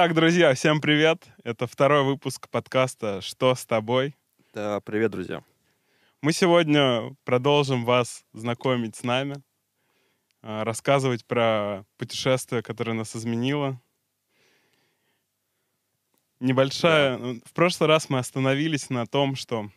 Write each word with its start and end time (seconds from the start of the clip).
Итак, 0.00 0.14
друзья, 0.14 0.54
всем 0.54 0.80
привет. 0.80 1.28
Это 1.44 1.66
второй 1.66 2.04
выпуск 2.04 2.48
подкаста 2.48 3.20
«Что 3.20 3.54
с 3.54 3.66
тобой?». 3.66 4.16
Да, 4.54 4.80
привет, 4.80 5.10
друзья. 5.10 5.42
Мы 6.22 6.32
сегодня 6.32 7.14
продолжим 7.24 7.84
вас 7.84 8.24
знакомить 8.32 8.96
с 8.96 9.02
нами, 9.02 9.42
а, 10.40 10.64
рассказывать 10.64 11.26
про 11.26 11.84
путешествие, 11.98 12.62
которое 12.62 12.94
нас 12.94 13.14
изменило. 13.14 13.78
Небольшая... 16.40 17.18
Да. 17.18 17.34
В 17.44 17.52
прошлый 17.52 17.86
раз 17.88 18.08
мы 18.08 18.20
остановились 18.20 18.88
на 18.88 19.06
том, 19.06 19.36
что 19.36 19.68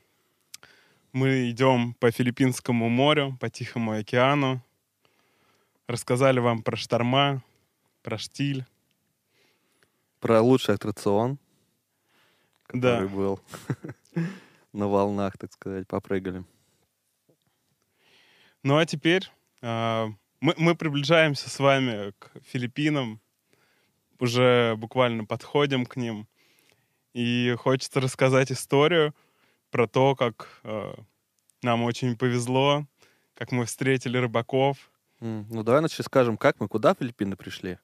мы 1.11 1.49
идем 1.49 1.95
по 1.95 2.11
Филиппинскому 2.11 2.87
морю, 2.87 3.37
по 3.41 3.49
Тихому 3.49 3.91
океану. 3.91 4.61
Рассказали 5.85 6.39
вам 6.39 6.63
про 6.63 6.77
шторма, 6.77 7.43
про 8.03 8.17
штиль. 8.17 8.65
Про 10.23 10.41
лучший 10.41 10.75
аттракцион, 10.75 11.37
который 12.67 13.09
Да. 13.09 13.13
был 13.13 13.41
на 14.71 14.87
волнах, 14.87 15.37
так 15.37 15.51
сказать, 15.51 15.85
попрыгали. 15.85 16.45
Ну 18.63 18.77
а 18.77 18.85
теперь 18.85 19.29
а, 19.61 20.07
мы, 20.39 20.53
мы 20.57 20.75
приближаемся 20.75 21.49
с 21.49 21.59
вами 21.59 22.13
к 22.19 22.31
Филиппинам, 22.45 23.19
уже 24.17 24.75
буквально 24.77 25.25
подходим 25.25 25.85
к 25.85 25.97
ним. 25.97 26.25
И 27.13 27.53
хочется 27.59 27.99
рассказать 27.99 28.49
историю 28.49 29.13
про 29.71 29.87
то, 29.87 30.15
как 30.15 30.61
а, 30.63 30.95
нам 31.61 31.83
очень 31.83 32.15
повезло, 32.17 32.87
как 33.33 33.51
мы 33.51 33.65
встретили 33.65 34.17
рыбаков. 34.17 34.89
М, 35.19 35.45
Ну, 35.49 35.63
давай 35.63 35.81
начали 35.81 36.03
скажем, 36.05 36.37
как 36.37 36.61
мы, 36.61 36.69
куда 36.69 36.93
Филиппины 36.93 37.35
пришли? 37.35 37.77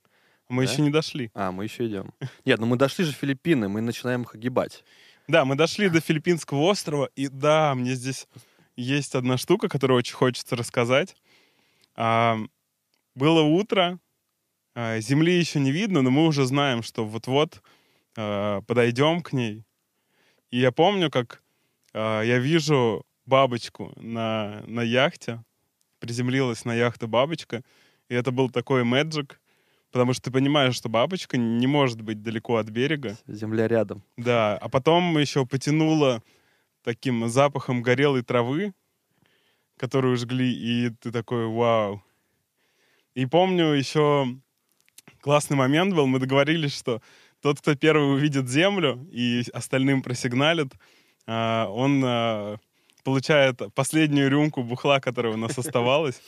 Мы 0.50 0.66
Да? 0.66 0.72
еще 0.72 0.82
не 0.82 0.90
дошли. 0.90 1.32
А, 1.34 1.52
мы 1.52 1.64
еще 1.64 1.88
идем. 1.88 2.12
Нет, 2.44 2.60
ну 2.60 2.66
мы 2.66 2.76
дошли 2.76 3.06
же 3.06 3.14
в 3.14 3.16
Филиппины, 3.16 3.70
мы 3.70 3.82
начинаем 3.82 4.24
их 4.24 4.36
огибать. 4.36 4.84
Да, 5.28 5.46
мы 5.46 5.56
дошли 5.56 5.90
до 5.90 6.02
Филиппинского 6.02 6.62
острова, 6.62 7.10
и 7.16 7.28
да, 7.28 7.76
мне 7.76 7.94
здесь 7.94 8.28
есть 8.76 9.14
одна 9.14 9.38
штука, 9.38 9.70
которую 9.70 9.98
очень 10.00 10.16
хочется 10.16 10.56
рассказать. 10.56 11.16
А, 11.96 12.38
было 13.14 13.42
утро, 13.42 14.00
а, 14.76 15.00
земли 15.00 15.38
еще 15.38 15.60
не 15.60 15.72
видно, 15.72 16.02
но 16.02 16.10
мы 16.10 16.26
уже 16.26 16.46
знаем, 16.46 16.82
что 16.82 17.06
вот-вот 17.06 17.62
а, 18.18 18.62
подойдем 18.62 19.22
к 19.22 19.34
ней. 19.34 19.64
И 20.50 20.60
я 20.60 20.72
помню, 20.72 21.12
как 21.12 21.44
а, 21.94 22.22
я 22.22 22.40
вижу 22.40 23.06
бабочку 23.26 23.94
на, 23.98 24.64
на 24.66 24.82
яхте, 24.82 25.44
приземлилась 26.00 26.66
на 26.66 26.74
яхту 26.74 27.08
бабочка, 27.08 27.64
и 28.08 28.16
это 28.16 28.32
был 28.32 28.50
такой 28.50 28.84
мэджик, 28.84 29.39
потому 29.92 30.14
что 30.14 30.24
ты 30.24 30.32
понимаешь, 30.32 30.76
что 30.76 30.90
бабочка 30.90 31.38
не 31.38 31.68
может 31.68 32.02
быть 32.02 32.22
далеко 32.22 32.58
от 32.58 32.70
берега. 32.70 33.18
Земля 33.28 33.68
рядом. 33.68 34.04
Да, 34.18 34.58
а 34.58 34.70
потом 34.70 35.18
еще 35.18 35.46
потянуло 35.46 36.22
таким 36.84 37.28
запахом 37.28 37.82
горелой 37.82 38.24
травы, 38.24 38.74
которую 39.78 40.18
жгли, 40.18 40.52
и 40.52 40.90
ты 40.90 41.12
такой, 41.12 41.48
вау. 41.48 42.04
И 43.16 43.26
помню 43.26 43.68
еще 43.68 44.28
классный 45.22 45.58
момент 45.58 45.94
был, 45.94 46.08
мы 46.08 46.20
договорились, 46.20 46.78
что 46.78 47.02
тот, 47.42 47.60
кто 47.60 47.76
первый 47.76 48.14
увидит 48.14 48.50
землю 48.50 49.08
и 49.12 49.44
остальным 49.54 50.02
просигналит, 50.02 50.74
а, 51.26 51.68
он 51.70 52.02
а, 52.06 52.58
получает 53.04 53.62
последнюю 53.74 54.30
рюмку 54.30 54.64
бухла, 54.64 55.00
которая 55.00 55.34
у 55.34 55.38
нас 55.38 55.58
оставалась. 55.58 56.22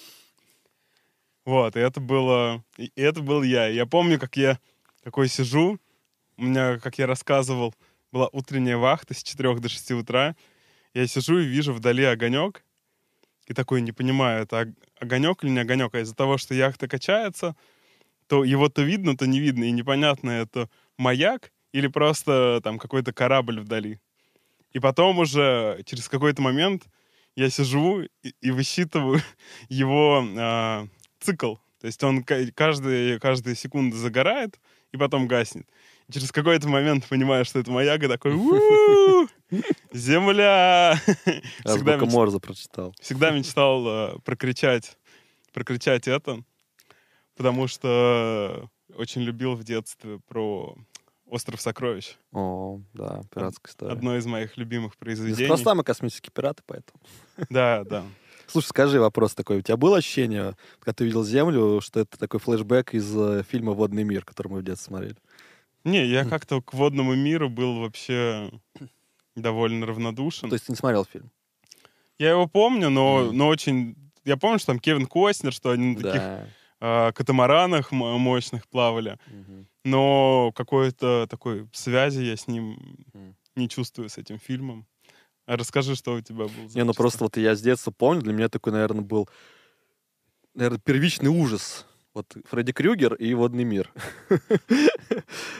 Вот, 1.45 1.75
и 1.75 1.79
это 1.79 1.99
было, 1.99 2.63
и 2.77 2.91
это 2.95 3.21
был 3.21 3.41
я. 3.41 3.67
Я 3.67 3.85
помню, 3.85 4.19
как 4.19 4.37
я 4.37 4.59
такой 5.03 5.27
сижу, 5.27 5.79
у 6.37 6.43
меня, 6.43 6.77
как 6.79 6.97
я 6.97 7.07
рассказывал, 7.07 7.73
была 8.11 8.27
утренняя 8.31 8.77
вахта 8.77 9.13
с 9.13 9.23
4 9.23 9.55
до 9.59 9.69
6 9.69 9.91
утра. 9.91 10.35
Я 10.93 11.07
сижу 11.07 11.39
и 11.39 11.45
вижу 11.45 11.73
вдали 11.73 12.03
огонек. 12.03 12.63
И 13.47 13.53
такой 13.53 13.81
не 13.81 13.91
понимаю, 13.91 14.43
это 14.43 14.61
ог- 14.61 14.75
огонек 14.99 15.43
или 15.43 15.51
не 15.51 15.59
огонек. 15.59 15.93
А 15.95 15.99
из-за 15.99 16.15
того, 16.15 16.37
что 16.37 16.53
яхта 16.53 16.87
качается, 16.87 17.55
то 18.27 18.43
его 18.43 18.69
то 18.69 18.81
видно, 18.81 19.17
то 19.17 19.25
не 19.25 19.39
видно. 19.39 19.63
И 19.65 19.71
непонятно, 19.71 20.29
это 20.29 20.69
маяк 20.97 21.51
или 21.71 21.87
просто 21.87 22.61
там 22.63 22.77
какой-то 22.77 23.13
корабль 23.13 23.59
вдали. 23.59 23.99
И 24.73 24.79
потом 24.79 25.19
уже 25.19 25.81
через 25.85 26.07
какой-то 26.07 26.41
момент 26.41 26.83
я 27.35 27.49
сижу 27.49 28.01
и, 28.01 28.33
и 28.41 28.51
высчитываю 28.51 29.21
его 29.69 30.25
а, 30.37 30.87
цикл. 31.21 31.55
То 31.79 31.87
есть 31.87 32.03
он 32.03 32.23
ка- 32.23 32.51
каждые, 32.53 33.19
каждые 33.19 33.55
секунды 33.55 33.95
загорает 33.97 34.59
и 34.91 34.97
потом 34.97 35.27
гаснет. 35.27 35.67
И 36.07 36.13
через 36.13 36.31
какой-то 36.31 36.67
момент 36.67 37.07
понимаю, 37.07 37.45
что 37.45 37.59
это 37.59 37.71
маяк, 37.71 38.03
и 38.03 38.07
такой 38.07 38.33
«У-у-у! 38.33 39.27
Земля! 39.93 40.99
Всегда, 41.65 41.97
Морзе 41.97 42.39
прочитал. 42.39 42.93
всегда 43.01 43.31
мечтал 43.31 43.87
э, 43.87 44.19
прокричать, 44.25 44.97
прокричать 45.53 46.07
это, 46.07 46.43
потому 47.35 47.67
что 47.67 48.69
очень 48.95 49.21
любил 49.21 49.55
в 49.55 49.63
детстве 49.63 50.19
про 50.27 50.75
«Остров 51.25 51.61
сокровищ». 51.61 52.15
О, 52.33 52.81
да, 52.93 53.21
пиратская 53.33 53.71
история. 53.71 53.93
Одно 53.93 54.17
из 54.17 54.25
моих 54.25 54.57
любимых 54.57 54.93
Здесь 54.93 54.99
произведений. 54.99 55.47
просто 55.47 55.65
самые 55.65 55.85
космические 55.85 56.31
пираты, 56.33 56.61
поэтому. 56.65 56.99
Да, 57.49 57.83
да. 57.85 58.03
Слушай, 58.51 58.67
скажи 58.67 58.99
вопрос 58.99 59.33
такой. 59.33 59.57
У 59.59 59.61
тебя 59.61 59.77
было 59.77 59.97
ощущение, 59.97 60.55
когда 60.79 60.93
ты 60.93 61.05
видел 61.05 61.23
Землю, 61.23 61.79
что 61.81 62.01
это 62.01 62.17
такой 62.17 62.39
флешбэк 62.39 62.93
из 62.93 63.15
э, 63.15 63.43
фильма 63.49 63.71
«Водный 63.73 64.03
мир», 64.03 64.25
который 64.25 64.49
мы 64.49 64.59
в 64.59 64.63
детстве 64.63 64.87
смотрели? 64.87 65.15
Не, 65.83 66.05
я 66.05 66.25
как-то 66.25 66.61
к 66.61 66.73
водному 66.73 67.15
миру 67.15 67.49
был 67.49 67.79
вообще 67.79 68.51
довольно 69.35 69.85
равнодушен. 69.85 70.49
То 70.49 70.55
есть 70.55 70.65
ты 70.67 70.71
не 70.73 70.75
смотрел 70.75 71.05
фильм? 71.05 71.31
Я 72.19 72.31
его 72.31 72.47
помню, 72.47 72.89
но, 72.89 73.25
Мгм. 73.25 73.37
но 73.37 73.47
очень... 73.47 73.95
Я 74.25 74.37
помню, 74.37 74.59
что 74.59 74.67
там 74.67 74.79
Кевин 74.79 75.07
Костнер, 75.07 75.51
что 75.51 75.71
они 75.71 75.95
на 75.95 75.95
таких 75.95 76.21
Да. 76.21 76.47
а, 76.79 77.11
катамаранах 77.13 77.91
мощных 77.91 78.67
плавали. 78.67 79.17
Мгм. 79.27 79.67
Но 79.85 80.51
какой-то 80.55 81.25
такой 81.29 81.67
связи 81.73 82.21
я 82.21 82.35
с 82.35 82.47
ним 82.47 82.77
Мгм. 83.13 83.35
не 83.55 83.67
чувствую, 83.69 84.09
с 84.09 84.17
этим 84.19 84.37
фильмом. 84.37 84.85
А 85.45 85.57
расскажи, 85.57 85.95
что 85.95 86.13
у 86.15 86.21
тебя 86.21 86.45
был 86.45 86.69
за 86.69 86.77
Не, 86.77 86.83
ну 86.83 86.93
просто 86.93 87.23
вот 87.23 87.37
я 87.37 87.55
с 87.55 87.61
детства 87.61 87.91
помню, 87.91 88.21
для 88.21 88.33
меня 88.33 88.49
такой, 88.49 88.73
наверное, 88.73 89.01
был, 89.01 89.27
наверное, 90.53 90.79
первичный 90.79 91.29
ужас. 91.29 91.85
Вот 92.13 92.35
Фредди 92.49 92.73
Крюгер 92.73 93.13
и 93.15 93.33
водный 93.33 93.63
мир. 93.63 93.91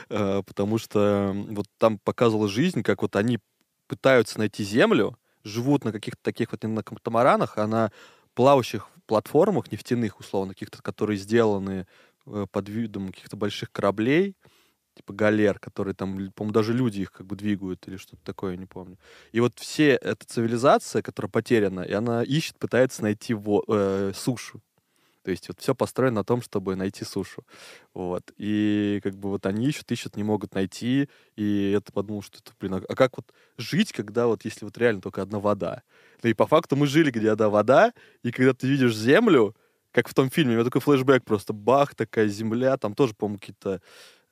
Э, 0.08 0.42
Потому 0.46 0.76
что 0.78 1.32
вот 1.50 1.66
там 1.78 1.98
показывала 1.98 2.48
жизнь, 2.48 2.82
как 2.82 3.00
вот 3.02 3.16
они 3.16 3.38
пытаются 3.86 4.38
найти 4.38 4.62
землю, 4.62 5.18
живут 5.44 5.84
на 5.84 5.92
каких-то 5.92 6.22
таких 6.22 6.52
вот 6.52 6.62
на 6.62 6.82
катамаранах, 6.82 7.56
а 7.56 7.66
на 7.66 7.90
плавающих 8.34 8.88
платформах 9.06 9.72
нефтяных, 9.72 10.20
условно, 10.20 10.52
каких-то, 10.52 10.82
которые 10.82 11.16
сделаны 11.16 11.86
э, 12.26 12.46
под 12.50 12.68
видом 12.68 13.08
каких-то 13.08 13.36
больших 13.36 13.72
кораблей, 13.72 14.36
типа 14.94 15.12
галер, 15.14 15.58
которые 15.58 15.94
там, 15.94 16.30
по-моему, 16.32 16.52
даже 16.52 16.72
люди 16.72 17.00
их 17.00 17.12
как 17.12 17.26
бы 17.26 17.36
двигают 17.36 17.86
или 17.88 17.96
что-то 17.96 18.22
такое, 18.24 18.52
я 18.52 18.56
не 18.56 18.66
помню. 18.66 18.98
И 19.32 19.40
вот 19.40 19.58
все 19.58 19.90
эта 19.92 20.26
цивилизация, 20.26 21.02
которая 21.02 21.30
потеряна, 21.30 21.80
и 21.80 21.92
она 21.92 22.22
ищет, 22.22 22.58
пытается 22.58 23.02
найти 23.02 23.34
во- 23.34 23.64
э, 23.68 24.12
сушу. 24.14 24.60
То 25.22 25.30
есть 25.30 25.46
вот 25.48 25.60
все 25.60 25.74
построено 25.74 26.16
на 26.16 26.24
том, 26.24 26.42
чтобы 26.42 26.74
найти 26.74 27.04
сушу. 27.04 27.44
Вот. 27.94 28.32
И 28.38 29.00
как 29.04 29.14
бы 29.14 29.28
вот 29.30 29.46
они 29.46 29.66
ищут, 29.66 29.90
ищут, 29.92 30.16
не 30.16 30.24
могут 30.24 30.54
найти. 30.54 31.08
И 31.36 31.70
это 31.70 31.92
подумал, 31.92 32.22
что 32.22 32.38
это, 32.38 32.52
блин, 32.58 32.74
а 32.74 32.82
а 32.88 32.94
как 32.96 33.16
вот 33.16 33.32
жить, 33.56 33.92
когда 33.92 34.26
вот 34.26 34.44
если 34.44 34.64
вот 34.64 34.76
реально 34.78 35.00
только 35.00 35.22
одна 35.22 35.38
вода? 35.38 35.82
Да 36.22 36.28
и 36.28 36.34
по 36.34 36.46
факту 36.46 36.74
мы 36.76 36.86
жили, 36.86 37.10
где 37.10 37.30
одна 37.30 37.48
вода, 37.50 37.92
и 38.24 38.32
когда 38.32 38.52
ты 38.52 38.66
видишь 38.66 38.96
землю, 38.96 39.54
как 39.92 40.08
в 40.08 40.14
том 40.14 40.30
фильме, 40.30 40.52
у 40.52 40.54
меня 40.54 40.64
такой 40.64 40.80
флешбэк 40.80 41.24
просто, 41.24 41.52
бах, 41.52 41.94
такая 41.94 42.26
земля, 42.28 42.76
там 42.76 42.94
тоже, 42.94 43.14
по-моему, 43.14 43.38
какие-то 43.38 43.80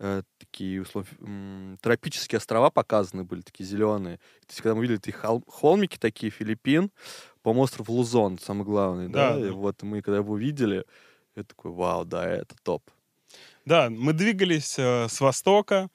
э, 0.00 0.23
такие, 0.38 0.82
условно, 0.82 1.08
м, 1.20 1.79
тропические 1.82 2.38
острова 2.38 2.70
показаны 2.70 3.25
были, 3.25 3.43
такие 3.43 3.69
зеленые. 3.69 4.17
То 4.17 4.49
есть, 4.50 4.61
когда 4.62 4.75
мы 4.75 4.82
видели 4.82 4.99
эти 4.99 5.11
хол- 5.11 5.44
холмики 5.47 5.99
такие, 5.99 6.31
Филиппин, 6.32 6.91
по-моему, 7.43 7.62
остров 7.62 7.88
Лузон, 7.88 8.38
самый 8.38 8.64
главный, 8.64 9.08
да, 9.08 9.35
Да, 9.35 9.47
и 9.47 9.50
вот 9.50 9.82
мы 9.82 10.02
когда 10.02 10.19
его 10.19 10.35
увидели, 10.35 10.85
я 11.37 11.44
такой, 11.44 11.70
вау, 11.73 12.05
да, 12.05 12.26
это 12.29 12.56
топ. 12.62 12.82
Да, 13.64 13.91
мы 13.91 14.12
двигались 14.12 14.79
э, 14.79 15.06
с 15.08 15.20
востока 15.20 15.88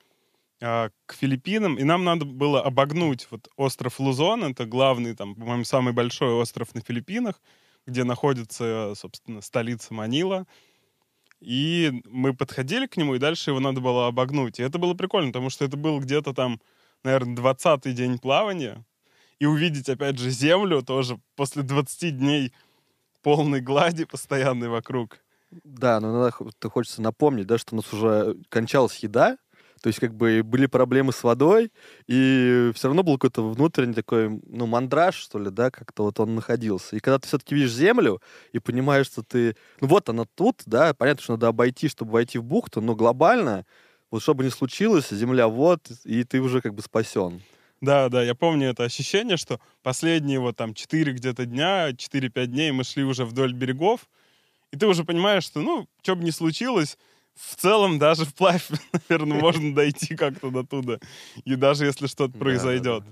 э, 0.61 0.89
к 1.05 1.13
Филиппинам, 1.13 1.77
и 1.77 1.83
нам 1.83 2.03
надо 2.03 2.25
было 2.25 2.61
обогнуть 2.61 3.27
вот 3.31 3.49
остров 3.57 3.99
Лузон, 3.99 4.43
это 4.43 4.65
главный, 4.65 5.15
там, 5.15 5.35
по-моему, 5.35 5.65
самый 5.65 5.93
большой 5.93 6.33
остров 6.33 6.73
на 6.75 6.81
Филиппинах, 6.81 7.41
где 7.87 8.03
находится, 8.03 8.93
собственно, 8.95 9.41
столица 9.41 9.93
Манила. 9.93 10.45
И 11.45 12.01
мы 12.05 12.33
подходили 12.33 12.87
к 12.87 12.97
нему, 12.97 13.13
и 13.15 13.19
дальше 13.19 13.51
его 13.51 13.59
надо 13.59 13.79
было 13.79 14.07
обогнуть. 14.07 14.59
И 14.59 14.63
это 14.63 14.79
было 14.79 14.95
прикольно, 14.95 15.27
потому 15.31 15.51
что 15.51 15.63
это 15.63 15.77
был 15.77 15.99
где-то 15.99 16.33
там, 16.33 16.59
наверное, 17.03 17.35
20-й 17.35 17.93
день 17.93 18.17
плавания. 18.17 18.83
И 19.37 19.45
увидеть, 19.45 19.87
опять 19.87 20.17
же, 20.17 20.31
землю 20.31 20.81
тоже 20.81 21.19
после 21.35 21.61
20 21.61 22.17
дней 22.17 22.51
полной 23.21 23.61
глади 23.61 24.05
постоянной 24.05 24.69
вокруг. 24.69 25.19
Да, 25.63 25.99
но 25.99 26.31
хо- 26.31 26.49
то 26.57 26.69
хочется 26.71 27.03
напомнить, 27.03 27.45
да, 27.45 27.59
что 27.59 27.75
у 27.75 27.77
нас 27.77 27.93
уже 27.93 28.37
кончалась 28.49 28.97
еда, 28.97 29.37
То 29.85 29.89
есть, 29.89 29.99
как 29.99 30.15
бы, 30.15 30.41
были 30.41 30.65
проблемы 30.65 31.13
с 31.13 31.23
водой, 31.23 31.71
и 32.07 32.71
все 32.73 32.87
равно 32.87 33.03
был 33.03 33.19
какой-то 33.19 33.47
внутренний 33.47 33.93
такой, 33.93 34.41
ну, 34.47 34.65
мандраж, 34.65 35.13
что 35.13 35.37
ли, 35.37 35.51
да, 35.51 35.69
как-то 35.69 36.05
вот 36.05 36.19
он 36.19 36.33
находился. 36.33 36.95
И 36.95 36.99
когда 36.99 37.19
ты 37.19 37.27
все-таки 37.27 37.53
видишь 37.53 37.73
землю 37.73 38.19
и 38.51 38.57
понимаешь, 38.57 39.05
что 39.05 39.21
ты... 39.21 39.55
Ну, 39.81 39.87
вот 39.87 40.09
она 40.09 40.25
тут, 40.33 40.63
да, 40.65 40.95
понятно, 40.95 41.21
что 41.21 41.33
надо 41.33 41.49
обойти, 41.49 41.87
чтобы 41.87 42.13
войти 42.13 42.39
в 42.39 42.43
бухту, 42.43 42.81
но 42.81 42.95
глобально, 42.95 43.67
вот 44.09 44.23
что 44.23 44.33
бы 44.33 44.43
ни 44.43 44.49
случилось, 44.49 45.11
земля 45.11 45.47
вот, 45.47 45.81
и 46.03 46.23
ты 46.23 46.41
уже 46.41 46.61
как 46.61 46.73
бы 46.73 46.81
спасен. 46.81 47.43
Да, 47.79 48.09
да, 48.09 48.23
я 48.23 48.33
помню 48.33 48.69
это 48.69 48.85
ощущение, 48.85 49.37
что 49.37 49.59
последние 49.83 50.39
вот 50.39 50.55
там 50.55 50.73
4 50.73 51.13
где-то 51.13 51.45
дня, 51.45 51.91
4-5 51.91 52.47
дней 52.47 52.71
мы 52.71 52.85
шли 52.85 53.03
уже 53.03 53.23
вдоль 53.23 53.53
берегов, 53.53 54.09
и 54.71 54.77
ты 54.77 54.87
уже 54.87 55.03
понимаешь, 55.03 55.43
что, 55.43 55.61
ну, 55.61 55.87
что 56.01 56.15
бы 56.15 56.23
ни 56.23 56.31
случилось, 56.31 56.97
в 57.35 57.55
целом 57.55 57.99
даже 57.99 58.25
вплавь, 58.25 58.67
наверное, 59.09 59.39
можно 59.39 59.75
дойти 59.75 60.15
как-то 60.15 60.49
до 60.49 60.63
туда. 60.63 60.99
И 61.43 61.55
даже 61.55 61.85
если 61.85 62.07
что-то 62.07 62.37
произойдет. 62.37 63.03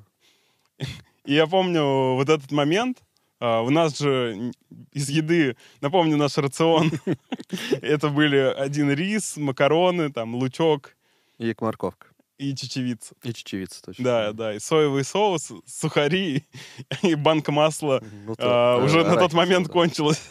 И 1.25 1.33
я 1.33 1.47
помню 1.47 2.15
вот 2.15 2.29
этот 2.29 2.51
момент, 2.51 2.99
а, 3.39 3.61
у 3.61 3.69
нас 3.69 3.97
же 3.97 4.51
из 4.93 5.09
еды, 5.09 5.57
напомню, 5.81 6.17
наш 6.17 6.37
рацион, 6.37 6.91
это 7.81 8.09
были 8.09 8.37
один 8.37 8.91
рис, 8.91 9.37
макароны, 9.37 10.11
там, 10.11 10.35
лучок. 10.35 10.95
И 11.37 11.53
морковка. 11.59 12.07
И 12.37 12.55
чечевица. 12.55 13.15
И 13.23 13.33
чечевица, 13.33 13.81
точно. 13.83 14.03
Да, 14.03 14.33
да, 14.33 14.55
и 14.55 14.59
соевый 14.59 15.03
соус, 15.03 15.51
сухари 15.65 16.45
и 17.01 17.15
банка 17.15 17.51
масла 17.51 18.01
ну, 18.25 18.35
то, 18.35 18.77
а, 18.77 18.83
уже 18.83 19.03
на 19.03 19.15
тот 19.17 19.33
момент 19.33 19.67
да. 19.67 19.73
кончилась. 19.73 20.21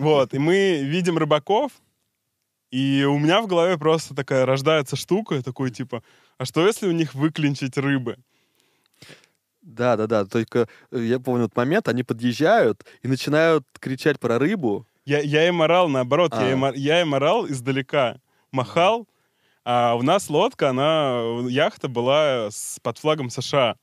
Вот, 0.00 0.32
и 0.32 0.38
мы 0.38 0.80
видим 0.82 1.18
рыбаков, 1.18 1.72
и 2.70 3.04
у 3.04 3.18
меня 3.18 3.42
в 3.42 3.46
голове 3.46 3.76
просто 3.76 4.14
такая 4.14 4.46
рождается 4.46 4.96
штука, 4.96 5.42
такой 5.42 5.70
типа, 5.70 6.02
а 6.38 6.46
что 6.46 6.66
если 6.66 6.88
у 6.88 6.92
них 6.92 7.14
выклинчить 7.14 7.76
рыбы? 7.76 8.16
Да, 9.60 9.96
да, 9.96 10.06
да. 10.06 10.24
Только 10.24 10.68
э, 10.90 11.02
я 11.02 11.20
помню 11.20 11.44
этот 11.44 11.56
момент, 11.58 11.86
они 11.86 12.02
подъезжают 12.02 12.82
и 13.02 13.08
начинают 13.08 13.66
кричать 13.78 14.18
про 14.18 14.38
рыбу. 14.38 14.86
Я, 15.04 15.20
я 15.20 15.46
им 15.46 15.60
орал, 15.60 15.90
наоборот, 15.90 16.32
а. 16.34 16.42
я, 16.42 16.52
им, 16.52 16.64
я 16.74 17.02
им 17.02 17.14
орал 17.14 17.46
издалека, 17.46 18.22
махал, 18.52 19.06
а 19.66 19.96
у 19.96 20.02
нас 20.02 20.30
лодка, 20.30 20.70
она, 20.70 21.42
яхта 21.46 21.88
была 21.88 22.48
с, 22.50 22.78
под 22.80 22.96
флагом 22.96 23.28
США. 23.28 23.76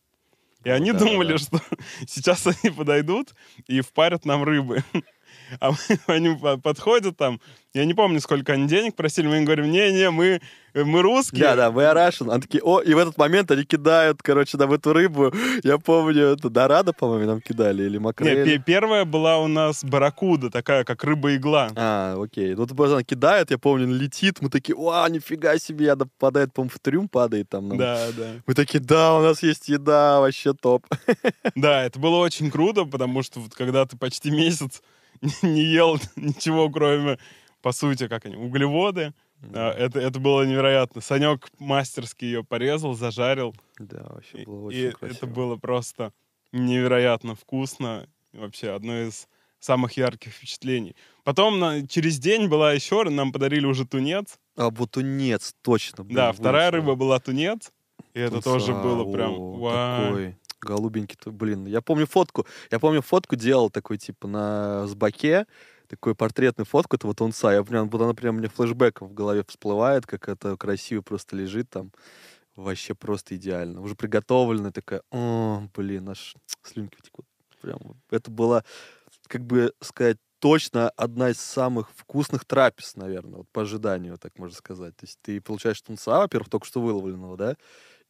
И 0.63 0.69
они 0.71 0.93
да, 0.93 0.97
думали, 0.97 1.33
да. 1.33 1.37
что 1.37 1.61
сейчас 2.07 2.47
они 2.47 2.73
подойдут 2.73 3.35
и 3.67 3.81
впарят 3.81 4.25
нам 4.25 4.43
рыбы. 4.43 4.83
А 5.59 5.71
мы, 5.71 5.77
они 6.07 6.37
подходят 6.61 7.17
там, 7.17 7.39
я 7.73 7.85
не 7.85 7.93
помню, 7.93 8.19
сколько 8.21 8.53
они 8.53 8.67
денег 8.67 8.95
просили, 8.95 9.27
мы 9.27 9.37
им 9.37 9.45
говорим, 9.45 9.69
не-не, 9.69 10.09
мы, 10.09 10.41
мы 10.73 11.01
русские. 11.01 11.43
Да, 11.43 11.55
да, 11.55 11.71
мы 11.71 11.83
Russian. 11.83 12.31
Они 12.31 12.41
такие, 12.41 12.63
о, 12.63 12.79
и 12.79 12.93
в 12.93 12.97
этот 12.97 13.17
момент 13.17 13.51
они 13.51 13.63
кидают, 13.63 14.21
короче, 14.23 14.57
нам 14.57 14.73
эту 14.73 14.93
рыбу. 14.93 15.31
Я 15.63 15.77
помню, 15.77 16.27
это 16.27 16.49
Дорадо, 16.49 16.93
по-моему, 16.93 17.27
нам 17.27 17.41
кидали, 17.41 17.83
или 17.83 17.97
макрель. 17.97 18.47
Не, 18.47 18.57
первая 18.57 19.05
была 19.05 19.37
у 19.37 19.47
нас 19.47 19.83
барракуда, 19.83 20.49
такая, 20.49 20.83
как 20.83 21.03
рыба-игла. 21.03 21.69
А, 21.75 22.19
окей. 22.19 22.55
Ну, 22.55 22.65
вот 22.65 22.91
она 22.91 23.03
кидает, 23.03 23.51
я 23.51 23.57
помню, 23.57 23.87
летит, 23.87 24.41
мы 24.41 24.49
такие, 24.49 24.75
о, 24.75 25.07
нифига 25.07 25.59
себе, 25.59 25.91
она 25.91 26.05
попадает, 26.05 26.53
по-моему, 26.53 26.71
в 26.73 26.79
трюм 26.79 27.07
падает 27.07 27.49
там. 27.49 27.69
Нам. 27.69 27.77
Да, 27.77 28.07
да. 28.17 28.27
Мы 28.45 28.53
такие, 28.55 28.79
да, 28.79 29.15
у 29.15 29.21
нас 29.21 29.43
есть 29.43 29.69
еда, 29.69 30.19
вообще 30.19 30.53
топ. 30.53 30.85
Да, 31.55 31.83
это 31.83 31.99
было 31.99 32.17
очень 32.17 32.51
круто, 32.51 32.85
потому 32.85 33.23
что 33.23 33.39
вот 33.39 33.53
когда 33.53 33.85
ты 33.85 33.97
почти 33.97 34.31
месяц 34.47 34.81
не 35.41 35.61
ел 35.61 35.99
ничего, 36.15 36.69
кроме, 36.69 37.17
по 37.61 37.71
сути, 37.71 38.07
как 38.07 38.25
они, 38.25 38.35
углеводы. 38.35 39.13
Да. 39.41 39.71
Это, 39.71 39.99
это 39.99 40.19
было 40.19 40.43
невероятно. 40.43 41.01
Санек 41.01 41.47
мастерски 41.59 42.25
ее 42.25 42.43
порезал, 42.43 42.93
зажарил. 42.95 43.55
Да, 43.77 44.03
вообще 44.09 44.43
было 44.45 44.65
очень 44.65 44.79
и 44.79 44.91
красиво. 44.91 45.17
это 45.17 45.27
было 45.27 45.55
просто 45.57 46.11
невероятно 46.51 47.35
вкусно. 47.35 48.07
Вообще 48.33 48.71
одно 48.71 49.07
из 49.07 49.27
самых 49.59 49.93
ярких 49.93 50.33
впечатлений. 50.33 50.95
Потом 51.23 51.59
на, 51.59 51.87
через 51.87 52.19
день 52.19 52.47
была 52.47 52.73
еще, 52.73 53.03
нам 53.03 53.31
подарили 53.31 53.65
уже 53.65 53.85
тунец. 53.85 54.39
А 54.55 54.69
вот 54.69 54.91
тунец, 54.91 55.55
точно. 55.61 56.03
Блин, 56.03 56.15
да, 56.15 56.31
вторая 56.31 56.71
рыба 56.71 56.95
была 56.95 57.19
тунец. 57.19 57.71
И 58.13 58.19
это 58.19 58.41
Тунца, 58.41 58.51
тоже 58.51 58.73
было 58.73 59.11
прям... 59.11 59.33
О, 59.37 60.05
такой 60.07 60.37
голубенький-то, 60.67 61.31
блин. 61.31 61.65
Я 61.65 61.81
помню 61.81 62.05
фотку, 62.05 62.45
я 62.71 62.79
помню 62.79 63.01
фотку 63.01 63.35
делал 63.35 63.69
такой, 63.69 63.97
типа, 63.97 64.27
на 64.27 64.87
сбаке, 64.87 65.45
такой 65.87 66.15
портретную 66.15 66.65
фотку 66.65 66.97
этого 66.97 67.15
тунца. 67.15 67.53
Я 67.53 67.63
прям, 67.63 67.89
вот 67.89 68.01
она 68.01 68.13
прям 68.13 68.35
мне 68.35 68.49
флешбеком 68.49 69.07
в 69.07 69.13
голове 69.13 69.43
всплывает, 69.47 70.05
как 70.05 70.27
это 70.29 70.57
красиво 70.57 71.01
просто 71.01 71.35
лежит 71.35 71.69
там. 71.69 71.91
Вообще 72.55 72.95
просто 72.95 73.35
идеально. 73.35 73.81
Уже 73.81 73.95
приготовленная 73.95 74.71
такая, 74.71 75.01
о, 75.11 75.67
блин, 75.75 76.09
аж 76.09 76.35
слюнки 76.63 76.97
текут. 77.01 77.25
Прям 77.61 77.79
это 78.09 78.31
было, 78.31 78.63
как 79.27 79.45
бы 79.45 79.73
сказать, 79.81 80.17
точно 80.39 80.89
одна 80.89 81.29
из 81.29 81.39
самых 81.39 81.91
вкусных 81.95 82.45
трапез, 82.45 82.95
наверное, 82.95 83.39
вот 83.39 83.49
по 83.51 83.61
ожиданию, 83.61 84.17
так 84.17 84.37
можно 84.37 84.55
сказать. 84.55 84.95
То 84.95 85.05
есть 85.05 85.19
ты 85.21 85.41
получаешь 85.41 85.81
тунца, 85.81 86.19
во-первых, 86.19 86.49
только 86.49 86.65
что 86.65 86.81
выловленного, 86.81 87.37
да, 87.37 87.55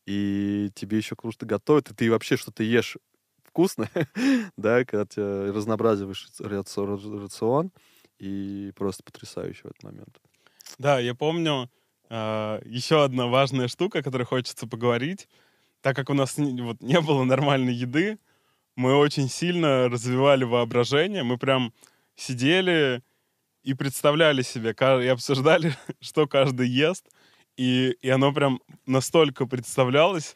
и 0.08 0.72
тебе 0.74 0.98
еще 0.98 1.16
круто 1.16 1.46
готовят, 1.46 1.92
и 1.92 1.94
ты 1.94 2.10
вообще 2.10 2.38
что-то 2.38 2.64
ешь 2.64 2.98
вкусно, 3.44 3.90
да, 4.58 4.86
когда 4.86 5.06
ты 5.06 5.52
разнообразиваешь 5.52 6.30
рацион, 6.40 7.72
и 8.18 8.72
просто 8.76 9.04
потрясающе 9.04 9.64
в 9.64 9.66
этот 9.68 9.84
момент. 9.84 10.20
Да, 10.80 11.00
я 11.00 11.14
помню 11.14 11.70
э, 12.10 12.62
еще 12.66 13.04
одна 13.04 13.28
важная 13.28 13.68
штука, 13.68 14.00
о 14.00 14.04
которой 14.04 14.24
хочется 14.24 14.66
поговорить. 14.66 15.28
Так 15.82 15.96
как 15.96 16.10
у 16.10 16.14
нас 16.14 16.38
не, 16.38 16.62
вот, 16.62 16.82
не 16.82 17.00
было 17.02 17.24
нормальной 17.24 17.74
еды, 17.74 18.18
мы 18.76 18.96
очень 18.96 19.30
сильно 19.30 19.90
развивали 19.90 20.46
воображение. 20.46 21.24
Мы 21.24 21.38
прям 21.38 21.74
сидели 22.16 23.04
и 23.64 23.74
представляли 23.74 24.42
себе, 24.42 24.72
и 24.72 25.08
обсуждали, 25.08 25.76
что 26.00 26.28
каждый 26.28 26.70
ест. 26.70 27.06
И, 27.58 27.98
и 28.02 28.10
оно 28.10 28.32
прям 28.32 28.62
настолько 28.86 29.46
представлялось, 29.46 30.36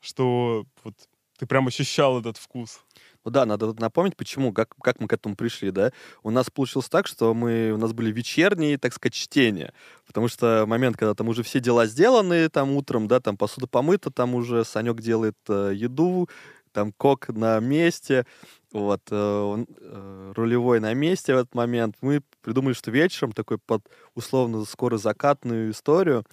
что 0.00 0.66
вот 0.84 0.94
ты 1.38 1.46
прям 1.46 1.66
ощущал 1.66 2.20
этот 2.20 2.36
вкус. 2.36 2.80
Ну 3.24 3.30
да, 3.30 3.44
надо 3.44 3.74
напомнить, 3.78 4.16
почему, 4.16 4.52
как, 4.52 4.74
как 4.82 5.00
мы 5.00 5.08
к 5.08 5.12
этому 5.12 5.36
пришли, 5.36 5.70
да. 5.70 5.92
У 6.22 6.30
нас 6.30 6.50
получилось 6.50 6.88
так, 6.88 7.06
что 7.06 7.34
мы, 7.34 7.72
у 7.72 7.76
нас 7.76 7.92
были 7.92 8.12
вечерние, 8.12 8.78
так 8.78 8.94
сказать, 8.94 9.14
чтения. 9.14 9.72
Потому 10.06 10.28
что 10.28 10.64
момент, 10.66 10.96
когда 10.96 11.14
там 11.14 11.28
уже 11.28 11.42
все 11.42 11.60
дела 11.60 11.86
сделаны, 11.86 12.48
там 12.48 12.72
утром, 12.72 13.08
да, 13.08 13.20
там 13.20 13.36
посуда 13.36 13.66
помыта, 13.66 14.10
там 14.10 14.34
уже 14.34 14.64
Санек 14.64 15.00
делает 15.00 15.36
э, 15.48 15.72
еду, 15.74 16.28
там 16.72 16.92
кок 16.92 17.28
на 17.28 17.58
месте, 17.60 18.26
вот, 18.72 19.00
э, 19.10 19.16
он, 19.16 19.66
э, 19.68 20.32
рулевой 20.36 20.80
на 20.80 20.94
месте 20.94 21.34
в 21.34 21.38
этот 21.38 21.54
момент. 21.54 21.96
Мы 22.00 22.22
придумали, 22.42 22.72
что 22.72 22.90
вечером 22.90 23.32
такой 23.32 23.58
под 23.58 23.88
условно 24.14 24.64
скоро 24.64 24.96
закатную 24.96 25.72
историю 25.72 26.24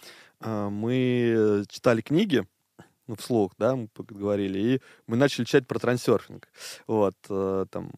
э, 0.41 0.70
мы 0.70 1.65
читали 1.67 2.01
книги, 2.01 2.48
ну, 3.08 3.15
вслух, 3.15 3.53
да, 3.58 3.75
мы 3.75 3.88
поговорили, 3.88 4.60
и 4.60 4.82
мы 5.08 5.17
начали 5.17 5.46
читать 5.46 5.67
про 5.67 5.79
трансерфинг. 5.79 6.48
Вот, 6.88 7.15
там, 7.27 7.91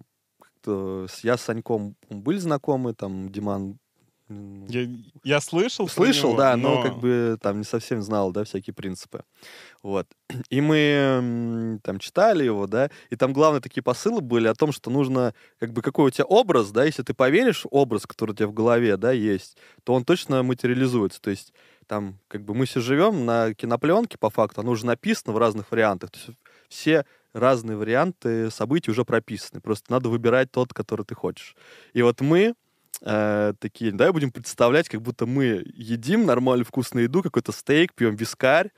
я 0.65 1.37
с 1.37 1.41
Саньком 1.41 1.95
были 2.09 2.37
знакомы, 2.37 2.93
там, 2.93 3.29
Диман 3.29 3.79
я, 4.29 4.87
я 5.23 5.41
слышал. 5.41 5.87
Слышал, 5.87 6.29
него, 6.29 6.37
да, 6.37 6.55
но... 6.55 6.75
но 6.75 6.83
как 6.83 6.99
бы 6.99 7.37
там 7.41 7.57
не 7.57 7.63
совсем 7.63 8.01
знал, 8.01 8.31
да, 8.31 8.43
всякие 8.43 8.73
принципы. 8.73 9.23
Вот. 9.81 10.07
И 10.49 10.61
мы 10.61 11.79
там 11.83 11.99
читали 11.99 12.43
его, 12.43 12.67
да, 12.67 12.89
и 13.09 13.15
там 13.15 13.33
главные 13.33 13.61
такие 13.61 13.81
посылы 13.81 14.21
были 14.21 14.47
о 14.47 14.53
том, 14.53 14.71
что 14.71 14.91
нужно, 14.91 15.33
как 15.59 15.73
бы, 15.73 15.81
какой 15.81 16.07
у 16.07 16.09
тебя 16.09 16.25
образ, 16.25 16.71
да, 16.71 16.83
если 16.83 17.01
ты 17.01 17.13
поверишь 17.13 17.65
образ, 17.71 18.05
который 18.05 18.31
у 18.31 18.35
тебя 18.35 18.47
в 18.47 18.53
голове, 18.53 18.97
да, 18.97 19.11
есть, 19.11 19.57
то 19.83 19.93
он 19.93 20.05
точно 20.05 20.43
материализуется. 20.43 21.21
То 21.21 21.31
есть 21.31 21.53
там, 21.87 22.19
как 22.27 22.43
бы, 22.43 22.53
мы 22.53 22.65
все 22.65 22.81
живем 22.81 23.25
на 23.25 23.53
кинопленке, 23.53 24.17
по 24.17 24.29
факту, 24.29 24.61
оно 24.61 24.71
уже 24.71 24.85
написано 24.85 25.33
в 25.33 25.37
разных 25.37 25.71
вариантах. 25.71 26.11
То 26.11 26.19
есть 26.19 26.39
все 26.67 27.05
разные 27.33 27.77
варианты 27.77 28.51
событий 28.51 28.91
уже 28.91 29.05
прописаны. 29.05 29.61
Просто 29.61 29.91
надо 29.91 30.09
выбирать 30.09 30.51
тот, 30.51 30.73
который 30.73 31.05
ты 31.05 31.15
хочешь. 31.15 31.55
И 31.93 32.01
вот 32.01 32.21
мы 32.21 32.53
э, 33.01 33.53
такие, 33.59 33.91
давай 33.91 34.13
будем 34.13 34.31
представлять, 34.31 34.89
как 34.89 35.01
будто 35.01 35.25
мы 35.25 35.63
едим 35.73 36.25
нормальную 36.25 36.65
вкусную 36.65 37.05
еду, 37.05 37.23
какой-то 37.23 37.51
стейк, 37.51 37.93
пьем 37.93 38.15
вискарь, 38.15 38.71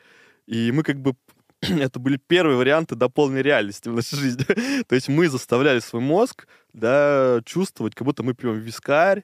и 0.48 0.72
мы 0.72 0.84
как 0.84 1.00
бы 1.00 1.15
это 1.62 2.00
были 2.00 2.18
первые 2.18 2.58
варианты 2.58 2.96
до 2.96 3.10
полной 3.10 3.41
реальности 3.41 3.89
в 3.89 3.94
нашей 3.94 4.18
жизни. 4.18 4.44
То 4.84 4.96
есть 4.96 5.08
мы 5.08 5.30
заставляли 5.30 5.80
свой 5.80 6.01
мозг 6.01 6.48
да, 6.74 7.41
чувствовать, 7.46 7.96
как 7.96 8.06
будто 8.06 8.24
мы 8.24 8.34
пьем 8.34 8.60
вискарь, 8.60 9.24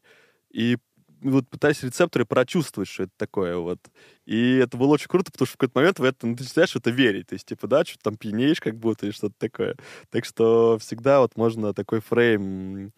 и 0.51 0.77
вот 1.21 1.49
пытались 1.49 1.83
рецепторы 1.83 2.25
прочувствовать, 2.25 2.89
что 2.89 3.03
это 3.03 3.11
такое 3.17 3.57
вот. 3.57 3.79
И 4.25 4.57
это 4.57 4.77
было 4.77 4.93
очень 4.93 5.07
круто, 5.07 5.31
потому 5.31 5.47
что 5.47 5.55
в 5.55 5.57
какой-то 5.57 5.79
момент 5.79 5.99
в 5.99 6.03
это 6.03 6.27
начинаешь 6.27 6.75
это 6.75 6.91
верить. 6.91 7.27
То 7.27 7.33
есть, 7.33 7.47
типа, 7.47 7.67
да, 7.67 7.83
что-то 7.83 8.03
там 8.03 8.17
пьянеешь 8.17 8.59
как 8.59 8.75
будто 8.75 9.05
или 9.05 9.13
что-то 9.13 9.35
такое. 9.37 9.75
Так 10.09 10.25
что 10.25 10.77
всегда 10.79 11.21
вот 11.21 11.35
можно 11.35 11.73
такой 11.73 12.01
фрейм 12.01 12.91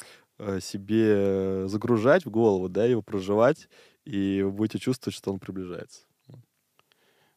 себе 0.62 1.68
загружать 1.68 2.26
в 2.26 2.30
голову, 2.30 2.70
да, 2.70 2.86
его 2.86 3.02
проживать, 3.02 3.68
и 4.06 4.42
вы 4.42 4.52
будете 4.52 4.80
чувствовать, 4.80 5.16
что 5.16 5.32
он 5.32 5.40
приближается. 5.40 6.02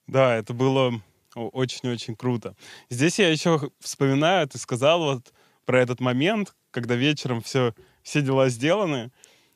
Да, 0.06 0.36
это 0.36 0.52
было 0.52 1.00
очень-очень 1.34 2.16
круто. 2.16 2.54
Здесь 2.90 3.18
я 3.18 3.30
еще 3.30 3.70
вспоминаю, 3.80 4.48
ты 4.48 4.58
сказал 4.58 5.00
вот 5.00 5.32
про 5.64 5.80
этот 5.80 6.00
момент, 6.00 6.54
когда 6.70 6.94
вечером 6.94 7.40
все, 7.40 7.74
все 8.02 8.22
дела 8.22 8.48
сделаны, 8.48 9.10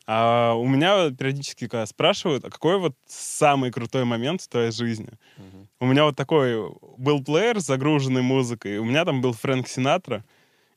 а 0.07 0.55
у 0.55 0.67
меня 0.67 1.11
периодически 1.11 1.67
когда 1.67 1.85
спрашивают, 1.85 2.45
а 2.45 2.51
какой 2.51 2.79
вот 2.79 2.95
самый 3.07 3.73
крутой 3.73 4.05
момент 4.05 4.41
в 4.41 4.49
твоей 4.49 4.71
жизни? 4.71 5.11
Uh-huh. 5.37 5.67
У 5.81 5.87
меня 5.87 6.05
вот 6.05 6.17
такой 6.17 6.73
был 6.97 7.25
плеер 7.25 7.61
с 7.61 7.67
загруженной 7.67 8.23
музыкой, 8.23 8.79
у 8.79 8.85
меня 8.85 9.05
там 9.05 9.21
был 9.21 9.33
Фрэнк 9.33 9.67
Синатра, 9.67 10.25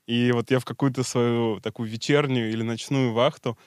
и 0.09 0.31
вот 0.31 0.51
я 0.51 0.59
в 0.59 0.65
какую-то 0.65 1.03
свою 1.03 1.59
такую 1.59 1.89
вечернюю 1.89 2.51
или 2.51 2.63
ночную 2.63 3.13
вахту, 3.13 3.57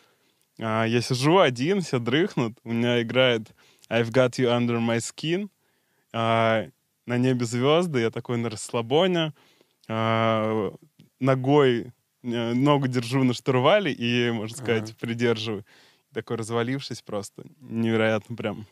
а, 0.58 0.84
я 0.84 1.00
сижу 1.00 1.38
один, 1.38 1.80
все 1.80 1.99
дрыхнут, 1.99 2.58
у 2.64 2.72
меня 2.72 3.02
играет 3.02 3.54
I've 3.88 4.11
Got 4.11 4.38
You 4.38 4.56
Under 4.56 4.78
My 4.78 4.99
Skin, 4.99 5.49
а, 6.12 6.66
на 7.06 7.18
небе 7.18 7.44
звезды, 7.44 8.00
я 8.00 8.11
такой 8.11 8.38
на 8.38 8.50
расслабоне, 8.50 9.32
а, 9.88 10.72
ногой 11.20 11.92
Э, 12.22 12.52
ногу 12.54 12.87
держу 12.87 13.25
на 13.25 13.34
штурвале 13.34 13.92
и, 13.92 14.30
можно 14.30 14.56
сказать, 14.56 14.90
ага. 14.90 14.99
придерживаю. 15.00 15.64
Такой 16.12 16.37
развалившись 16.37 17.02
просто. 17.02 17.44
Невероятно 17.61 18.37
прям. 18.37 18.66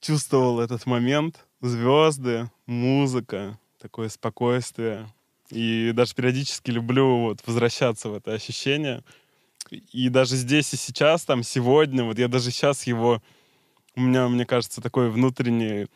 Чувствовал 0.00 0.60
этот 0.60 0.86
момент. 0.86 1.44
Звезды, 1.60 2.50
музыка, 2.66 3.58
такое 3.80 4.08
спокойствие. 4.08 5.12
И 5.52 5.92
даже 5.92 6.14
периодически 6.14 6.70
люблю 6.70 7.20
вот 7.20 7.46
возвращаться 7.46 8.08
в 8.08 8.14
это 8.14 8.32
ощущение. 8.32 9.04
И 9.70 10.08
даже 10.08 10.36
здесь 10.36 10.72
и 10.72 10.78
сейчас, 10.78 11.24
там, 11.24 11.42
сегодня, 11.42 12.04
вот 12.04 12.18
я 12.18 12.28
даже 12.28 12.50
сейчас 12.50 12.86
его... 12.86 13.22
У 13.94 14.00
меня, 14.00 14.28
мне 14.28 14.46
кажется, 14.46 14.80
такой 14.80 15.10
внутренний 15.10 15.88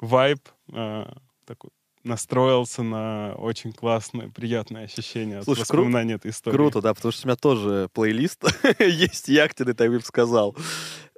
вайб, 0.00 0.40
э, 0.72 1.06
такой 1.44 1.70
настроился 2.06 2.82
на 2.82 3.34
очень 3.36 3.72
классное, 3.72 4.28
приятное 4.28 4.84
ощущение 4.84 5.42
Слушай, 5.42 5.62
от 5.62 5.68
воспоминания 5.68 6.14
кру- 6.14 6.16
этой 6.16 6.30
истории. 6.30 6.56
Круто, 6.56 6.80
да, 6.80 6.94
потому 6.94 7.12
что 7.12 7.26
у 7.26 7.28
меня 7.28 7.36
тоже 7.36 7.88
плейлист 7.92 8.44
есть 8.78 9.28
яхтенный, 9.28 9.74
так 9.74 9.90
бы 9.90 10.00
сказал. 10.00 10.56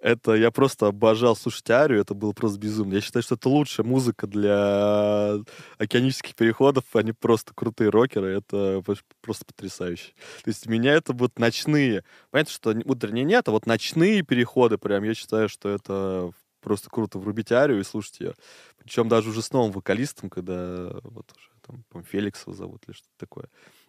Это 0.01 0.35
я 0.35 0.51
просто 0.53 0.87
обожал 0.87 1.35
слушать 1.35 1.69
Арию, 1.71 2.01
это 2.01 2.15
было 2.15 2.33
просто 2.33 2.59
безумно. 2.59 2.95
Я 2.95 3.01
считаю, 3.01 3.23
что 3.23 3.35
это 3.35 3.49
лучшая 3.49 3.85
музыка 3.85 4.27
для 4.29 5.39
океанических 5.79 6.37
переходов, 6.37 6.85
они 6.95 7.13
просто 7.13 7.53
крутые 7.53 7.91
рокеры, 7.91 8.29
это 8.39 8.83
просто 9.21 9.45
потрясающе. 9.45 10.13
То 10.45 10.49
есть 10.49 10.67
меня 10.67 10.95
это 10.95 11.13
вот 11.13 11.39
ночные, 11.39 12.05
понятно, 12.31 12.53
что 12.53 12.75
утренние 12.85 13.25
нет, 13.25 13.49
а 13.49 13.51
вот 13.51 13.67
ночные 13.67 14.23
переходы 14.23 14.79
прям, 14.79 15.03
я 15.03 15.15
считаю, 15.15 15.49
что 15.49 15.69
это 15.69 16.31
просто 16.69 16.91
круто 16.91 17.19
врубить 17.19 17.51
арию 17.51 17.81
и 17.81 17.85
слушать 17.85 18.21
ее. 18.21 18.35
Причем 18.77 19.09
даже 19.09 19.31
уже 19.31 19.43
с 19.43 19.53
новым 19.53 19.73
вокалистом, 19.73 20.31
когда 20.31 20.93
вот 21.03 21.33
уже 21.37 21.49
там, 21.67 21.83
по 21.89 22.03
Феликс 22.03 22.43
его 22.43 22.55
зовут 22.55 22.83
или 22.87 22.95
что-то 22.95 23.15
такое. 23.17 23.47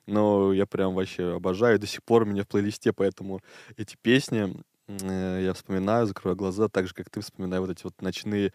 Но 0.07 0.53
я 0.53 0.65
прям 0.65 0.95
вообще 0.95 1.35
обожаю. 1.35 1.77
До 1.77 1.87
сих 1.87 2.03
пор 2.03 2.23
у 2.23 2.25
меня 2.25 2.43
в 2.43 2.47
плейлисте, 2.47 2.93
поэтому 2.93 3.41
эти 3.77 3.95
песни 4.01 4.63
э, 4.87 5.41
я 5.43 5.53
вспоминаю, 5.53 6.07
закрываю 6.07 6.37
глаза, 6.37 6.69
так 6.69 6.87
же, 6.87 6.93
как 6.93 7.09
ты 7.09 7.21
вспоминаю 7.21 7.61
вот 7.61 7.71
эти 7.71 7.83
вот 7.83 8.01
ночные 8.01 8.53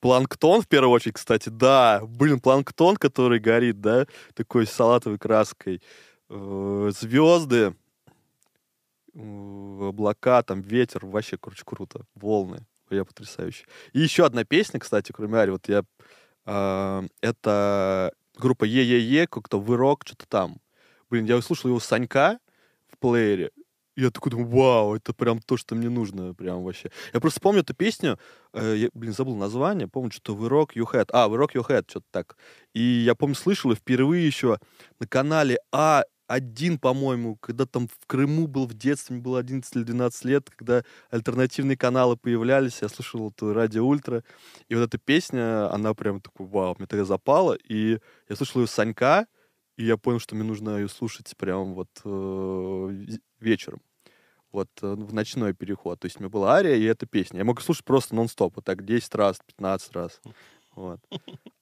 Планктон, 0.00 0.60
в 0.60 0.68
первую 0.68 0.92
очередь, 0.92 1.14
кстати, 1.14 1.48
да. 1.48 2.02
Блин, 2.04 2.38
планктон, 2.38 2.96
который 2.96 3.38
горит, 3.40 3.80
да, 3.80 4.06
такой 4.34 4.66
салатовой 4.66 5.18
краской. 5.18 5.80
Э, 6.28 6.90
звезды, 6.92 7.74
облака, 9.14 10.42
там 10.42 10.60
ветер, 10.60 11.06
вообще, 11.06 11.38
короче, 11.38 11.62
круто. 11.64 12.04
Волны. 12.14 12.66
Я 12.90 13.04
потрясающий. 13.04 13.66
И 13.92 14.00
еще 14.00 14.24
одна 14.24 14.44
песня, 14.44 14.80
кстати, 14.80 15.12
кроме 15.12 15.38
Ари, 15.38 15.50
вот 15.50 15.68
я... 15.68 15.84
Э, 16.46 17.02
это 17.20 18.12
группа 18.36 18.64
Е-Е-Е, 18.64 19.26
как-то 19.26 19.58
Вырок, 19.58 20.02
что-то 20.04 20.26
там. 20.28 20.56
Блин, 21.10 21.24
я 21.24 21.36
услышал 21.36 21.68
его 21.70 21.80
Санька 21.80 22.38
в 22.88 22.98
плеере, 22.98 23.50
я 23.96 24.10
такой 24.10 24.30
думаю, 24.30 24.48
вау, 24.48 24.94
это 24.94 25.14
прям 25.14 25.40
то, 25.40 25.56
что 25.56 25.74
мне 25.74 25.88
нужно, 25.88 26.34
прям 26.34 26.62
вообще. 26.62 26.90
Я 27.14 27.20
просто 27.20 27.40
помню 27.40 27.62
эту 27.62 27.74
песню, 27.74 28.18
э, 28.52 28.74
я, 28.76 28.88
блин, 28.92 29.14
забыл 29.14 29.36
название, 29.36 29.88
помню, 29.88 30.10
что 30.10 30.34
We 30.34 30.48
Rock 30.48 30.74
Your 30.74 30.92
Head. 30.92 31.08
А, 31.12 31.28
We 31.28 31.38
Rock 31.38 31.54
Your 31.54 31.66
Head, 31.66 31.86
что-то 31.88 32.06
так. 32.10 32.36
И 32.74 32.80
я 32.80 33.14
помню, 33.14 33.34
слышал, 33.34 33.72
и 33.72 33.74
впервые 33.74 34.26
еще 34.26 34.58
на 35.00 35.06
канале 35.06 35.58
А 35.72 36.04
один, 36.26 36.78
по-моему, 36.78 37.36
когда 37.36 37.66
там 37.66 37.88
в 37.88 38.06
Крыму 38.06 38.46
был 38.46 38.66
в 38.66 38.74
детстве, 38.74 39.14
мне 39.14 39.22
было 39.22 39.38
11 39.38 39.76
или 39.76 39.82
12 39.84 40.24
лет, 40.24 40.50
когда 40.50 40.84
альтернативные 41.10 41.76
каналы 41.76 42.16
появлялись, 42.16 42.82
я 42.82 42.88
слушал 42.88 43.30
эту 43.30 43.52
радио 43.52 43.86
Ультра, 43.86 44.24
и 44.68 44.74
вот 44.74 44.82
эта 44.82 44.98
песня, 44.98 45.72
она 45.72 45.94
прям 45.94 46.20
такой, 46.20 46.46
вау, 46.46 46.74
мне 46.78 46.86
тогда 46.86 47.04
запала, 47.04 47.54
и 47.54 47.98
я 48.28 48.36
слушал 48.36 48.62
ее 48.62 48.66
Санька, 48.66 49.26
и 49.76 49.84
я 49.84 49.96
понял, 49.96 50.18
что 50.18 50.34
мне 50.34 50.44
нужно 50.44 50.78
ее 50.78 50.88
слушать 50.88 51.34
прям 51.36 51.74
вот 51.74 51.90
э, 52.04 53.06
вечером, 53.40 53.82
вот 54.50 54.70
э, 54.82 54.86
в 54.86 55.12
ночной 55.12 55.52
переход. 55.52 56.00
То 56.00 56.06
есть 56.06 56.16
у 56.16 56.20
меня 56.20 56.30
была 56.30 56.54
ария 56.54 56.76
и 56.76 56.84
эта 56.84 57.06
песня. 57.06 57.38
Я 57.38 57.44
мог 57.44 57.60
слушать 57.60 57.84
просто 57.84 58.14
нон-стоп, 58.14 58.56
вот 58.56 58.64
так 58.64 58.84
10 58.84 59.14
раз, 59.14 59.38
15 59.46 59.92
раз. 59.92 60.20
Вот. 60.76 61.00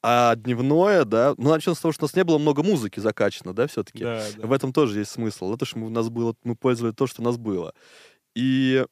А 0.03 0.35
дневное, 0.37 1.05
да, 1.05 1.35
ну, 1.39 1.49
начнем 1.49 1.75
с 1.75 1.81
того, 1.81 1.93
что 1.93 2.05
у 2.05 2.07
нас 2.07 2.15
не 2.15 2.25
было 2.25 2.37
много 2.37 2.63
музыки 2.63 3.01
закачано, 3.01 3.55
да, 3.55 3.67
все-таки. 3.69 4.05
Да, 4.05 4.23
да. 4.37 4.47
В 4.47 4.53
этом 4.53 4.73
тоже 4.73 4.99
есть 4.99 5.13
смысл. 5.13 5.55
Это 5.55 5.65
что 5.65 5.79
у 5.79 5.89
нас 5.89 6.11
было, 6.11 6.35
мы 6.43 6.57
пользовались 6.57 6.97
то, 6.97 7.07
что 7.07 7.23
у 7.23 7.25
нас 7.25 7.39
было. 7.39 7.73
И 8.35 8.85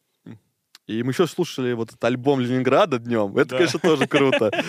и 0.86 1.02
мы 1.02 1.12
еще 1.12 1.26
слушали 1.26 1.72
вот 1.74 1.90
этот 1.90 2.02
альбом 2.04 2.40
Ленинграда 2.40 2.98
днем. 2.98 3.36
Это, 3.36 3.50
да. 3.50 3.56
конечно, 3.56 3.78
тоже 3.78 4.06
круто. 4.06 4.50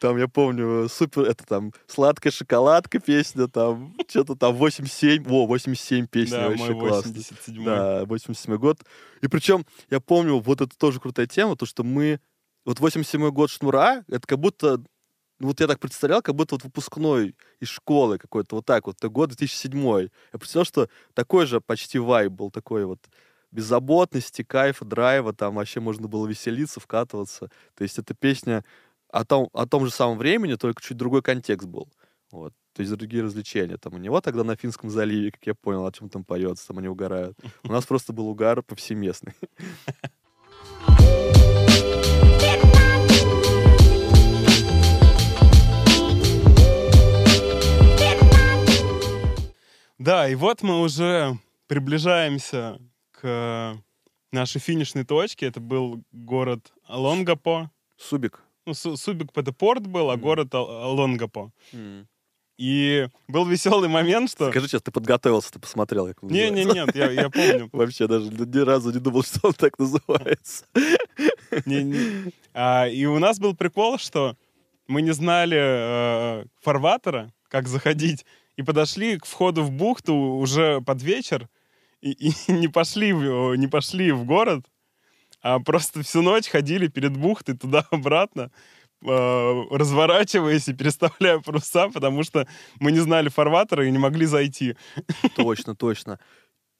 Там, 0.00 0.16
я 0.16 0.28
помню, 0.28 0.88
супер, 0.88 1.22
это 1.22 1.44
там 1.44 1.72
«Сладкая 1.88 2.32
шоколадка» 2.32 3.00
песня, 3.00 3.48
там, 3.48 3.96
что-то 4.06 4.36
там 4.36 4.54
87, 4.54 5.24
о, 5.28 5.44
87 5.46 6.06
песня, 6.06 6.36
да, 6.36 6.48
вообще 6.50 6.72
классно. 6.72 7.12
87 7.12 7.64
Да, 7.64 8.04
87 8.04 8.56
год. 8.58 8.78
И 9.22 9.26
причем, 9.26 9.66
я 9.90 9.98
помню, 9.98 10.38
вот 10.38 10.60
это 10.60 10.78
тоже 10.78 11.00
крутая 11.00 11.26
тема, 11.26 11.56
то, 11.56 11.66
что 11.66 11.82
мы 11.82 12.20
вот 12.68 12.80
87 12.80 13.30
год 13.30 13.50
Шнура, 13.50 14.04
это 14.08 14.26
как 14.26 14.38
будто, 14.38 14.82
вот 15.40 15.58
я 15.58 15.66
так 15.66 15.80
представлял, 15.80 16.20
как 16.20 16.34
будто 16.34 16.56
вот 16.56 16.64
выпускной 16.64 17.34
из 17.60 17.68
школы 17.68 18.18
какой-то 18.18 18.56
вот 18.56 18.66
так 18.66 18.86
вот, 18.86 18.96
это 18.98 19.08
год 19.08 19.30
2007. 19.30 20.08
Я 20.32 20.38
представлял, 20.38 20.66
что 20.66 20.88
такой 21.14 21.46
же 21.46 21.62
почти 21.62 21.98
вайб 21.98 22.30
был, 22.30 22.50
такой 22.50 22.84
вот 22.84 22.98
беззаботности, 23.52 24.42
кайфа, 24.42 24.84
драйва, 24.84 25.32
там 25.32 25.54
вообще 25.54 25.80
можно 25.80 26.08
было 26.08 26.26
веселиться, 26.26 26.78
вкатываться. 26.78 27.50
То 27.74 27.84
есть 27.84 27.98
эта 27.98 28.12
песня 28.12 28.62
о 29.10 29.24
том, 29.24 29.48
о 29.54 29.66
том 29.66 29.86
же 29.86 29.90
самом 29.90 30.18
времени, 30.18 30.56
только 30.56 30.82
чуть 30.82 30.98
другой 30.98 31.22
контекст 31.22 31.66
был. 31.66 31.88
Вот. 32.30 32.52
То 32.74 32.82
есть 32.82 32.94
другие 32.94 33.22
развлечения. 33.22 33.78
Там 33.78 33.94
у 33.94 33.98
него 33.98 34.20
тогда 34.20 34.44
на 34.44 34.56
Финском 34.56 34.90
заливе, 34.90 35.30
как 35.30 35.46
я 35.46 35.54
понял, 35.54 35.86
о 35.86 35.92
чем 35.92 36.10
там 36.10 36.22
поется, 36.22 36.68
там 36.68 36.76
они 36.76 36.88
угорают. 36.88 37.38
У 37.62 37.72
нас 37.72 37.86
просто 37.86 38.12
был 38.12 38.28
угар 38.28 38.62
повсеместный. 38.62 39.32
Да, 49.98 50.28
и 50.28 50.34
вот 50.36 50.62
мы 50.62 50.80
уже 50.80 51.38
приближаемся 51.66 52.80
к 53.10 53.76
нашей 54.30 54.60
финишной 54.60 55.04
точке. 55.04 55.46
Это 55.46 55.60
был 55.60 56.02
город 56.12 56.72
Лонгапо. 56.88 57.70
Субик. 57.96 58.40
Ну, 58.64 58.74
Субик 58.74 59.30
это 59.34 59.52
порт 59.52 59.86
был, 59.86 60.10
а 60.10 60.16
mm. 60.16 60.20
город 60.20 60.54
Лонгапо. 60.54 61.52
Mm. 61.72 62.06
И 62.58 63.08
был 63.28 63.44
веселый 63.44 63.88
момент, 63.88 64.30
что... 64.30 64.50
Скажи 64.50 64.68
сейчас, 64.68 64.82
ты 64.82 64.90
подготовился, 64.90 65.52
ты 65.52 65.60
посмотрел, 65.60 66.08
как 66.08 66.22
Не, 66.22 66.50
не, 66.50 66.64
нет, 66.64 66.94
я, 66.94 67.10
я 67.10 67.30
помню. 67.30 67.68
Вообще 67.72 68.08
даже 68.08 68.30
ни 68.30 68.58
разу 68.58 68.90
не 68.90 68.98
думал, 68.98 69.22
что 69.22 69.48
он 69.48 69.52
так 69.54 69.78
называется. 69.78 70.64
Не, 71.66 71.82
не. 71.84 72.32
А, 72.52 72.88
и 72.88 73.04
у 73.06 73.18
нас 73.20 73.38
был 73.38 73.54
прикол, 73.54 73.98
что 73.98 74.36
мы 74.88 75.02
не 75.02 75.12
знали 75.12 75.56
э, 75.58 76.44
фарватера, 76.60 77.32
как 77.48 77.68
заходить 77.68 78.24
и 78.58 78.62
подошли 78.62 79.18
к 79.18 79.24
входу 79.24 79.62
в 79.62 79.70
бухту 79.70 80.14
уже 80.14 80.80
под 80.80 81.00
вечер, 81.02 81.48
и, 82.00 82.10
и 82.10 82.32
не, 82.52 82.68
пошли, 82.68 83.12
не 83.12 83.68
пошли 83.68 84.10
в 84.10 84.24
город, 84.24 84.66
а 85.40 85.60
просто 85.60 86.02
всю 86.02 86.22
ночь 86.22 86.48
ходили 86.48 86.88
перед 86.88 87.16
бухтой 87.16 87.56
туда-обратно, 87.56 88.50
э, 89.06 89.62
разворачиваясь 89.70 90.68
и 90.68 90.74
переставляя 90.74 91.38
паруса, 91.38 91.88
потому 91.88 92.24
что 92.24 92.48
мы 92.80 92.90
не 92.90 92.98
знали 92.98 93.28
фарватера 93.28 93.86
и 93.86 93.92
не 93.92 93.98
могли 93.98 94.26
зайти. 94.26 94.76
Точно, 95.36 95.76
точно. 95.76 96.18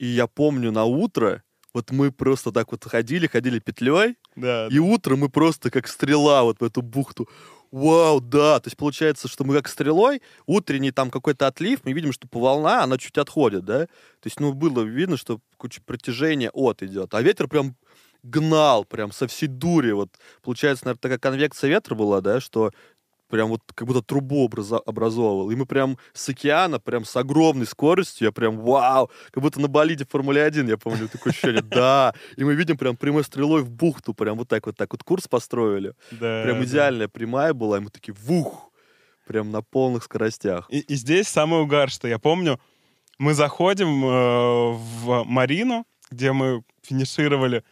И 0.00 0.06
я 0.06 0.26
помню 0.26 0.72
на 0.72 0.84
утро, 0.84 1.44
вот 1.74 1.92
мы 1.92 2.10
просто 2.10 2.50
так 2.50 2.72
вот 2.72 2.84
ходили, 2.84 3.28
ходили 3.28 3.60
петлей, 3.60 4.16
Да, 4.34 4.66
и 4.68 4.78
утром 4.78 5.20
мы 5.20 5.28
просто 5.28 5.70
как 5.70 5.86
стрела 5.86 6.42
вот 6.42 6.60
в 6.60 6.64
эту 6.64 6.82
бухту. 6.82 7.28
Вау, 7.72 8.20
да, 8.20 8.60
то 8.60 8.68
есть 8.68 8.76
получается, 8.78 9.28
что 9.28 9.44
мы 9.44 9.54
как 9.54 9.68
стрелой, 9.68 10.22
утренний 10.46 10.90
там 10.90 11.10
какой-то 11.10 11.46
отлив, 11.46 11.80
мы 11.84 11.92
видим, 11.92 12.12
что 12.12 12.26
по 12.26 12.40
волна, 12.40 12.82
она 12.82 12.96
чуть 12.96 13.18
отходит, 13.18 13.64
да? 13.66 13.80
То 13.86 13.90
есть, 14.26 14.40
ну, 14.40 14.54
было 14.54 14.80
видно, 14.82 15.18
что 15.18 15.40
куча 15.58 15.82
протяжение 15.84 16.50
от 16.50 16.82
идет, 16.82 17.12
а 17.14 17.20
ветер 17.20 17.46
прям 17.46 17.76
гнал 18.22 18.84
прям 18.84 19.12
со 19.12 19.26
всей 19.26 19.48
дури, 19.48 19.92
вот, 19.92 20.08
получается, 20.42 20.86
наверное, 20.86 21.00
такая 21.00 21.18
конвекция 21.18 21.68
ветра 21.68 21.94
была, 21.94 22.20
да, 22.22 22.40
что 22.40 22.72
прям 23.28 23.48
вот 23.48 23.60
как 23.74 23.86
будто 23.86 24.02
трубу 24.02 24.46
образа- 24.48 24.82
образовывал. 24.84 25.50
И 25.50 25.56
мы 25.56 25.66
прям 25.66 25.98
с 26.12 26.28
океана, 26.28 26.78
прям 26.80 27.04
с 27.04 27.16
огромной 27.16 27.66
скоростью, 27.66 28.26
я 28.26 28.32
прям, 28.32 28.58
вау, 28.58 29.10
как 29.30 29.42
будто 29.42 29.60
на 29.60 29.68
болиде 29.68 30.04
Формуле 30.08 30.42
1, 30.42 30.68
я 30.68 30.76
помню 30.76 31.08
такое 31.08 31.32
ощущение, 31.32 31.62
да. 31.70 32.14
И 32.36 32.44
мы 32.44 32.54
видим 32.54 32.76
прям 32.76 32.96
прямой 32.96 33.24
стрелой 33.24 33.62
в 33.62 33.70
бухту, 33.70 34.14
прям 34.14 34.38
вот 34.38 34.48
так 34.48 34.66
вот, 34.66 34.76
так 34.76 34.92
вот 34.92 35.02
курс 35.02 35.28
построили. 35.28 35.94
да, 36.10 36.42
Прям 36.44 36.58
да. 36.58 36.64
идеальная 36.64 37.08
прямая 37.08 37.52
была, 37.54 37.78
и 37.78 37.80
мы 37.80 37.90
такие, 37.90 38.14
вух, 38.14 38.70
прям 39.26 39.50
на 39.50 39.62
полных 39.62 40.04
скоростях. 40.04 40.66
И, 40.70 40.80
и 40.80 40.94
здесь 40.94 41.28
самый 41.28 41.60
угар, 41.60 41.90
что 41.90 42.08
я 42.08 42.18
помню, 42.18 42.58
мы 43.18 43.34
заходим 43.34 44.04
э, 44.04 44.72
в 44.72 45.24
Марину, 45.24 45.84
где 46.10 46.32
мы 46.32 46.62
финишировали, 46.82 47.62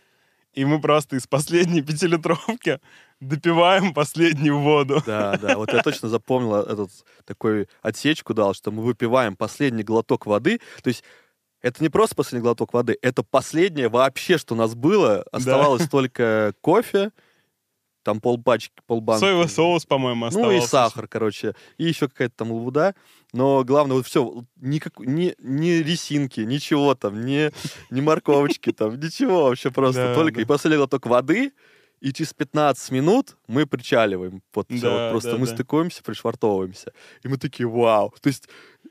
и 0.52 0.64
мы 0.64 0.80
просто 0.80 1.16
из 1.16 1.26
последней 1.26 1.82
пятилитровки 1.86 2.80
допиваем 3.20 3.94
последнюю 3.94 4.58
воду. 4.58 5.02
Да, 5.06 5.37
да, 5.38 5.56
вот 5.56 5.73
я 5.73 5.82
точно 5.82 6.08
запомнил 6.08 6.56
этот 6.56 6.90
такой 7.25 7.68
отсечку 7.82 8.35
дал, 8.35 8.54
что 8.54 8.70
мы 8.70 8.82
выпиваем 8.82 9.37
последний 9.37 9.82
глоток 9.82 10.26
воды, 10.26 10.61
то 10.82 10.88
есть 10.88 11.04
это 11.62 11.82
не 11.82 11.88
просто 11.88 12.14
последний 12.14 12.42
глоток 12.42 12.75
воды, 12.75 12.99
это 13.02 13.23
последнее 13.23 13.88
вообще, 13.88 14.38
что 14.38 14.54
у 14.54 14.58
нас 14.58 14.75
было. 14.75 15.25
Оставалось 15.32 15.88
только 15.88 16.54
кофе, 16.61 17.11
там 18.06 18.20
полпачки, 18.20 18.73
полбанки. 18.87 19.20
Соевый 19.20 19.49
соус, 19.49 19.85
по-моему, 19.85 20.26
Ну 20.26 20.52
и 20.52 20.58
оставался. 20.58 20.68
сахар, 20.68 21.08
короче. 21.08 21.54
И 21.76 21.87
еще 21.87 22.08
какая-то 22.08 22.37
там 22.37 22.52
лабуда. 22.52 22.94
Но 23.32 23.64
главное, 23.64 23.96
вот 23.96 24.06
все, 24.06 24.44
никак, 24.61 25.00
ни, 25.00 25.35
ни 25.40 25.70
ресинки, 25.82 26.40
ничего 26.40 26.94
там, 26.94 27.26
ни, 27.26 27.50
ни 27.90 28.00
морковочки 28.00 28.70
там, 28.70 29.00
ничего 29.00 29.49
вообще 29.49 29.73
просто. 29.73 30.11
Да, 30.11 30.14
только 30.14 30.37
да. 30.37 30.42
и 30.42 30.44
последний 30.44 30.76
глоток 30.76 31.06
воды, 31.06 31.50
и 32.00 32.12
через 32.12 32.35
15 32.35 32.91
минут 32.91 33.37
мы 33.47 33.67
причаливаем. 33.67 34.43
Вот 34.55 34.67
Да, 34.69 35.05
вот 35.05 35.11
просто 35.12 35.33
да, 35.33 35.38
мы 35.38 35.47
да. 35.47 35.55
стыкуемся, 35.55 36.03
пришвартовываемся. 36.03 36.93
И 37.23 37.29
мы 37.29 37.37
такие, 37.38 37.67
вау. 37.69 38.15
То 38.21 38.29
есть 38.29 38.49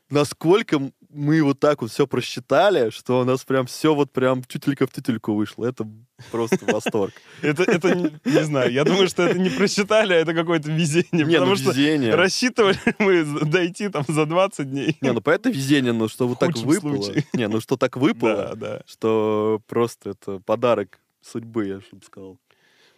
насколько 0.10 0.80
мы 1.10 1.42
вот 1.44 1.60
так 1.60 1.82
вот 1.82 1.92
все 1.92 2.08
просчитали, 2.08 2.90
что 2.90 3.22
у 3.22 3.24
нас 3.24 3.44
прям 3.46 3.66
все 3.68 3.96
вот 3.96 4.12
прям 4.12 4.44
тютелька 4.44 4.86
в 4.86 4.92
тютельку 4.92 5.34
вышло. 5.34 5.66
Это 5.66 5.88
просто 6.32 6.58
восторг. 6.74 7.14
Это, 7.42 7.64
это 7.64 7.96
не, 7.96 8.12
не 8.26 8.44
знаю, 8.44 8.72
я 8.72 8.84
думаю, 8.84 9.08
что 9.08 9.24
это 9.24 9.40
не 9.40 9.50
просчитали, 9.50 10.14
а 10.14 10.18
это 10.18 10.34
какое-то 10.34 10.70
везение. 10.72 11.06
Не, 11.12 11.24
ну 11.26 11.32
потому 11.34 11.56
что 11.56 11.72
везение. 11.72 12.14
рассчитывали 12.16 12.78
мы 13.00 13.24
дойти 13.46 13.88
там 13.90 14.04
за 14.08 14.26
20 14.26 14.70
дней. 14.70 14.98
Не, 15.00 15.14
ну 15.14 15.22
понятно 15.22 15.50
везение, 15.50 15.94
но 15.94 16.08
что 16.10 16.28
вот 16.28 16.40
так 16.40 16.56
выпало. 16.58 17.02
случае. 17.02 17.24
Не, 17.34 17.48
ну 17.48 17.62
что 17.62 17.78
так 17.78 17.96
выпало, 17.98 18.36
Да, 18.56 18.56
да. 18.56 18.82
что 18.86 19.62
просто 19.68 20.12
это 20.12 20.40
подарок 20.40 21.00
судьбы, 21.22 21.66
я 21.68 21.76
бы 21.78 22.04
сказал. 22.06 22.38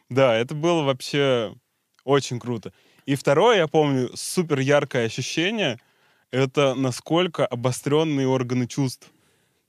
Да, 0.09 0.35
это 0.35 0.55
было 0.55 0.83
вообще 0.83 1.55
очень 2.03 2.39
круто. 2.39 2.71
И 3.05 3.15
второе, 3.15 3.57
я 3.57 3.67
помню, 3.67 4.09
супер 4.15 4.59
яркое 4.59 5.05
ощущение, 5.05 5.79
это 6.31 6.75
насколько 6.75 7.45
обостренные 7.45 8.27
органы 8.27 8.67
чувств. 8.67 9.09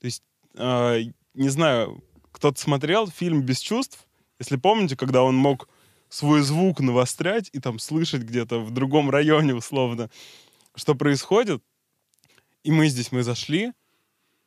То 0.01 0.07
есть, 0.07 0.23
э, 0.55 1.01
не 1.35 1.49
знаю, 1.49 2.03
кто-то 2.33 2.61
смотрел 2.61 3.09
фильм 3.09 3.43
«Без 3.43 3.61
чувств», 3.61 4.07
если 4.39 4.57
помните, 4.57 4.97
когда 4.97 5.23
он 5.23 5.37
мог 5.37 5.69
свой 6.09 6.43
звук 6.43 6.81
навострять 6.81 7.51
и 7.53 7.61
там 7.61 7.79
слышать 7.79 8.23
где-то 8.23 8.61
в 8.61 8.71
другом 8.71 9.11
районе 9.11 9.55
условно, 9.55 10.11
что 10.77 10.95
происходит. 10.95 11.63
И 12.65 12.71
мы 12.71 12.89
здесь, 12.89 13.13
мы 13.13 13.23
зашли, 13.23 13.73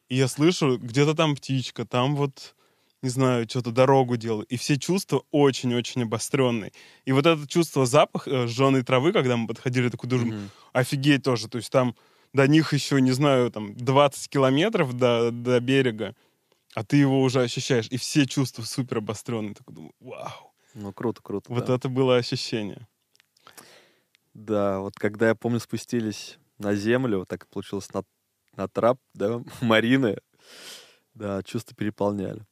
и 0.09 0.15
я 0.15 0.27
слышу, 0.27 0.77
где-то 0.77 1.15
там 1.15 1.35
птичка, 1.35 1.85
там 1.85 2.15
вот, 2.15 2.55
не 3.01 3.09
знаю, 3.09 3.47
что-то 3.49 3.71
дорогу 3.71 4.15
делаю. 4.17 4.45
И 4.45 4.57
все 4.57 4.77
чувства 4.77 5.23
очень-очень 5.31 6.03
обостренные. 6.03 6.71
И 7.05 7.11
вот 7.11 7.25
это 7.25 7.47
чувство 7.47 7.85
запаха 7.85 8.47
жженой 8.47 8.83
травы, 8.83 9.11
когда 9.11 9.37
мы 9.37 9.47
подходили, 9.47 9.89
такой 9.89 10.09
думаю, 10.09 10.27
Мгм. 10.27 10.49
офигеть 10.73 11.23
тоже. 11.23 11.47
То 11.47 11.57
есть 11.57 11.71
там 11.71 11.95
до 12.33 12.47
них 12.47 12.73
еще, 12.73 13.01
не 13.01 13.11
знаю, 13.11 13.51
там 13.51 13.75
20 13.75 14.29
километров 14.29 14.93
до, 14.93 15.31
до 15.31 15.59
берега, 15.59 16.15
а 16.75 16.83
ты 16.83 16.97
его 16.97 17.21
уже 17.21 17.41
ощущаешь. 17.41 17.87
И 17.89 17.97
все 17.97 18.25
чувства 18.25 18.63
супер 18.63 18.99
обостренные. 18.99 19.55
Такой 19.55 19.75
думаю, 19.75 19.93
вау. 19.99 20.53
Ну, 20.73 20.93
круто, 20.93 21.21
круто. 21.21 21.51
Вот 21.51 21.65
да. 21.65 21.75
это 21.75 21.89
было 21.89 22.17
ощущение. 22.17 22.87
Да, 24.33 24.79
вот 24.79 24.95
когда, 24.95 25.29
я 25.29 25.35
помню, 25.35 25.59
спустились 25.59 26.37
на 26.57 26.75
землю, 26.75 27.25
так 27.27 27.47
получилось 27.47 27.91
на, 27.93 28.03
на 28.55 28.67
трап, 28.67 28.99
да, 29.13 29.41
Марины, 29.61 30.17
да, 31.13 31.43
чувства 31.43 31.75
переполняли. 31.75 32.45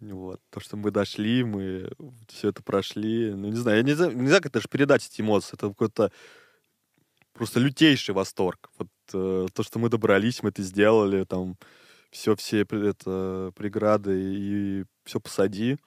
Вот. 0.00 0.40
То, 0.50 0.60
что 0.60 0.76
мы 0.76 0.90
дошли, 0.90 1.44
мы 1.44 1.90
все 2.28 2.48
это 2.48 2.62
прошли. 2.62 3.32
Ну, 3.34 3.48
не 3.48 3.56
знаю, 3.56 3.78
я 3.78 3.82
не 3.82 3.94
знаю, 3.94 4.16
не 4.16 4.26
знаю, 4.26 4.42
как 4.42 4.52
даже 4.52 4.68
передать 4.68 5.06
эти 5.06 5.20
эмоции. 5.20 5.54
Это 5.54 5.68
какой-то 5.68 6.12
просто 7.32 7.60
лютейший 7.60 8.14
восторг. 8.14 8.70
Вот 8.78 8.88
э, 9.12 9.46
то, 9.52 9.62
что 9.62 9.78
мы 9.78 9.88
добрались, 9.88 10.42
мы 10.42 10.50
это 10.50 10.62
сделали, 10.62 11.24
там 11.24 11.56
все, 12.10 12.36
все 12.36 12.62
это, 12.62 13.52
преграды 13.56 14.12
и 14.16 14.84
все 15.04 15.20
посади. 15.20 15.78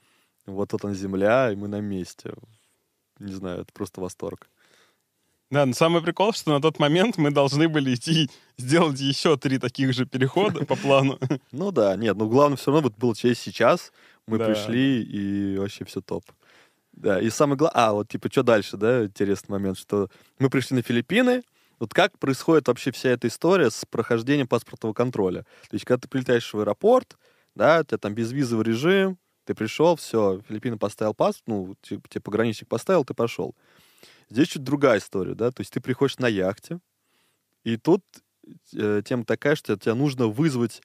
Вот 0.46 0.74
вот 0.74 0.86
она 0.86 0.94
земля, 0.94 1.52
и 1.52 1.56
мы 1.56 1.68
на 1.68 1.82
месте. 1.82 2.34
Не 3.20 3.34
знаю, 3.34 3.62
это 3.62 3.74
просто 3.74 4.02
восторг. 4.02 4.50
Да, 5.50 5.66
но 5.66 5.74
самый 5.74 6.02
прикол, 6.02 6.34
что 6.34 6.52
на 6.52 6.62
тот 6.62 6.78
момент 6.78 7.18
мы 7.18 7.32
должны 7.32 7.70
были 7.70 7.96
идти 7.96 8.30
сделать 8.58 9.00
еще 9.00 9.38
три 9.38 9.60
таких 9.60 9.94
же 9.94 10.06
перехода 10.06 10.66
по 10.66 10.76
плану. 10.76 11.18
Ну 11.52 11.72
да, 11.72 11.96
нет, 11.96 12.18
ну 12.18 12.28
главное 12.28 12.58
все 12.58 12.72
равно 12.72 12.90
вот 12.90 12.98
было 12.98 13.16
честь 13.16 13.42
сейчас. 13.42 13.94
Мы 14.28 14.38
Да. 14.38 14.48
пришли, 14.48 15.02
и 15.04 15.58
вообще 15.58 15.86
все 15.86 16.02
топ. 16.02 16.24
Да, 16.92 17.22
и 17.22 17.30
самое 17.30 17.58
главное... 17.58 17.86
А, 17.86 17.94
вот 17.94 18.10
типа, 18.10 18.30
что 18.30 18.44
дальше, 18.44 18.76
да, 18.76 19.06
интересный 19.06 19.54
момент, 19.54 19.78
что 19.78 20.10
мы 20.40 20.50
пришли 20.50 20.76
на 20.76 20.82
Филиппины, 20.82 21.44
вот 21.80 21.94
как 21.94 22.18
происходит 22.20 22.68
вообще 22.68 22.92
вся 22.92 23.10
эта 23.10 23.28
история 23.28 23.70
с 23.70 23.86
прохождением 23.86 24.48
паспортного 24.48 24.94
контроля? 24.94 25.44
То 25.70 25.74
есть, 25.74 25.86
когда 25.86 26.02
ты 26.02 26.08
прилетаешь 26.10 26.52
в 26.54 26.60
аэропорт, 26.60 27.18
да, 27.56 27.80
у 27.82 27.84
тебя 27.84 27.98
там 28.00 28.14
безвизовый 28.16 28.66
режим, 28.66 29.18
ты 29.46 29.54
пришел, 29.54 29.96
все, 29.96 30.42
Филиппины 30.50 30.78
поставил 30.78 31.14
паспорт, 31.14 31.44
ну, 31.48 31.76
ти- 31.82 32.02
тебе 32.10 32.22
пограничник 32.22 32.68
поставил, 32.68 33.06
ты 33.06 33.14
пошел. 33.14 33.56
Здесь 34.30 34.50
чуть 34.50 34.64
другая 34.64 35.00
история, 35.00 35.36
да, 35.36 35.52
то 35.52 35.62
есть 35.62 35.72
ты 35.74 35.82
приходишь 35.82 36.18
на 36.18 36.28
яхте, 36.28 36.80
и 37.66 37.78
тут 37.78 38.04
э, 38.76 39.02
тема 39.06 39.26
такая, 39.26 39.56
что 39.56 39.78
тебе 39.78 39.94
нужно 39.96 40.28
вызвать 40.28 40.82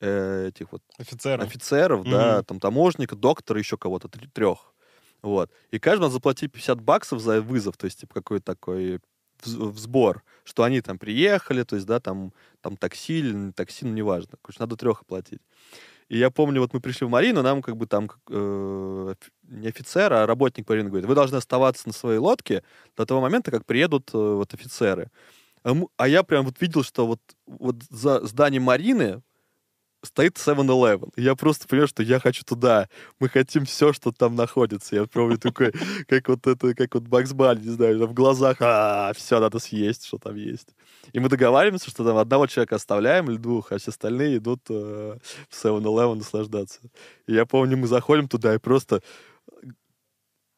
э, 0.00 0.48
этих 0.48 0.72
вот 0.72 0.82
Офицеры. 0.98 1.50
офицеров, 1.50 2.06
да, 2.06 2.42
Мгм. 2.42 2.44
там 2.44 2.60
таможника, 2.60 3.16
доктора, 3.16 3.58
еще 3.60 3.78
кого-то, 3.78 4.08
трех. 4.08 4.74
Вот. 5.22 5.52
И 5.72 5.78
каждому 5.78 6.04
надо 6.06 6.14
заплатить 6.14 6.52
50 6.52 6.80
баксов 6.82 7.20
за 7.20 7.42
вызов, 7.42 7.76
то 7.78 7.86
есть, 7.86 8.00
типа, 8.00 8.14
какой-то 8.16 8.44
такой 8.46 9.00
в 9.44 9.78
сбор, 9.78 10.24
что 10.44 10.64
они 10.64 10.80
там 10.82 10.98
приехали, 10.98 11.62
то 11.64 11.76
есть, 11.76 11.86
да, 11.86 12.00
там, 12.00 12.32
там 12.62 12.76
такси 12.76 13.20
или 13.20 13.34
не 13.34 13.52
такси, 13.52 13.86
ну, 13.86 13.92
неважно. 13.92 14.38
Короче, 14.42 14.60
надо 14.60 14.76
трех 14.76 15.02
оплатить. 15.02 15.40
И 16.08 16.18
я 16.18 16.30
помню, 16.30 16.60
вот 16.60 16.72
мы 16.72 16.80
пришли 16.80 17.06
в 17.06 17.10
Марину, 17.10 17.42
нам 17.42 17.62
как 17.62 17.76
бы 17.76 17.86
там 17.86 18.08
э, 18.30 19.14
не 19.42 19.68
офицер, 19.68 20.12
а 20.12 20.26
работник 20.26 20.68
Марины 20.68 20.88
говорит, 20.88 21.08
вы 21.08 21.14
должны 21.14 21.36
оставаться 21.36 21.88
на 21.88 21.92
своей 21.92 22.18
лодке 22.18 22.62
до 22.96 23.04
того 23.06 23.20
момента, 23.20 23.50
как 23.50 23.66
приедут 23.66 24.10
э, 24.14 24.16
вот 24.18 24.54
офицеры. 24.54 25.10
А, 25.64 25.74
а 25.96 26.08
я 26.08 26.22
прям 26.22 26.44
вот 26.44 26.60
видел, 26.60 26.84
что 26.84 27.06
вот, 27.06 27.20
вот 27.46 27.82
за 27.90 28.24
зданием 28.24 28.62
Марины 28.62 29.22
стоит 30.02 30.36
7-Eleven. 30.36 31.10
И 31.16 31.22
я 31.22 31.34
просто 31.34 31.66
понимаю, 31.66 31.88
что 31.88 32.02
я 32.02 32.20
хочу 32.20 32.44
туда. 32.44 32.88
Мы 33.18 33.28
хотим 33.28 33.64
все, 33.64 33.92
что 33.92 34.12
там 34.12 34.34
находится. 34.34 34.96
Я 34.96 35.06
помню 35.06 35.38
такой, 35.38 35.72
как 36.08 36.28
вот 36.28 36.46
это, 36.46 36.74
как 36.74 36.94
вот 36.94 37.04
Бакс 37.04 37.32
Банни, 37.32 37.64
не 37.64 37.70
знаю, 37.70 38.06
в 38.06 38.14
глазах, 38.14 38.58
а 38.60 39.12
все, 39.14 39.40
надо 39.40 39.58
съесть, 39.58 40.06
что 40.06 40.18
там 40.18 40.36
есть. 40.36 40.68
И 41.12 41.20
мы 41.20 41.28
договариваемся, 41.28 41.90
что 41.90 42.04
там 42.04 42.16
одного 42.16 42.46
человека 42.46 42.76
оставляем 42.76 43.30
или 43.30 43.36
двух, 43.36 43.72
а 43.72 43.78
все 43.78 43.90
остальные 43.90 44.38
идут 44.38 44.60
э, 44.68 45.18
в 45.48 45.64
7-Eleven 45.64 46.16
наслаждаться. 46.16 46.80
И 47.26 47.34
я 47.34 47.46
помню, 47.46 47.76
мы 47.76 47.86
заходим 47.86 48.28
туда 48.28 48.54
и 48.54 48.58
просто 48.58 49.02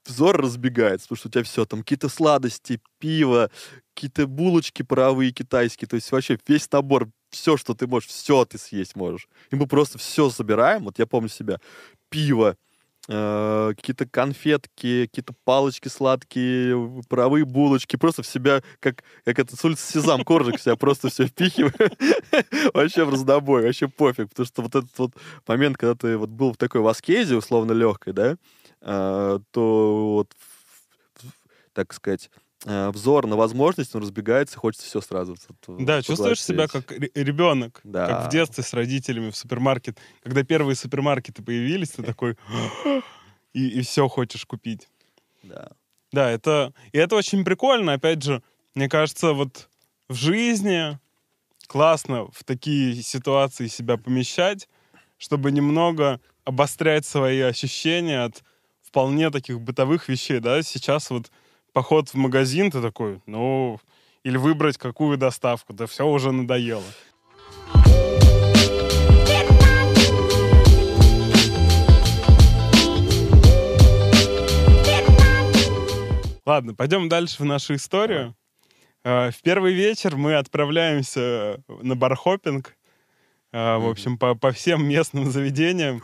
взор 0.09 0.37
разбегается, 0.41 1.07
потому 1.07 1.19
что 1.19 1.29
у 1.29 1.31
тебя 1.31 1.45
все, 1.45 1.65
там 1.65 1.81
какие-то 1.81 2.09
сладости, 2.09 2.81
пиво, 2.99 3.51
какие-то 3.95 4.27
булочки 4.27 4.83
паровые 4.83 5.33
китайские, 5.33 5.89
то 5.89 5.97
есть 5.97 6.11
вообще 6.13 6.39
весь 6.47 6.71
набор, 6.71 7.09
все, 7.31 7.57
что 7.57 7.75
ты 7.75 7.87
можешь, 7.87 8.09
все 8.09 8.45
ты 8.45 8.59
съесть 8.59 8.97
можешь. 8.97 9.29
И 9.51 9.57
мы 9.57 9.67
просто 9.67 9.99
все 9.99 10.31
собираем, 10.31 10.85
вот 10.85 10.99
я 10.99 11.07
помню 11.07 11.29
себя, 11.29 11.59
пиво, 12.09 12.57
э, 13.09 13.73
какие-то 13.77 14.07
конфетки, 14.07 15.07
какие-то 15.07 15.35
палочки 15.45 15.89
сладкие, 15.89 17.03
паровые 17.09 17.45
булочки, 17.45 17.97
просто 17.97 18.23
в 18.23 18.27
себя, 18.27 18.63
как, 18.81 19.03
как 19.25 19.39
это 19.39 19.57
с 19.57 19.65
улицы 19.65 19.93
Сезам, 19.93 20.25
коржик 20.25 20.61
себя 20.61 20.77
просто 20.77 21.09
все 21.09 21.27
впихиваю. 21.27 21.73
Вообще 22.75 23.05
в 23.05 23.11
раздобой, 23.11 23.65
вообще 23.65 23.89
пофиг, 23.89 24.29
потому 24.31 24.47
что 24.47 24.63
вот 24.63 24.75
этот 24.75 24.99
вот 24.99 25.13
момент, 25.47 25.77
когда 25.77 25.95
ты 25.95 26.17
вот 26.17 26.31
был 26.31 26.53
в 26.53 26.57
такой 26.57 26.81
в 26.81 26.89
аскезе, 26.89 27.37
условно 27.37 27.73
легкой, 27.73 28.13
да, 28.13 28.37
то 28.81 30.13
вот, 30.15 30.33
так 31.73 31.93
сказать, 31.93 32.31
э, 32.65 32.91
взор 32.91 33.27
на 33.27 33.37
возможность, 33.37 33.95
он 33.95 34.03
разбегается, 34.03 34.59
хочется 34.59 34.87
все 34.87 35.01
сразу. 35.01 35.37
Да, 35.67 36.03
чувствуешь 36.03 36.43
себя 36.43 36.67
как 36.69 36.91
ре- 36.93 37.11
ребенок, 37.15 37.81
как 37.83 37.91
Да. 37.93 38.27
в 38.27 38.31
детстве 38.31 38.65
с 38.65 38.73
родителями 38.73 39.31
в 39.31 39.37
супермаркет. 39.37 39.99
Когда 40.23 40.43
первые 40.43 40.77
супермаркеты 40.77 41.43
появились, 41.43 41.91
ты 41.91 42.03
такой 42.03 42.37
и, 43.53 43.69
и 43.69 43.83
все 43.83 44.09
хочешь 44.09 44.45
купить. 44.45 44.89
Да. 45.43 45.71
Да, 46.13 46.31
это 46.31 46.73
и 46.93 46.99
это 46.99 47.17
очень 47.17 47.45
прикольно. 47.45 47.93
Опять 47.95 48.23
же, 48.23 48.43
мне 48.75 48.89
кажется, 48.89 49.33
вот 49.35 49.69
в 50.09 50.15
жизни 50.15 50.99
классно 51.67 52.27
в 52.33 52.45
такие 52.45 53.03
ситуации 53.03 53.67
себя 53.67 53.99
помещать, 53.99 54.69
чтобы 55.19 55.51
немного 55.53 56.21
обострять 56.45 57.05
свои 57.05 57.41
ощущения 57.41 58.25
от 58.25 58.43
вполне 58.89 59.31
таких 59.31 59.61
бытовых 59.61 60.09
вещей, 60.09 60.41
да. 60.41 60.63
Сейчас 60.63 61.11
вот 61.11 61.31
поход 61.73 62.09
в 62.09 62.15
магазин, 62.15 62.71
ты 62.71 62.81
такой, 62.81 63.21
ну, 63.27 63.79
или 64.25 64.37
выбрать 64.39 64.79
какую 64.79 65.19
доставку, 65.19 65.73
да 65.75 65.87
все 65.87 66.07
уже 66.07 66.33
надоело. 66.33 66.83
Ладно, 76.47 76.75
пойдем 76.75 77.09
дальше 77.09 77.43
в 77.43 77.45
нашу 77.45 77.75
историю. 77.75 78.35
Э, 79.05 79.31
В 79.31 79.43
первый 79.43 79.75
вечер 79.75 80.17
мы 80.17 80.35
отправляемся 80.37 81.63
на 81.69 81.95
бархопинг. 81.95 82.75
э, 83.53 83.77
В 83.77 83.87
общем, 83.89 84.17
по, 84.17 84.35
по 84.35 84.51
всем 84.53 84.89
местным 84.89 85.31
заведениям. 85.31 86.01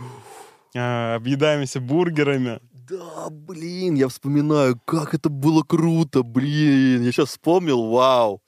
э, 0.75 1.15
Объедаемся 1.15 1.81
бургерами. 1.81 2.61
Да, 2.89 3.29
блин, 3.31 3.95
я 3.95 4.09
вспоминаю, 4.09 4.79
как 4.85 5.15
это 5.15 5.31
было 5.31 5.63
круто, 5.63 6.23
блин. 6.23 7.03
Я 7.03 7.13
сейчас 7.13 7.31
вспомнил, 7.31 7.87
вау. 7.89 8.43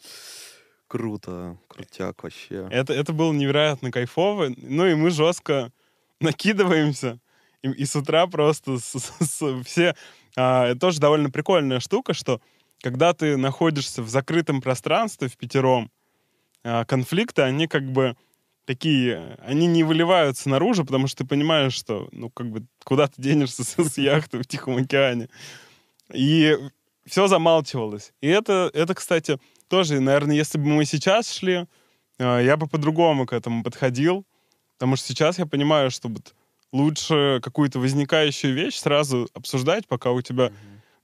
Круто, 0.89 1.59
крутяк 1.69 2.23
вообще. 2.23 2.69
Это, 2.71 2.93
это 2.93 3.13
было 3.13 3.33
невероятно 3.33 3.91
кайфово. 3.91 4.49
Ну 4.57 4.87
и 4.87 4.95
мы 4.95 5.11
жестко 5.11 5.73
накидываемся. 6.21 7.19
И, 7.63 7.71
и 7.71 7.85
с 7.87 7.97
утра 7.97 8.27
просто 8.27 8.79
с- 8.79 8.99
с- 8.99 9.27
с- 9.27 9.63
все... 9.65 9.97
а, 10.37 10.67
это 10.67 10.81
тоже 10.81 11.01
довольно 11.01 11.31
прикольная 11.31 11.81
штука, 11.81 12.13
что 12.13 12.41
когда 12.83 13.15
ты 13.15 13.37
находишься 13.39 14.03
в 14.03 14.09
закрытом 14.11 14.61
пространстве 14.61 15.29
в 15.29 15.37
пятером, 15.39 15.91
а, 16.63 16.85
конфликты, 16.85 17.43
они 17.43 17.67
как 17.69 17.91
бы 17.91 18.17
такие, 18.67 19.39
они 19.43 19.67
не 19.67 19.85
выливаются 19.85 20.49
наружу, 20.49 20.85
потому 20.85 21.07
что 21.07 21.19
ты 21.19 21.25
понимаешь, 21.25 21.73
что, 21.73 22.09
ну, 22.13 22.29
как 22.31 22.51
бы, 22.51 22.67
куда 22.85 23.07
ты 23.07 23.23
денешься 23.23 23.65
с, 23.65 23.77
с 23.77 23.97
яхты 23.97 24.39
в 24.39 24.47
Тихом 24.47 24.77
океане. 24.77 25.29
И 26.13 26.57
все 27.07 27.29
замалчивалось. 27.29 28.13
И 28.21 28.27
это, 28.29 28.71
это, 28.75 28.95
кстати, 28.95 29.39
тоже, 29.69 30.01
наверное, 30.01 30.37
если 30.37 30.59
бы 30.59 30.67
мы 30.67 30.85
сейчас 30.85 31.33
шли, 31.33 31.67
э, 32.19 32.41
я 32.45 32.57
бы 32.57 32.67
по-другому 32.67 33.27
к 33.27 33.33
этому 33.33 33.63
подходил, 33.63 34.27
потому 34.75 34.97
что 34.97 35.09
сейчас 35.09 35.39
я 35.39 35.47
понимаю, 35.47 35.91
что 35.91 36.09
вот 36.09 36.35
лучше 36.73 37.41
какую-то 37.43 37.79
возникающую 37.79 38.53
вещь 38.53 38.77
сразу 38.77 39.29
обсуждать, 39.33 39.87
пока 39.87 40.11
у 40.11 40.21
тебя 40.21 40.53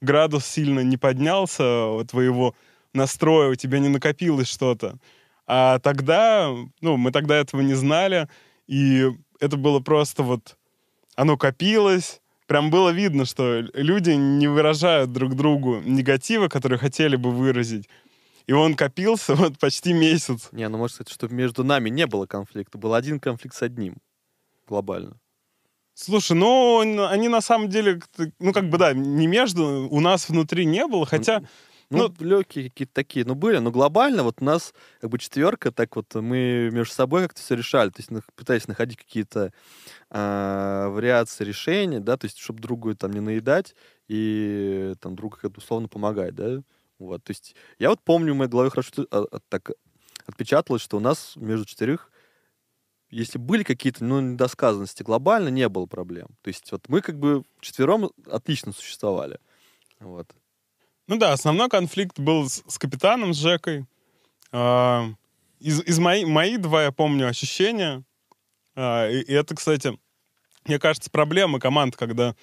градус 0.01 0.45
сильно 0.45 0.81
не 0.81 0.97
поднялся 0.97 2.05
твоего 2.09 2.55
настроя, 2.93 3.51
у 3.51 3.55
тебя 3.55 3.79
не 3.79 3.89
накопилось 3.89 4.49
что-то. 4.49 4.99
А 5.47 5.79
тогда, 5.81 6.55
ну, 6.81 6.97
мы 6.97 7.11
тогда 7.13 7.37
этого 7.37 7.61
не 7.61 7.75
знали, 7.75 8.29
и 8.67 9.11
это 9.41 9.57
было 9.57 9.81
просто 9.81 10.23
вот, 10.23 10.57
оно 11.17 11.37
копилось, 11.37 12.21
прям 12.47 12.71
было 12.71 12.91
видно, 12.91 13.25
что 13.25 13.61
люди 13.75 14.11
не 14.11 14.47
выражают 14.47 15.13
друг 15.13 15.35
другу 15.35 15.81
негатива, 15.85 16.49
который 16.49 16.79
хотели 16.79 17.17
бы 17.17 17.31
выразить. 17.31 17.89
И 18.47 18.53
он 18.53 18.75
копился 18.75 19.35
вот 19.37 19.59
почти 19.59 19.93
месяц. 19.93 20.49
Не, 20.53 20.69
ну 20.69 20.79
может 20.79 20.95
сказать, 20.95 21.13
что 21.13 21.29
между 21.29 21.65
нами 21.65 21.91
не 21.91 22.07
было 22.07 22.27
конфликта. 22.27 22.79
Был 22.79 22.95
один 22.95 23.21
конфликт 23.21 23.57
с 23.57 23.63
одним. 23.63 23.97
Глобально. 24.69 25.19
Слушай, 25.95 26.37
ну, 26.37 26.81
они 27.07 27.29
на 27.29 27.41
самом 27.41 27.69
деле, 27.69 28.01
ну, 28.39 28.53
как 28.53 28.71
бы, 28.71 28.79
да, 28.79 28.95
не 28.95 29.27
между, 29.27 29.89
у 29.91 30.01
нас 30.01 30.29
внутри 30.29 30.65
не 30.65 30.87
было, 30.87 31.05
хотя, 31.05 31.43
Ну, 31.97 32.15
Ну, 32.19 32.27
легкие 32.27 32.71
какие-то 32.71 32.95
такие, 32.95 33.25
ну, 33.25 33.35
были, 33.35 33.59
но 33.59 33.71
глобально 33.71 34.23
вот 34.23 34.37
у 34.41 34.45
нас 34.45 34.75
как 35.01 35.11
бы 35.11 35.19
четверка, 35.19 35.71
так 35.71 35.95
вот 35.97 36.15
мы 36.15 36.71
между 36.73 36.95
собой 36.95 37.23
как-то 37.23 37.41
все 37.41 37.55
решали, 37.55 37.91
то 37.91 38.01
есть 38.01 38.11
пытаясь 38.35 38.69
находить 38.69 38.99
какие-то 38.99 39.53
а, 40.11 40.89
вариации 40.89 41.45
решений, 41.45 42.01
да, 42.01 42.17
то 42.17 42.27
есть 42.27 42.39
чтобы 42.39 42.61
другу 42.61 42.95
там 42.95 43.13
не 43.13 43.21
наедать 43.21 43.75
и 44.09 44.95
там 45.01 45.17
другу 45.17 45.37
как-то 45.41 45.59
условно 45.59 45.89
помогать, 45.89 46.35
да, 46.35 46.63
вот, 46.99 47.23
то 47.25 47.31
есть 47.31 47.55
я 47.79 47.91
вот 47.91 48.01
помню, 48.03 48.33
в 48.35 48.37
моей 48.37 48.51
голове 48.51 48.71
хорошо 48.71 48.91
а, 49.11 49.25
а, 49.31 49.39
так 49.49 49.73
отпечаталось, 50.27 50.83
что 50.83 50.97
у 50.97 51.01
нас 51.01 51.35
между 51.37 51.67
четырех 51.67 52.11
если 53.13 53.37
были 53.37 53.63
какие-то 53.63 54.03
ну, 54.05 54.21
недосказанности, 54.21 55.03
глобально 55.03 55.51
не 55.51 55.69
было 55.69 55.85
проблем. 55.85 56.29
То 56.41 56.49
есть 56.49 56.73
вот 56.73 56.89
мы 56.89 57.03
как 57.03 57.19
бы 57.19 57.45
четвером 57.61 58.11
отлично 58.27 58.73
существовали. 58.73 59.39
Вот. 60.01 60.35
Ну 61.13 61.19
да, 61.19 61.33
основной 61.33 61.69
конфликт 61.69 62.19
был 62.19 62.49
с, 62.49 62.63
с 62.67 62.79
капитаном, 62.79 63.35
с 63.35 63.37
Жекой. 63.37 63.85
А, 64.51 65.11
из, 65.61 65.83
из 65.83 65.99
мои, 65.99 66.25
мои 66.25 66.57
два, 66.57 66.85
я 66.85 66.91
помню, 66.91 67.29
ощущения. 67.29 68.03
А, 68.75 69.11
и, 69.11 69.21
и 69.21 69.33
это, 69.35 69.55
кстати, 69.55 69.93
мне 70.65 70.79
кажется, 70.79 71.11
проблема 71.11 71.61
команд, 71.61 71.97
когда 71.97 72.35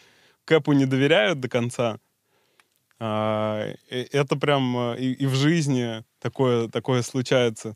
Кэпу 0.46 0.74
не 0.74 0.86
доверяют 0.86 1.40
до 1.40 1.50
конца. 1.50 1.98
А, 3.00 3.74
и 3.90 4.08
это 4.12 4.36
прям 4.36 4.78
а, 4.78 4.94
и, 4.94 5.14
и 5.14 5.26
в 5.26 5.34
жизни 5.34 6.04
такое, 6.20 6.68
такое 6.68 7.02
случается. 7.02 7.76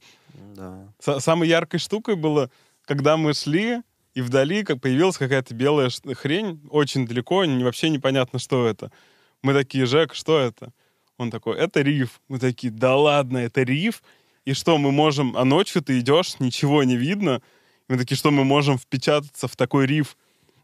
Да. 0.56 0.94
Са- 1.00 1.20
самой 1.20 1.48
яркой 1.48 1.80
штукой 1.80 2.16
было, 2.16 2.52
когда 2.86 3.18
мы 3.18 3.34
шли, 3.34 3.82
и 4.14 4.22
вдали 4.22 4.64
как 4.64 4.80
появилась 4.80 5.18
какая-то 5.18 5.56
белая 5.56 5.90
хрень, 6.14 6.62
очень 6.70 7.08
далеко, 7.08 7.44
вообще 7.64 7.90
непонятно, 7.90 8.38
что 8.38 8.68
это. 8.68 8.92
Мы 9.42 9.54
такие, 9.54 9.88
Жек, 9.88 10.14
что 10.14 10.40
это? 10.40 10.72
Он 11.18 11.32
такой, 11.32 11.58
это 11.58 11.82
риф. 11.82 12.22
Мы 12.28 12.40
такие, 12.40 12.72
да 12.72 12.96
ладно, 12.96 13.38
это 13.38 13.64
риф? 13.64 14.02
И 14.46 14.54
что, 14.54 14.78
мы 14.78 14.92
можем... 14.92 15.38
А 15.38 15.46
ночью 15.46 15.82
ты 15.82 16.00
идешь, 16.00 16.40
ничего 16.40 16.84
не 16.84 16.98
видно. 16.98 17.42
Мы 17.88 17.98
такие, 17.98 18.18
что 18.18 18.32
мы 18.32 18.44
можем 18.44 18.78
впечататься 18.78 19.48
в 19.48 19.56
такой 19.56 19.86
риф 19.86 20.18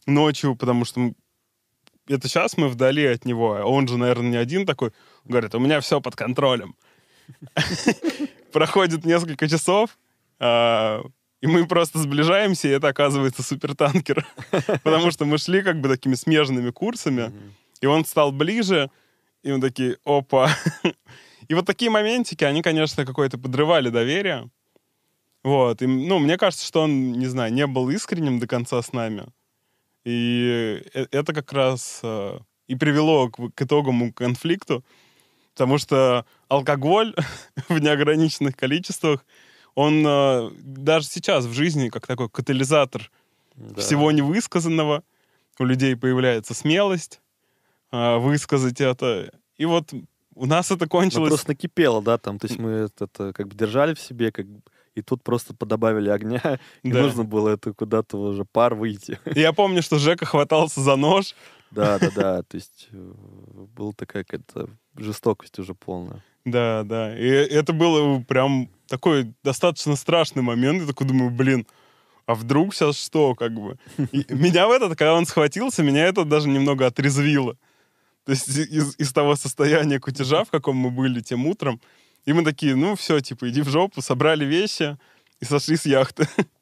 ночью, 0.06 0.56
потому 0.56 0.86
что 0.86 1.14
это 2.08 2.28
сейчас 2.28 2.58
мы 2.58 2.68
вдали 2.68 3.06
от 3.06 3.26
него, 3.26 3.56
а 3.56 3.66
он 3.66 3.88
же, 3.88 3.98
наверное, 3.98 4.32
не 4.32 4.38
один 4.38 4.66
такой. 4.66 4.92
Говорит, 5.26 5.54
у 5.54 5.60
меня 5.60 5.80
все 5.80 6.02
под 6.02 6.16
контролем. 6.16 6.76
Проходит 8.52 9.06
несколько 9.06 9.48
часов, 9.48 9.98
а, 10.40 11.04
и 11.42 11.48
мы 11.48 11.68
просто 11.68 12.00
сближаемся, 12.00 12.68
и 12.68 12.72
это 12.72 12.88
оказывается 12.88 13.44
супертанкер. 13.44 14.26
Потому 14.84 15.12
что 15.12 15.26
мы 15.26 15.38
шли 15.38 15.62
как 15.62 15.80
бы 15.80 15.88
такими 15.88 16.16
смежными 16.16 16.72
курсами, 16.72 17.32
и 17.80 17.86
он 17.86 18.06
стал 18.06 18.32
ближе, 18.32 18.90
и 19.44 19.52
мы 19.52 19.62
такие, 19.62 19.98
опа. 20.06 20.50
И 21.48 21.54
вот 21.54 21.66
такие 21.66 21.90
моментики, 21.90 22.44
они, 22.44 22.62
конечно, 22.62 23.06
какое-то 23.06 23.38
подрывали 23.38 23.90
доверие. 23.90 24.50
Вот. 25.44 25.82
И, 25.82 25.88
ну, 25.88 26.20
мне 26.20 26.38
кажется, 26.38 26.66
что 26.66 26.82
он, 26.82 27.14
не 27.14 27.28
знаю, 27.28 27.52
не 27.54 27.66
был 27.66 27.90
искренним 27.90 28.40
до 28.40 28.48
конца 28.48 28.82
с 28.82 28.94
нами. 28.94 29.26
И 30.06 30.82
э- 30.94 31.08
это 31.12 31.34
как 31.34 31.52
раз 31.54 32.02
э, 32.04 32.40
и 32.68 32.76
привело 32.76 33.30
к, 33.30 33.52
к 33.56 33.62
итоговому 33.62 34.14
конфликту, 34.14 34.84
потому 35.54 35.78
что 35.78 36.26
алкоголь 36.50 37.16
в 37.70 37.80
неограниченных 37.80 38.56
количествах, 38.56 39.26
он 39.76 40.06
э, 40.06 40.52
даже 40.62 41.08
сейчас 41.08 41.46
в 41.46 41.54
жизни 41.54 41.90
как 41.90 42.06
такой 42.06 42.30
катализатор 42.30 43.10
Да. 43.56 43.82
всего 43.82 44.12
невысказанного. 44.12 45.04
У 45.58 45.66
людей 45.66 45.96
появляется 45.96 46.54
смелость 46.54 47.22
высказать 47.92 48.82
это. 48.82 49.32
И 49.58 49.66
вот 49.66 49.94
у 50.36 50.46
нас 50.46 50.72
это 50.72 50.86
Ну, 50.86 50.90
кончилось... 50.90 51.30
просто 51.30 51.50
накипело, 51.50 52.02
да, 52.02 52.18
там, 52.18 52.40
то 52.40 52.48
есть 52.48 52.60
мы 52.60 52.70
это, 52.70 53.06
это 53.06 53.34
как 53.34 53.48
бы 53.48 53.56
держали 53.56 53.94
в 53.94 54.00
себе, 54.00 54.32
как 54.32 54.48
бы, 54.48 54.62
и 54.96 55.02
тут 55.02 55.24
просто 55.24 55.54
подобавили 55.54 56.10
огня, 56.10 56.60
и 56.84 56.92
Да. 56.92 57.02
нужно 57.02 57.24
было 57.24 57.50
это 57.50 57.74
куда-то 57.74 58.18
уже 58.18 58.46
пар 58.46 58.76
выйти. 58.76 59.20
Я 59.36 59.54
помню, 59.54 59.82
что 59.82 59.98
Жека 59.98 60.26
хватался 60.26 60.82
за 60.82 60.96
нож. 60.96 61.36
Да, 61.72 62.00
да, 62.00 62.10
да, 62.16 62.44
то 62.44 62.56
есть 62.56 62.88
э, 62.92 63.14
была 63.76 63.92
такая 63.96 64.24
какая-то 64.24 64.70
жестокость 64.96 65.60
уже 65.60 65.74
полная. 65.74 66.24
Да, 66.46 66.84
да. 66.84 67.18
И 67.18 67.28
это 67.28 67.74
было 67.74 68.22
прям 68.22 68.70
такой 68.88 69.34
достаточно 69.44 69.96
страшный 69.96 70.42
момент. 70.42 70.82
Я 70.82 70.88
такой 70.88 71.06
думаю, 71.06 71.30
блин, 71.32 71.68
а 72.26 72.34
вдруг 72.34 72.74
сейчас 72.74 72.98
что, 72.98 73.36
как 73.36 73.54
бы. 73.54 73.78
И 74.12 74.26
меня 74.30 74.68
в 74.68 74.72
этот, 74.72 74.92
когда 74.98 75.14
он 75.16 75.26
схватился, 75.26 75.84
меня 75.84 76.06
это 76.06 76.24
даже 76.26 76.48
немного 76.48 76.86
отрезвило. 76.88 77.58
То 78.26 78.32
есть 78.32 78.48
из, 78.48 78.96
из 78.98 79.14
того 79.14 79.36
состояния 79.36 80.00
кутежа, 80.00 80.44
в 80.44 80.52
каком 80.52 80.76
мы 80.76 80.92
были 80.92 81.22
тем 81.22 81.48
утром, 81.48 81.82
и 82.26 82.34
мы 82.34 82.44
такие, 82.44 82.76
ну 82.76 82.96
все, 82.96 83.20
типа, 83.22 83.50
иди 83.50 83.62
в 83.62 83.70
жопу, 83.70 84.02
собрали 84.02 84.46
вещи 84.46 84.98
и 85.40 85.46
сошли 85.46 85.78
с 85.78 85.86
яхты. 85.86 86.28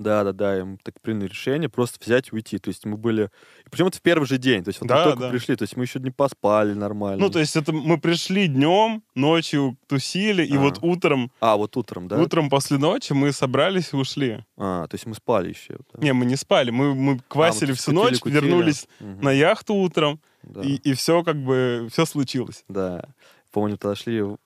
Да, 0.00 0.24
да, 0.24 0.32
да, 0.32 0.58
и 0.58 0.62
мы 0.62 0.78
так 0.82 0.98
приняли 1.02 1.28
решение 1.28 1.68
просто 1.68 1.98
взять 2.02 2.28
и 2.28 2.34
уйти. 2.34 2.58
То 2.58 2.68
есть 2.68 2.86
мы 2.86 2.96
были... 2.96 3.28
Причем 3.70 3.86
это 3.88 3.98
в 3.98 4.02
первый 4.02 4.24
же 4.26 4.38
день. 4.38 4.64
То 4.64 4.70
есть 4.70 4.80
вот 4.80 4.88
Да, 4.88 4.96
мы 4.98 5.04
только 5.10 5.20
да. 5.24 5.28
пришли, 5.30 5.56
то 5.56 5.62
есть 5.64 5.76
мы 5.76 5.84
еще 5.84 6.00
не 6.00 6.10
поспали 6.10 6.72
нормально. 6.72 7.18
Ну, 7.22 7.30
то 7.30 7.38
есть 7.38 7.54
это 7.54 7.70
мы 7.72 8.00
пришли 8.00 8.48
днем, 8.48 9.02
ночью 9.14 9.76
тусили, 9.86 10.42
и 10.42 10.56
А. 10.56 10.58
вот 10.58 10.78
утром, 10.80 11.30
А, 11.40 11.56
вот 11.58 11.76
утром, 11.76 12.08
да? 12.08 12.18
утром 12.18 12.48
после 12.48 12.78
ночи 12.78 13.12
мы 13.12 13.30
собрались 13.32 13.92
и 13.92 13.96
ушли. 13.96 14.42
А, 14.56 14.86
то 14.86 14.94
есть 14.94 15.04
мы 15.04 15.14
спали 15.14 15.50
еще. 15.50 15.76
да. 15.92 16.02
Не, 16.02 16.14
мы 16.14 16.24
не 16.24 16.36
спали, 16.36 16.70
мы, 16.70 16.94
мы 16.94 17.20
квасили 17.28 17.66
А, 17.66 17.72
мы 17.72 17.76
всю 17.76 17.90
кутили, 17.92 18.02
ночь, 18.10 18.20
кутили. 18.20 18.40
вернулись 18.40 18.88
Мгм. 19.00 19.20
на 19.20 19.30
яхту 19.32 19.74
утром, 19.74 20.18
Да. 20.42 20.62
и, 20.62 20.76
и 20.76 20.94
все 20.94 21.22
как 21.22 21.36
бы, 21.36 21.88
все 21.92 22.06
случилось. 22.06 22.64
Да. 22.68 23.04
Помню, 23.52 23.76
тогда 23.76 23.94
шли, 23.96 24.22
в- 24.22 24.38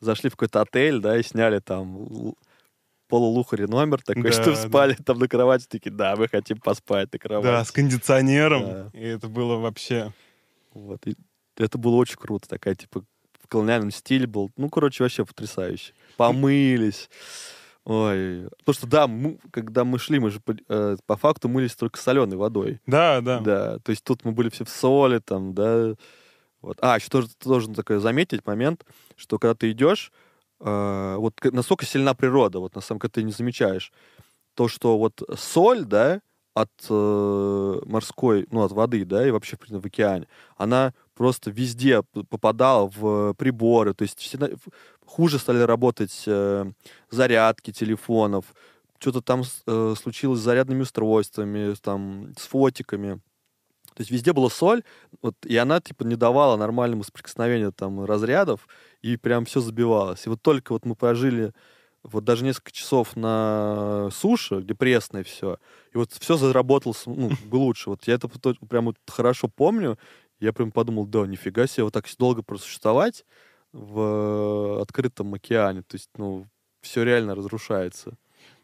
зашли 0.00 0.30
в 0.30 0.32
какой-то 0.32 0.62
отель, 0.62 0.98
да, 0.98 1.16
и 1.16 1.22
сняли 1.22 1.60
там 1.60 2.34
полулухари 3.10 3.66
номер 3.66 4.00
такой, 4.02 4.22
Да, 4.22 4.32
что 4.32 4.44
да. 4.52 4.56
спали 4.56 4.94
там 4.94 5.18
на 5.18 5.28
кровати, 5.28 5.66
такие, 5.68 5.90
да, 5.90 6.16
мы 6.16 6.28
хотим 6.28 6.58
поспать 6.58 7.12
на 7.12 7.18
кровати. 7.18 7.46
Да, 7.46 7.64
с 7.64 7.70
кондиционером, 7.72 8.62
Да. 8.62 8.90
и 8.94 9.02
это 9.04 9.28
было 9.28 9.56
вообще... 9.56 10.12
Вот. 10.72 11.06
И 11.06 11.14
это 11.56 11.76
было 11.78 11.96
очень 11.96 12.16
круто, 12.16 12.48
такая, 12.48 12.74
типа, 12.76 13.04
в 13.42 13.48
колониальном 13.48 13.90
стиле 13.90 14.26
был. 14.26 14.50
Ну, 14.56 14.70
короче, 14.70 15.02
вообще 15.02 15.24
потрясающе. 15.26 15.92
Помылись. 16.16 17.10
Ой. 17.84 18.48
Потому 18.58 18.74
что, 18.74 18.86
да, 18.86 19.06
мы- 19.08 19.38
когда 19.50 19.84
мы 19.84 19.98
шли, 19.98 20.18
мы 20.20 20.30
же 20.30 20.38
по, 20.40 20.54
э, 20.68 20.96
по 21.06 21.16
факту 21.16 21.48
мылись 21.48 21.74
только 21.74 21.98
соленой 21.98 22.36
водой. 22.36 22.78
Да, 22.86 23.20
да. 23.20 23.40
Да, 23.40 23.78
то 23.80 23.90
есть 23.90 24.04
тут 24.04 24.24
мы 24.24 24.32
были 24.32 24.48
все 24.50 24.64
в 24.64 24.68
соли, 24.68 25.18
там, 25.18 25.54
да. 25.54 25.94
Вот. 26.60 26.76
А, 26.82 26.96
еще 26.96 27.08
тоже 27.08 27.28
должен 27.42 27.74
такой 27.74 27.98
заметить 27.98 28.46
момент, 28.46 28.84
что 29.16 29.38
когда 29.38 29.54
ты 29.54 29.70
идешь, 29.70 30.12
э, 30.60 31.14
вот 31.18 31.34
насколько 31.44 31.86
сильна 31.86 32.14
природа, 32.14 32.58
вот 32.60 32.74
на 32.74 32.80
самом 32.80 33.00
деле 33.00 33.10
ты 33.10 33.22
не 33.22 33.32
замечаешь, 33.32 33.92
то, 34.54 34.68
что 34.68 34.98
вот 34.98 35.22
соль, 35.38 35.84
да, 35.84 36.20
от 36.54 36.70
э, 36.88 37.80
морской, 37.86 38.46
ну, 38.50 38.62
от 38.62 38.72
воды, 38.72 39.04
да, 39.04 39.26
и 39.26 39.30
вообще, 39.30 39.56
в 39.56 39.60
принципе, 39.60 39.80
в 39.80 39.86
океане, 39.86 40.26
она 40.56 40.92
просто 41.14 41.50
везде 41.50 42.02
попадала 42.28 42.90
в 42.94 43.34
приборы, 43.34 43.94
то 43.94 44.02
есть 44.02 44.18
всегда 44.18 44.48
хуже 45.06 45.38
стали 45.38 45.60
работать 45.60 46.24
э, 46.26 46.70
зарядки 47.10 47.72
телефонов, 47.72 48.46
что-то 48.98 49.22
там 49.22 49.42
э, 49.66 49.94
случилось 50.00 50.40
с 50.40 50.44
зарядными 50.44 50.82
устройствами, 50.82 51.74
там, 51.82 52.34
с 52.38 52.46
фотиками. 52.46 53.20
То 53.94 54.00
есть 54.00 54.10
везде 54.10 54.32
была 54.32 54.50
соль, 54.50 54.82
вот, 55.22 55.34
и 55.44 55.56
она 55.56 55.80
типа 55.80 56.04
не 56.04 56.16
давала 56.16 56.56
нормальному 56.56 57.04
соприкосновению 57.04 57.72
там 57.72 58.04
разрядов, 58.04 58.68
и 59.02 59.16
прям 59.16 59.44
все 59.44 59.60
забивалось. 59.60 60.26
И 60.26 60.28
вот 60.28 60.42
только 60.42 60.72
вот 60.72 60.84
мы 60.84 60.94
прожили 60.94 61.52
вот 62.02 62.24
даже 62.24 62.44
несколько 62.44 62.72
часов 62.72 63.14
на 63.16 64.08
суше, 64.12 64.60
где 64.60 64.74
пресное 64.74 65.22
все, 65.24 65.58
и 65.92 65.98
вот 65.98 66.12
все 66.12 66.36
заработало 66.36 66.94
ну, 67.06 67.30
лучше. 67.50 67.90
Вот 67.90 68.04
я 68.06 68.14
это 68.14 68.28
прям 68.28 68.86
вот 68.86 68.96
хорошо 69.06 69.48
помню. 69.48 69.98
Я 70.38 70.54
прям 70.54 70.72
подумал, 70.72 71.06
да, 71.06 71.26
нифига 71.26 71.66
себе, 71.66 71.84
вот 71.84 71.92
так 71.92 72.06
долго 72.18 72.42
просуществовать 72.42 73.26
в 73.72 74.80
открытом 74.80 75.34
океане. 75.34 75.82
То 75.82 75.96
есть, 75.96 76.08
ну, 76.16 76.46
все 76.80 77.02
реально 77.02 77.34
разрушается. 77.34 78.16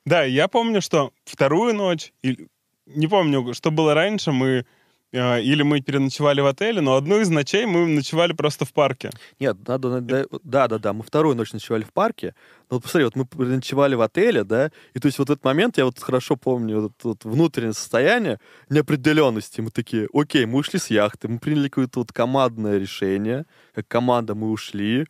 Да, 0.05 0.25
я 0.25 0.49
помню, 0.49 0.81
что 0.81 1.13
вторую 1.25 1.75
ночь, 1.75 2.13
не 2.23 3.07
помню, 3.09 3.53
что 3.55 3.71
было 3.71 3.93
раньше, 3.95 4.33
мы 4.33 4.49
э, 4.49 4.65
или 5.13 5.63
мы 5.63 5.81
переночевали 5.81 6.41
в 6.41 6.47
отеле, 6.47 6.81
но 6.81 6.97
одну 6.97 7.21
из 7.21 7.31
ночей 7.31 7.65
мы 7.65 7.87
ночевали 7.87 8.33
просто 8.33 8.65
в 8.65 8.73
парке. 8.73 9.11
Нет, 9.41 9.57
надо... 9.67 9.89
надо- 10.01 10.27
Да, 10.43 10.69
да, 10.69 10.79
да. 10.79 10.93
Мы 10.93 11.03
вторую 11.03 11.37
ночь 11.37 11.53
ночевали 11.53 11.85
в 11.85 11.93
парке. 11.93 12.35
Но 12.71 12.77
вот 12.77 12.83
посмотри, 12.83 13.05
вот 13.05 13.17
мы 13.17 13.47
ночевали 13.47 13.95
в 13.95 14.01
отеле, 14.01 14.43
да, 14.45 14.71
и 14.95 14.99
то 14.99 15.07
есть 15.07 15.19
вот 15.19 15.31
этот 15.31 15.45
момент, 15.45 15.79
я 15.79 15.85
вот 15.85 15.99
хорошо 16.01 16.37
помню, 16.37 16.81
вот, 16.81 16.93
вот 17.05 17.25
внутреннее 17.25 17.73
состояние 17.73 18.41
неопределенности. 18.69 19.61
Мы 19.61 19.71
такие, 19.71 20.09
окей, 20.13 20.45
мы 20.47 20.59
ушли 20.59 20.79
с 20.79 20.91
яхты, 20.91 21.29
мы 21.29 21.39
приняли 21.39 21.69
какое-то 21.69 22.01
вот 22.01 22.13
командное 22.13 22.79
решение, 22.79 23.47
как 23.75 23.87
команда 23.89 24.35
мы 24.35 24.51
ушли. 24.51 25.07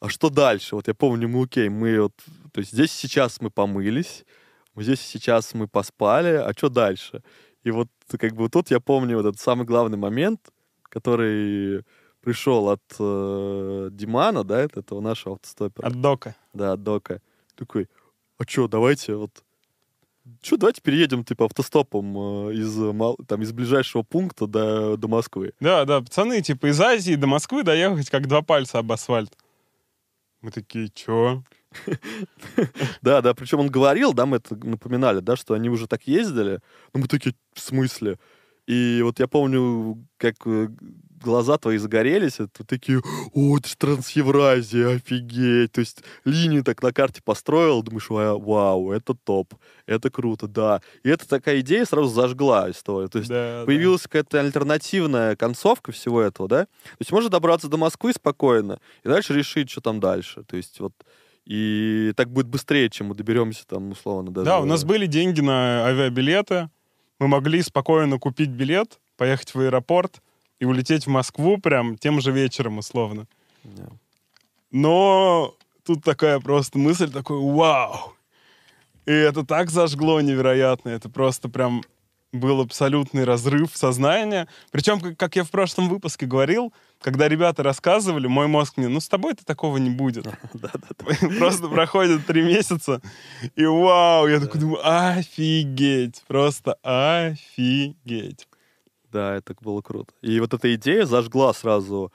А 0.00 0.08
что 0.08 0.30
дальше? 0.30 0.74
Вот 0.74 0.88
я 0.88 0.94
помню, 0.94 1.28
мы, 1.28 1.44
окей, 1.44 1.68
мы 1.68 2.00
вот... 2.00 2.12
То 2.52 2.60
есть 2.60 2.72
здесь 2.72 2.92
сейчас 2.92 3.40
мы 3.40 3.50
помылись, 3.50 4.24
здесь 4.76 5.00
сейчас 5.00 5.54
мы 5.54 5.68
поспали, 5.68 6.36
а 6.36 6.52
что 6.56 6.68
дальше? 6.68 7.22
И 7.66 7.72
вот 7.72 7.88
как 8.16 8.32
бы 8.36 8.48
тут 8.48 8.70
я 8.70 8.78
помню 8.78 9.16
вот 9.16 9.26
этот 9.26 9.40
самый 9.40 9.66
главный 9.66 9.98
момент, 9.98 10.52
который 10.84 11.82
пришел 12.20 12.68
от 12.68 12.82
э, 13.00 13.88
Димана, 13.90 14.44
да, 14.44 14.62
от 14.62 14.76
этого 14.76 15.00
нашего 15.00 15.34
автостопера, 15.34 15.84
От 15.84 16.00
дока. 16.00 16.36
да, 16.54 16.74
от 16.74 16.84
Дока. 16.84 17.20
Такой, 17.56 17.88
а 18.38 18.44
что, 18.46 18.68
давайте 18.68 19.16
вот... 19.16 19.42
Что, 20.42 20.58
давайте 20.58 20.80
переедем, 20.80 21.24
типа, 21.24 21.46
автостопом 21.46 22.50
э, 22.50 22.54
из, 22.54 22.78
э, 22.80 23.14
там, 23.26 23.42
из 23.42 23.52
ближайшего 23.52 24.02
пункта 24.02 24.46
до, 24.46 24.96
до 24.96 25.08
Москвы. 25.08 25.52
Да, 25.58 25.84
да, 25.84 26.00
пацаны, 26.00 26.42
типа 26.42 26.66
из 26.66 26.80
Азии 26.80 27.16
до 27.16 27.26
Москвы 27.26 27.64
доехать 27.64 28.10
как 28.10 28.28
два 28.28 28.42
пальца 28.42 28.78
об 28.78 28.92
асфальт. 28.92 29.36
Мы 30.46 30.52
такие, 30.52 30.88
чё? 30.94 31.42
Да, 33.02 33.20
да, 33.20 33.34
причем 33.34 33.58
он 33.58 33.68
говорил, 33.68 34.12
да, 34.12 34.26
мы 34.26 34.36
это 34.36 34.54
напоминали, 34.54 35.18
да, 35.18 35.34
что 35.34 35.54
они 35.54 35.68
уже 35.68 35.88
так 35.88 36.06
ездили. 36.06 36.60
Но 36.94 37.00
мы 37.00 37.08
такие, 37.08 37.34
в 37.52 37.58
смысле? 37.58 38.16
И 38.68 39.00
вот 39.02 39.18
я 39.18 39.26
помню, 39.26 40.06
как 40.18 40.36
э, 40.46 40.68
глаза 41.22 41.58
твои 41.58 41.78
загорелись, 41.78 42.40
это 42.40 42.64
такие, 42.64 43.00
о, 43.34 43.58
это 43.58 43.68
же 43.68 43.76
Трансевразия, 43.76 44.88
офигеть. 44.96 45.72
То 45.72 45.80
есть 45.80 46.02
линию 46.24 46.62
так 46.64 46.82
на 46.82 46.92
карте 46.92 47.20
построил, 47.24 47.82
думаешь, 47.82 48.08
«Ва- 48.10 48.38
вау, 48.38 48.90
это 48.92 49.14
топ, 49.14 49.54
это 49.86 50.10
круто, 50.10 50.46
да. 50.48 50.80
И 51.02 51.08
это 51.08 51.28
такая 51.28 51.60
идея 51.60 51.84
сразу 51.84 52.08
зажгла 52.08 52.70
историю. 52.70 53.08
То 53.08 53.18
есть 53.18 53.28
Да, 53.30 53.60
да. 53.60 53.66
появилась 53.66 54.02
какая-то 54.02 54.40
альтернативная 54.40 55.36
концовка 55.36 55.92
всего 55.92 56.20
этого, 56.20 56.48
да? 56.48 56.64
То 56.66 56.96
есть 57.00 57.12
можно 57.12 57.30
добраться 57.30 57.68
до 57.68 57.76
Москвы 57.76 58.12
спокойно 58.12 58.78
и 59.04 59.08
дальше 59.08 59.34
решить, 59.34 59.70
что 59.70 59.80
там 59.80 60.00
дальше. 60.00 60.42
То 60.44 60.56
есть 60.56 60.80
вот 60.80 60.92
и 61.44 62.12
так 62.16 62.28
будет 62.30 62.48
быстрее, 62.48 62.90
чем 62.90 63.06
мы 63.08 63.14
доберемся 63.14 63.66
там 63.66 63.90
условно 63.92 64.30
даже. 64.32 64.44
Да, 64.46 64.58
у 64.60 64.64
нас 64.64 64.84
были 64.84 65.06
деньги 65.06 65.40
на 65.40 65.86
авиабилеты. 65.86 66.70
Мы 67.18 67.28
могли 67.28 67.62
спокойно 67.62 68.18
купить 68.18 68.50
билет, 68.50 68.98
поехать 69.16 69.54
в 69.54 69.60
аэропорт 69.60 70.20
и 70.58 70.64
улететь 70.64 71.06
в 71.06 71.10
Москву 71.10 71.58
прям 71.58 71.96
тем 71.96 72.20
же 72.20 72.32
вечером, 72.32 72.78
условно. 72.78 73.26
Но 74.70 75.54
тут 75.84 76.02
такая 76.04 76.40
просто 76.40 76.78
мысль, 76.78 77.10
такой, 77.10 77.38
вау! 77.38 78.14
И 79.06 79.12
это 79.12 79.44
так 79.44 79.70
зажгло 79.70 80.20
невероятно. 80.20 80.88
Это 80.88 81.08
просто 81.08 81.48
прям 81.48 81.82
был 82.32 82.60
абсолютный 82.60 83.24
разрыв 83.24 83.70
сознания. 83.74 84.48
Причем, 84.70 85.00
как, 85.00 85.16
как 85.16 85.36
я 85.36 85.44
в 85.44 85.50
прошлом 85.50 85.88
выпуске 85.88 86.26
говорил, 86.26 86.72
когда 87.00 87.28
ребята 87.28 87.62
рассказывали, 87.62 88.26
мой 88.26 88.46
мозг 88.46 88.76
мне, 88.76 88.88
ну 88.88 89.00
с 89.00 89.08
тобой-то 89.08 89.44
такого 89.44 89.76
не 89.78 89.90
будет. 89.90 90.26
Просто 91.38 91.68
проходит 91.68 92.26
три 92.26 92.42
месяца, 92.42 93.00
и 93.54 93.64
вау, 93.64 94.26
я 94.26 94.40
такой 94.40 94.60
думаю, 94.60 94.80
офигеть, 94.82 96.22
просто 96.26 96.76
офигеть. 96.82 98.48
Да, 99.16 99.34
это 99.34 99.54
было 99.62 99.80
круто. 99.80 100.12
И 100.20 100.38
вот 100.40 100.52
эта 100.52 100.74
идея 100.74 101.06
зажгла 101.06 101.54
сразу 101.54 102.12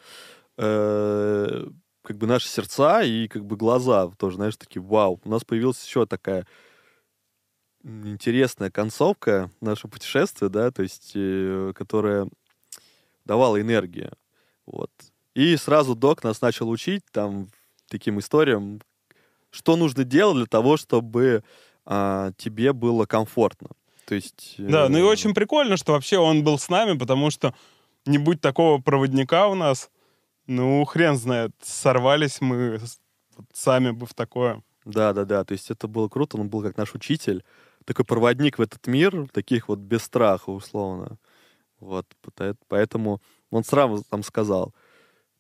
э, 0.56 1.66
как 2.04 2.18
бы 2.18 2.28
наши 2.28 2.48
сердца 2.48 3.02
и 3.02 3.28
как 3.28 3.44
бы 3.44 3.58
глаза 3.58 4.12
тоже, 4.20 4.36
знаешь, 4.36 4.56
такие, 4.56 4.84
вау, 4.84 5.20
у 5.24 5.30
нас 5.32 5.44
появилась 5.44 5.84
еще 5.84 6.06
такая 6.06 6.46
интересная 7.84 8.70
концовка 8.70 9.50
нашего 9.62 9.90
путешествия, 9.90 10.50
да, 10.50 10.70
то 10.70 10.84
есть, 10.84 11.14
э, 11.16 11.74
которая 11.74 12.30
давала 13.26 13.60
энергию. 13.60 14.12
Вот. 14.68 14.92
И 15.34 15.58
сразу 15.58 15.96
док 15.96 16.24
нас 16.24 16.40
начал 16.40 16.70
учить 16.70 17.02
там 17.12 17.48
таким 17.88 18.20
историям, 18.20 18.80
что 19.50 19.76
нужно 19.76 20.04
делать 20.04 20.38
для 20.38 20.46
того, 20.46 20.78
чтобы 20.78 21.44
а, 21.84 22.32
тебе 22.38 22.74
было 22.74 23.08
комфортно. 23.08 23.70
То 24.12 24.16
есть... 24.16 24.56
Да, 24.58 24.90
ну 24.90 24.98
и 24.98 25.02
э, 25.02 25.06
очень 25.06 25.34
прикольно, 25.34 25.78
что 25.78 25.94
вообще 25.94 26.18
он 26.18 26.44
был 26.44 26.60
с 26.60 26.68
нами, 26.68 26.98
потому 26.98 27.32
что 27.32 27.56
не 28.06 28.18
будь 28.18 28.42
такого 28.42 28.82
проводника 28.82 29.48
у 29.48 29.56
нас, 29.56 29.90
ну, 30.48 30.84
хрен 30.84 31.16
знает, 31.16 31.52
сорвались 31.62 32.42
мы 32.42 32.82
сами 33.54 33.92
бы 33.92 34.06
в 34.06 34.14
такое. 34.14 34.64
Да, 34.84 35.14
да, 35.14 35.24
да. 35.24 35.46
То 35.46 35.54
есть 35.54 35.72
это 35.72 35.88
было 35.88 36.10
круто. 36.10 36.36
Он 36.36 36.50
был 36.50 36.62
как 36.62 36.76
наш 36.76 36.94
учитель, 36.94 37.46
такой 37.86 38.04
проводник 38.04 38.58
в 38.58 38.62
этот 38.62 38.86
мир, 38.86 39.30
таких 39.32 39.70
вот 39.70 39.80
без 39.80 40.04
страха, 40.04 40.50
условно. 40.50 41.18
Вот. 41.80 42.06
Поэтому 42.68 43.22
он 43.50 43.64
сразу 43.64 44.04
там 44.10 44.24
сказал, 44.24 44.76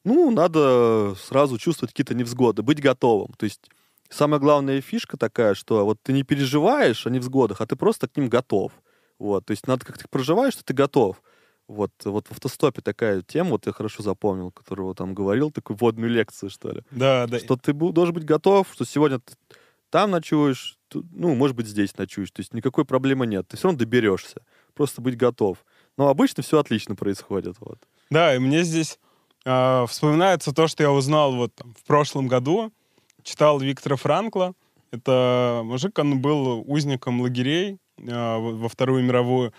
ну, 0.05 0.31
надо 0.31 1.13
сразу 1.15 1.57
чувствовать 1.57 1.91
какие-то 1.91 2.13
невзгоды, 2.13 2.61
быть 2.61 2.79
готовым. 2.79 3.33
То 3.33 3.43
есть 3.43 3.69
самая 4.11 4.39
главная 4.39 4.81
фишка 4.81 5.17
такая, 5.17 5.53
что 5.53 5.85
вот 5.85 5.99
ты 6.03 6.13
не 6.13 6.23
переживаешь 6.23 7.05
о 7.07 7.09
невзгодах, 7.09 7.61
а 7.61 7.65
ты 7.65 7.75
просто 7.75 8.07
к 8.07 8.17
ним 8.17 8.29
готов. 8.29 8.71
Вот, 9.19 9.45
то 9.45 9.51
есть 9.51 9.67
надо 9.67 9.85
как 9.85 9.97
ты 9.97 10.05
проживаешь, 10.09 10.53
что 10.53 10.63
ты 10.63 10.73
готов. 10.73 11.21
Вот, 11.67 11.91
вот 12.03 12.27
в 12.27 12.31
автостопе 12.31 12.81
такая 12.81 13.21
тема, 13.21 13.51
вот 13.51 13.65
я 13.65 13.71
хорошо 13.71 14.03
запомнил, 14.03 14.51
которого 14.51 14.93
там 14.93 15.13
говорил, 15.13 15.51
такую 15.51 15.77
водную 15.77 16.09
лекцию, 16.09 16.49
что 16.49 16.71
ли. 16.71 16.81
Да, 16.91 17.27
да. 17.27 17.39
Что 17.39 17.55
ты 17.55 17.71
должен 17.71 18.13
быть 18.13 18.25
готов, 18.25 18.67
что 18.73 18.83
сегодня 18.83 19.19
ты 19.19 19.33
там 19.89 20.11
ночуешь, 20.11 20.77
ну, 20.93 21.35
может 21.35 21.55
быть, 21.55 21.67
здесь 21.67 21.95
ночуешь. 21.97 22.31
То 22.31 22.39
есть 22.39 22.53
никакой 22.53 22.85
проблемы 22.85 23.27
нет. 23.27 23.47
Ты 23.47 23.57
все 23.57 23.67
равно 23.67 23.79
доберешься. 23.79 24.41
Просто 24.73 25.01
быть 25.01 25.17
готов. 25.17 25.63
Но 25.97 26.07
обычно 26.07 26.43
все 26.43 26.59
отлично 26.59 26.95
происходит. 26.95 27.57
Вот. 27.59 27.77
Да, 28.09 28.33
и 28.33 28.39
мне 28.39 28.63
здесь 28.63 28.99
а, 29.45 29.85
вспоминается 29.85 30.53
то, 30.53 30.67
что 30.67 30.83
я 30.83 30.91
узнал 30.91 31.35
вот 31.35 31.53
там, 31.55 31.73
в 31.73 31.83
прошлом 31.85 32.27
году. 32.27 32.71
Читал 33.23 33.59
Виктора 33.59 33.95
Франкла. 33.95 34.53
Это 34.91 35.61
мужик, 35.63 35.97
он 35.99 36.21
был 36.21 36.63
узником 36.67 37.21
лагерей 37.21 37.77
а, 38.09 38.37
во 38.39 38.67
Вторую 38.67 39.03
мировую. 39.03 39.53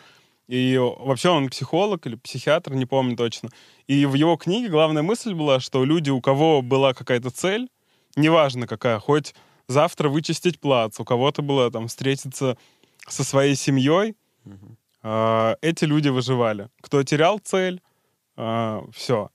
И 0.49 0.77
вообще 0.79 1.31
он 1.31 1.49
психолог 1.49 2.07
или 2.07 2.17
психиатр, 2.17 2.75
не 2.75 2.85
помню 2.85 3.17
точно. 3.17 3.49
И 3.87 4.05
в 4.05 4.15
его 4.15 4.37
книге 4.37 4.69
главная 4.69 5.03
мысль 5.03 5.33
была, 5.33 5.61
что 5.61 5.85
люди, 5.85 6.11
у 6.11 6.21
кого 6.21 6.61
была 6.61 6.93
какая-то 6.93 7.31
цель, 7.31 7.71
неважно 8.17 8.67
какая, 8.67 8.99
хоть 8.99 9.35
завтра 9.69 10.09
вычистить 10.09 10.61
плац, 10.61 11.01
у 11.01 11.05
кого-то 11.05 11.41
было 11.41 11.71
там 11.71 11.89
встретиться 11.89 12.59
со 13.09 13.25
своей 13.25 13.55
семьей, 13.55 14.15
а, 15.03 15.57
эти 15.63 15.85
люди 15.85 16.09
выживали. 16.09 16.69
Кто 16.81 17.03
терял 17.03 17.39
цель, 17.39 17.81
все. 18.35 19.31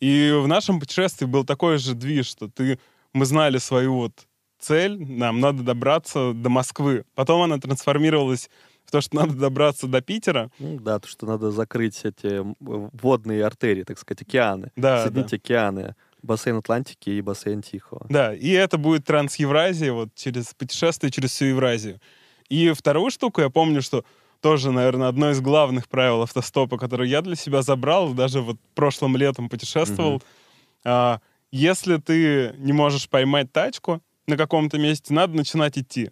И 0.00 0.32
в 0.32 0.46
нашем 0.46 0.80
путешествии 0.80 1.26
был 1.26 1.44
такой 1.44 1.78
же 1.78 1.94
движ, 1.94 2.26
что 2.26 2.48
ты, 2.48 2.78
мы 3.12 3.24
знали 3.26 3.58
свою 3.58 3.94
вот 3.94 4.26
цель, 4.58 4.98
нам 4.98 5.40
надо 5.40 5.62
добраться 5.62 6.32
до 6.32 6.48
Москвы. 6.48 7.04
Потом 7.14 7.42
она 7.42 7.58
трансформировалась 7.58 8.50
в 8.84 8.90
то, 8.90 9.00
что 9.00 9.16
надо 9.16 9.34
добраться 9.34 9.86
до 9.86 10.00
Питера. 10.00 10.50
Ну, 10.58 10.78
да, 10.80 10.98
то, 10.98 11.08
что 11.08 11.26
надо 11.26 11.50
закрыть 11.50 12.00
эти 12.04 12.42
водные 12.60 13.44
артерии, 13.44 13.82
так 13.84 13.98
сказать, 13.98 14.22
океаны. 14.22 14.72
Да, 14.76 15.04
Соединить 15.04 15.32
океаны. 15.32 15.94
Бассейн 16.22 16.56
Атлантики 16.56 17.10
и 17.10 17.20
бассейн 17.20 17.62
Тихого. 17.62 18.06
Да, 18.08 18.34
и 18.34 18.50
это 18.50 18.76
будет 18.76 19.04
Трансевразия, 19.04 19.92
вот 19.92 20.08
через 20.14 20.52
путешествие 20.54 21.10
через 21.10 21.30
всю 21.30 21.46
Евразию. 21.46 22.00
И 22.48 22.72
вторую 22.72 23.10
штуку 23.10 23.40
я 23.40 23.50
помню, 23.50 23.82
что 23.82 24.04
тоже, 24.40 24.72
наверное, 24.72 25.08
одно 25.08 25.30
из 25.30 25.40
главных 25.40 25.88
правил 25.88 26.22
автостопа, 26.22 26.78
которое 26.78 27.08
я 27.08 27.22
для 27.22 27.36
себя 27.36 27.62
забрал, 27.62 28.14
даже 28.14 28.40
вот 28.40 28.56
прошлым 28.74 29.16
летом 29.16 29.48
путешествовал. 29.48 30.14
Мгм. 30.14 30.22
а, 30.84 31.20
если 31.50 31.96
ты 31.96 32.54
не 32.58 32.72
можешь 32.72 33.08
поймать 33.08 33.52
тачку 33.52 34.02
на 34.26 34.36
каком-то 34.36 34.78
месте, 34.78 35.14
надо 35.14 35.34
начинать 35.34 35.78
идти. 35.78 36.10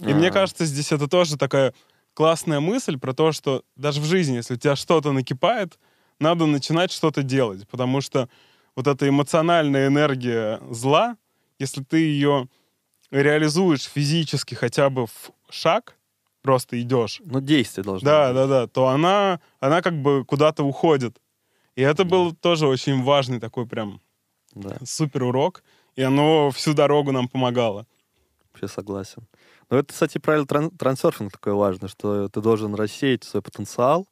И 0.00 0.12
мне 0.12 0.28
А, 0.28 0.32
кажется, 0.32 0.64
здесь 0.66 0.92
это 0.92 1.08
тоже 1.08 1.36
такая 1.38 1.72
классная 2.14 2.60
мысль 2.60 2.98
про 2.98 3.14
то, 3.14 3.32
что 3.32 3.62
даже 3.76 4.00
в 4.00 4.04
жизни, 4.04 4.36
если 4.36 4.54
у 4.54 4.58
тебя 4.58 4.76
что-то 4.76 5.12
накипает, 5.12 5.78
надо 6.18 6.46
начинать 6.46 6.92
что-то 6.92 7.22
делать, 7.22 7.66
потому 7.68 8.00
что 8.00 8.28
вот 8.74 8.86
эта 8.86 9.08
эмоциональная 9.08 9.86
энергия 9.86 10.60
зла, 10.70 11.16
если 11.58 11.82
ты 11.82 11.98
ее 11.98 12.48
реализуешь 13.10 13.84
физически 13.84 14.54
хотя 14.54 14.90
бы 14.90 15.06
в 15.06 15.30
шаг, 15.50 15.96
просто 16.42 16.80
идешь, 16.80 17.20
Ну, 17.24 17.40
действие 17.40 17.84
должно 17.84 18.08
да, 18.08 18.26
быть. 18.28 18.34
да, 18.36 18.46
да, 18.46 18.66
то 18.66 18.88
она, 18.88 19.40
она 19.60 19.82
как 19.82 20.00
бы 20.00 20.24
куда-то 20.24 20.62
уходит. 20.64 21.18
И 21.74 21.82
это 21.82 22.04
был 22.04 22.32
тоже 22.34 22.66
очень 22.66 23.02
важный 23.02 23.40
такой 23.40 23.66
прям 23.66 24.00
Да, 24.56 24.78
супер 24.84 25.22
урок, 25.24 25.62
и 25.96 26.02
оно 26.02 26.50
всю 26.50 26.72
дорогу 26.72 27.12
нам 27.12 27.28
помогало. 27.28 27.86
вообще 28.52 28.68
согласен. 28.68 29.26
Но 29.68 29.76
это, 29.76 29.92
кстати, 29.92 30.16
правило 30.16 30.46
тран- 30.46 30.74
трансерфинг 30.74 31.30
такое 31.32 31.52
важно, 31.52 31.88
что 31.88 32.28
ты 32.28 32.40
должен 32.40 32.74
рассеять 32.74 33.22
свой 33.22 33.42
потенциал, 33.42 34.08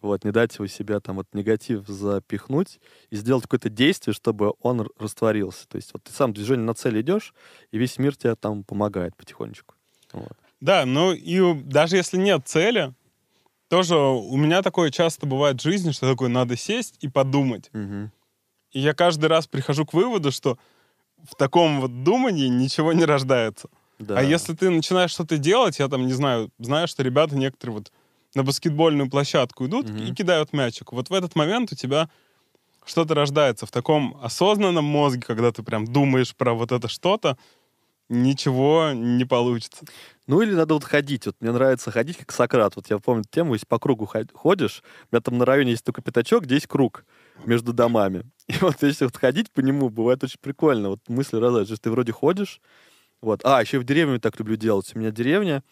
вот, 0.00 0.24
не 0.24 0.32
дать 0.32 0.54
его 0.54 0.66
себя 0.66 1.00
там 1.00 1.16
вот 1.16 1.26
негатив 1.34 1.86
запихнуть 1.86 2.80
и 3.10 3.16
сделать 3.16 3.44
какое-то 3.44 3.68
действие, 3.68 4.14
чтобы 4.14 4.54
он 4.60 4.88
растворился. 4.98 5.68
То 5.68 5.76
есть 5.76 5.90
вот 5.92 6.02
ты 6.02 6.12
сам 6.12 6.32
движение 6.32 6.64
на 6.64 6.74
цель 6.74 7.00
идешь, 7.02 7.34
и 7.70 7.78
весь 7.78 7.98
мир 7.98 8.16
тебе 8.16 8.34
там 8.36 8.64
помогает 8.64 9.14
потихонечку. 9.16 9.74
Вот. 10.12 10.32
Да, 10.60 10.86
ну 10.86 11.12
и 11.12 11.62
даже 11.62 11.96
если 11.96 12.16
нет 12.16 12.48
цели, 12.48 12.94
тоже 13.68 13.96
у 13.96 14.36
меня 14.36 14.62
такое 14.62 14.90
часто 14.90 15.26
бывает 15.26 15.60
в 15.60 15.62
жизни, 15.62 15.90
что 15.90 16.08
такое 16.08 16.30
надо 16.30 16.56
сесть 16.56 16.96
и 17.02 17.08
подумать. 17.08 17.68
Мгм. 17.74 18.10
И 18.74 18.80
я 18.80 18.92
каждый 18.92 19.26
раз 19.26 19.46
прихожу 19.46 19.86
к 19.86 19.94
выводу, 19.94 20.30
что 20.32 20.58
в 21.30 21.34
таком 21.36 21.80
вот 21.80 22.02
думании 22.04 22.48
ничего 22.48 22.92
не 22.92 23.04
рождается. 23.06 23.68
Да. 23.98 24.18
А 24.18 24.22
если 24.22 24.52
ты 24.54 24.68
начинаешь 24.68 25.12
что-то 25.12 25.38
делать, 25.38 25.78
я 25.78 25.88
там 25.88 26.06
не 26.06 26.12
знаю, 26.12 26.50
знаю, 26.58 26.88
что 26.88 27.02
ребята 27.02 27.36
некоторые 27.36 27.76
вот 27.78 27.92
на 28.34 28.42
баскетбольную 28.42 29.08
площадку 29.08 29.66
идут 29.66 29.88
Мгм. 29.88 30.04
и 30.04 30.12
кидают 30.14 30.52
мячик. 30.52 30.92
Вот 30.92 31.08
в 31.08 31.14
этот 31.14 31.36
момент 31.36 31.72
у 31.72 31.76
тебя 31.76 32.10
что-то 32.84 33.14
рождается 33.14 33.64
в 33.64 33.70
таком 33.70 34.18
осознанном 34.20 34.84
мозге, 34.84 35.22
когда 35.22 35.52
ты 35.52 35.62
прям 35.62 35.86
думаешь 35.86 36.34
про 36.34 36.52
вот 36.52 36.72
это 36.72 36.88
что-то, 36.88 37.38
ничего 38.08 38.90
не 38.92 39.24
получится. 39.24 39.84
Ну 40.26 40.42
или 40.42 40.52
надо 40.54 40.74
вот 40.74 40.84
ходить. 40.84 41.26
Вот 41.26 41.36
мне 41.40 41.52
нравится 41.52 41.90
ходить, 41.90 42.16
как 42.18 42.32
Сократ. 42.32 42.76
Вот 42.76 42.90
я 42.90 42.98
помню 42.98 43.24
тему, 43.30 43.54
если 43.54 43.66
по 43.66 43.78
кругу 43.78 44.04
ход- 44.06 44.32
ходишь, 44.34 44.82
у 45.10 45.14
меня 45.14 45.22
там 45.22 45.38
на 45.38 45.44
районе 45.44 45.70
есть 45.70 45.84
только 45.84 46.02
пятачок, 46.02 46.44
где 46.44 46.56
есть 46.56 46.66
круг 46.66 47.04
между 47.44 47.72
домами. 47.72 48.24
И 48.48 48.54
вот 48.60 48.82
если 48.82 49.04
вот 49.04 49.16
ходить 49.16 49.50
по 49.50 49.60
нему, 49.60 49.88
бывает 49.88 50.22
очень 50.24 50.40
прикольно. 50.40 50.90
Вот 50.90 51.00
мысли 51.08 51.64
что 51.64 51.76
ты 51.76 51.90
вроде 51.90 52.12
ходишь, 52.12 52.60
вот. 53.24 53.40
А, 53.44 53.60
еще 53.62 53.78
в 53.78 53.84
деревню 53.84 54.20
так 54.20 54.38
люблю 54.38 54.56
делать. 54.56 54.92
У 54.94 54.98
меня 54.98 55.10
деревня 55.10 55.62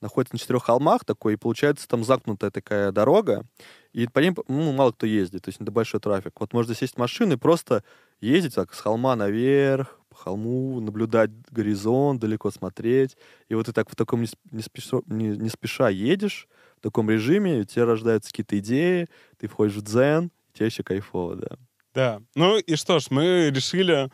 находится 0.00 0.34
на 0.34 0.38
четырех 0.38 0.64
холмах 0.64 1.04
такой, 1.04 1.34
и 1.34 1.36
получается 1.36 1.86
там 1.86 2.04
замкнутая 2.04 2.50
такая 2.50 2.90
дорога, 2.90 3.44
и 3.92 4.06
по 4.08 4.18
ним 4.18 4.34
ну, 4.48 4.72
мало 4.72 4.92
кто 4.92 5.06
ездит, 5.06 5.42
то 5.42 5.50
есть 5.50 5.60
это 5.60 5.70
большой 5.70 6.00
трафик. 6.00 6.40
Вот 6.40 6.54
можно 6.54 6.74
сесть 6.74 6.94
в 6.94 6.98
машину 6.98 7.34
и 7.34 7.36
просто 7.36 7.84
ездить 8.20 8.54
так 8.54 8.72
с 8.74 8.80
холма 8.80 9.14
наверх, 9.14 10.00
по 10.08 10.16
холму, 10.16 10.80
наблюдать 10.80 11.30
горизонт, 11.50 12.20
далеко 12.20 12.50
смотреть. 12.50 13.16
И 13.48 13.54
вот 13.54 13.66
ты 13.66 13.72
так 13.72 13.90
в 13.90 13.94
таком 13.94 14.22
не, 14.22 14.28
не 14.50 14.62
спеша, 14.62 15.00
не- 15.06 15.36
не 15.36 15.48
спеша 15.50 15.88
едешь, 15.88 16.48
в 16.78 16.80
таком 16.80 17.10
режиме, 17.10 17.60
у 17.60 17.64
тебя 17.64 17.84
рождаются 17.84 18.30
какие-то 18.30 18.58
идеи, 18.58 19.08
ты 19.38 19.46
входишь 19.46 19.76
в 19.76 19.82
дзен, 19.82 20.30
тебе 20.52 20.66
еще 20.66 20.82
кайфово, 20.82 21.36
да. 21.36 21.56
Да. 21.94 22.22
Ну 22.34 22.58
и 22.58 22.76
что 22.76 22.98
ж, 23.00 23.06
мы 23.10 23.50
решили, 23.50 24.10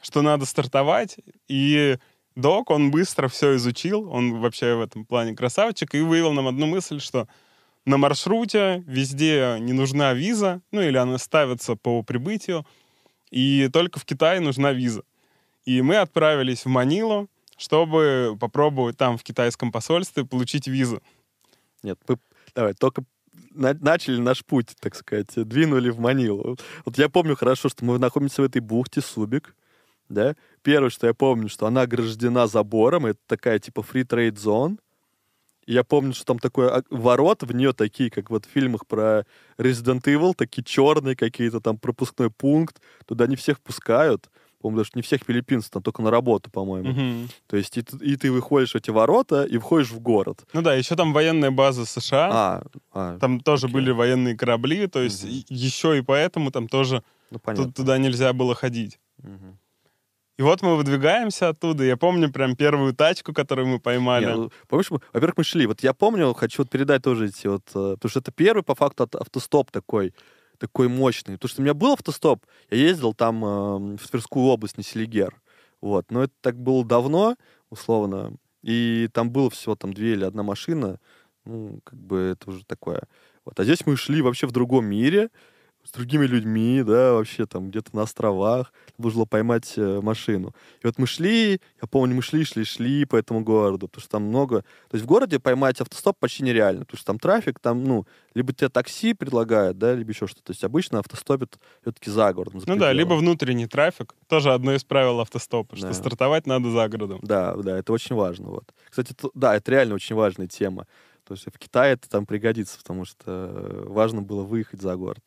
что 0.00 0.22
надо 0.22 0.46
стартовать, 0.46 1.16
и 1.48 1.98
док, 2.36 2.70
он 2.70 2.90
быстро 2.90 3.28
все 3.28 3.56
изучил, 3.56 4.10
он 4.10 4.40
вообще 4.40 4.74
в 4.74 4.80
этом 4.80 5.04
плане 5.04 5.34
красавчик, 5.34 5.94
и 5.94 6.00
вывел 6.00 6.32
нам 6.32 6.48
одну 6.48 6.66
мысль, 6.66 7.00
что 7.00 7.28
на 7.84 7.96
маршруте 7.96 8.82
везде 8.86 9.56
не 9.60 9.72
нужна 9.72 10.14
виза, 10.14 10.60
ну 10.70 10.80
или 10.80 10.96
она 10.96 11.18
ставится 11.18 11.74
по 11.74 12.02
прибытию, 12.02 12.66
и 13.30 13.68
только 13.72 13.98
в 13.98 14.04
Китае 14.04 14.40
нужна 14.40 14.72
виза. 14.72 15.02
И 15.64 15.82
мы 15.82 15.96
отправились 15.96 16.64
в 16.64 16.68
Манилу, 16.68 17.28
чтобы 17.58 18.36
попробовать 18.40 18.96
там 18.96 19.18
в 19.18 19.22
китайском 19.22 19.72
посольстве 19.72 20.24
получить 20.24 20.66
визу. 20.66 21.02
Нет, 21.82 21.98
мы 22.08 22.18
давай, 22.54 22.72
только 22.72 23.04
на- 23.50 23.74
начали 23.74 24.18
наш 24.20 24.44
путь, 24.44 24.74
так 24.80 24.94
сказать, 24.94 25.28
двинули 25.36 25.90
в 25.90 25.98
Манилу. 25.98 26.56
Вот 26.84 26.98
я 26.98 27.08
помню 27.08 27.36
хорошо, 27.36 27.68
что 27.68 27.84
мы 27.84 27.98
находимся 27.98 28.42
в 28.42 28.44
этой 28.44 28.60
бухте 28.60 29.00
Субик, 29.00 29.54
да. 30.08 30.34
Первое, 30.62 30.90
что 30.90 31.06
я 31.06 31.14
помню, 31.14 31.48
что 31.48 31.66
она 31.66 31.82
ограждена 31.82 32.46
забором, 32.46 33.06
это 33.06 33.18
такая 33.26 33.58
типа 33.58 33.80
free 33.80 34.04
trade 34.04 34.34
zone. 34.36 34.78
Я 35.66 35.84
помню, 35.84 36.14
что 36.14 36.24
там 36.24 36.38
такой 36.38 36.66
ок- 36.66 36.86
ворот 36.88 37.42
в 37.42 37.52
нее 37.54 37.74
такие, 37.74 38.10
как 38.10 38.30
вот 38.30 38.46
в 38.46 38.48
фильмах 38.48 38.86
про 38.86 39.26
Resident 39.58 40.00
Evil, 40.04 40.32
такие 40.34 40.64
черные 40.64 41.14
какие-то, 41.14 41.60
там 41.60 41.76
пропускной 41.76 42.30
пункт. 42.30 42.80
Туда 43.06 43.26
не 43.26 43.36
всех 43.36 43.60
пускают. 43.60 44.30
По-моему, 44.60 44.78
даже 44.78 44.90
не 44.94 45.02
всех 45.02 45.20
филиппинцев, 45.26 45.70
там 45.70 45.82
только 45.82 46.02
на 46.02 46.10
работу, 46.10 46.50
по-моему. 46.50 46.88
Мгм. 46.90 47.28
То 47.46 47.56
есть 47.56 47.76
и, 47.78 47.82
ты- 47.82 47.96
и 48.04 48.16
ты 48.16 48.32
выходишь 48.32 48.74
эти 48.74 48.90
ворота 48.90 49.44
и 49.44 49.56
входишь 49.58 49.90
в 49.90 50.00
город. 50.00 50.44
Ну 50.52 50.62
да, 50.62 50.74
еще 50.74 50.96
там 50.96 51.12
военная 51.12 51.50
база 51.52 51.84
США. 51.86 52.28
А, 52.32 52.62
а, 52.92 53.18
Там 53.18 53.40
тоже 53.40 53.66
Окей. 53.66 53.74
были 53.74 53.90
военные 53.92 54.36
корабли, 54.36 54.86
то 54.88 55.00
есть 55.00 55.24
и- 55.24 55.44
еще 55.48 55.96
и 55.98 56.02
поэтому 56.02 56.50
там 56.50 56.66
тоже 56.68 57.02
ну 57.30 57.38
понятно. 57.38 57.66
тут- 57.66 57.76
туда 57.76 57.98
нельзя 57.98 58.32
было 58.32 58.54
ходить. 58.54 58.98
Мгм. 59.22 59.58
И 60.38 60.42
вот 60.42 60.62
мы 60.62 60.76
выдвигаемся 60.76 61.48
оттуда. 61.48 61.82
Я 61.84 61.96
помню 61.96 62.32
прям 62.32 62.54
первую 62.56 62.94
тачку, 62.94 63.32
которую 63.32 63.66
мы 63.68 63.80
поймали. 63.80 64.26
Не, 64.26 64.34
ну, 64.36 64.50
помнишь, 64.68 64.90
мы- 64.90 65.00
во-первых, 65.12 65.36
мы 65.38 65.44
шли. 65.44 65.66
Вот 65.66 65.82
я 65.82 65.92
помню, 65.92 66.32
хочу 66.34 66.62
вот 66.62 66.70
передать 66.70 67.02
тоже 67.02 67.26
эти 67.26 67.48
вот... 67.48 67.62
э, 67.74 67.94
Потому 67.96 68.10
что 68.10 68.20
это 68.20 68.30
первый, 68.32 68.62
по 68.62 68.74
факту, 68.76 69.08
автостоп 69.18 69.70
такой, 69.72 70.12
такой 70.58 70.88
мощный. 70.88 71.34
Потому 71.34 71.48
что 71.48 71.60
у 71.60 71.64
меня 71.64 71.74
был 71.74 71.92
автостоп, 71.92 72.44
я 72.70 72.78
ездил 72.78 73.14
там 73.14 73.44
э, 73.44 73.96
в 73.96 74.08
Тверскую 74.08 74.46
область, 74.46 74.76
на 74.76 74.82
Селигер. 74.82 75.40
Вот. 75.80 76.10
Но 76.10 76.24
это 76.24 76.32
так 76.40 76.56
было 76.58 76.84
давно, 76.84 77.36
условно. 77.70 78.34
И 78.62 79.08
там 79.12 79.30
было 79.30 79.50
всего 79.50 79.76
там 79.76 79.92
две 79.94 80.12
или 80.12 80.24
одна 80.24 80.42
машина. 80.42 80.98
Ну, 81.44 81.80
как 81.84 81.98
бы 81.98 82.18
это 82.18 82.50
уже 82.50 82.64
такое. 82.64 83.02
Вот. 83.44 83.58
А 83.58 83.64
здесь 83.64 83.86
мы 83.86 83.96
шли 83.96 84.20
вообще 84.20 84.46
в 84.46 84.52
другом 84.52 84.86
мире. 84.86 85.30
С 85.88 85.90
другими 85.90 86.26
людьми, 86.26 86.82
да, 86.86 87.14
вообще 87.14 87.46
там 87.46 87.70
где-то 87.70 87.96
на 87.96 88.02
островах. 88.02 88.74
Нужно 88.98 89.20
было 89.20 89.24
поймать 89.24 89.72
э, 89.76 90.00
машину. 90.02 90.54
И 90.82 90.86
вот 90.86 90.98
мы 90.98 91.06
шли, 91.06 91.60
я 91.80 91.88
помню, 91.88 92.14
мы 92.14 92.20
шли, 92.20 92.44
шли, 92.44 92.64
шли 92.64 93.06
по 93.06 93.16
этому 93.16 93.40
городу, 93.40 93.88
потому 93.88 94.02
что 94.02 94.10
там 94.10 94.24
много... 94.24 94.60
То 94.90 94.94
есть 94.94 95.04
в 95.04 95.08
городе 95.08 95.38
поймать 95.38 95.80
автостоп 95.80 96.18
почти 96.18 96.42
нереально, 96.42 96.80
потому 96.84 96.98
что 96.98 97.06
там 97.06 97.18
трафик, 97.18 97.58
там, 97.58 97.84
ну, 97.84 98.06
либо 98.34 98.52
тебе 98.52 98.68
такси 98.68 99.14
предлагают, 99.14 99.78
да, 99.78 99.94
либо 99.94 100.10
еще 100.10 100.26
что-то. 100.26 100.44
То 100.44 100.50
есть 100.50 100.62
обычно 100.62 100.98
автостопит 100.98 101.58
все-таки 101.80 102.10
за 102.10 102.34
городом. 102.34 102.60
за 102.60 102.68
Ну 102.68 102.76
да, 102.76 102.92
либо 102.92 103.14
внутренний 103.14 103.66
трафик. 103.66 104.14
Тоже 104.28 104.52
одно 104.52 104.74
из 104.74 104.84
правил 104.84 105.20
автостопа, 105.20 105.74
что 105.74 105.86
Да. 105.86 105.94
стартовать 105.94 106.46
надо 106.46 106.70
за 106.70 106.86
городом. 106.88 107.20
Да, 107.22 107.54
да, 107.54 107.78
это 107.78 107.94
очень 107.94 108.14
важно. 108.14 108.48
Вот. 108.50 108.64
Кстати, 108.90 109.14
да, 109.32 109.56
это 109.56 109.70
реально 109.70 109.94
очень 109.94 110.16
важная 110.16 110.48
тема. 110.48 110.86
То 111.28 111.34
есть 111.34 111.44
в 111.46 111.58
Китае 111.58 111.92
это 111.92 112.08
там 112.08 112.24
пригодится, 112.24 112.78
потому 112.78 113.04
что 113.04 113.22
э, 113.26 113.84
важно 113.86 114.22
было 114.22 114.44
выехать 114.44 114.80
за 114.80 114.96
город. 114.96 115.22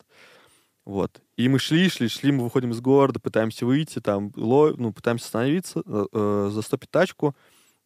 Вот. 0.84 1.22
И 1.36 1.48
мы 1.48 1.58
шли, 1.58 1.88
шли, 1.88 2.08
шли, 2.08 2.32
мы 2.32 2.44
выходим 2.44 2.72
из 2.72 2.80
города, 2.80 3.20
пытаемся 3.20 3.64
выйти, 3.66 4.00
там, 4.00 4.32
ло- 4.36 4.74
ну, 4.76 4.92
пытаемся 4.92 5.26
остановиться, 5.26 5.82
э, 5.86 6.06
э, 6.12 6.50
застопить 6.52 6.90
тачку. 6.90 7.36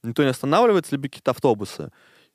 Никто 0.02 0.22
не 0.22 0.30
останавливается, 0.30 0.92
либо 0.92 1.04
какие-то 1.04 1.32
автобусы. 1.32 1.90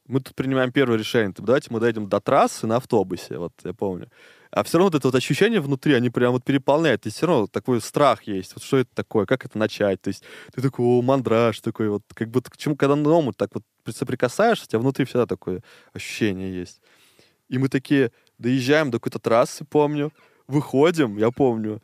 Мы 0.07 0.19
тут 0.19 0.35
принимаем 0.35 0.71
первое 0.71 0.97
решение. 0.97 1.31
типа, 1.33 1.47
Давайте 1.47 1.67
мы 1.71 1.79
дойдем 1.79 2.07
до 2.09 2.19
трассы 2.19 2.67
на 2.67 2.77
автобусе, 2.77 3.37
вот 3.37 3.53
я 3.63 3.73
помню. 3.73 4.09
А 4.51 4.63
все 4.63 4.77
равно 4.77 4.87
вот 4.87 4.95
это 4.95 5.07
вот 5.07 5.15
ощущение 5.15 5.61
внутри, 5.61 5.93
они 5.93 6.09
прям 6.09 6.33
вот 6.33 6.43
переполняют. 6.43 7.05
И 7.05 7.09
все 7.09 7.25
равно 7.25 7.47
такой 7.47 7.79
страх 7.81 8.23
есть. 8.23 8.53
Вот 8.53 8.63
что 8.63 8.77
это 8.77 8.89
такое, 8.93 9.25
как 9.25 9.45
это 9.45 9.57
начать? 9.57 10.01
То 10.01 10.09
есть 10.09 10.23
ты 10.53 10.61
такой, 10.61 10.85
о, 10.85 11.01
мандраж 11.01 11.61
такой, 11.61 11.87
вот 11.89 12.03
как 12.13 12.29
будто 12.29 12.51
к 12.51 12.57
чему, 12.57 12.75
когда 12.75 12.95
новому 12.95 13.31
так 13.33 13.51
вот 13.53 13.63
соприкасаешься, 13.95 14.65
у 14.65 14.67
тебя 14.67 14.79
внутри 14.79 15.05
всегда 15.05 15.25
такое 15.25 15.63
ощущение 15.93 16.53
есть. 16.53 16.81
И 17.47 17.57
мы 17.57 17.69
такие 17.69 18.11
доезжаем 18.37 18.91
до 18.91 18.99
какой-то 18.99 19.19
трассы, 19.19 19.63
помню, 19.63 20.11
выходим, 20.47 21.17
я 21.17 21.31
помню, 21.31 21.81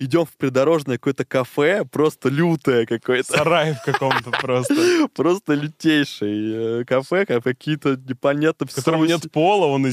идем 0.00 0.24
в 0.24 0.36
придорожное 0.36 0.96
какое-то 0.96 1.24
кафе, 1.24 1.84
просто 1.84 2.28
лютое 2.28 2.86
какое-то, 2.86 3.32
Сарай 3.32 3.74
в 3.74 3.82
каком-то 3.84 4.30
просто. 4.30 5.08
просто 5.14 5.54
лютейшее 5.54 6.80
э, 6.80 6.84
кафе, 6.84 7.26
как 7.26 7.42
какие-то 7.44 7.96
непонятно 7.96 8.66
В 8.66 8.74
котором 8.74 9.04
нет 9.04 9.30
пола, 9.32 9.66
он 9.66 9.82
на 9.82 9.90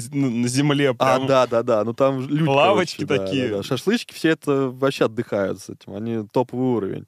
земле 0.48 0.92
А, 0.92 0.94
прям. 0.94 1.28
да, 1.28 1.48
да, 1.48 1.64
да. 1.64 1.84
Ну 1.84 1.94
там 1.94 2.22
люди. 2.28 2.48
Лавочки 2.48 3.06
такие. 3.06 3.64
Шашлычки 3.64 4.14
все 4.14 4.30
это 4.30 4.70
вообще 4.70 5.06
отдыхают 5.06 5.60
с 5.60 5.70
этим. 5.70 5.94
Они 5.96 6.28
топовый 6.32 6.76
уровень. 6.76 7.08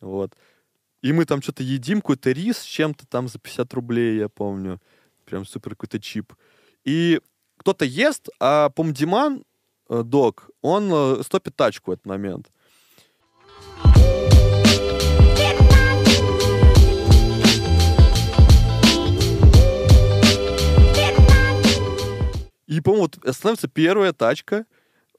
Вот. 0.00 0.34
И 1.02 1.12
мы 1.12 1.26
там 1.26 1.42
что-то 1.42 1.62
едим, 1.62 2.00
какой-то 2.00 2.32
рис 2.32 2.58
с 2.58 2.64
чем-то 2.64 3.06
там 3.06 3.28
за 3.28 3.38
50 3.38 3.72
рублей, 3.74 4.18
я 4.18 4.28
помню. 4.28 4.80
Прям 5.24 5.44
супер 5.44 5.70
какой-то 5.70 6.00
чип. 6.00 6.32
И 6.84 7.20
кто-то 7.58 7.84
ест, 7.84 8.28
а, 8.40 8.70
по 8.70 8.84
Диман, 8.84 9.44
док, 9.88 10.50
он 10.62 10.90
э, 10.92 11.22
стопит 11.22 11.56
тачку 11.56 11.90
в 11.90 11.94
этот 11.94 12.06
момент. 12.06 12.50
И, 22.66 22.80
по-моему, 22.82 23.08
вот 23.24 23.34
становится 23.34 23.66
первая 23.66 24.12
тачка, 24.12 24.66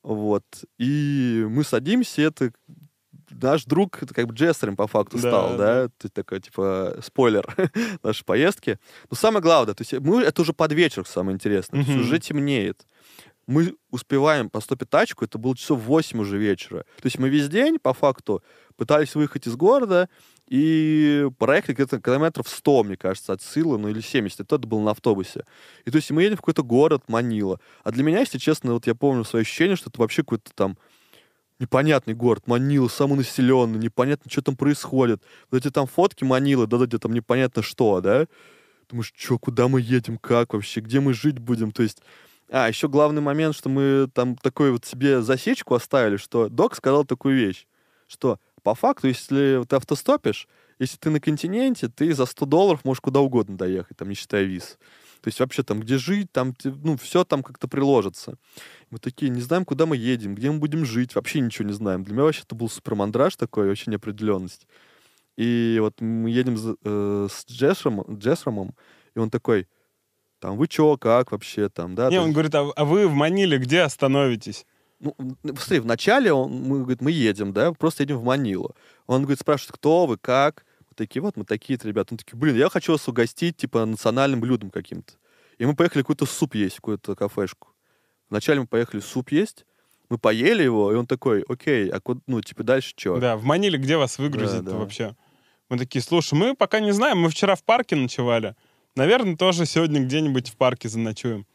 вот, 0.04 0.46
и 0.78 1.46
мы 1.50 1.64
садимся, 1.64 2.22
это 2.22 2.52
наш 3.32 3.66
друг, 3.66 4.02
это 4.04 4.14
как 4.14 4.28
бы 4.28 4.34
джессером 4.34 4.76
по 4.76 4.88
факту 4.88 5.18
Да, 5.18 5.30
стал, 5.30 5.58
да, 5.58 5.90
есть 6.02 6.14
такой, 6.14 6.42
типа, 6.42 6.98
спойлер 7.04 7.56
нашей 8.04 8.24
поездки. 8.24 8.80
Но 9.10 9.18
самое 9.18 9.42
главное, 9.42 9.74
то 9.74 9.82
есть 9.82 9.94
мы, 9.94 10.22
это 10.22 10.42
уже 10.42 10.54
под 10.54 10.72
вечер, 10.74 11.06
самое 11.08 11.36
интересное, 11.36 11.84
то 11.84 11.92
есть 11.92 12.04
уже 12.06 12.20
темнеет. 12.20 12.86
Мы 13.50 13.76
успеваем 13.90 14.48
поступить 14.48 14.92
тачку, 14.92 15.26
это 15.26 15.40
было 15.40 15.58
часов 15.58 15.80
8 15.80 16.20
уже 16.20 16.38
вечера. 16.38 16.86
То 16.98 17.06
есть 17.06 17.18
мы 17.18 17.30
весь 17.30 17.50
день, 17.50 17.80
по 17.80 17.96
факту, 17.96 18.44
пытались 18.78 19.16
выехать 19.16 19.48
из 19.48 19.56
города, 19.56 20.08
и 20.48 21.28
проехали 21.40 21.74
где-то 21.74 22.00
километров 22.00 22.48
100, 22.48 22.84
мне 22.84 22.96
кажется, 22.96 23.34
от 23.34 23.42
Силы, 23.42 23.80
ну 23.80 23.88
или 23.88 24.02
70. 24.02 24.42
Это 24.42 24.60
было 24.60 24.82
на 24.82 24.92
автобусе. 24.92 25.46
И 25.86 25.90
то 25.90 25.96
есть 25.96 26.12
мы 26.12 26.22
едем 26.22 26.36
в 26.36 26.42
какой-то 26.42 26.62
город, 26.62 27.06
Манила. 27.08 27.60
А 27.84 27.92
для 27.92 28.04
меня, 28.04 28.20
если 28.20 28.38
честно, 28.38 28.74
вот 28.74 28.86
я 28.86 28.94
помню 28.94 29.24
свое 29.24 29.42
ощущение, 29.42 29.76
что 29.76 29.90
это 29.90 30.00
вообще 30.00 30.22
какой-то 30.22 30.52
там 30.54 30.78
непонятный 31.58 32.14
город, 32.14 32.46
Манила, 32.46 32.88
самый 32.88 33.16
населенный, 33.16 33.80
непонятно, 33.80 34.30
что 34.30 34.44
там 34.44 34.58
происходит. 34.58 35.24
Вот 35.50 35.58
эти 35.58 35.74
там 35.74 35.88
фотки 35.88 36.24
Манилы, 36.24 36.68
да, 36.68 36.78
где 36.86 37.00
там 37.00 37.14
непонятно 37.14 37.64
что, 37.64 38.00
да? 38.00 38.28
Думаешь, 38.92 39.12
что, 39.18 39.40
куда 39.40 39.68
мы 39.68 39.82
едем, 39.82 40.20
как 40.20 40.54
вообще, 40.54 40.82
где 40.82 41.00
мы 41.00 41.16
жить 41.16 41.40
будем? 41.40 41.72
То 41.72 41.82
есть 41.82 42.04
а, 42.50 42.68
еще 42.68 42.88
главный 42.88 43.22
момент, 43.22 43.56
что 43.56 43.70
мы 43.70 44.10
там 44.14 44.36
такой 44.36 44.72
вот 44.72 44.86
себе 44.86 45.22
засечку 45.22 45.76
оставили, 45.76 46.18
что 46.18 46.50
док 46.50 46.76
сказал 46.76 47.06
такую 47.06 47.36
вещь, 47.38 47.68
что 48.08 48.40
по 48.64 48.76
факту, 48.76 49.08
если 49.08 49.64
ты 49.68 49.76
автостопишь, 49.76 50.48
если 50.80 50.98
ты 50.98 51.10
на 51.10 51.20
континенте, 51.20 51.90
ты 51.90 52.14
за 52.14 52.26
100 52.26 52.46
долларов 52.46 52.86
можешь 52.86 53.02
куда 53.02 53.20
угодно 53.20 53.58
доехать, 53.58 53.98
там, 53.98 54.10
не 54.10 54.16
считая 54.16 54.44
виз. 54.44 54.78
То 55.22 55.28
есть 55.28 55.40
вообще 55.42 55.64
там, 55.64 55.82
где 55.82 55.98
жить, 55.98 56.32
там, 56.32 56.56
ну, 56.64 56.98
все 56.98 57.26
там 57.26 57.44
как-то 57.44 57.68
приложится. 57.68 58.38
Мы 58.90 59.00
такие, 59.00 59.30
не 59.30 59.42
знаем, 59.42 59.66
куда 59.66 59.86
мы 59.86 59.98
едем, 59.98 60.34
где 60.34 60.50
мы 60.50 60.60
будем 60.60 60.86
жить, 60.86 61.14
вообще 61.16 61.42
ничего 61.42 61.68
не 61.68 61.74
знаем. 61.74 62.04
Для 62.04 62.14
меня 62.14 62.24
вообще 62.24 62.44
это 62.44 62.56
был 62.56 62.70
супермандраж 62.70 63.36
такой, 63.36 63.68
вообще 63.68 63.92
неопределенность. 63.92 64.66
И 65.38 65.78
вот 65.82 66.00
мы 66.00 66.30
едем 66.30 66.58
за- 66.58 66.78
э, 66.84 67.28
с 67.30 67.46
Джесромом, 67.50 68.18
Джесромом, 68.18 68.76
и 69.16 69.20
он 69.20 69.30
такой, 69.30 69.68
там, 70.40 70.58
вы 70.58 70.68
чё, 70.68 70.98
как 70.98 71.32
вообще 71.32 71.70
там, 71.70 71.96
да? 71.96 72.10
Не, 72.10 72.18
он 72.18 72.28
есть- 72.28 72.34
говорит, 72.34 72.56
а, 72.56 72.70
а 72.76 72.86
вы 72.86 73.08
в 73.08 73.14
Маниле 73.14 73.58
где 73.58 73.82
остановитесь? 73.82 74.66
ну, 75.00 75.16
смотри, 75.44 75.80
вначале 75.80 76.34
он, 76.34 76.52
мы, 76.52 76.80
говорит, 76.80 77.02
мы 77.02 77.12
едем, 77.12 77.54
да, 77.54 77.72
просто 77.72 78.04
едем 78.04 78.18
в 78.18 78.24
Манилу. 78.24 78.76
Он, 79.08 79.22
говорит, 79.22 79.40
спрашивает, 79.40 79.72
кто 79.74 80.06
вы, 80.06 80.18
как? 80.18 80.66
Мы 80.90 80.96
такие, 80.96 81.22
вот 81.22 81.38
мы 81.38 81.46
такие-то 81.46 81.88
ребята. 81.88 82.14
Он 82.14 82.18
такие, 82.18 82.38
блин, 82.38 82.56
я 82.56 82.70
хочу 82.70 82.92
вас 82.92 83.08
угостить, 83.08 83.58
типа, 83.58 83.86
национальным 83.86 84.42
блюдом 84.42 84.70
каким-то. 84.70 85.14
И 85.58 85.66
мы 85.66 85.76
поехали 85.76 86.02
какой-то 86.02 86.26
суп 86.26 86.56
есть, 86.56 86.78
какую-то 86.78 87.16
кафешку. 87.16 87.70
Вначале 88.30 88.62
мы 88.62 88.68
поехали 88.68 89.00
суп 89.00 89.32
есть, 89.32 89.66
мы 90.10 90.18
поели 90.18 90.64
его, 90.64 90.92
и 90.92 90.96
он 90.96 91.08
такой, 91.08 91.44
окей, 91.48 91.90
а 91.90 92.00
куда, 92.00 92.22
ну, 92.28 92.42
типа, 92.42 92.64
дальше 92.64 92.94
что? 92.96 93.18
Да, 93.20 93.38
в 93.38 93.44
Маниле 93.44 93.78
где 93.78 93.98
вас 93.98 94.18
выгрузят 94.18 94.66
да. 94.66 94.76
вообще? 94.76 95.16
Мы 95.70 95.78
такие, 95.78 96.02
слушай, 96.02 96.34
мы 96.34 96.56
пока 96.56 96.80
не 96.80 96.92
знаем, 96.92 97.20
мы 97.20 97.30
вчера 97.30 97.56
в 97.56 97.64
парке 97.64 97.96
ночевали. 97.96 98.56
Наверное, 99.00 99.38
тоже 99.38 99.66
сегодня 99.66 100.02
где-нибудь 100.02 100.50
в 100.50 100.58
парке 100.58 100.90
заночуем. 100.90 101.46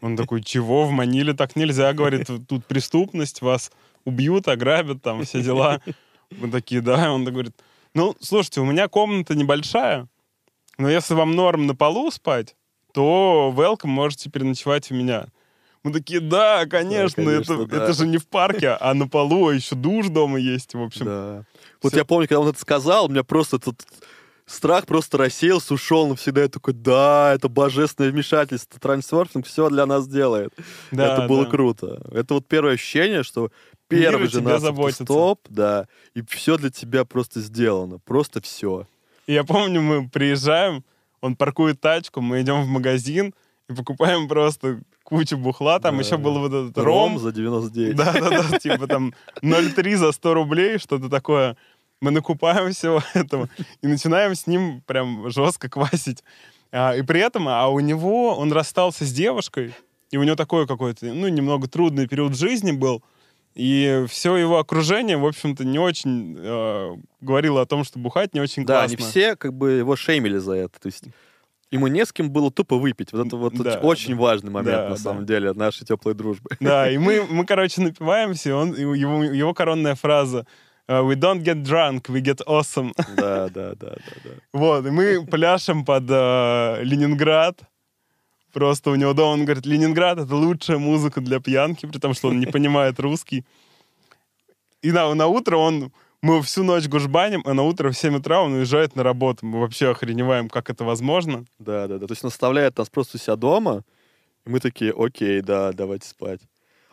Он 0.00 0.16
такой, 0.16 0.42
чего, 0.42 0.86
в 0.86 0.90
Маниле 0.90 1.34
так 1.34 1.54
нельзя, 1.54 1.92
говорит, 1.92 2.30
тут 2.48 2.64
преступность, 2.64 3.42
вас 3.42 3.70
убьют, 4.06 4.48
ограбят, 4.48 5.02
там 5.02 5.24
все 5.24 5.42
дела. 5.42 5.82
Мы 6.30 6.50
такие, 6.50 6.80
да, 6.80 7.12
он 7.12 7.26
говорит, 7.26 7.52
ну, 7.92 8.16
слушайте, 8.20 8.62
у 8.62 8.64
меня 8.64 8.88
комната 8.88 9.34
небольшая, 9.34 10.08
но 10.78 10.88
если 10.88 11.12
вам 11.12 11.32
норм 11.32 11.66
на 11.66 11.74
полу 11.74 12.10
спать, 12.10 12.56
то 12.94 13.52
welcome, 13.54 13.88
можете 13.88 14.30
переночевать 14.30 14.90
у 14.90 14.94
меня. 14.94 15.26
Мы 15.82 15.92
такие, 15.92 16.20
да, 16.20 16.64
конечно, 16.64 17.22
конечно, 17.22 17.52
это, 17.54 17.66
да. 17.66 17.84
это 17.84 17.92
же 17.92 18.06
не 18.06 18.16
в 18.16 18.26
парке, 18.26 18.70
а 18.70 18.94
на 18.94 19.06
полу, 19.06 19.48
а 19.48 19.54
еще 19.54 19.74
душ 19.74 20.08
дома 20.08 20.38
есть, 20.38 20.72
в 20.72 20.82
общем. 20.82 21.04
Да. 21.04 21.44
Вот 21.82 21.92
всё- 21.92 21.98
я 21.98 22.04
помню, 22.06 22.26
когда 22.26 22.40
он 22.40 22.48
это 22.48 22.58
сказал, 22.58 23.04
у 23.04 23.08
меня 23.08 23.22
просто 23.22 23.56
этот 23.56 23.86
страх 24.50 24.86
просто 24.86 25.18
рассеялся, 25.18 25.74
ушел 25.74 26.08
навсегда. 26.08 26.42
Я 26.42 26.48
такой, 26.48 26.74
да, 26.74 27.32
это 27.34 27.48
божественное 27.48 28.10
вмешательство, 28.10 28.80
трансерфинг 28.80 29.46
все 29.46 29.68
для 29.70 29.86
нас 29.86 30.08
делает. 30.08 30.52
Да, 30.90 31.14
это 31.14 31.28
было 31.28 31.44
да. 31.44 31.50
круто. 31.50 32.02
Это 32.12 32.34
вот 32.34 32.46
первое 32.46 32.74
ощущение, 32.74 33.22
что 33.22 33.50
первый 33.88 34.22
Мир 34.22 34.30
же 34.30 34.40
нас 34.40 34.62
стоп, 34.94 35.40
да, 35.48 35.86
и 36.14 36.22
все 36.22 36.56
для 36.56 36.70
тебя 36.70 37.04
просто 37.04 37.40
сделано, 37.40 37.98
просто 37.98 38.40
все. 38.40 38.86
И 39.26 39.34
я 39.34 39.44
помню, 39.44 39.80
мы 39.80 40.08
приезжаем, 40.08 40.84
он 41.20 41.36
паркует 41.36 41.80
тачку, 41.80 42.20
мы 42.20 42.40
идем 42.40 42.62
в 42.62 42.66
магазин 42.68 43.34
и 43.68 43.74
покупаем 43.74 44.28
просто 44.28 44.80
кучу 45.04 45.36
бухла. 45.36 45.78
Там 45.80 45.96
Да. 45.96 46.02
еще 46.02 46.16
был 46.16 46.38
вот 46.38 46.52
этот 46.52 46.78
Ром 46.78 47.12
ром. 47.12 47.18
за 47.18 47.32
99. 47.32 47.96
Да-да-да, 47.96 48.58
типа 48.58 48.86
там 48.86 49.12
0,3 49.42 49.96
за 49.96 50.12
100 50.12 50.34
рублей, 50.34 50.78
что-то 50.78 51.08
такое. 51.08 51.56
Мы 52.00 52.10
накупаем 52.10 52.72
всего 52.72 53.02
этого 53.14 53.48
и 53.82 53.86
начинаем 53.86 54.34
с 54.34 54.46
ним 54.46 54.82
прям 54.86 55.30
жестко 55.30 55.68
квасить. 55.68 56.24
А, 56.72 56.94
и 56.96 57.02
при 57.02 57.20
этом, 57.20 57.48
а 57.48 57.68
у 57.68 57.80
него, 57.80 58.36
он 58.36 58.52
расстался 58.52 59.04
с 59.04 59.12
девушкой, 59.12 59.74
и 60.10 60.16
у 60.16 60.22
него 60.22 60.36
такой 60.36 60.66
какой-то, 60.66 61.06
ну, 61.06 61.28
немного 61.28 61.68
трудный 61.68 62.06
период 62.08 62.36
жизни 62.36 62.72
был, 62.72 63.02
и 63.54 64.04
все 64.08 64.36
его 64.36 64.58
окружение, 64.58 65.16
в 65.16 65.26
общем-то, 65.26 65.64
не 65.64 65.78
очень 65.78 66.36
э, 66.38 66.96
говорило 67.20 67.60
о 67.62 67.66
том, 67.66 67.82
что 67.84 67.98
бухать 67.98 68.32
не 68.32 68.40
очень 68.40 68.64
Да, 68.64 68.78
классно. 68.80 68.96
они 68.96 69.10
все 69.10 69.36
как 69.36 69.52
бы 69.52 69.72
его 69.72 69.96
шеймили 69.96 70.38
за 70.38 70.52
это. 70.52 70.80
То 70.80 70.86
есть 70.86 71.04
ему 71.72 71.88
не 71.88 72.06
с 72.06 72.12
кем 72.12 72.30
было 72.30 72.52
тупо 72.52 72.76
выпить. 72.76 73.12
Вот 73.12 73.26
это 73.26 73.36
вот 73.36 73.54
Да, 73.54 73.80
очень 73.80 74.14
важный 74.14 74.52
момент, 74.52 74.76
Да, 74.76 74.82
на 74.84 74.94
да. 74.94 74.96
самом 74.96 75.26
деле, 75.26 75.52
нашей 75.52 75.84
теплой 75.84 76.14
дружбы. 76.14 76.50
Да, 76.60 76.88
и 76.88 76.96
мы, 76.96 77.26
мы 77.28 77.44
короче, 77.44 77.80
напиваемся, 77.82 78.50
и 78.50 78.52
он, 78.52 78.74
его, 78.74 79.24
его 79.24 79.52
коронная 79.52 79.96
фраза 79.96 80.46
«We 80.90 81.14
don't 81.14 81.42
get 81.42 81.62
drunk, 81.62 82.08
we 82.08 82.20
get 82.20 82.40
awesome». 82.46 82.92
Да, 83.16 83.48
да, 83.48 83.74
да, 83.74 83.94
да, 83.94 84.14
да. 84.24 84.30
Вот, 84.52 84.86
и 84.86 84.90
мы 84.90 85.24
пляшем 85.26 85.84
под 85.84 86.04
э, 86.08 86.80
Ленинград, 86.82 87.62
Просто 88.52 88.90
у 88.90 88.96
него 88.96 89.12
дома, 89.12 89.34
он 89.34 89.44
говорит, 89.44 89.66
Ленинград— 89.66 90.18
это 90.18 90.34
лучшая 90.34 90.78
музыка 90.78 91.20
для 91.20 91.40
пьянки, 91.40 91.86
при 91.86 91.98
том, 91.98 92.14
что 92.14 92.28
он 92.28 92.40
не 92.40 92.46
понимает 92.52 92.98
русский. 92.98 93.44
И 94.82 94.92
на, 94.92 95.14
на 95.14 95.26
утро 95.26 95.56
он... 95.56 95.92
Мы 96.22 96.42
всю 96.42 96.64
ночь 96.64 96.86
гужбаним, 96.86 97.42
а 97.46 97.54
на 97.54 97.62
утро 97.62 97.90
в 97.90 97.96
7 97.96 98.16
утра 98.16 98.42
он 98.42 98.52
уезжает 98.52 98.94
на 98.94 99.02
работу. 99.02 99.46
Мы 99.46 99.58
вообще 99.58 99.90
охреневаем, 99.90 100.50
как 100.50 100.68
это 100.68 100.84
возможно. 100.84 101.46
Да, 101.58 101.88
да, 101.88 101.96
да. 101.96 102.06
То 102.06 102.12
есть 102.12 102.22
наставляет 102.22 102.76
нас 102.76 102.90
просто 102.90 103.16
у 103.16 103.20
себя 103.20 103.36
дома, 103.36 103.84
и 104.44 104.50
мы 104.50 104.60
такие, 104.60 104.92
окей, 104.94 105.40
да, 105.40 105.72
давайте 105.72 106.06
спать. 106.06 106.40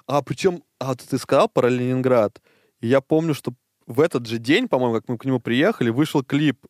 А, 0.06 0.22
причем, 0.22 0.64
а 0.80 0.96
ты 0.96 1.18
сказал 1.18 1.50
про 1.50 1.68
Ленинград, 1.68 2.42
и 2.80 2.88
я 2.88 3.02
помню, 3.02 3.34
что 3.34 3.52
в 3.88 4.00
этот 4.02 4.28
же 4.28 4.38
день, 4.38 4.68
по-моему, 4.68 4.96
как 4.96 5.10
мы 5.10 5.18
к 5.18 5.26
нему 5.26 5.40
приехали, 5.40 5.90
вышел 5.90 6.24
клип 6.24 6.66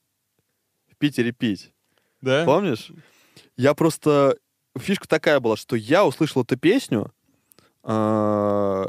в 0.87 0.95
Питере 0.97 1.31
пить. 1.31 1.73
Да? 2.21 2.45
Помнишь? 2.45 2.91
Я 3.57 3.73
просто... 3.73 4.37
Фишка 4.77 5.07
такая 5.07 5.39
была, 5.39 5.57
что 5.57 5.75
я 5.75 6.05
услышал 6.05 6.43
эту 6.43 6.55
песню 6.55 7.11
а, 7.81 8.85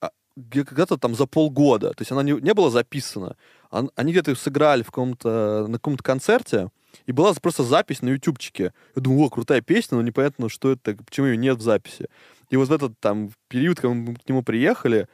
а, 0.00 0.10
где-то 0.34 0.96
там 0.98 1.14
за 1.14 1.26
полгода. 1.26 1.90
То 1.90 2.02
есть 2.02 2.10
она 2.10 2.24
не, 2.24 2.32
не 2.32 2.52
была 2.54 2.70
записана. 2.70 3.36
Ан- 3.70 3.92
Они 3.94 4.10
где-то 4.10 4.34
сыграли 4.34 4.82
в 4.82 4.86
каком-то, 4.86 5.66
на 5.68 5.74
каком-то 5.74 6.02
концерте, 6.02 6.70
и 7.06 7.12
была 7.12 7.32
просто 7.34 7.62
запись 7.62 8.02
на 8.02 8.08
ютубчике. 8.10 8.74
Я 8.96 9.02
думаю, 9.02 9.26
о, 9.26 9.30
крутая 9.30 9.60
песня, 9.60 9.96
но 9.96 10.02
непонятно, 10.02 10.48
что 10.48 10.72
это, 10.72 10.96
почему 10.96 11.28
ее 11.28 11.36
нет 11.36 11.58
в 11.58 11.62
записи. 11.62 12.08
И 12.50 12.56
вот 12.56 12.68
в 12.68 12.72
этот 12.72 12.98
там 12.98 13.30
период, 13.48 13.80
когда 13.80 13.94
мы 13.94 14.16
к 14.16 14.28
нему 14.28 14.42
приехали, 14.42 15.08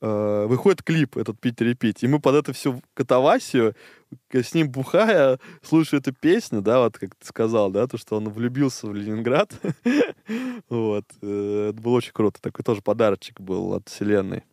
э, 0.00 0.46
выходит 0.48 0.82
клип 0.82 1.16
этот 1.16 1.40
«Пить 1.40 1.60
или 1.60 1.74
пить», 1.74 2.02
и 2.02 2.08
мы 2.08 2.20
под 2.20 2.34
это 2.34 2.52
всю 2.52 2.82
катавасию, 2.94 3.74
с 4.32 4.54
ним 4.54 4.70
бухая, 4.70 5.38
слушая 5.62 6.00
эту 6.00 6.12
песню, 6.12 6.62
да, 6.62 6.80
вот 6.80 6.98
как 6.98 7.14
ты 7.14 7.26
сказал, 7.26 7.70
да, 7.70 7.86
то, 7.86 7.98
что 7.98 8.16
он 8.16 8.28
влюбился 8.28 8.86
в 8.86 8.94
Ленинград. 8.94 9.52
Вот. 10.68 11.04
э, 11.22 11.70
Это 11.70 11.80
было 11.82 11.96
очень 11.96 12.12
круто. 12.12 12.40
Такой 12.40 12.64
тоже 12.64 12.82
подарочек 12.82 13.40
был 13.40 13.74
от 13.74 13.88
вселенной. 13.88 14.44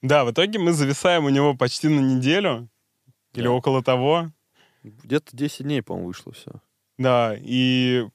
Да, 0.00 0.24
в 0.24 0.30
итоге 0.30 0.58
мы 0.58 0.72
зависаем 0.72 1.26
у 1.26 1.28
него 1.28 1.54
почти 1.54 1.88
на 1.88 2.00
неделю. 2.00 2.68
Или 3.34 3.46
около 3.46 3.82
того. 3.82 4.30
Где-то 4.82 5.36
10 5.36 5.64
дней, 5.64 5.82
по-моему, 5.82 6.08
вышло 6.08 6.32
все. 6.32 6.52
Да, 6.98 7.36
и 7.38 8.06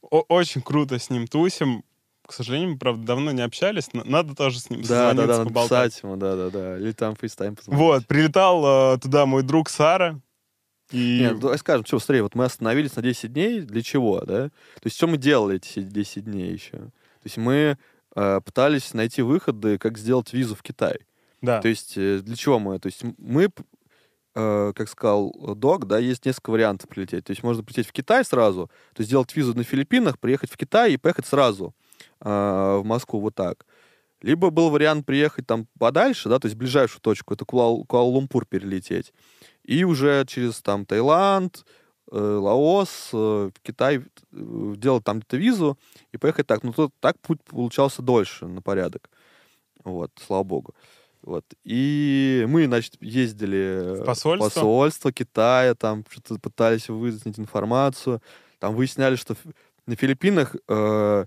очень 0.00 0.62
круто 0.62 0.98
с 0.98 1.10
ним 1.10 1.26
тусим. 1.28 1.84
К 2.28 2.32
сожалению, 2.34 2.72
мы, 2.72 2.78
правда, 2.78 3.06
давно 3.06 3.32
не 3.32 3.40
общались. 3.40 3.88
но 3.94 4.04
Надо 4.04 4.36
тоже 4.36 4.60
с 4.60 4.68
ним 4.68 4.82
Да, 4.82 5.14
да, 5.14 5.26
да, 5.26 5.44
поболтать. 5.44 5.98
ему, 6.02 6.16
да, 6.18 6.36
да, 6.36 6.50
да. 6.50 6.78
Или 6.78 6.92
там 6.92 7.16
FaceTime 7.16 7.56
позвонить. 7.56 7.80
Вот, 7.80 8.06
прилетал 8.06 8.94
э, 8.94 8.98
туда 8.98 9.24
мой 9.24 9.42
друг 9.42 9.70
Сара. 9.70 10.20
И 10.90 11.20
Нет, 11.20 11.40
давай 11.40 11.56
скажем, 11.56 11.86
что, 11.86 11.98
смотри, 11.98 12.20
вот 12.20 12.34
мы 12.34 12.44
остановились 12.44 12.94
на 12.96 13.02
10 13.02 13.32
дней, 13.32 13.60
для 13.62 13.80
чего, 13.82 14.20
да? 14.20 14.48
То 14.48 14.84
есть, 14.84 14.98
что 14.98 15.06
мы 15.06 15.16
делали 15.16 15.56
эти 15.56 15.80
10 15.80 16.24
дней 16.24 16.52
еще? 16.52 16.72
То 16.76 17.24
есть, 17.24 17.38
мы 17.38 17.78
э, 18.14 18.40
пытались 18.44 18.92
найти 18.92 19.22
выходы, 19.22 19.78
как 19.78 19.96
сделать 19.96 20.30
визу 20.34 20.54
в 20.54 20.62
Китай. 20.62 20.98
да, 21.40 21.62
То 21.62 21.68
есть, 21.68 21.94
э, 21.96 22.18
для 22.18 22.36
чего 22.36 22.58
мы? 22.58 22.78
То 22.78 22.88
есть, 22.88 23.04
мы, 23.16 23.48
э, 24.34 24.72
как 24.76 24.88
сказал 24.90 25.30
Док, 25.56 25.86
да, 25.86 25.98
есть 25.98 26.26
несколько 26.26 26.50
вариантов 26.50 26.90
прилететь. 26.90 27.24
То 27.24 27.30
есть, 27.30 27.42
можно 27.42 27.62
прилететь 27.62 27.86
в 27.88 27.92
Китай 27.92 28.22
сразу, 28.22 28.66
то 28.94 29.00
есть, 29.00 29.08
сделать 29.08 29.34
визу 29.34 29.54
на 29.54 29.64
Филиппинах, 29.64 30.18
приехать 30.18 30.50
в 30.50 30.56
Китай 30.58 30.92
и 30.92 30.96
поехать 30.98 31.26
сразу 31.26 31.74
в 32.20 32.82
Москву 32.84 33.20
вот 33.20 33.34
так. 33.34 33.64
Либо 34.20 34.50
был 34.50 34.70
вариант 34.70 35.06
приехать 35.06 35.46
там 35.46 35.66
подальше, 35.78 36.28
да, 36.28 36.38
то 36.38 36.46
есть 36.46 36.56
в 36.56 36.58
ближайшую 36.58 37.00
точку, 37.00 37.34
это 37.34 37.44
Куала- 37.44 37.84
Куала-Лумпур 37.86 38.46
перелететь. 38.46 39.12
И 39.62 39.84
уже 39.84 40.24
через 40.26 40.60
там 40.60 40.84
Таиланд, 40.84 41.64
э, 42.10 42.18
Лаос, 42.18 43.10
э, 43.12 43.50
Китай 43.62 43.98
э, 43.98 44.02
делать 44.76 45.04
там 45.04 45.18
где-то 45.18 45.36
визу 45.36 45.78
и 46.10 46.16
поехать 46.16 46.46
так. 46.46 46.64
Ну, 46.64 46.72
то, 46.72 46.90
так 47.00 47.20
путь 47.20 47.42
получался 47.44 48.02
дольше 48.02 48.46
на 48.46 48.60
порядок. 48.60 49.08
Вот, 49.84 50.10
слава 50.26 50.42
богу. 50.42 50.74
Вот. 51.22 51.44
И 51.64 52.44
мы, 52.48 52.66
значит, 52.66 52.96
ездили 53.00 54.00
В 54.00 54.04
посольство? 54.04 54.48
посольство 54.48 55.12
Китая, 55.12 55.74
там 55.74 56.04
что-то 56.08 56.40
пытались 56.40 56.88
выяснить 56.88 57.38
информацию. 57.38 58.20
Там 58.58 58.74
выясняли, 58.74 59.16
что 59.16 59.36
на 59.86 59.94
Филиппинах 59.94 60.56
э, 60.66 61.26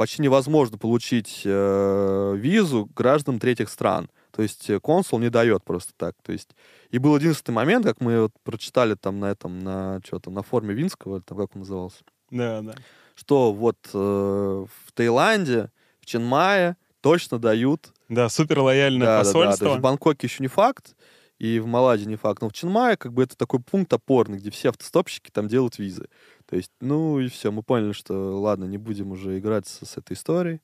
почти 0.00 0.22
невозможно 0.22 0.78
получить 0.78 1.42
э, 1.44 2.34
визу 2.34 2.88
граждан 2.96 3.38
третьих 3.38 3.68
стран. 3.68 4.08
То 4.30 4.40
есть 4.40 4.70
э, 4.70 4.80
консул 4.80 5.18
не 5.18 5.28
дает 5.28 5.62
просто 5.62 5.92
так. 5.94 6.14
То 6.22 6.32
есть 6.32 6.56
и 6.88 6.96
был 6.96 7.14
единственный 7.18 7.56
момент, 7.56 7.84
как 7.84 8.00
мы 8.00 8.22
вот 8.22 8.32
прочитали 8.42 8.94
там 8.94 9.20
на 9.20 9.26
этом, 9.26 9.58
на 9.58 10.00
что 10.02 10.18
там, 10.18 10.32
на 10.32 10.42
форме 10.42 10.72
Винского, 10.72 11.20
там 11.20 11.36
как 11.36 11.54
он 11.54 11.60
назывался, 11.60 11.98
да, 12.30 12.62
да. 12.62 12.72
что 13.14 13.52
вот 13.52 13.76
э, 13.92 13.98
в 13.98 14.92
Таиланде, 14.94 15.70
в 16.00 16.06
Ченмае 16.06 16.78
точно 17.02 17.38
дают 17.38 17.92
Да, 18.08 18.30
супер 18.30 18.60
лояльное 18.60 19.06
да, 19.06 19.18
да, 19.18 19.24
да. 19.24 19.32
То 19.32 19.38
посольство. 19.38 19.66
есть 19.66 19.78
в 19.80 19.82
Бангкоке 19.82 20.26
еще 20.28 20.42
не 20.42 20.48
факт, 20.48 20.96
и 21.40 21.58
в 21.58 21.66
Малайзии 21.66 22.04
не 22.04 22.16
факт. 22.16 22.42
Но 22.42 22.50
в 22.50 22.52
Ченмае 22.52 22.98
как 22.98 23.14
бы 23.14 23.22
это 23.22 23.34
такой 23.34 23.60
пункт 23.60 23.90
опорный, 23.92 24.38
где 24.38 24.50
все 24.50 24.68
автостопщики 24.68 25.30
там 25.30 25.48
делают 25.48 25.78
визы. 25.78 26.06
То 26.46 26.54
есть, 26.54 26.70
ну 26.80 27.18
и 27.18 27.28
все, 27.28 27.50
мы 27.50 27.62
поняли, 27.62 27.92
что 27.92 28.38
ладно, 28.38 28.66
не 28.66 28.76
будем 28.76 29.10
уже 29.10 29.38
играть 29.38 29.66
с, 29.66 29.86
с 29.86 29.96
этой 29.96 30.12
историей. 30.12 30.60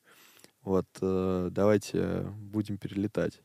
Вот, 0.61 0.85
э, 1.01 1.49
давайте 1.51 2.27
будем 2.37 2.77
перелетать. 2.77 3.41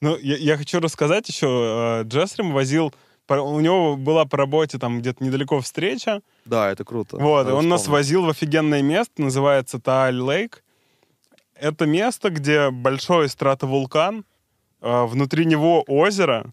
Ну, 0.00 0.18
я, 0.18 0.36
я 0.36 0.56
хочу 0.56 0.80
рассказать 0.80 1.28
еще. 1.28 2.02
э, 2.02 2.08
Джесрим 2.08 2.52
возил... 2.52 2.92
У 3.28 3.60
него 3.60 3.96
была 3.96 4.24
по 4.24 4.36
работе 4.36 4.78
там 4.78 4.98
где-то 4.98 5.24
недалеко 5.24 5.60
встреча. 5.60 6.20
Да, 6.44 6.70
это 6.70 6.84
круто. 6.84 7.16
Вот, 7.16 7.44
Надо 7.44 7.54
он 7.54 7.68
нас 7.68 7.86
возил 7.86 8.24
в 8.26 8.28
офигенное 8.28 8.82
место, 8.82 9.22
называется 9.22 9.78
Тааль 9.78 10.18
Лейк. 10.18 10.64
Это 11.54 11.86
место, 11.86 12.30
где 12.30 12.70
большой 12.70 13.28
стратовулкан, 13.28 14.24
э, 14.80 15.04
внутри 15.04 15.46
него 15.46 15.84
озеро, 15.86 16.52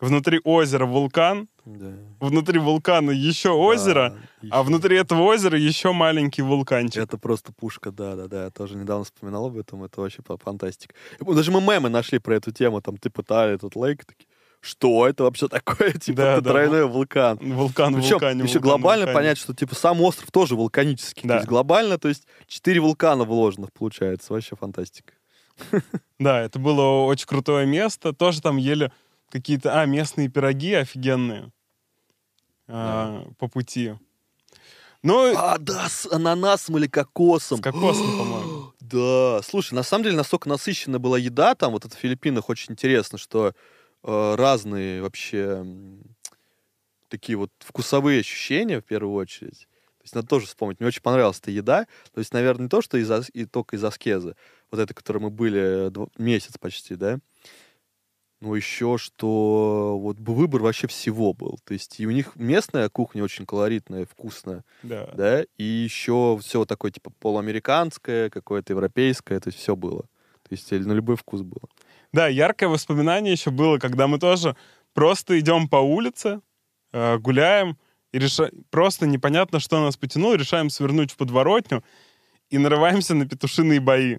внутри 0.00 0.40
озера 0.44 0.86
вулкан, 0.86 1.48
Да. 1.64 1.92
внутри 2.20 2.58
вулкана 2.58 3.10
еще 3.10 3.50
озеро, 3.50 4.10
Да, 4.10 4.16
а 4.42 4.46
ещё. 4.46 4.62
внутри 4.62 4.96
этого 4.96 5.22
озера 5.22 5.58
еще 5.58 5.92
маленький 5.92 6.42
вулканчик. 6.42 7.02
Это 7.02 7.18
просто 7.18 7.52
пушка, 7.52 7.90
да, 7.90 8.14
да, 8.16 8.26
да. 8.28 8.44
Я 8.44 8.50
тоже 8.50 8.76
недавно 8.76 9.04
вспоминал 9.04 9.46
об 9.46 9.56
этом, 9.58 9.82
это 9.84 10.00
вообще 10.00 10.22
фа- 10.26 10.36
фантастика. 10.36 10.94
И 11.20 11.24
помню, 11.24 11.36
Даже 11.36 11.50
мы 11.52 11.60
мемы 11.60 11.88
нашли 11.88 12.18
про 12.18 12.36
эту 12.36 12.52
тему, 12.52 12.80
там, 12.80 12.96
ты 12.96 13.10
пытали 13.10 13.54
этот 13.54 13.74
лейк, 13.76 14.04
такие, 14.04 14.26
что 14.60 15.06
это 15.06 15.24
вообще 15.24 15.46
такое? 15.48 15.92
Типа, 16.00 16.16
Да, 16.16 16.32
это 16.34 16.40
да, 16.42 16.50
тройной 16.50 16.86
вулкан. 16.86 17.38
Вулкан, 17.40 17.94
Причем 17.94 18.10
вулкане, 18.12 18.42
еще 18.44 18.54
вулкан, 18.54 18.62
глобально 18.62 19.04
вулкане. 19.06 19.14
понять, 19.18 19.38
что 19.38 19.54
типа 19.54 19.74
сам 19.74 20.00
остров 20.00 20.30
тоже 20.32 20.56
вулканический. 20.56 21.22
Да. 21.28 21.34
То 21.34 21.38
есть 21.38 21.48
глобально, 21.48 21.98
то 21.98 22.08
есть 22.08 22.26
четыре 22.46 22.80
вулкана 22.80 23.24
вложенных 23.24 23.72
получается. 23.72 24.32
Вообще 24.32 24.56
фантастика. 24.56 25.12
Да, 26.18 26.40
это 26.40 26.58
было 26.58 27.04
очень 27.04 27.26
крутое 27.28 27.64
место. 27.66 28.12
Тоже 28.12 28.40
там 28.42 28.56
ели 28.56 28.90
какие-то, 29.30 29.80
а, 29.80 29.86
местные 29.86 30.28
пироги 30.28 30.74
офигенные 30.74 31.52
а, 32.66 33.26
по 33.38 33.48
пути. 33.48 33.94
Ну, 35.02 35.32
А, 35.36 35.58
да, 35.58 35.88
с 35.88 36.06
ананасом 36.10 36.78
или 36.78 36.86
кокосом. 36.86 37.58
с 37.58 37.60
кокосом, 37.60 38.06
по-моему. 38.18 38.72
Да, 38.80 39.40
слушай, 39.42 39.74
на 39.74 39.82
самом 39.82 40.04
деле 40.04 40.16
настолько 40.16 40.48
насыщенная 40.48 40.98
была 40.98 41.18
еда 41.18 41.54
там, 41.54 41.72
вот 41.72 41.84
это 41.84 41.94
в 41.94 41.98
Филиппинах 41.98 42.48
очень 42.48 42.72
интересно, 42.72 43.18
что 43.18 43.52
э, 44.02 44.34
разные 44.34 45.02
вообще 45.02 45.64
такие 47.08 47.36
вот 47.36 47.50
вкусовые 47.60 48.20
ощущения 48.20 48.80
в 48.80 48.84
первую 48.84 49.14
очередь. 49.14 49.68
То 49.98 50.04
есть 50.04 50.14
надо 50.14 50.28
тоже 50.28 50.46
вспомнить. 50.46 50.80
Мне 50.80 50.88
очень 50.88 51.02
понравилась 51.02 51.38
эта 51.38 51.50
еда. 51.50 51.86
То 52.12 52.20
есть, 52.20 52.32
наверное, 52.32 52.64
не 52.64 52.68
то, 52.68 52.80
что 52.80 52.96
из 52.96 53.10
и 53.34 53.44
только 53.44 53.76
из 53.76 53.84
аскезы, 53.84 54.36
вот 54.70 54.80
это, 54.80 54.94
которой 54.94 55.18
мы 55.18 55.30
были 55.30 55.90
месяц 56.20 56.56
почти, 56.58 56.94
да, 56.94 57.18
но 58.40 58.54
еще 58.54 58.98
что 58.98 59.98
вот 59.98 60.18
выбор 60.20 60.62
вообще 60.62 60.86
всего 60.86 61.32
был. 61.32 61.58
То 61.64 61.74
есть 61.74 61.98
и 61.98 62.06
у 62.06 62.10
них 62.10 62.36
местная 62.36 62.88
кухня 62.88 63.24
очень 63.24 63.46
колоритная, 63.46 64.06
вкусная 64.06 64.64
Да. 64.82 65.08
да, 65.14 65.44
и 65.56 65.64
еще 65.64 66.38
все 66.40 66.64
такое, 66.64 66.90
типа, 66.90 67.10
полуамериканское, 67.18 68.30
какое-то 68.30 68.72
европейское, 68.72 69.40
то 69.40 69.48
есть 69.48 69.58
все 69.58 69.74
было. 69.74 70.02
То 70.48 70.52
есть 70.54 70.70
на 70.70 70.92
любой 70.92 71.16
вкус 71.16 71.42
было. 71.42 71.68
Да, 72.12 72.28
яркое 72.28 72.68
воспоминание 72.68 73.32
еще 73.32 73.50
было, 73.50 73.78
когда 73.78 74.06
мы 74.06 74.18
тоже 74.18 74.56
просто 74.94 75.38
идем 75.38 75.68
по 75.68 75.76
улице, 75.76 76.40
э, 76.92 77.18
гуляем, 77.18 77.76
и 78.12 78.18
реша... 78.18 78.50
просто 78.70 79.06
непонятно, 79.06 79.60
что 79.60 79.80
нас 79.80 79.96
потянуло, 79.96 80.34
решаем 80.34 80.70
свернуть 80.70 81.10
в 81.10 81.16
подворотню 81.16 81.84
и 82.48 82.56
нарываемся 82.56 83.14
на 83.14 83.28
петушиные 83.28 83.80
бои. 83.80 84.18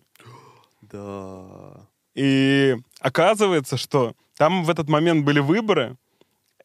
Да. 0.82 1.88
И 2.20 2.76
оказывается, 3.00 3.78
что 3.78 4.14
там 4.38 4.66
в 4.66 4.70
этот 4.70 4.90
момент 4.90 5.24
были 5.24 5.40
выборы, 5.40 5.96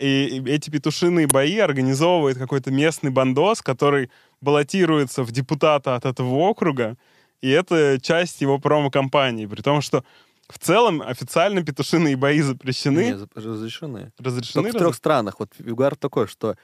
и 0.00 0.42
эти 0.46 0.68
петушиные 0.68 1.28
бои 1.28 1.58
организовывает 1.58 2.38
какой-то 2.38 2.72
местный 2.72 3.12
бандос, 3.12 3.62
который 3.62 4.10
баллотируется 4.40 5.22
в 5.22 5.30
депутата 5.30 5.94
от 5.94 6.06
этого 6.06 6.34
округа, 6.34 6.96
и 7.40 7.50
это 7.50 8.00
часть 8.02 8.40
его 8.40 8.58
промо-компании. 8.58 9.46
При 9.46 9.62
том, 9.62 9.80
что 9.80 10.02
в 10.48 10.58
целом 10.58 11.00
официально 11.00 11.62
петушиные 11.62 12.16
бои 12.16 12.40
запрещены, 12.40 13.04
Не, 13.04 13.28
разрешены. 13.36 14.10
разрешены. 14.18 14.64
Только 14.64 14.76
в 14.76 14.80
трех 14.80 14.94
странах. 14.96 15.38
Вот 15.38 15.52
Югар 15.60 15.94
такой, 15.94 16.26
что 16.26 16.56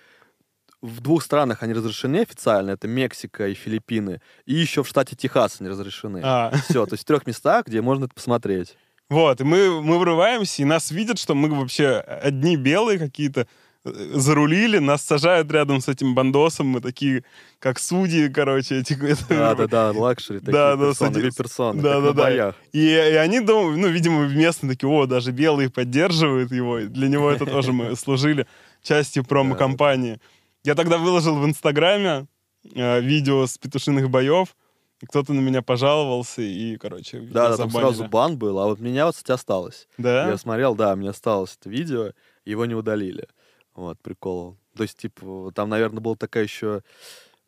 в 0.82 1.00
двух 1.00 1.22
странах 1.22 1.62
они 1.62 1.72
разрешены 1.74 2.22
официально, 2.22 2.70
это 2.70 2.88
Мексика 2.88 3.48
и 3.48 3.54
Филиппины, 3.54 4.20
и 4.46 4.54
еще 4.54 4.82
в 4.82 4.88
штате 4.88 5.14
Техас 5.16 5.56
они 5.60 5.68
разрешены. 5.68 6.20
А, 6.24 6.52
Все, 6.68 6.86
то 6.86 6.94
есть 6.94 7.04
в 7.04 7.06
трех 7.06 7.26
местах, 7.26 7.66
где 7.66 7.80
можно 7.82 8.06
это 8.06 8.14
посмотреть. 8.14 8.76
вот, 9.08 9.40
и 9.40 9.44
мы, 9.44 9.82
мы 9.82 9.98
врываемся, 9.98 10.62
и 10.62 10.64
нас 10.64 10.90
видят, 10.90 11.18
что 11.18 11.34
мы 11.34 11.48
вообще 11.50 11.88
одни 11.98 12.56
белые 12.56 12.98
какие-то, 12.98 13.46
э, 13.84 13.90
зарулили, 14.14 14.78
нас 14.78 15.02
сажают 15.02 15.50
рядом 15.52 15.80
с 15.80 15.88
этим 15.88 16.14
бандосом, 16.14 16.68
мы 16.68 16.80
такие, 16.80 17.24
как 17.58 17.78
судьи, 17.78 18.28
короче, 18.28 18.78
эти... 18.80 18.94
Да-да-да, 19.28 19.90
luxury 19.92 20.38
такие 20.38 20.52
Да, 20.52 20.76
да, 20.76 20.86
персоны, 20.86 21.18
вип-персоны, 21.18 21.82
Да, 21.82 22.00
да, 22.00 22.12
да. 22.12 22.22
боях. 22.22 22.54
И, 22.72 22.86
и 22.86 22.94
они 22.94 23.40
думают, 23.40 23.78
ну, 23.78 23.88
видимо, 23.88 24.26
местные 24.28 24.72
такие, 24.74 24.88
о, 24.88 25.06
даже 25.06 25.30
белые 25.32 25.68
поддерживают 25.70 26.52
его. 26.52 26.78
Для 26.80 27.08
него 27.08 27.30
это 27.30 27.44
тоже 27.44 27.72
мы 27.72 27.96
служили 27.96 28.46
частью 28.82 29.24
промо-кампании. 29.24 30.20
Я 30.64 30.74
тогда 30.74 30.98
выложил 30.98 31.38
в 31.38 31.44
Инстаграме 31.46 32.26
э, 32.74 33.00
видео 33.00 33.46
с 33.46 33.56
петушиных 33.56 34.10
боев, 34.10 34.56
и 35.00 35.06
кто-то 35.06 35.32
на 35.32 35.40
меня 35.40 35.62
пожаловался, 35.62 36.42
и, 36.42 36.76
короче, 36.76 37.20
Да, 37.20 37.50
да, 37.50 37.56
там 37.56 37.70
сразу 37.70 38.06
бан 38.06 38.36
был, 38.36 38.58
а 38.58 38.66
вот 38.66 38.80
меня 38.80 39.06
вот, 39.06 39.14
кстати, 39.14 39.32
осталось. 39.32 39.88
Да? 39.96 40.28
Я 40.28 40.36
смотрел, 40.36 40.74
да, 40.74 40.94
мне 40.96 41.10
осталось 41.10 41.56
это 41.58 41.70
видео, 41.70 42.12
его 42.44 42.66
не 42.66 42.74
удалили. 42.74 43.26
Вот, 43.74 43.98
прикол. 44.00 44.58
То 44.76 44.82
есть, 44.82 44.98
типа, 44.98 45.52
там, 45.54 45.70
наверное, 45.70 46.00
была 46.00 46.16
такая 46.16 46.44
еще, 46.44 46.82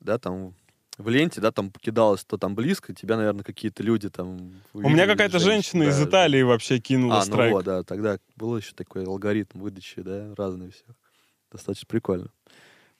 да, 0.00 0.18
там 0.18 0.54
в 0.96 1.08
ленте, 1.10 1.42
да, 1.42 1.52
там 1.52 1.70
покидалось, 1.70 2.24
то 2.24 2.38
там 2.38 2.54
близко, 2.54 2.94
тебя, 2.94 3.16
наверное, 3.16 3.44
какие-то 3.44 3.82
люди 3.82 4.08
там... 4.08 4.52
У 4.72 4.78
меня 4.80 4.88
увидели, 4.88 5.06
какая-то 5.06 5.38
женщина 5.38 5.84
да. 5.84 5.90
из 5.90 6.00
Италии 6.00 6.42
вообще 6.42 6.78
кинула 6.78 7.16
А, 7.16 7.18
ну 7.18 7.24
страйк. 7.24 7.52
вот, 7.52 7.64
да, 7.64 7.82
тогда 7.82 8.18
был 8.36 8.56
еще 8.56 8.72
такой 8.74 9.04
алгоритм 9.04 9.60
выдачи, 9.60 10.00
да, 10.00 10.34
разный 10.36 10.70
всех. 10.70 10.96
Достаточно 11.50 11.86
прикольно. 11.86 12.30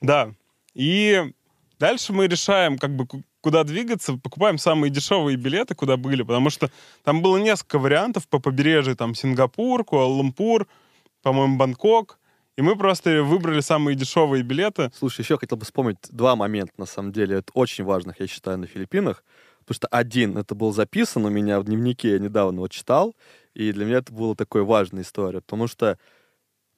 Да. 0.03 0.33
И 0.75 1.33
дальше 1.79 2.13
мы 2.13 2.27
решаем, 2.27 2.79
как 2.79 2.95
бы, 2.95 3.07
ку- 3.07 3.23
куда 3.41 3.65
двигаться, 3.65 4.15
покупаем 4.17 4.59
самые 4.59 4.91
дешевые 4.91 5.37
билеты, 5.37 5.75
куда 5.75 5.97
были, 5.97 6.23
потому 6.23 6.51
что 6.51 6.71
там 7.05 7.23
было 7.23 7.39
несколько 7.39 7.79
вариантов 7.79 8.29
по 8.29 8.39
побережью, 8.39 8.97
там 8.97 9.15
Сингапур, 9.15 9.85
Куала-Лумпур, 9.85 10.67
по-моему, 11.23 11.57
Бангкок, 11.57 12.19
и 12.57 12.63
мы 12.63 12.77
просто 12.77 13.23
выбрали 13.23 13.61
самые 13.61 13.97
дешевые 13.97 14.43
билеты. 14.43 14.91
Слушай, 14.97 15.23
еще 15.23 15.39
хотел 15.39 15.57
бы 15.57 15.65
вспомнить 15.65 15.99
два 16.11 16.37
момента, 16.37 16.75
на 16.77 16.87
самом 16.87 17.13
деле, 17.13 17.37
это 17.37 17.51
очень 17.55 17.85
важных, 17.85 18.21
я 18.21 18.27
считаю, 18.27 18.59
на 18.59 18.67
Филиппинах. 18.67 19.25
Потому 19.61 19.75
что 19.77 19.89
один, 19.89 20.37
это 20.37 20.55
был 20.55 20.73
записан 20.73 21.25
у 21.25 21.31
меня 21.31 21.61
в 21.61 21.65
дневнике, 21.65 22.13
я 22.13 22.19
недавно 22.19 22.57
его 22.57 22.69
читал, 22.69 23.15
и 23.55 23.73
для 23.73 23.85
меня 23.85 23.99
это 23.99 24.13
была 24.13 24.35
такая 24.35 24.65
важная 24.65 25.03
история, 25.03 25.41
потому 25.41 25.69
что 25.69 25.99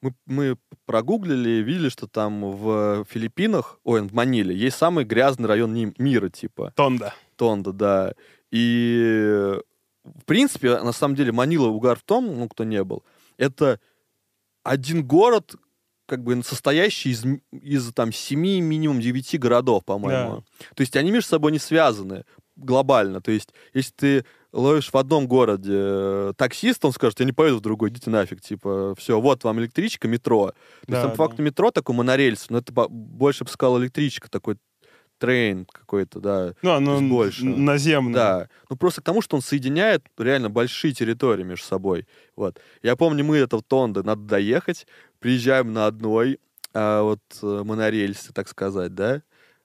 мы, 0.05 0.13
мы 0.25 0.57
прогуглили 0.85 1.49
и 1.49 1.63
видели, 1.63 1.89
что 1.89 2.07
там 2.07 2.51
в 2.51 3.05
Филиппинах, 3.09 3.79
ой, 3.83 4.01
в 4.01 4.13
Маниле, 4.13 4.55
есть 4.55 4.77
самый 4.77 5.05
грязный 5.05 5.47
район 5.47 5.93
мира, 5.97 6.29
типа, 6.29 6.73
Тонда. 6.75 7.13
Тонда, 7.35 7.71
да. 7.73 8.13
И, 8.51 9.57
в 10.03 10.25
принципе, 10.25 10.79
на 10.79 10.91
самом 10.91 11.15
деле, 11.15 11.31
Манила 11.31 11.67
угар 11.67 11.97
в 11.97 12.03
том, 12.03 12.25
ну, 12.37 12.47
кто 12.47 12.63
не 12.63 12.83
был, 12.83 13.03
это 13.37 13.79
один 14.63 15.05
город, 15.05 15.55
как 16.05 16.23
бы 16.23 16.41
состоящий 16.43 17.09
из, 17.09 17.25
из 17.51 17.91
там, 17.93 18.11
семи, 18.11 18.61
минимум 18.61 19.01
девяти 19.01 19.37
городов, 19.37 19.83
по-моему. 19.85 20.43
То 20.75 20.81
есть 20.81 20.95
они 20.95 21.11
между 21.11 21.29
собой 21.29 21.51
не 21.51 21.59
связаны 21.59 22.25
глобально. 22.55 23.21
То 23.21 23.31
есть 23.31 23.53
если 23.73 23.93
ты 23.93 24.25
ловишь 24.55 24.91
в 24.91 24.95
одном 24.97 25.27
городе 25.27 25.73
э, 25.73 26.33
таксиста, 26.37 26.87
он 26.87 26.93
скажет, 26.93 27.19
я 27.19 27.25
не 27.25 27.33
поеду 27.33 27.57
в 27.57 27.61
другой, 27.61 27.89
идите 27.89 28.09
нафиг, 28.09 28.41
типа, 28.41 28.95
все, 28.97 29.19
вот 29.19 29.43
вам 29.43 29.59
электричка, 29.59 30.07
метро. 30.07 30.47
То 30.47 30.53
Да, 30.87 30.97
есть 30.97 31.01
там 31.07 31.11
по 31.11 31.27
факту 31.27 31.43
метро 31.43 31.71
такой 31.71 31.95
монорельс, 31.95 32.49
но 32.49 32.59
это 32.59 32.71
больше 32.89 33.43
бы 33.43 33.49
сказал 33.49 33.81
электричка, 33.81 34.29
такой 34.29 34.57
трейн 35.17 35.65
какой-то, 35.65 36.19
да. 36.19 36.53
Ну, 36.61 36.71
оно 36.71 37.01
больше. 37.01 37.45
наземное. 37.45 38.13
Да, 38.13 38.49
ну 38.69 38.75
просто 38.75 39.01
к 39.01 39.05
тому, 39.05 39.21
что 39.21 39.35
он 39.35 39.41
соединяет 39.41 40.05
реально 40.17 40.49
большие 40.49 40.93
территории 40.93 41.43
между 41.43 41.65
собой. 41.65 42.07
Вот. 42.35 42.59
Я 42.81 42.95
помню, 42.95 43.23
мы 43.23 43.37
это 43.37 43.57
в 43.57 43.63
Тонде, 43.63 44.01
надо 44.01 44.21
доехать, 44.21 44.87
приезжаем 45.19 45.73
на 45.73 45.87
одной 45.87 46.39
а, 46.73 47.03
вот 47.03 47.21
э, 47.41 47.63
монорельсе, 47.63 48.31
так 48.33 48.49
сказать, 48.49 48.93
да, 48.93 49.21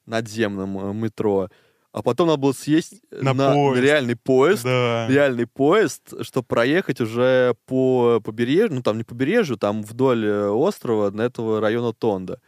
надземном 0.06 0.90
э, 0.90 0.94
метро, 0.94 1.48
а 1.92 2.02
потом 2.02 2.28
надо 2.28 2.38
было 2.40 2.52
съесть 2.52 3.02
На 3.10 3.34
на, 3.34 3.52
поезд. 3.52 3.82
реальный 3.82 4.16
поезд, 4.16 4.62
Да. 4.64 5.06
реальный 5.08 5.46
поезд, 5.46 6.14
чтобы 6.22 6.46
проехать 6.46 7.00
уже 7.00 7.54
по 7.66 8.20
побережью, 8.20 8.74
ну 8.76 8.82
там 8.82 8.96
не 8.98 9.04
побережью, 9.04 9.56
там 9.56 9.82
вдоль 9.82 10.24
э, 10.24 10.48
острова 10.48 11.10
на 11.10 11.22
этого 11.22 11.60
района 11.60 11.92
Тонда. 11.92 12.40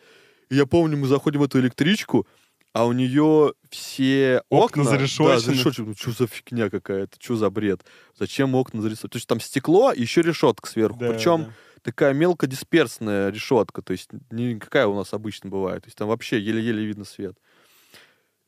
И 0.49 0.57
я 0.57 0.66
помню, 0.66 0.97
мы 0.97 1.07
заходим 1.09 1.40
в 1.40 1.45
эту 1.45 1.59
электричку, 1.61 2.26
а 2.72 2.86
у 2.86 2.93
нее 2.93 3.53
все 3.68 4.43
Окна 4.49 4.82
окна... 4.82 4.84
зарешочены. 4.84 5.28
Да, 5.34 5.38
зарешочены. 5.40 5.88
Ну, 5.88 5.95
что 5.95 6.11
за 6.12 6.26
фигня 6.26 6.70
какая-то, 6.70 7.16
что 7.20 7.36
за 7.36 7.51
бред? 7.51 7.82
Зачем 8.18 8.55
окна 8.55 8.80
зарисовать? 8.80 9.12
То 9.12 9.16
есть 9.16 9.26
там 9.28 9.40
стекло 9.40 9.93
и 9.93 10.01
еще 10.01 10.22
решетка 10.22 10.68
сверху. 10.68 10.99
Да, 10.99 11.12
Причем 11.12 11.45
да. 11.45 11.51
такая 11.82 12.14
мелкодисперсная 12.14 13.30
решетка, 13.30 13.82
то 13.82 13.93
есть 13.93 14.09
не 14.30 14.59
какая 14.59 14.86
у 14.86 14.95
нас 14.95 15.12
обычно 15.12 15.51
бывает. 15.51 15.82
То 15.82 15.88
есть 15.88 15.99
там 15.99 16.09
вообще 16.09 16.38
еле-еле 16.40 16.84
видно 16.84 17.05
свет. 17.05 17.36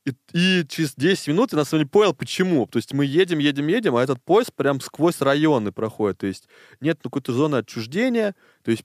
И, 0.05 0.13
и 0.33 0.65
через 0.67 0.93
10 0.95 1.27
минут 1.29 1.51
я 1.51 1.57
на 1.57 1.65
самом 1.65 1.81
деле 1.81 1.89
понял, 1.89 2.13
почему. 2.13 2.67
То 2.67 2.77
есть 2.77 2.93
мы 2.93 3.05
едем, 3.05 3.39
едем, 3.39 3.67
едем, 3.67 3.95
а 3.95 4.03
этот 4.03 4.21
поезд 4.23 4.53
прям 4.53 4.79
сквозь 4.79 5.19
районы 5.21 5.71
проходит. 5.71 6.19
То 6.19 6.27
есть 6.27 6.47
нет 6.79 6.99
ну, 7.03 7.09
какой-то 7.09 7.33
зоны 7.33 7.57
отчуждения, 7.57 8.35
то 8.63 8.71
есть 8.71 8.83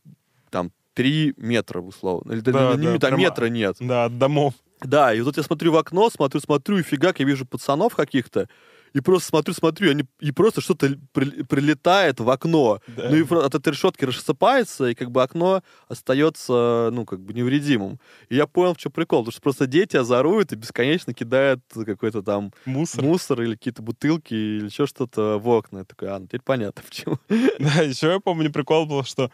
там 0.50 0.72
3 0.94 1.34
метра, 1.36 1.80
условно. 1.80 2.32
Или 2.32 2.40
да, 2.40 2.52
Да, 2.52 2.74
не 2.76 2.86
да, 2.86 2.92
метра, 2.92 3.08
прям- 3.08 3.20
метра 3.20 3.46
нет. 3.46 3.76
Да, 3.80 4.06
от 4.06 4.18
домов. 4.18 4.54
Да, 4.82 5.12
и 5.12 5.20
вот 5.20 5.36
я 5.36 5.42
смотрю 5.42 5.72
в 5.72 5.76
окно, 5.76 6.08
смотрю, 6.08 6.40
смотрю, 6.40 6.78
и 6.78 6.82
фигак, 6.82 7.20
я 7.20 7.26
вижу 7.26 7.44
пацанов 7.44 7.94
каких-то, 7.94 8.48
и 8.92 9.00
просто 9.00 9.28
смотрю, 9.28 9.54
смотрю, 9.54 9.90
они, 9.92 10.04
и 10.20 10.32
просто 10.32 10.60
что-то 10.60 10.96
при- 11.12 11.42
прилетает 11.44 12.20
в 12.20 12.28
окно. 12.30 12.80
Да. 12.88 13.08
Ну 13.10 13.16
и 13.16 13.22
от 13.34 13.54
этой 13.54 13.70
решетки 13.72 14.04
рассыпается, 14.04 14.86
и 14.86 14.94
как 14.94 15.10
бы 15.10 15.22
окно 15.22 15.62
остается, 15.88 16.90
ну, 16.92 17.04
как 17.04 17.20
бы 17.20 17.32
невредимым. 17.32 17.98
И 18.28 18.36
я 18.36 18.46
понял, 18.46 18.74
в 18.74 18.78
чем 18.78 18.92
прикол, 18.92 19.20
потому 19.20 19.32
что 19.32 19.40
просто 19.42 19.66
дети 19.66 19.96
озоруют 19.96 20.52
и 20.52 20.56
бесконечно 20.56 21.14
кидают 21.14 21.60
какой-то 21.72 22.22
там 22.22 22.52
Мусор. 22.64 23.02
мусор 23.04 23.42
или 23.42 23.54
какие-то 23.54 23.82
бутылки 23.82 24.34
или 24.34 24.66
еще 24.66 24.86
что-то 24.86 25.38
в 25.38 25.48
окна. 25.48 25.78
Я 25.78 25.84
такой, 25.84 26.08
а, 26.08 26.18
ну 26.18 26.26
теперь 26.26 26.40
понятно, 26.42 26.82
почему. 26.88 27.18
Да, 27.28 27.82
еще 27.82 28.08
я 28.08 28.20
помню, 28.20 28.52
прикол 28.52 28.86
был, 28.86 29.04
что 29.04 29.30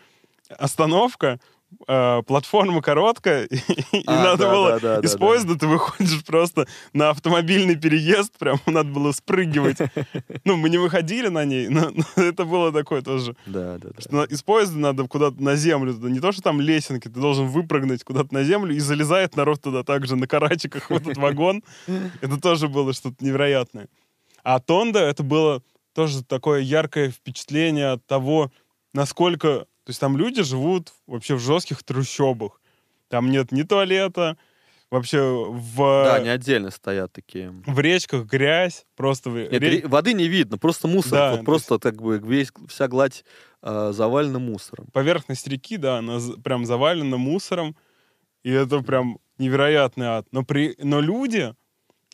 остановка, 0.58 1.40
э, 1.86 2.22
платформа 2.26 2.82
короткая, 2.82 3.44
и, 3.50 3.56
и 3.56 4.02
А, 4.06 4.24
надо 4.24 4.44
да, 4.44 4.50
было 4.50 4.70
да, 4.72 4.78
да, 4.78 5.00
из 5.00 5.12
да, 5.12 5.18
да. 5.18 5.26
поезда 5.26 5.58
ты 5.58 5.66
выходишь 5.66 6.24
просто 6.24 6.66
на 6.92 7.10
автомобильный 7.10 7.76
переезд, 7.76 8.32
прям 8.38 8.58
надо 8.66 8.90
было 8.90 9.12
спрыгивать. 9.12 9.78
Ну, 10.44 10.56
мы 10.56 10.68
не 10.68 10.78
выходили 10.78 11.28
на 11.28 11.44
ней, 11.44 11.68
но, 11.68 11.90
но 11.90 12.04
это 12.22 12.44
было 12.44 12.72
такое 12.72 13.02
тоже. 13.02 13.36
Да, 13.46 13.78
да, 13.78 13.88
да. 13.88 14.00
Что 14.00 14.24
из 14.24 14.42
поезда 14.42 14.78
надо 14.78 15.06
куда-то 15.08 15.42
на 15.42 15.56
землю. 15.56 15.92
Не 15.92 16.20
то, 16.20 16.32
что 16.32 16.42
там 16.42 16.60
лесенки, 16.60 17.08
ты 17.08 17.20
должен 17.20 17.48
выпрыгнуть 17.48 18.04
куда-то 18.04 18.32
на 18.32 18.44
землю, 18.44 18.74
и 18.74 18.78
залезает 18.78 19.36
народ 19.36 19.60
туда 19.60 19.82
также 19.82 20.16
на 20.16 20.26
карачиках 20.26 20.90
в 20.90 20.94
этот 20.94 21.16
вагон. 21.16 21.62
Это 22.20 22.40
тоже 22.40 22.68
было 22.68 22.92
что-то 22.92 23.24
невероятное. 23.24 23.88
А 24.42 24.60
Тонда 24.60 25.00
это 25.00 25.22
было 25.22 25.62
тоже 25.92 26.22
такое 26.22 26.60
яркое 26.60 27.10
впечатление 27.10 27.92
от 27.92 28.06
того, 28.06 28.52
насколько... 28.92 29.66
То 29.86 29.90
есть 29.90 30.00
там 30.00 30.16
люди 30.16 30.42
живут 30.42 30.92
вообще 31.06 31.36
в 31.36 31.38
жестких 31.40 31.84
трущобах. 31.84 32.60
Там 33.08 33.30
нет 33.30 33.52
ни 33.52 33.62
туалета, 33.62 34.36
вообще 34.90 35.20
в, 35.22 35.76
Да, 35.76 36.16
они 36.16 36.28
отдельно 36.28 36.72
стоят 36.72 37.12
такие. 37.12 37.54
в 37.66 37.78
речках 37.78 38.26
грязь, 38.26 38.84
просто... 38.96 39.30
Нет, 39.30 39.62
ре- 39.62 39.86
воды 39.86 40.12
не 40.12 40.26
видно, 40.26 40.58
просто 40.58 40.88
мусор. 40.88 41.12
Да, 41.12 41.30
вот 41.30 41.38
то 41.38 41.44
просто 41.44 41.78
как 41.78 42.02
бы 42.02 42.18
весь, 42.18 42.50
вся 42.66 42.88
гладь 42.88 43.24
а, 43.62 43.92
завалена 43.92 44.40
мусором. 44.40 44.88
поверхность 44.92 45.46
реки, 45.46 45.76
да, 45.76 45.98
она 45.98 46.18
прям 46.42 46.66
завалена 46.66 47.16
мусором, 47.16 47.76
и 48.42 48.50
это 48.50 48.80
прям 48.80 49.20
невероятный 49.38 50.06
ад. 50.06 50.26
Но, 50.32 50.44
при, 50.44 50.74
но 50.82 51.00
люди, 51.00 51.54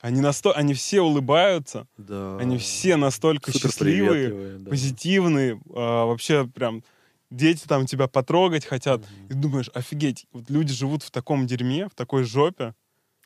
они, 0.02 0.20
насто, 0.20 0.52
они 0.52 0.74
все 0.74 1.00
улыбаются, 1.00 1.86
Да. 1.96 2.36
они 2.36 2.58
все 2.58 2.96
настолько 2.96 3.50
Супер 3.50 3.70
счастливые, 3.70 4.58
да. 4.58 4.68
позитивные, 4.70 5.58
а, 5.74 6.04
вообще 6.04 6.46
прям 6.46 6.84
дети 7.32 7.66
там 7.66 7.86
тебя 7.86 8.08
потрогать 8.08 8.64
хотят. 8.64 9.00
Мгм. 9.00 9.26
И 9.28 9.34
думаешь, 9.34 9.70
офигеть, 9.74 10.26
вот 10.32 10.50
люди 10.50 10.72
живут 10.72 11.02
в 11.02 11.10
таком 11.10 11.46
дерьме, 11.46 11.88
в 11.88 11.94
такой 11.94 12.24
жопе, 12.24 12.74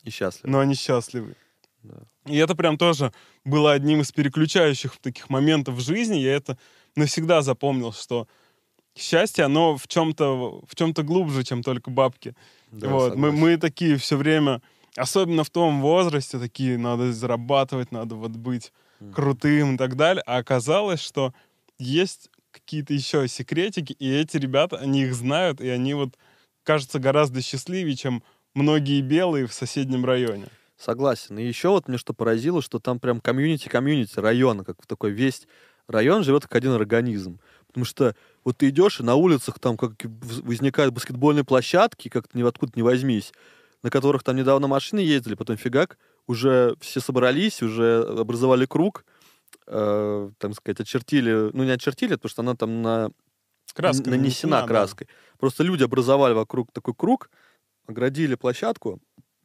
И 0.03 0.09
счастливы. 0.09 0.51
но 0.51 0.59
они 0.59 0.75
счастливы. 0.75 1.35
Да. 1.83 1.97
И 2.25 2.35
это 2.37 2.55
прям 2.55 2.77
тоже 2.77 3.13
было 3.45 3.71
одним 3.73 4.01
из 4.01 4.11
переключающих 4.11 4.97
таких 4.97 5.29
моментов 5.29 5.75
в 5.75 5.81
жизни. 5.81 6.15
Я 6.15 6.35
это 6.35 6.57
навсегда 6.95 7.41
запомнил, 7.41 7.93
что 7.93 8.27
счастье, 8.95 9.45
оно 9.45 9.77
в 9.77 9.87
чем-то 9.87 10.61
в 10.67 10.75
чем-то 10.75 11.03
глубже, 11.03 11.43
чем 11.43 11.63
только 11.63 11.91
бабки. 11.91 12.35
Да, 12.71 12.89
вот. 12.89 13.15
мы, 13.15 13.27
согласен. 13.29 13.37
мы 13.37 13.57
такие 13.57 13.97
все 13.97 14.17
время, 14.17 14.61
особенно 14.95 15.43
в 15.43 15.49
том 15.49 15.81
возрасте, 15.81 16.39
такие, 16.39 16.77
надо 16.77 17.13
зарабатывать, 17.13 17.91
надо 17.91 18.15
вот 18.15 18.31
быть 18.31 18.73
крутым 19.13 19.75
и 19.75 19.77
так 19.77 19.95
далее. 19.95 20.23
А 20.25 20.37
оказалось, 20.37 20.99
что 20.99 21.33
есть 21.77 22.29
какие-то 22.59 22.93
еще 22.93 23.27
секретики, 23.27 23.93
и 23.93 24.09
эти 24.11 24.37
ребята, 24.37 24.77
они 24.77 25.03
их 25.03 25.13
знают, 25.13 25.61
и 25.61 25.69
они 25.69 25.93
вот 25.93 26.15
кажутся 26.63 26.99
гораздо 26.99 27.41
счастливее, 27.41 27.95
чем 27.95 28.23
многие 28.53 29.01
белые 29.01 29.47
в 29.47 29.53
соседнем 29.53 30.05
районе. 30.05 30.47
Согласен. 30.77 31.39
И 31.39 31.45
еще 31.45 31.69
вот 31.69 31.87
мне 31.87 31.97
что 31.97 32.13
поразило, 32.13 32.61
что 32.61 32.79
там 32.79 32.99
прям 32.99 33.19
community-community 33.19 34.19
района, 34.19 34.63
как 34.63 34.85
такой 34.85 35.11
весь 35.11 35.47
район 35.87 36.23
живет 36.23 36.43
как 36.43 36.55
один 36.55 36.73
организм. 36.73 37.39
Потому 37.67 37.85
что 37.85 38.15
вот 38.43 38.57
ты 38.57 38.69
идешь, 38.69 38.99
и 38.99 39.03
на 39.03 39.15
улицах 39.15 39.59
там 39.59 39.77
как 39.77 39.93
возникают 40.03 40.93
баскетбольные 40.93 41.43
площадки, 41.43 42.09
как-то 42.09 42.37
ни 42.37 42.43
откуда 42.43 42.73
не 42.75 42.83
возьмись, 42.83 43.33
на 43.81 43.89
которых 43.89 44.23
там 44.23 44.35
недавно 44.35 44.67
машины 44.67 44.99
ездили, 44.99 45.35
потом 45.35 45.57
фигак, 45.57 45.97
уже 46.27 46.75
все 46.79 46.99
собрались, 46.99 47.61
уже 47.61 48.03
образовали 48.03 48.65
круг, 48.65 49.05
э, 49.67 50.31
там 50.37 50.53
сказать, 50.53 50.79
очертили, 50.79 51.51
ну 51.53 51.63
не 51.63 51.71
очертили, 51.71 52.15
потому 52.15 52.29
что 52.29 52.41
она 52.41 52.55
там 52.55 52.81
на 52.81 53.11
Краска 53.73 54.09
нанесена 54.09 54.61
да. 54.61 54.67
краской. 54.67 55.07
Просто 55.37 55.63
люди 55.63 55.83
образовали 55.83 56.33
вокруг 56.33 56.71
такой 56.71 56.95
круг, 56.95 57.29
оградили 57.85 58.35
площадку, 58.35 58.99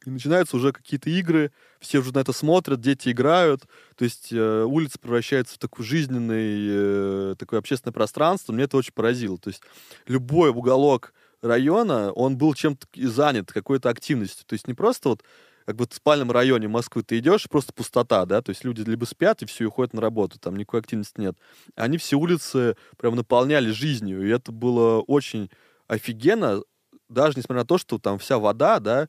и 0.05 0.09
начинаются 0.09 0.57
уже 0.57 0.73
какие-то 0.73 1.09
игры, 1.09 1.51
все 1.79 1.99
уже 1.99 2.13
на 2.13 2.19
это 2.19 2.33
смотрят, 2.33 2.81
дети 2.81 3.09
играют, 3.09 3.67
то 3.95 4.03
есть 4.03 4.29
э, 4.31 4.63
улица 4.63 4.99
превращается 4.99 5.55
в 5.55 5.59
такой 5.59 5.85
жизненный, 5.85 7.31
э, 7.31 7.35
такое 7.37 7.59
общественное 7.59 7.93
пространство, 7.93 8.53
мне 8.53 8.63
это 8.63 8.75
очень 8.75 8.93
поразило. 8.93 9.37
То 9.37 9.49
есть 9.49 9.61
любой 10.07 10.49
уголок 10.49 11.13
района, 11.41 12.11
он 12.11 12.37
был 12.37 12.53
чем-то 12.53 12.87
занят, 13.07 13.51
какой-то 13.51 13.89
активностью. 13.89 14.45
То 14.45 14.53
есть 14.53 14.67
не 14.67 14.73
просто 14.73 15.09
вот 15.09 15.23
как 15.65 15.75
бы 15.75 15.85
в 15.89 15.93
спальном 15.93 16.31
районе 16.31 16.67
Москвы 16.67 17.03
ты 17.03 17.19
идешь, 17.19 17.47
просто 17.49 17.73
пустота, 17.73 18.25
да, 18.25 18.41
то 18.41 18.49
есть 18.49 18.63
люди 18.63 18.81
либо 18.81 19.05
спят 19.05 19.41
и 19.41 19.45
все, 19.45 19.63
и 19.63 19.67
уходят 19.67 19.93
на 19.93 20.01
работу, 20.01 20.39
там 20.39 20.55
никакой 20.55 20.81
активности 20.81 21.19
нет. 21.19 21.37
Они 21.75 21.97
все 21.97 22.15
улицы 22.15 22.75
прям 22.97 23.15
наполняли 23.15 23.71
жизнью, 23.71 24.27
и 24.27 24.29
это 24.29 24.51
было 24.51 25.01
очень 25.01 25.49
офигенно, 25.87 26.61
даже 27.09 27.37
несмотря 27.37 27.61
на 27.61 27.67
то, 27.67 27.77
что 27.77 27.99
там 27.99 28.17
вся 28.17 28.39
вода, 28.39 28.79
да, 28.79 29.07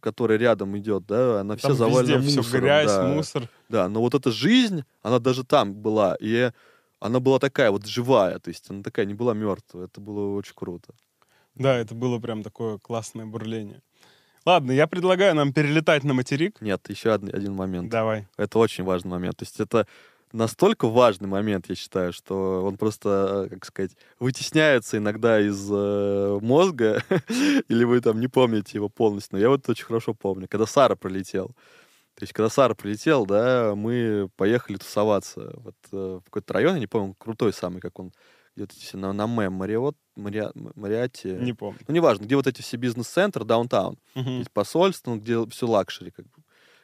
которая 0.00 0.38
рядом 0.38 0.76
идет, 0.76 1.06
да, 1.06 1.40
она 1.40 1.56
вся 1.56 1.68
Там 1.68 1.76
завалена 1.76 2.16
везде 2.18 2.38
мусором. 2.38 2.44
все 2.44 2.58
грязь, 2.60 2.92
да. 2.92 3.06
мусор. 3.06 3.48
Да, 3.68 3.88
но 3.88 4.00
вот 4.00 4.14
эта 4.14 4.30
жизнь, 4.30 4.84
она 5.02 5.18
даже 5.18 5.44
там 5.44 5.74
была, 5.74 6.16
и 6.20 6.50
она 6.98 7.20
была 7.20 7.38
такая 7.38 7.70
вот 7.70 7.86
живая, 7.86 8.38
то 8.38 8.48
есть 8.48 8.70
она 8.70 8.82
такая 8.82 9.06
не 9.06 9.14
была 9.14 9.34
мертвая, 9.34 9.86
это 9.86 10.00
было 10.00 10.34
очень 10.34 10.54
круто. 10.54 10.94
Да, 11.54 11.76
это 11.76 11.94
было 11.94 12.18
прям 12.18 12.42
такое 12.42 12.78
классное 12.78 13.26
бурление. 13.26 13.82
Ладно, 14.44 14.72
я 14.72 14.86
предлагаю 14.86 15.34
нам 15.34 15.52
перелетать 15.52 16.04
на 16.04 16.12
материк. 16.12 16.60
Нет, 16.60 16.88
еще 16.90 17.14
один, 17.14 17.34
один 17.34 17.54
момент. 17.54 17.88
Давай. 17.88 18.26
Это 18.36 18.58
очень 18.58 18.84
важный 18.84 19.10
момент. 19.10 19.38
То 19.38 19.44
есть 19.44 19.58
это 19.58 19.86
настолько 20.32 20.86
важный 20.86 21.28
момент, 21.28 21.66
я 21.68 21.74
считаю, 21.74 22.12
что 22.12 22.64
он 22.64 22.76
просто, 22.76 23.46
э, 23.46 23.54
как 23.54 23.64
сказать, 23.64 23.96
вытесняется 24.18 24.98
иногда 24.98 25.40
из 25.40 25.66
э, 25.70 26.38
мозга, 26.42 27.02
или 27.68 27.84
вы 27.84 28.00
там 28.00 28.20
не 28.20 28.28
помните 28.28 28.72
его 28.74 28.88
полностью. 28.90 29.36
Но 29.36 29.38
я 29.38 29.48
вот 29.48 29.66
очень 29.68 29.86
хорошо 29.86 30.12
помню, 30.12 30.46
когда 30.48 30.66
Сара 30.66 30.96
пролетел. 30.96 31.48
То 32.16 32.22
есть, 32.22 32.32
когда 32.32 32.50
Сара 32.50 32.74
прилетел, 32.74 33.26
да, 33.26 33.74
мы 33.74 34.28
поехали 34.36 34.76
тусоваться 34.76 35.52
вот, 35.56 35.76
э, 35.92 36.20
в 36.20 36.24
какой-то 36.24 36.52
район, 36.52 36.74
я 36.74 36.80
не 36.80 36.86
помню, 36.86 37.14
крутой 37.14 37.52
самый, 37.52 37.80
как 37.80 37.98
он, 37.98 38.12
где-то 38.56 38.74
здесь 38.74 38.92
на, 38.94 39.12
на 39.12 39.26
Мэм, 39.26 39.52
Мариот, 39.52 39.96
Мариа, 40.16 40.52
Мариате. 40.54 41.38
Не 41.40 41.52
помню. 41.52 41.80
Ну, 41.86 41.94
неважно, 41.94 42.24
где 42.24 42.36
вот 42.36 42.46
эти 42.46 42.62
все 42.62 42.76
бизнес-центры, 42.76 43.44
downtown. 43.44 43.98
Мгм. 44.14 44.38
Есть 44.38 44.52
посольство, 44.52 45.10
ну, 45.10 45.18
где 45.18 45.44
все 45.48 45.66
luxury. 45.66 46.10
Как 46.10 46.26
бы. 46.26 46.42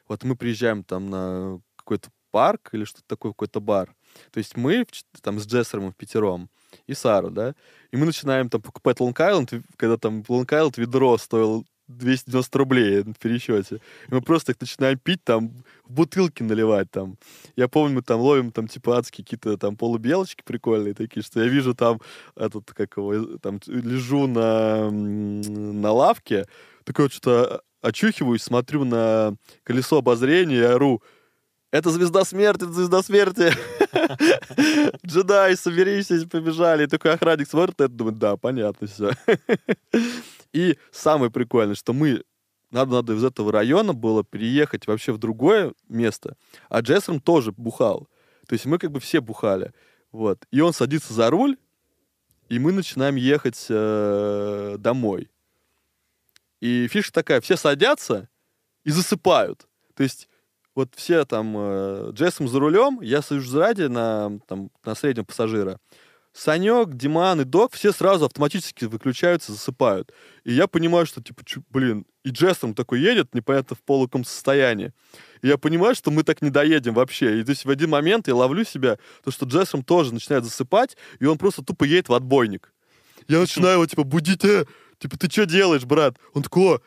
Вот 0.09 0.25
мы 0.25 0.37
приезжаем 0.37 0.83
там 0.83 1.09
на 1.09 1.61
какой-то 1.77 2.11
парк 2.31 2.71
или 2.73 2.85
что-то 2.85 3.07
такое, 3.07 3.33
какой-то 3.33 3.61
бар. 3.61 3.95
То 4.33 4.39
есть 4.39 4.57
мы 4.57 4.87
там 5.23 5.39
с 5.39 5.47
Джессером 5.47 5.93
впятером 5.93 6.51
и 6.87 6.95
Сару, 6.95 7.31
да, 7.31 7.55
и 7.91 7.97
мы 7.97 8.07
начинаем 8.07 8.49
там 8.49 8.63
покупать 8.63 9.01
Long 9.01 9.23
Island, 9.23 9.63
когда 9.77 9.97
там 9.97 10.23
Long 10.23 10.44
Island 10.44 10.77
ведро 10.77 11.17
стоил 11.19 11.67
290 11.99 12.59
рублей 12.59 13.03
в 13.03 13.19
пересчете. 13.19 13.77
И 14.09 14.15
мы 14.15 14.21
просто 14.21 14.53
их 14.53 14.61
начинаем 14.61 14.99
пить, 14.99 15.23
там, 15.25 15.51
в 15.85 15.93
бутылки 15.93 16.43
наливать 16.43 16.91
там. 16.91 17.17
Я 17.57 17.69
помню, 17.69 17.97
мы 17.97 18.03
там 18.03 18.21
ловим 18.21 18.53
там 18.53 18.69
типа 18.69 18.99
адские 18.99 19.25
какие-то 19.25 19.57
там 19.57 19.77
полубелочки 19.77 20.43
прикольные 20.45 20.95
такие, 20.95 21.23
что 21.23 21.43
я 21.43 21.49
вижу 21.49 21.75
там 21.75 22.01
этот, 22.37 22.73
как 22.73 22.97
его, 22.97 23.15
э, 23.15 23.39
там 23.43 23.61
лежу 23.67 24.27
на, 24.27 24.91
на 24.91 25.93
лавке, 25.93 26.47
такой 26.85 27.07
вот 27.07 27.13
что-то 27.13 27.63
очухиваюсь, 27.83 28.43
смотрю 28.43 28.85
на 28.85 29.35
колесо 29.65 29.99
обозрения 29.99 30.57
и 30.57 30.63
ору, 30.63 31.03
это 31.73 31.91
звезда 31.91 32.25
смерти, 32.25 32.65
это 32.65 32.73
звезда 32.73 33.03
смерти. 33.03 33.53
Джедай, 35.07 35.57
соберись, 35.57 36.09
побежали. 36.29 36.85
И 36.85 36.87
такой 36.89 37.13
охранник 37.13 37.49
смотрит 37.49 37.79
на 37.79 37.85
это, 37.85 37.95
думает, 37.95 38.19
да, 38.19 38.37
понятно 38.37 38.89
все. 38.89 39.13
И 40.53 40.79
самое 40.91 41.31
прикольное, 41.31 41.75
что 41.75 41.93
мы 41.93 42.25
надо, 42.71 42.93
надо 42.93 43.15
из 43.15 43.25
этого 43.25 43.53
района 43.53 43.93
было 43.93 44.25
переехать 44.25 44.87
вообще 44.87 45.13
в 45.13 45.19
другое 45.19 45.75
место, 45.89 46.37
а 46.69 46.81
Джессером 46.81 47.21
тоже 47.21 47.53
бухал. 47.53 48.09
То 48.47 48.55
есть 48.55 48.67
мы 48.67 48.79
как 48.79 48.91
бы 48.91 49.01
все 49.01 49.21
бухали. 49.21 49.73
Вот. 50.13 50.45
И 50.51 50.61
он 50.61 50.73
садится 50.73 51.13
за 51.13 51.31
руль, 51.31 51.57
и 52.49 52.59
мы 52.59 52.73
начинаем 52.73 53.17
ехать 53.17 53.67
э, 53.69 54.77
домой. 54.79 55.31
И 56.61 56.89
фишка 56.89 57.13
такая, 57.13 57.41
все 57.41 57.57
садятся 57.57 58.29
и 58.85 58.91
засыпают. 58.91 59.69
То 59.95 60.03
есть 60.03 60.29
вот 60.75 60.95
все 60.97 61.25
там 61.25 61.55
э, 61.57 62.11
Джессом 62.13 62.49
за 62.49 62.59
рулем, 62.59 63.01
я 63.01 63.23
сажусь 63.23 63.49
сзади 63.49 63.83
на, 63.83 64.39
там, 64.47 64.71
на 64.85 64.95
среднего 64.95 65.25
пассажира. 65.25 65.79
Санек, 66.33 66.95
Диман 66.95 67.41
и 67.41 67.45
Док 67.45 67.73
все 67.75 67.93
сразу 67.93 68.25
автоматически 68.27 68.85
выключаются, 68.85 69.53
засыпают. 69.53 70.13
И 70.45 70.53
я 70.53 70.67
понимаю, 70.69 71.05
что, 71.07 71.21
типа, 71.23 71.45
чё- 71.45 71.63
блин, 71.71 72.07
и 72.25 72.31
Джессом 72.31 72.75
такой 72.75 73.01
едет, 73.01 73.35
непонятно, 73.35 73.75
в 73.77 73.81
полуком 73.81 74.25
состоянии. 74.25 74.93
И 75.43 75.49
я 75.49 75.59
понимаю, 75.59 75.95
что 75.95 76.11
мы 76.11 76.23
так 76.23 76.41
не 76.43 76.51
доедем 76.51 76.95
вообще. 76.95 77.41
И 77.41 77.45
то 77.45 77.51
есть 77.51 77.65
в 77.65 77.71
один 77.71 77.91
момент 77.91 78.29
я 78.29 78.35
ловлю 78.37 78.65
себя, 78.65 78.99
то, 79.25 79.31
что 79.31 79.47
Джессом 79.47 79.83
тоже 79.83 80.15
начинает 80.15 80.45
засыпать, 80.45 80.97
и 81.19 81.27
он 81.27 81.37
просто 81.37 81.63
тупо 81.65 81.85
едет 81.85 82.09
в 82.09 82.15
отбойник. 82.15 82.73
Я 83.27 83.41
начинаю 83.41 83.75
его, 83.75 83.87
типа, 83.87 84.05
будить, 84.05 84.45
э, 84.45 84.67
типа, 84.99 85.19
ты 85.19 85.31
что 85.31 85.47
делаешь, 85.47 85.85
брат? 85.85 86.17
Он 86.35 86.43
такой. 86.43 86.79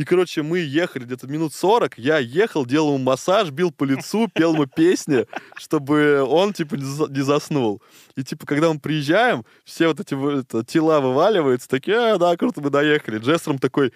И, 0.00 0.04
короче, 0.04 0.42
мы 0.42 0.60
ехали 0.60 1.04
где-то 1.04 1.26
минут 1.26 1.52
40, 1.52 1.98
я 1.98 2.16
ехал, 2.16 2.64
делал 2.64 2.94
ему 2.94 3.04
массаж, 3.04 3.50
бил 3.50 3.70
по 3.70 3.84
лицу, 3.84 4.28
пел 4.32 4.54
ему 4.54 4.64
песни, 4.64 5.26
чтобы 5.58 6.22
он, 6.22 6.54
типа, 6.54 6.76
не 6.76 6.84
за- 6.84 7.08
не 7.08 7.20
заснул. 7.20 7.82
И, 8.16 8.24
типа, 8.24 8.46
когда 8.46 8.72
мы 8.72 8.80
приезжаем, 8.80 9.44
все 9.62 9.88
вот 9.88 10.00
эти 10.00 10.40
это, 10.40 10.64
тела 10.64 11.00
вываливаются, 11.00 11.68
такие, 11.68 11.98
а, 11.98 12.16
да, 12.16 12.34
круто, 12.38 12.62
мы 12.62 12.70
доехали. 12.70 13.18
Джессером 13.18 13.58
такой 13.58 13.92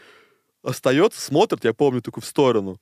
остается, 0.63 1.23
смотрит, 1.23 1.65
я 1.65 1.73
помню, 1.73 2.03
такой 2.03 2.23
в 2.23 2.27
сторону, 2.27 2.77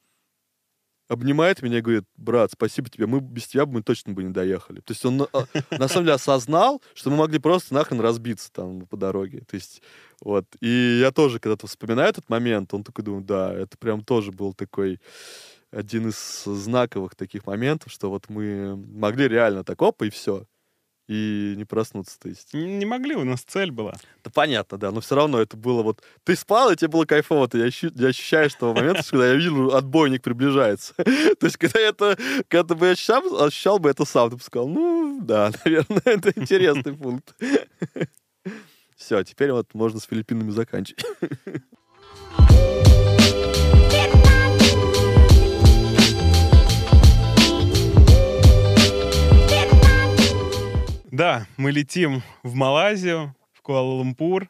обнимает 1.09 1.63
меня 1.63 1.79
и 1.79 1.81
говорит, 1.81 2.05
брат, 2.17 2.53
спасибо 2.53 2.89
тебе, 2.89 3.07
мы 3.07 3.21
без 3.21 3.47
тебя 3.47 3.67
бы 3.67 3.75
мы 3.75 3.83
точно 3.83 4.13
бы 4.13 4.23
не 4.23 4.31
доехали. 4.31 4.81
То 4.81 4.93
есть 4.93 5.05
он 5.05 5.19
на, 5.19 5.27
а, 5.33 5.45
на 5.71 5.89
самом 5.89 6.07
деле 6.07 6.15
осознал, 6.15 6.83
что 6.95 7.11
мы 7.11 7.17
могли 7.17 7.39
просто 7.39 7.75
нахрен 7.75 8.01
разбиться 8.01 8.51
там 8.53 8.87
по 8.87 8.97
дороге. 8.97 9.43
То 9.47 9.57
есть 9.57 9.83
вот. 10.21 10.47
И 10.61 10.99
я 11.01 11.11
тоже 11.11 11.41
когда-то 11.41 11.67
вспоминаю 11.67 12.11
этот 12.11 12.29
момент, 12.29 12.73
он 12.75 12.85
такой 12.85 13.05
думает, 13.05 13.27
да, 13.27 13.53
это 13.53 13.77
прям 13.77 14.03
тоже 14.03 14.31
был 14.31 14.55
такой 14.55 15.01
один 15.71 16.09
из 16.09 16.45
знаковых 16.45 17.15
таких 17.15 17.47
моментов, 17.47 17.91
что 17.91 18.11
вот 18.11 18.29
мы 18.29 18.77
могли 18.77 19.27
реально 19.27 19.65
так, 19.65 19.81
оп, 19.83 20.03
и 20.03 20.11
все. 20.11 20.47
И 21.09 21.55
не 21.57 21.65
проснуться, 21.65 22.19
то 22.19 22.29
есть. 22.29 22.55
Не 22.55 22.87
могли, 22.87 23.17
у 23.17 23.25
нас 23.25 23.43
цель 23.43 23.73
была. 23.73 23.95
Да 24.23 24.31
понятно, 24.33 24.79
да, 24.79 24.93
но 24.93 25.01
все 25.01 25.17
равно 25.17 25.41
это 25.41 25.57
было 25.57 25.83
вот... 25.83 26.03
Ты 26.25 26.37
спал, 26.37 26.71
и 26.71 26.77
тебе 26.77 26.89
было 26.89 27.05
кайфово, 27.05 27.49
ты 27.49 27.59
ощу- 27.65 27.91
не 27.95 28.07
ощущаешь 28.07 28.55
того 28.55 28.73
момента, 28.73 29.03
что 29.03 29.13
когда 29.13 29.29
я 29.29 29.35
вижу, 29.35 29.75
отбойник 29.75 30.23
приближается. 30.23 30.95
То 30.95 31.47
есть, 31.47 31.57
когда 31.57 31.81
это... 31.81 32.17
Когда 32.49 32.75
бы 32.75 32.91
ощущал, 32.91 33.45
ощущал 33.45 33.79
бы 33.79 33.91
это 33.91 34.05
сам, 34.05 34.31
ты 34.31 34.37
бы 34.37 34.43
сказал, 34.43 34.69
ну, 34.69 35.21
да, 35.23 35.51
наверное, 35.65 36.03
это 36.05 36.33
интересный 36.37 36.95
пункт. 36.95 37.35
Все, 38.97 39.25
теперь 39.25 39.51
вот 39.51 39.75
можно 39.75 39.99
с 39.99 40.05
Филиппинами 40.05 40.51
заканчивать. 40.51 41.05
Да, 51.23 51.47
мы 51.57 51.71
летим 51.71 52.21
в 52.43 52.57
Малайзию, 52.57 53.33
в 53.53 53.63
Куала-Лумпур. 53.63 54.49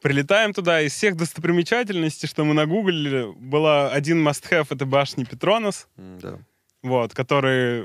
Прилетаем 0.00 0.54
туда. 0.54 0.80
Из 0.80 0.94
всех 0.94 1.18
достопримечательностей, 1.18 2.26
что 2.26 2.46
мы 2.46 2.54
нагуглили, 2.54 3.30
была 3.36 3.90
один 3.90 4.26
must-have— 4.26 4.68
это 4.70 4.86
башня 4.86 5.26
Петронос, 5.26 5.86
Да. 5.98 6.38
вот, 6.82 7.12
который 7.12 7.84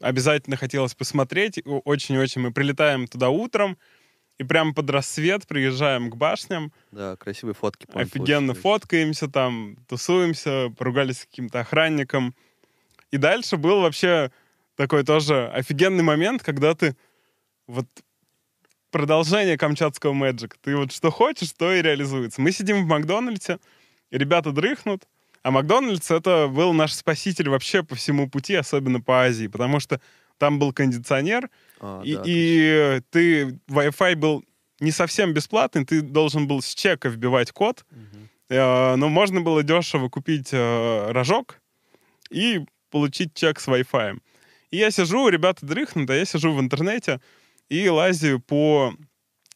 обязательно 0.00 0.58
хотелось 0.58 0.94
посмотреть. 0.94 1.62
Очень-очень 1.64 2.42
мы 2.42 2.52
прилетаем 2.52 3.06
туда 3.06 3.30
утром, 3.30 3.78
и 4.36 4.44
прямо 4.44 4.74
под 4.74 4.90
рассвет 4.90 5.46
приезжаем 5.46 6.10
к 6.10 6.16
башням, 6.16 6.74
Да, 6.90 7.16
красивые 7.16 7.54
фотки. 7.54 7.86
офигенно 7.94 8.52
фоткаемся 8.52 9.28
там, 9.28 9.78
тусуемся, 9.88 10.68
поругались 10.76 11.20
с 11.20 11.24
каким-то 11.24 11.60
охранником. 11.60 12.34
И 13.10 13.16
дальше 13.16 13.56
был 13.56 13.80
вообще 13.80 14.30
такой 14.78 15.02
тоже 15.02 15.48
офигенный 15.48 16.04
момент, 16.04 16.42
когда 16.44 16.72
ты 16.72 16.96
вот 17.66 17.86
продолжение 18.92 19.58
камчатского 19.58 20.12
Magic. 20.14 20.54
Ты 20.62 20.76
вот 20.76 20.92
что 20.92 21.10
хочешь, 21.10 21.52
то 21.52 21.72
и 21.74 21.82
реализуется. 21.82 22.40
Мы 22.40 22.52
сидим 22.52 22.84
в 22.84 22.86
Макдональдсе, 22.86 23.58
ребята 24.12 24.52
дрыхнут, 24.52 25.02
а 25.42 25.50
Макдональдс 25.50 26.10
это 26.12 26.46
был 26.48 26.72
наш 26.72 26.92
спаситель 26.94 27.48
вообще 27.48 27.82
по 27.82 27.96
всему 27.96 28.30
пути, 28.30 28.54
особенно 28.54 29.00
по 29.00 29.24
Азии, 29.24 29.48
потому 29.48 29.80
что 29.80 30.00
там 30.38 30.60
был 30.60 30.72
кондиционер, 30.72 31.50
А, 31.80 32.00
и, 32.04 32.14
да, 32.14 32.22
и 32.24 33.00
ты 33.10 33.58
Wi-Fi 33.68 34.14
был 34.14 34.44
не 34.78 34.92
совсем 34.92 35.32
бесплатный, 35.34 35.84
ты 35.84 36.00
должен 36.02 36.46
был 36.46 36.62
с 36.62 36.72
чека 36.72 37.08
вбивать 37.08 37.50
код, 37.50 37.84
Мгм. 37.90 38.28
э, 38.50 38.96
но 38.96 39.08
можно 39.08 39.40
было 39.40 39.64
дешево 39.64 40.08
купить 40.08 40.50
э, 40.52 41.10
рожок 41.10 41.60
и 42.30 42.64
получить 42.90 43.34
чек 43.34 43.58
с 43.58 43.66
Wi-Fi. 43.66 44.18
И 44.70 44.76
я 44.76 44.90
сижу, 44.90 45.28
ребята 45.28 45.64
дрыхнут, 45.64 46.10
а 46.10 46.14
я 46.14 46.24
сижу 46.24 46.52
в 46.52 46.60
интернете 46.60 47.20
и 47.68 47.88
лазю 47.88 48.40
по 48.40 48.94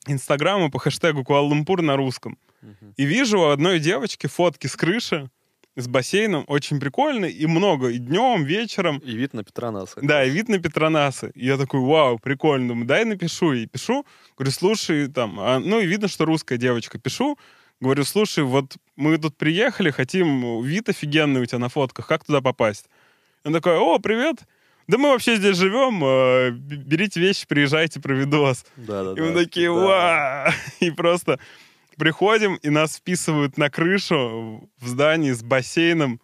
Инстаграму, 0.07 0.71
по 0.71 0.79
хэштегу 0.79 1.23
Куала-Лумпур 1.23 1.83
на 1.83 1.97
русском. 1.97 2.39
Мгм. 2.61 2.95
И 2.97 3.05
вижу 3.05 3.41
у 3.41 3.45
одной 3.49 3.79
девочки 3.79 4.27
фотки 4.27 4.67
с 4.67 4.77
крыши, 4.77 5.31
с 5.77 5.89
бассейном, 5.89 6.45
очень 6.49 6.79
прикольно, 6.79 7.25
и 7.25 7.47
много, 7.47 7.89
и 7.89 7.99
днем, 7.99 8.45
вечером. 8.45 8.99
И 8.99 9.13
вид 9.13 9.33
на 9.33 9.43
Петронаса. 9.43 10.01
Да, 10.03 10.25
и 10.25 10.31
вид 10.31 10.49
на 10.49 10.59
Петронасы. 10.59 11.33
И 11.35 11.47
я 11.47 11.57
такой, 11.57 11.81
вау, 11.81 12.19
прикольно. 12.19 12.69
Думаю, 12.69 12.87
дай 12.87 13.05
напишу. 13.05 13.53
И 13.53 13.67
пишу, 13.67 14.05
говорю, 14.37 14.53
слушай, 14.53 15.09
там, 15.09 15.41
а, 15.41 15.59
ну 15.59 15.81
и 15.81 15.87
видно, 15.87 16.09
что 16.09 16.27
русская 16.27 16.59
девочка. 16.59 16.99
Пишу, 16.99 17.39
говорю, 17.81 18.05
слушай, 18.05 18.45
вот 18.45 18.77
мы 18.97 19.17
тут 19.17 19.37
приехали, 19.37 19.91
хотим, 19.91 20.63
вид 20.63 20.89
офигенный 20.89 21.41
у 21.41 21.47
тебя 21.47 21.59
на 21.59 21.69
фотках, 21.69 22.07
как 22.07 22.25
туда 22.25 22.41
попасть? 22.41 22.87
Он 23.45 23.53
такой, 23.53 23.77
о, 23.79 23.99
привет, 23.99 24.43
да 24.89 24.99
мы 24.99 25.11
вообще 25.11 25.37
здесь 25.37 25.57
живем, 25.57 26.03
э, 26.05 26.51
берите 26.51 27.21
вещи, 27.21 27.47
приезжайте, 27.47 28.01
проведу 28.01 28.43
вас. 28.43 28.65
Да, 28.77 29.05
да, 29.05 29.13
И 29.13 29.25
мы 29.25 29.33
да. 29.35 29.41
такие, 29.45 29.69
Да. 29.69 29.81
ва! 29.81 30.55
И 30.81 30.91
просто 30.91 31.39
приходим, 31.97 32.57
и 32.57 32.69
нас 32.71 32.97
вписывают 32.97 33.59
на 33.59 33.71
крышу 33.71 34.69
в 34.81 34.87
здании 34.89 35.33
с 35.33 35.43
бассейном, 35.43 36.21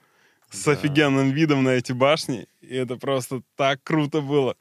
с 0.51 0.65
Да. 0.65 0.73
офигенным 0.73 1.31
видом 1.31 1.63
на 1.65 1.71
эти 1.71 1.93
башни. 1.93 2.47
И 2.61 2.75
это 2.75 2.97
просто 2.97 3.43
так 3.57 3.83
круто 3.83 4.21
было. 4.21 4.57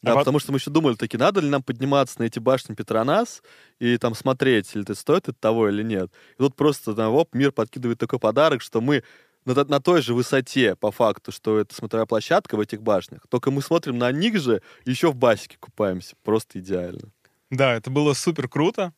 Да, 0.00 0.12
А 0.12 0.14
пот- 0.14 0.20
потому 0.20 0.38
что 0.38 0.52
мы 0.52 0.58
еще 0.58 0.70
думали, 0.70 0.94
таки, 0.94 1.16
надо 1.16 1.40
ли 1.40 1.48
нам 1.48 1.60
подниматься 1.62 2.20
на 2.20 2.24
эти 2.26 2.38
башни 2.38 2.74
Петронас 2.74 3.42
и 3.80 3.96
там 3.98 4.14
смотреть, 4.14 4.70
или 4.74 4.84
это 4.84 4.94
стоит 4.94 5.28
это 5.28 5.36
того 5.38 5.68
или 5.68 5.82
нет. 5.82 6.10
И 6.34 6.38
тут 6.38 6.54
просто, 6.54 6.94
там, 6.94 7.12
оп, 7.14 7.34
мир 7.34 7.50
подкидывает 7.50 7.98
такой 7.98 8.20
подарок, 8.20 8.62
что 8.62 8.80
мы 8.80 9.02
на, 9.48 9.54
то- 9.54 9.64
на 9.70 9.80
той 9.80 10.02
же 10.02 10.14
высоте, 10.14 10.76
по 10.76 10.90
факту, 10.92 11.32
что 11.32 11.58
это 11.58 11.74
смотровая 11.74 12.06
площадка 12.06 12.56
в 12.56 12.60
этих 12.60 12.82
башнях, 12.82 13.26
только 13.28 13.50
мы 13.50 13.62
смотрим 13.62 13.98
на 13.98 14.12
них 14.12 14.38
же, 14.40 14.62
еще 14.84 15.10
в 15.10 15.16
басике 15.16 15.56
купаемся. 15.58 16.14
Просто 16.22 16.60
идеально. 16.60 17.10
Да, 17.50 17.74
это 17.74 17.90
было 17.90 18.12
супер 18.14 18.48
круто. 18.48 18.92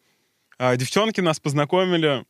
А, 0.59 0.77
девчонки 0.77 1.21
нас 1.21 1.41
познакомили 1.41 2.27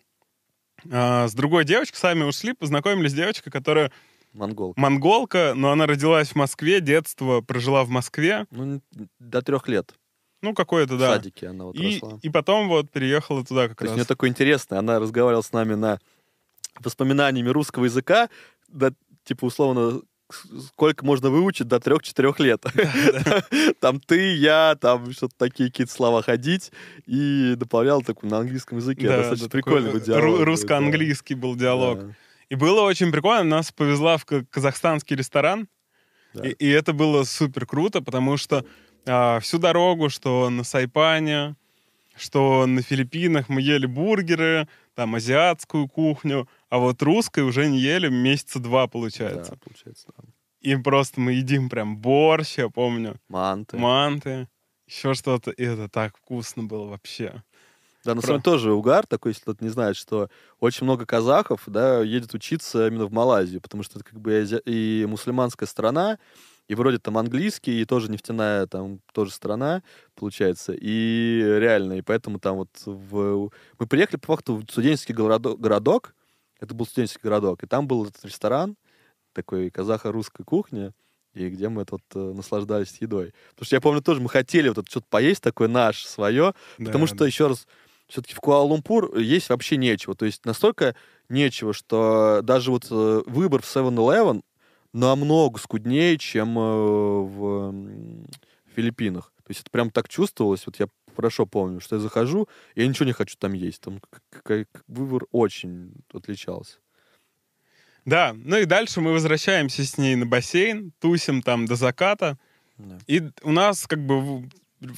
а, 0.91 1.27
с 1.29 1.35
другой 1.35 1.65
девочкой, 1.65 1.99
сами 1.99 2.23
ушли, 2.25 2.53
познакомились 2.53 3.11
с 3.11 3.15
девочкой, 3.15 3.51
которая 3.53 3.91
Монгол. 4.33 4.73
монголка, 4.77 5.55
но 5.57 5.73
она 5.73 5.87
родилась 5.87 6.29
в 6.29 6.35
Москве, 6.37 6.81
детство 6.81 7.41
прожила 7.41 7.85
в 7.85 7.89
Москве. 7.89 8.47
Ну, 8.51 8.81
до 9.19 9.43
трех 9.43 9.67
лет. 9.69 9.95
Ну, 10.43 10.55
какое-то, 10.55 10.95
В 10.95 10.99
да. 10.99 11.15
садике 11.17 11.49
она 11.49 11.65
вот 11.67 11.77
И, 11.77 11.97
росла. 12.01 12.19
и 12.23 12.29
потом 12.31 12.69
вот 12.69 12.91
переехала 12.91 13.45
туда 13.45 13.69
как 13.69 13.77
То 13.79 13.85
есть 13.85 13.91
раз. 13.91 13.93
у 13.93 13.97
нее 13.97 14.07
такое 14.07 14.31
интересное. 14.31 14.79
Она 14.79 14.99
разговаривала 14.99 15.43
с 15.43 15.53
нами 15.53 15.75
на 15.75 15.99
воспоминаниями 16.79 17.49
русского 17.49 17.85
языка, 17.87 18.29
да, 18.69 18.93
типа, 19.25 19.47
условно, 19.47 20.01
сколько 20.67 21.05
можно 21.05 21.31
выучить 21.31 21.67
до 21.67 21.81
трех-четырех 21.81 22.39
лет. 22.41 22.65
Там 23.81 24.01
ты, 24.01 24.35
я, 24.37 24.77
там 24.81 25.13
что-то 25.13 25.35
такие 25.37 25.71
какие-то 25.71 25.93
слова 25.93 26.23
ходить, 26.23 26.71
и 27.07 27.55
дополнял 27.57 28.03
такой 28.03 28.31
на 28.31 28.39
английском 28.39 28.79
языке. 28.79 29.09
Да, 29.09 29.17
Достаточно 29.19 29.49
да, 29.49 29.53
прикольный 29.53 29.93
был 29.93 30.01
диалог. 30.01 30.25
ру- 30.25 30.39
да, 30.39 30.45
Русско-английский 30.45 31.35
был 31.35 31.57
диалог. 31.57 32.01
да. 32.01 32.15
И 32.49 32.55
было 32.57 32.83
очень 32.83 33.13
прикольно. 33.13 33.45
Нас 33.45 33.73
повезла 33.73 34.17
в 34.17 34.25
ка- 34.25 34.45
казахстанский 34.51 35.17
ресторан. 35.17 35.69
Да. 36.35 36.47
И, 36.47 36.51
и 36.53 36.69
это 36.69 36.93
было 36.93 37.25
супер 37.25 37.67
круто, 37.67 38.01
потому 38.01 38.37
что 38.37 38.65
а, 39.07 39.39
всю 39.41 39.59
дорогу, 39.59 40.11
что 40.11 40.51
на 40.51 40.65
Сайпане, 40.65 41.57
что 42.17 42.67
на 42.67 42.83
Филиппинах 42.83 43.49
мы 43.49 43.61
ели 43.63 43.87
бургеры, 43.87 44.69
там 44.95 45.15
азиатскую 45.15 45.89
кухню, 45.89 46.49
а 46.69 46.79
вот 46.79 47.03
русской 47.03 47.41
уже 47.45 47.69
не 47.69 47.79
ели 47.79 48.09
месяца 48.09 48.59
два, 48.59 48.87
получается. 48.87 49.53
Да, 49.53 49.59
получается, 49.65 50.07
да. 50.17 50.25
И 50.61 50.77
просто 50.77 51.21
мы 51.21 51.33
едим 51.33 51.71
прям 51.71 51.97
борщ, 51.97 52.59
я 52.59 52.69
помню, 52.69 53.17
Манты. 53.29 53.79
манты, 53.79 54.49
еще 54.87 55.15
что-то. 55.15 55.51
И 55.53 55.65
это 55.65 55.89
так 55.89 56.17
вкусно 56.19 56.65
было 56.65 56.85
вообще. 56.87 57.43
Да, 58.05 58.15
на 58.15 58.21
Про- 58.21 58.27
самом 58.29 58.43
деле 58.43 58.53
тоже 58.57 58.73
угар 58.73 59.07
такой, 59.07 59.31
если 59.33 59.43
кто-то 59.43 59.65
не 59.65 59.71
знает, 59.71 59.97
что 59.97 60.29
очень 60.59 60.85
много 60.85 61.07
казахов, 61.07 61.63
да, 61.67 62.01
едет 62.03 62.35
учиться 62.35 62.87
именно 62.89 63.07
в 63.07 63.13
Малайзию, 63.13 63.61
потому 63.61 63.83
что 63.83 63.99
это 63.99 64.09
как 64.09 64.21
бы 64.21 64.47
и 64.67 65.07
мусульманская 65.09 65.67
страна, 65.67 66.19
и 66.71 66.75
вроде 66.77 66.99
там 66.99 67.19
английский, 67.19 67.81
и 67.83 67.85
тоже 67.85 68.13
нефтяная 68.13 68.65
там 68.69 69.01
тоже 69.13 69.33
страна, 69.33 69.83
получается, 70.15 70.73
и 70.73 71.43
реально, 71.43 71.95
и 71.95 72.01
поэтому 72.01 72.39
там 72.39 72.59
вот 72.59 72.69
в... 72.87 73.51
Мы 73.81 73.87
приехали, 73.89 74.21
по 74.21 74.29
факту, 74.29 74.55
в 74.55 74.71
студенческий 74.71 75.13
городок, 75.13 75.59
городок, 75.59 76.15
это 76.61 76.73
был 76.73 76.87
студенческий 76.87 77.23
городок, 77.25 77.65
и 77.65 77.67
там 77.67 77.89
был 77.89 78.05
этот 78.05 78.25
ресторан, 78.25 78.77
такой 79.33 79.71
казахо-русской 79.71 80.45
кухни, 80.45 80.93
и 81.35 81.49
где 81.49 81.69
мы 81.69 81.85
вот 81.91 82.03
э, 82.15 82.19
наслаждались 82.37 82.99
едой. 83.01 83.35
Потому 83.51 83.67
что 83.67 83.75
я 83.75 83.81
помню 83.81 84.01
тоже, 84.01 84.21
мы 84.21 84.29
хотели 84.29 84.69
вот 84.69 84.79
это 84.79 84.89
что-то 84.89 85.07
поесть 85.11 85.43
такое 85.43 85.67
наше, 85.67 86.07
свое, 86.07 86.55
Потому 86.79 87.07
Да, 87.09 87.15
что, 87.17 87.25
еще 87.27 87.49
раз, 87.49 87.67
все-таки 88.07 88.35
в 88.35 88.39
Куала-Лумпур 88.41 89.19
есть 89.19 89.49
вообще 89.49 89.77
нечего. 89.77 90.15
То 90.15 90.25
есть 90.25 90.45
настолько 90.45 90.95
нечего, 91.29 91.73
что 91.73 92.43
даже 92.45 92.71
вот 92.71 92.87
э, 92.93 93.23
выбор 93.27 93.61
в 93.61 93.65
7-Eleven 93.65 94.43
намного 94.93 95.59
скуднее, 95.59 96.19
чем 96.19 96.59
э, 96.59 96.63
в 96.63 97.75
Филиппинах. 98.75 99.33
То 99.45 99.51
есть 99.51 99.61
это 99.63 99.71
прям 99.71 99.91
так 99.91 100.09
чувствовалось. 100.09 100.67
Вот 100.67 100.79
я 100.79 100.87
хорошо 101.15 101.47
помню, 101.47 101.81
что 101.81 101.97
я 101.97 102.01
захожу, 102.01 102.49
я 102.75 102.87
ничего 102.87 103.07
не 103.07 103.13
хочу 103.13 103.37
там 103.37 103.53
есть. 103.53 103.81
Там 103.81 104.01
выбор 104.87 105.25
очень 105.33 105.93
отличался. 106.13 106.79
Да, 108.05 108.33
ну 108.35 108.57
и 108.57 108.65
дальше 108.65 109.01
мы 109.01 109.13
возвращаемся 109.13 109.85
с 109.85 109.99
ней 109.99 110.17
на 110.17 110.27
бассейн, 110.27 110.93
тусим 111.01 111.43
там 111.43 111.67
до 111.67 111.77
заката. 111.77 112.39
И 113.07 113.23
у 113.43 113.53
нас 113.53 113.87
как 113.87 114.05
бы 114.05 114.49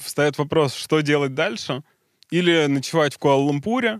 встает 0.01 0.37
вопрос, 0.37 0.73
что 0.73 1.01
делать 1.01 1.33
дальше. 1.33 1.83
Или 2.29 2.67
ночевать 2.67 3.13
в 3.13 3.19
Куала-Лумпуре. 3.19 3.99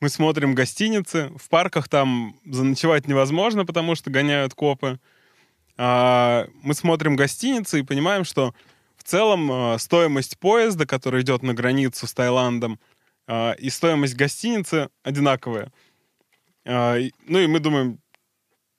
Мы 0.00 0.08
смотрим 0.08 0.54
гостиницы. 0.54 1.30
В 1.36 1.48
парках 1.48 1.88
там 1.88 2.36
заночевать 2.44 3.08
невозможно, 3.08 3.64
потому 3.64 3.94
что 3.94 4.10
гоняют 4.10 4.54
копы. 4.54 4.98
А, 5.76 6.46
мы 6.62 6.74
смотрим 6.74 7.16
гостиницы 7.16 7.80
и 7.80 7.84
понимаем, 7.84 8.24
что 8.24 8.54
в 8.96 9.04
целом 9.04 9.50
а, 9.50 9.78
стоимость 9.78 10.38
поезда, 10.38 10.86
который 10.86 11.22
идет 11.22 11.42
на 11.42 11.54
границу 11.54 12.06
с 12.06 12.14
Таиландом, 12.14 12.78
а, 13.26 13.52
и 13.52 13.70
стоимость 13.70 14.14
гостиницы 14.14 14.88
одинаковые. 15.02 15.72
Ну 16.66 17.38
и 17.38 17.46
мы 17.46 17.60
думаем, 17.60 18.00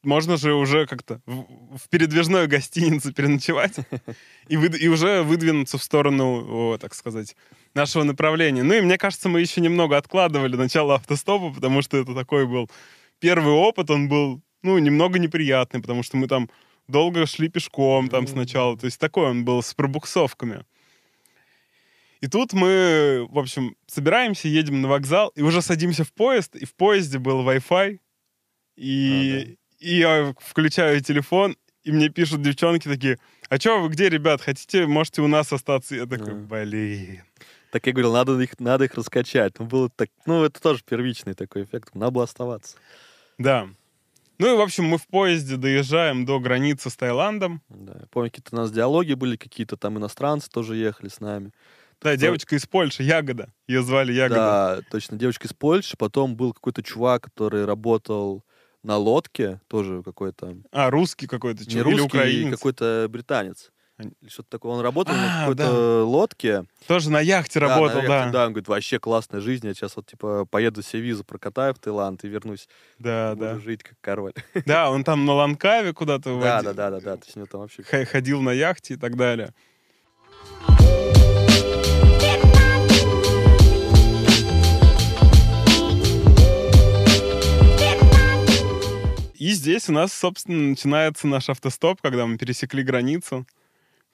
можно 0.02 0.38
же 0.38 0.56
уже 0.56 0.88
как-то 0.88 1.22
в, 1.28 1.88
передвижной 1.90 2.48
гостинице 2.48 3.14
переночевать 3.14 3.76
и, 4.48 4.88
уже 4.88 5.22
выдвинуться 5.22 5.78
в 5.78 5.84
сторону, 5.84 6.80
так 6.80 6.96
сказать, 6.96 7.36
нашего 7.76 8.04
направления. 8.04 8.64
Ну 8.64 8.74
и 8.74 8.82
мне 8.82 8.98
кажется, 8.98 9.30
мы 9.30 9.42
еще 9.42 9.62
немного 9.62 9.98
откладывали 9.98 10.56
начало 10.56 10.96
автостопа, 10.96 11.54
потому 11.54 11.82
что 11.82 11.98
это 11.98 12.16
такой 12.16 12.48
был 12.48 12.70
первый 13.20 13.54
опыт, 13.54 13.90
он 13.90 14.08
был, 14.08 14.42
ну, 14.64 14.78
немного 14.80 15.20
неприятный, 15.20 15.82
потому 15.82 16.02
что 16.02 16.18
мы 16.18 16.28
там 16.28 16.50
долго 16.88 17.26
шли 17.26 17.50
пешком 17.50 18.10
там 18.10 18.28
сначала, 18.28 18.78
то 18.78 18.86
есть 18.86 19.00
такой 19.00 19.30
он 19.30 19.46
был 19.46 19.62
с 19.62 19.74
пробуксовками. 19.74 20.66
И 22.22 22.28
тут 22.28 22.54
мы, 22.54 23.28
в 23.30 23.38
общем, 23.38 23.76
собираемся, 23.88 24.48
едем 24.48 24.82
на 24.82 24.88
вокзал, 24.88 25.30
и 25.36 25.42
уже 25.42 25.62
садимся 25.62 26.04
в 26.04 26.14
поезд, 26.14 26.56
и 26.56 26.66
в 26.66 26.74
поезде 26.74 27.20
был 27.20 27.48
Wi-Fi, 27.48 28.00
и, 28.78 29.58
и 29.80 29.96
я 29.98 30.34
включаю 30.40 31.02
телефон, 31.02 31.58
и 31.84 31.92
мне 31.92 32.10
пишут 32.10 32.42
девчонки 32.42 32.88
такие, 32.88 33.20
а 33.50 33.60
чё 33.60 33.80
вы 33.82 33.90
где, 33.90 34.10
ребят, 34.10 34.42
хотите, 34.42 34.88
можете 34.88 35.22
у 35.22 35.28
нас 35.28 35.54
остаться? 35.54 35.96
Я 35.96 36.06
такой, 36.06 36.34
Да. 36.34 36.64
блин. 36.64 37.22
Так 37.76 37.88
я 37.88 37.92
говорил, 37.92 38.14
надо 38.14 38.40
их, 38.40 38.58
надо 38.58 38.86
их 38.86 38.94
раскачать. 38.94 39.60
Ну, 39.60 39.66
было 39.66 39.90
так, 39.90 40.08
ну, 40.26 40.46
это 40.46 40.62
тоже 40.62 40.82
первичный 40.82 41.34
такой 41.34 41.64
эффект. 41.66 41.94
Надо 41.94 42.12
было 42.12 42.24
оставаться. 42.24 42.78
Да. 43.38 43.68
Ну 44.38 44.54
и, 44.54 44.58
в 44.58 44.62
общем, 44.62 44.86
мы 44.86 44.98
в 44.98 45.06
поезде 45.08 45.58
доезжаем 45.58 46.26
до 46.26 46.40
границы 46.40 46.90
с 46.90 46.96
Таиландом. 46.96 47.62
Да, 47.68 47.98
я 48.00 48.06
помню, 48.12 48.30
какие-то 48.32 48.56
у 48.56 48.60
нас 48.60 48.72
диалоги 48.72 49.14
были, 49.14 49.36
какие-то 49.36 49.76
там 49.76 49.98
иностранцы 49.98 50.50
тоже 50.50 50.78
ехали 50.78 51.10
с 51.10 51.20
нами. 51.20 51.52
Да, 52.02 52.12
Кто- 52.14 52.22
девочка 52.22 52.56
из 52.56 52.66
Польши, 52.66 53.04
Ягода. 53.04 53.50
Ее 53.68 53.84
звали 53.84 54.14
Ягода. 54.14 54.36
Да, 54.40 54.80
точно, 54.90 55.18
девочка 55.18 55.46
из 55.50 55.54
Польши. 55.54 55.98
Потом 55.98 56.38
был 56.38 56.54
какой-то 56.54 56.82
чувак, 56.82 57.24
который 57.24 57.66
работал 57.66 58.46
на 58.84 58.96
лодке, 58.96 59.60
тоже 59.68 60.02
какой-то 60.02 60.56
А, 60.72 60.90
русский 60.90 61.28
какой-то, 61.28 61.66
не 61.66 61.70
чё, 61.72 61.80
или 61.82 61.92
русский, 61.92 62.06
украинец. 62.06 62.58
какой-то 62.58 63.08
британец. 63.10 63.74
Что-то 64.28 64.50
такое. 64.50 64.74
Он 64.74 64.82
работал 64.82 65.16
А, 65.16 65.18
на 65.18 65.40
какой-то 65.40 66.04
лодке. 66.04 66.66
Тоже 66.88 67.10
на 67.10 67.22
яхте 67.22 67.62
Да, 67.62 67.70
работал, 67.70 68.02
на 68.02 68.08
да. 68.08 68.18
яхте, 68.18 68.32
да. 68.34 68.46
Он 68.46 68.52
говорит, 68.52 68.68
вообще 68.68 69.00
классная 69.00 69.40
жизнь. 69.40 69.66
Я 69.66 69.74
сейчас 69.74 69.96
вот, 69.96 70.06
типа, 70.06 70.46
поеду 70.46 70.82
себе 70.82 71.02
визу 71.02 71.24
прокатаю 71.24 71.74
в 71.74 71.80
Таиланд 71.80 72.24
и 72.26 72.28
вернусь. 72.28 72.68
Да, 73.00 73.32
буду 73.36 73.46
да. 73.46 73.60
жить 73.60 73.84
как 73.84 73.96
король. 74.02 74.34
Да, 74.66 74.92
он 74.92 75.04
там 75.04 75.26
на 75.26 75.34
Ланкаве 75.34 75.94
куда-то 75.94 76.38
Да, 76.42 76.62
да, 76.62 76.74
да, 76.74 76.92
да, 76.92 77.00
да. 77.00 77.18
То 77.18 77.24
есть 77.26 77.38
у 77.38 77.40
него 77.40 77.48
там 77.50 77.62
вообще... 77.62 77.84
ходил 78.06 78.42
на 78.42 78.52
яхте 78.52 78.96
и 78.96 78.98
так 78.98 79.16
далее. 79.16 79.54
И 89.36 89.52
здесь 89.52 89.90
у 89.90 89.92
нас, 89.92 90.12
собственно, 90.12 90.70
начинается 90.70 91.28
наш 91.28 91.50
автостоп, 91.50 92.02
когда 92.02 92.26
мы 92.26 92.38
пересекли 92.38 92.84
границу, 92.84 93.46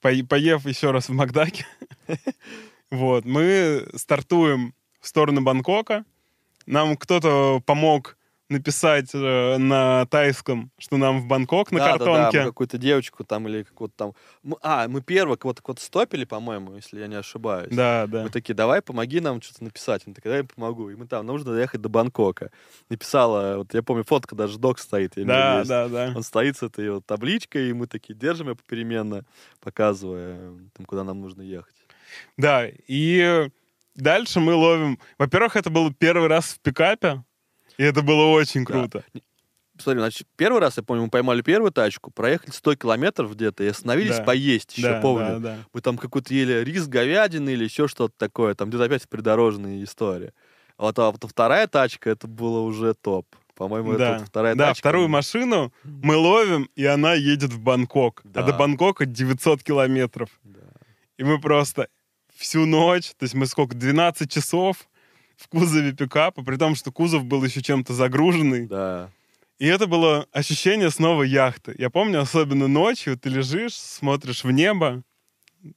поев 0.01 0.65
еще 0.65 0.91
раз 0.91 1.09
в 1.09 1.13
Макдаке. 1.13 1.65
Вот, 2.89 3.23
мы 3.23 3.87
стартуем 3.95 4.73
в 4.99 5.07
сторону 5.07 5.41
Бангкока. 5.41 6.03
Нам 6.65 6.97
кто-то 6.97 7.61
помог 7.65 8.17
написать 8.51 9.09
э, 9.13 9.57
на 9.57 10.05
тайском, 10.07 10.71
что 10.77 10.97
нам 10.97 11.21
в 11.21 11.27
Бангкок 11.27 11.71
на 11.71 11.79
да, 11.79 11.85
да, 11.85 11.91
да, 11.91 11.97
картонке. 11.97 12.39
мы 12.39 12.45
какую-то 12.47 12.77
девочку 12.77 13.23
там 13.23 13.47
или 13.47 13.63
какую-то 13.63 13.95
там... 13.95 14.13
А, 14.61 14.87
мы 14.87 15.01
первого 15.01 15.37
кого-то 15.37 15.63
кого 15.63 15.77
стопили, 15.79 16.25
по-моему, 16.25 16.75
если 16.75 16.99
я 16.99 17.07
не 17.07 17.15
ошибаюсь. 17.15 17.73
Да, 17.73 18.05
да. 18.07 18.23
Мы 18.23 18.29
такие, 18.29 18.53
давай, 18.53 18.81
помоги 18.81 19.21
нам 19.21 19.41
что-то 19.41 19.63
написать. 19.63 20.03
Он 20.05 20.13
такой, 20.13 20.35
я 20.35 20.43
помогу. 20.43 20.89
И 20.89 20.95
мы 20.95 21.07
там, 21.07 21.25
нужно 21.25 21.53
доехать 21.53 21.81
до 21.81 21.89
Бангкока. 21.89 22.51
Написала, 22.89 23.57
вот 23.57 23.73
я 23.73 23.81
помню, 23.81 24.03
фотка 24.03 24.35
даже 24.35 24.59
док 24.59 24.79
стоит. 24.79 25.13
Да, 25.15 25.59
есть. 25.59 25.69
да, 25.69 25.87
да. 25.87 26.13
Он 26.15 26.23
стоит 26.23 26.57
с 26.57 26.63
этой 26.63 26.91
вот 26.91 27.05
табличкой, 27.05 27.69
и 27.69 27.73
мы 27.73 27.87
такие 27.87 28.13
держим 28.13 28.49
ее 28.49 28.55
попеременно, 28.55 29.23
показывая, 29.61 30.53
там, 30.73 30.85
куда 30.85 31.03
нам 31.03 31.21
нужно 31.21 31.41
ехать. 31.41 31.75
Да, 32.37 32.67
и 32.67 33.49
дальше 33.95 34.39
мы 34.39 34.53
ловим... 34.53 34.99
Во-первых, 35.17 35.55
это 35.55 35.69
был 35.69 35.93
первый 35.93 36.27
раз 36.27 36.53
в 36.53 36.59
пикапе, 36.59 37.23
и 37.77 37.83
это 37.83 38.01
было 38.01 38.25
очень 38.25 38.65
Да. 38.65 38.73
круто. 38.73 39.03
Смотри, 39.77 39.99
значит, 39.99 40.27
первый 40.35 40.59
раз, 40.61 40.77
я 40.77 40.83
помню, 40.83 41.03
мы 41.05 41.09
поймали 41.09 41.41
первую 41.41 41.71
тачку, 41.71 42.11
проехали 42.11 42.51
100 42.51 42.75
километров 42.75 43.33
где-то 43.33 43.63
и 43.63 43.67
остановились 43.67 44.17
Да. 44.17 44.23
поесть, 44.23 44.77
еще 44.77 44.89
да, 44.91 45.01
помню. 45.01 45.39
да, 45.39 45.39
да. 45.39 45.57
Мы 45.73 45.81
там 45.81 45.97
какой-то 45.97 46.33
ели 46.33 46.63
рис 46.63 46.87
говядины 46.87 47.49
или 47.51 47.63
еще 47.63 47.87
что-то 47.87 48.13
такое. 48.15 48.53
Там 48.53 48.69
где-то 48.69 48.83
опять 48.83 49.09
придорожная 49.09 49.83
история. 49.83 50.33
А 50.77 50.83
вот, 50.83 50.99
а 50.99 51.09
вот 51.11 51.23
вторая 51.27 51.65
тачка, 51.67 52.11
это 52.11 52.27
было 52.27 52.59
уже 52.59 52.93
топ. 52.93 53.25
По-моему, 53.55 53.93
Да. 53.97 54.17
это 54.17 54.25
вторая 54.25 54.53
Да, 54.55 54.67
тачка. 54.67 54.79
вторую 54.81 55.07
машину 55.07 55.73
мы 55.83 56.15
ловим, 56.15 56.69
и 56.75 56.85
она 56.85 57.13
едет 57.15 57.51
в 57.51 57.59
Бангкок. 57.59 58.21
А 58.25 58.27
Да. 58.27 58.43
до 58.43 58.53
Бангкока 58.53 59.05
900 59.07 59.63
километров. 59.63 60.29
Да. 60.43 60.59
И 61.17 61.23
мы 61.23 61.39
просто 61.41 61.87
всю 62.35 62.65
ночь, 62.67 63.09
то 63.17 63.23
есть 63.23 63.33
мы 63.33 63.45
сколько, 63.47 63.75
12 63.75 64.31
часов 64.31 64.87
в 65.41 65.47
кузове 65.47 65.91
пикапа, 65.93 66.43
при 66.43 66.55
том, 66.57 66.75
что 66.75 66.91
кузов 66.91 67.25
был 67.25 67.43
еще 67.43 67.61
чем-то 67.61 67.93
загруженный. 67.93 68.67
Да. 68.67 69.09
И 69.59 69.67
это 69.67 69.85
было 69.87 70.27
ощущение 70.31 70.89
снова 70.89 71.23
яхты. 71.23 71.75
Я 71.77 71.89
помню, 71.89 72.19
особенно 72.21 72.67
ночью 72.67 73.17
ты 73.17 73.29
лежишь, 73.29 73.73
смотришь 73.75 74.43
в 74.43 74.51
небо, 74.51 75.03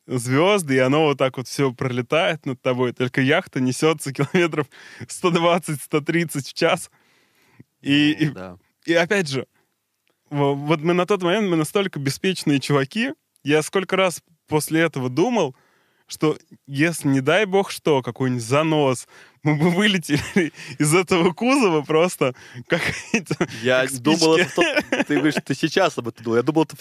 звезды, 0.06 0.76
и 0.76 0.78
оно 0.78 1.04
вот 1.04 1.18
так 1.18 1.36
вот 1.36 1.46
все 1.48 1.72
пролетает 1.72 2.46
над 2.46 2.62
тобой. 2.62 2.92
Только 2.94 3.20
яхта 3.20 3.60
несется 3.60 4.12
километров 4.12 4.66
120-130 5.00 6.40
в 6.48 6.52
час. 6.54 6.90
И, 7.82 8.16
Ну, 8.18 8.24
и, 8.26 8.30
да. 8.30 8.56
и 8.86 8.94
опять 8.94 9.28
же, 9.28 9.46
во- 10.30 10.54
вот 10.54 10.80
мы 10.80 10.94
на 10.94 11.04
тот 11.06 11.22
момент, 11.22 11.48
мы 11.50 11.56
настолько 11.56 11.98
беспечные 11.98 12.60
чуваки, 12.60 13.12
я 13.42 13.62
сколько 13.62 13.96
раз 13.96 14.22
после 14.48 14.80
этого 14.80 15.10
думал, 15.10 15.54
что 16.14 16.38
если, 16.66 17.08
не 17.08 17.20
дай 17.20 17.44
бог 17.44 17.70
что, 17.70 18.02
какой-нибудь 18.02 18.42
занос, 18.42 19.06
мы 19.42 19.56
бы 19.56 19.70
вылетели 19.70 20.52
из 20.78 20.94
этого 20.94 21.32
кузова 21.32 21.82
просто 21.82 22.34
как. 22.66 22.80
Я 23.62 23.86
думал, 24.00 24.36
это 24.36 24.50
в 24.50 24.54
тот- 24.54 25.06
ты 25.06 25.32
ты 25.32 25.54
сейчас 25.54 25.98
об 25.98 26.08
этом 26.08 26.24
думал. 26.24 26.36
Я 26.36 26.42
думал, 26.42 26.62
это 26.62 26.76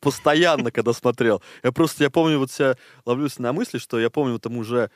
постоянно, 0.00 0.70
когда 0.70 0.92
смотрел. 0.92 1.42
Я 1.62 1.72
просто, 1.72 2.04
я 2.04 2.10
помню, 2.10 2.38
вот 2.38 2.50
себя 2.50 2.76
ловлюсь 3.04 3.38
на 3.38 3.52
мысли, 3.52 3.78
что 3.78 4.00
я 4.00 4.10
помню, 4.10 4.38
там 4.38 4.56
уже 4.56 4.90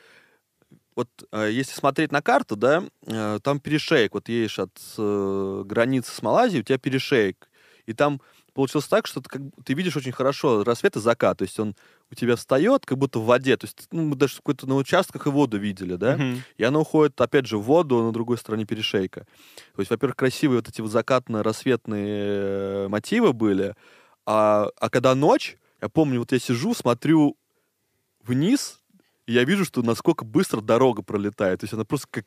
вот 0.95 1.09
э, 1.31 1.49
если 1.51 1.73
смотреть 1.73 2.11
на 2.11 2.21
карту, 2.21 2.55
да, 2.55 2.83
э, 3.07 3.39
там 3.41 3.59
перешейк. 3.59 4.13
Вот 4.13 4.29
едешь 4.29 4.59
от 4.59 4.77
э, 4.97 5.63
границы 5.65 6.11
с 6.11 6.21
Малайзией, 6.21 6.61
у 6.61 6.63
тебя 6.63 6.77
перешейк. 6.77 7.49
И 7.85 7.93
там 7.93 8.21
получилось 8.53 8.87
так, 8.87 9.07
что 9.07 9.21
ты, 9.21 9.29
как, 9.29 9.41
ты 9.65 9.73
видишь 9.73 9.95
очень 9.97 10.11
хорошо 10.11 10.63
рассвет 10.63 10.95
и 10.95 10.99
закат. 10.99 11.39
То 11.39 11.43
есть 11.43 11.59
он 11.59 11.75
у 12.11 12.15
тебя 12.15 12.35
встает, 12.35 12.85
как 12.85 12.97
будто 12.97 13.19
в 13.19 13.25
воде. 13.25 13.57
То 13.57 13.65
есть 13.65 13.87
ну, 13.91 14.03
мы 14.03 14.15
даже 14.15 14.37
какой-то 14.37 14.67
на 14.67 14.75
участках 14.75 15.27
и 15.27 15.29
воду 15.29 15.57
видели, 15.57 15.95
да. 15.95 16.17
Мгм. 16.17 16.43
И 16.57 16.63
она 16.63 16.79
уходит, 16.79 17.19
опять 17.19 17.47
же, 17.47 17.57
в 17.57 17.63
воду 17.63 18.03
на 18.03 18.11
другой 18.11 18.37
стороне 18.37 18.65
перешейка. 18.65 19.21
То 19.75 19.79
есть, 19.79 19.91
во-первых, 19.91 20.15
красивые 20.15 20.59
вот 20.59 20.69
эти 20.69 20.81
вот 20.81 20.91
закатно-рассветные 20.91 22.85
э, 22.85 22.87
мотивы 22.87 23.33
были. 23.33 23.75
А, 24.25 24.69
а 24.79 24.89
когда 24.89 25.15
ночь, 25.15 25.57
я 25.81 25.89
помню, 25.89 26.19
вот 26.19 26.31
я 26.31 26.39
сижу, 26.39 26.73
смотрю 26.73 27.37
вниз, 28.23 28.79
и 29.25 29.33
я 29.33 29.43
вижу, 29.43 29.65
что 29.65 29.81
насколько 29.81 30.25
быстро 30.25 30.61
дорога 30.61 31.01
пролетает. 31.01 31.61
То 31.61 31.63
есть 31.65 31.73
она 31.73 31.85
просто 31.85 32.07
как... 32.09 32.25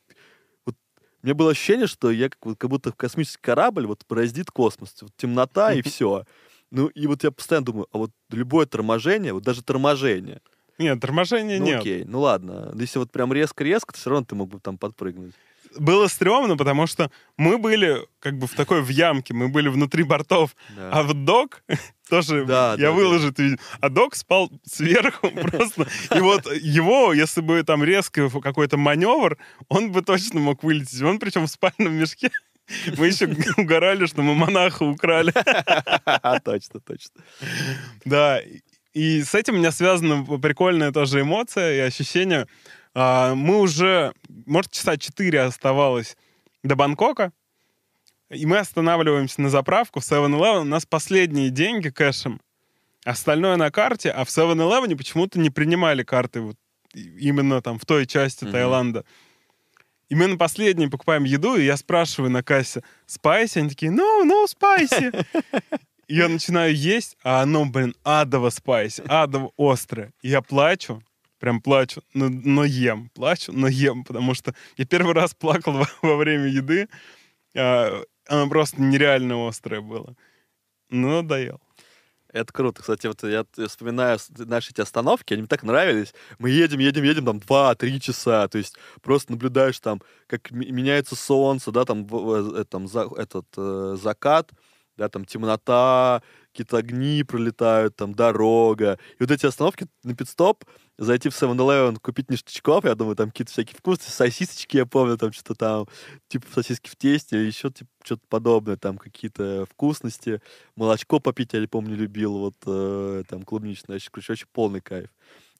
Меня 1.23 1.33
было 1.33 1.51
ощущение, 1.51 1.87
что 1.87 2.11
я 2.11 2.29
как, 2.29 2.45
вот 2.45 2.57
как 2.57 2.69
будто 2.69 2.91
космический 2.91 3.41
корабль 3.41 3.87
вот 3.87 4.03
бороздит 4.07 4.51
космос. 4.51 4.95
Вот 5.01 5.11
темнота 5.17 5.73
и 5.73 5.81
все. 5.81 6.25
Ну, 6.69 6.87
и 6.87 7.07
вот 7.07 7.23
я 7.23 7.31
постоянно 7.31 7.65
думаю, 7.65 7.87
а 7.91 7.97
вот 7.97 8.11
любое 8.29 8.65
торможение, 8.65 9.33
вот 9.33 9.43
даже 9.43 9.63
торможение, 9.63 10.41
Нет, 10.77 10.99
торможения 10.99 11.59
ну 11.59 11.65
нет. 11.65 11.79
окей, 11.79 12.03
ну 12.03 12.19
ладно. 12.19 12.73
Если 12.75 12.99
вот 12.99 13.11
прям 13.11 13.31
резко-резко, 13.31 13.93
то 13.93 13.99
все 13.99 14.09
равно 14.09 14.25
ты 14.25 14.35
мог 14.35 14.49
бы 14.49 14.59
там 14.59 14.77
подпрыгнуть. 14.77 15.33
Было 15.77 16.07
стрёмно, 16.07 16.55
потому 16.57 16.87
что 16.87 17.11
мы 17.37 17.57
были 17.57 18.05
как 18.19 18.37
бы 18.37 18.47
в 18.47 18.53
такой 18.53 18.81
в 18.81 18.89
ямке, 18.89 19.33
мы 19.33 19.47
были 19.49 19.69
внутри 19.69 20.03
бортов, 20.03 20.55
Да. 20.75 20.89
а 20.91 21.03
вот 21.03 21.25
док 21.25 21.63
тоже, 22.09 22.45
Да, 22.45 22.71
я 22.71 22.77
да, 22.87 22.91
выложу 22.91 23.29
это 23.29 23.43
видео, 23.43 23.57
а 23.81 23.89
док 23.89 24.15
спал 24.15 24.51
сверху 24.65 25.29
просто. 25.51 25.87
И 26.15 26.19
вот 26.19 26.45
его, 26.55 27.13
если 27.13 27.41
бы 27.41 27.61
там 27.63 27.83
резко 27.83 28.29
какой-то 28.29 28.77
маневр, 28.77 29.37
он 29.69 29.91
бы 29.91 30.01
точно 30.01 30.39
мог 30.39 30.63
вылететь. 30.63 31.01
Он 31.01 31.19
причем 31.19 31.45
в 31.45 31.49
спальном 31.51 31.93
мешке. 31.93 32.29
Мы 32.97 33.07
еще 33.07 33.27
угорали, 33.57 34.05
что 34.07 34.21
мы 34.21 34.35
монаха 34.35 34.83
украли. 34.83 35.31
Точно, 36.43 36.79
точно. 36.81 37.21
Да, 38.05 38.41
и 38.93 39.21
с 39.23 39.35
этим 39.35 39.55
у 39.55 39.57
меня 39.57 39.71
связана 39.71 40.23
прикольная 40.39 40.91
тоже 40.91 41.21
эмоция 41.21 41.75
и 41.75 41.79
ощущение. 41.79 42.47
А, 42.99 43.35
Мы 43.35 43.59
уже, 43.59 44.11
может, 44.47 44.71
часа 44.71 44.97
4 44.97 45.41
оставалось 45.41 46.17
до 46.63 46.75
Бангкока, 46.75 47.31
и 48.31 48.47
мы 48.47 48.57
останавливаемся 48.57 49.39
на 49.39 49.49
заправку 49.49 49.99
в 49.99 50.03
7-Eleven. 50.03 50.61
У 50.61 50.63
нас 50.63 50.87
последние 50.87 51.51
деньги 51.51 51.89
кэшем, 51.89 52.41
остальное 53.05 53.55
на 53.55 53.69
карте, 53.69 54.09
а 54.09 54.25
в 54.25 54.29
7-Eleven 54.29 54.95
почему-то 54.97 55.37
не 55.39 55.51
принимали 55.51 56.01
карты 56.01 56.41
вот 56.41 56.55
именно 56.95 57.61
там 57.61 57.77
в 57.77 57.85
той 57.85 58.07
части 58.07 58.45
Мгм. 58.45 58.53
Таиланда. 58.53 59.05
И 60.09 60.15
мы 60.15 60.25
на 60.25 60.37
последней 60.37 60.87
покупаем 60.87 61.23
еду, 61.23 61.55
и 61.55 61.65
я 61.65 61.77
спрашиваю 61.77 62.31
на 62.31 62.41
кассе, 62.41 62.81
спайси? 63.05 63.59
Они 63.59 63.69
такие, 63.69 63.91
ну, 63.91 64.23
ну, 64.25 64.47
спайси. 64.47 65.11
Я 66.07 66.29
начинаю 66.29 66.73
есть, 66.73 67.17
а 67.21 67.41
оно, 67.41 67.65
блин, 67.65 67.93
адово 68.03 68.49
спайси, 68.49 69.03
адово 69.07 69.51
острое. 69.57 70.13
И 70.21 70.29
я 70.29 70.41
плачу, 70.41 71.03
прям 71.39 71.61
плачу, 71.61 72.01
но, 72.13 72.29
но 72.29 72.63
ем, 72.63 73.09
плачу, 73.09 73.51
но 73.53 73.67
ем, 73.67 74.03
потому 74.03 74.33
что 74.33 74.53
я 74.77 74.85
первый 74.85 75.13
раз 75.13 75.33
плакал 75.33 75.73
во, 75.73 75.87
во 76.01 76.15
время 76.17 76.47
еды, 76.47 76.87
а, 77.55 78.03
оно 78.27 78.49
просто 78.49 78.81
нереально 78.81 79.47
острое 79.47 79.81
было. 79.81 80.15
Ну, 80.89 81.21
надоел. 81.21 81.59
Это 82.33 82.51
круто. 82.51 82.81
Кстати, 82.81 83.07
вот 83.07 83.23
я 83.23 83.45
вспоминаю 83.67 84.19
наши 84.37 84.71
эти 84.71 84.81
остановки, 84.81 85.33
они 85.33 85.43
мне 85.43 85.47
так 85.47 85.63
нравились. 85.63 86.13
Мы 86.39 86.49
едем, 86.49 86.79
едем, 86.79 87.03
едем 87.03 87.25
там 87.25 87.39
2-3 87.39 87.99
часа. 87.99 88.47
То 88.47 88.57
есть 88.57 88.75
просто 89.01 89.31
наблюдаешь 89.31 89.79
там, 89.79 90.01
как 90.27 90.51
меняется 90.51 91.15
солнце, 91.15 91.71
да, 91.71 91.85
там, 91.85 92.05
э, 92.11 92.65
там 92.65 92.87
за- 92.87 93.09
этот 93.17 93.47
э, 93.55 93.95
закат, 94.01 94.51
да, 94.97 95.07
там 95.09 95.25
темнота, 95.25 96.21
какие-то 96.57 96.77
огни 96.77 97.23
пролетают, 97.23 97.95
там 97.95 98.15
дорога. 98.15 98.97
И 99.19 99.23
вот 99.23 99.29
эти 99.29 99.45
остановки 99.45 99.87
на 100.03 100.15
пидстоп, 100.15 100.63
зайти 100.97 101.29
в 101.29 101.33
7-Eleven, 101.33 101.99
купить 101.99 102.31
ништячков, 102.31 102.83
я 102.85 102.95
думаю, 102.95 103.15
там 103.15 103.29
какие-то 103.29 103.51
всякие 103.51 103.77
вкусные 103.77 104.09
сосисочки, 104.09 104.77
я 104.77 104.87
помню, 104.87 105.17
там 105.17 105.31
что-то 105.31 105.53
там, 105.53 105.87
типа 106.27 106.47
сосиски 106.51 106.89
в 106.89 106.95
тесте, 106.95 107.45
еще 107.45 107.69
типа 107.69 107.91
что-то 108.03 108.23
подобное, 108.27 108.75
там 108.75 108.97
какие-то 108.97 109.67
вкусности, 109.69 110.41
молочко 110.75 111.19
попить, 111.19 111.53
я 111.53 111.67
помню, 111.67 111.95
любил, 111.95 112.37
вот 112.39 112.55
э, 112.65 113.23
там 113.29 113.43
клубничное, 113.43 113.99
короче, 114.11 114.33
очень 114.33 114.47
полный 114.51 114.81
кайф. 114.81 115.09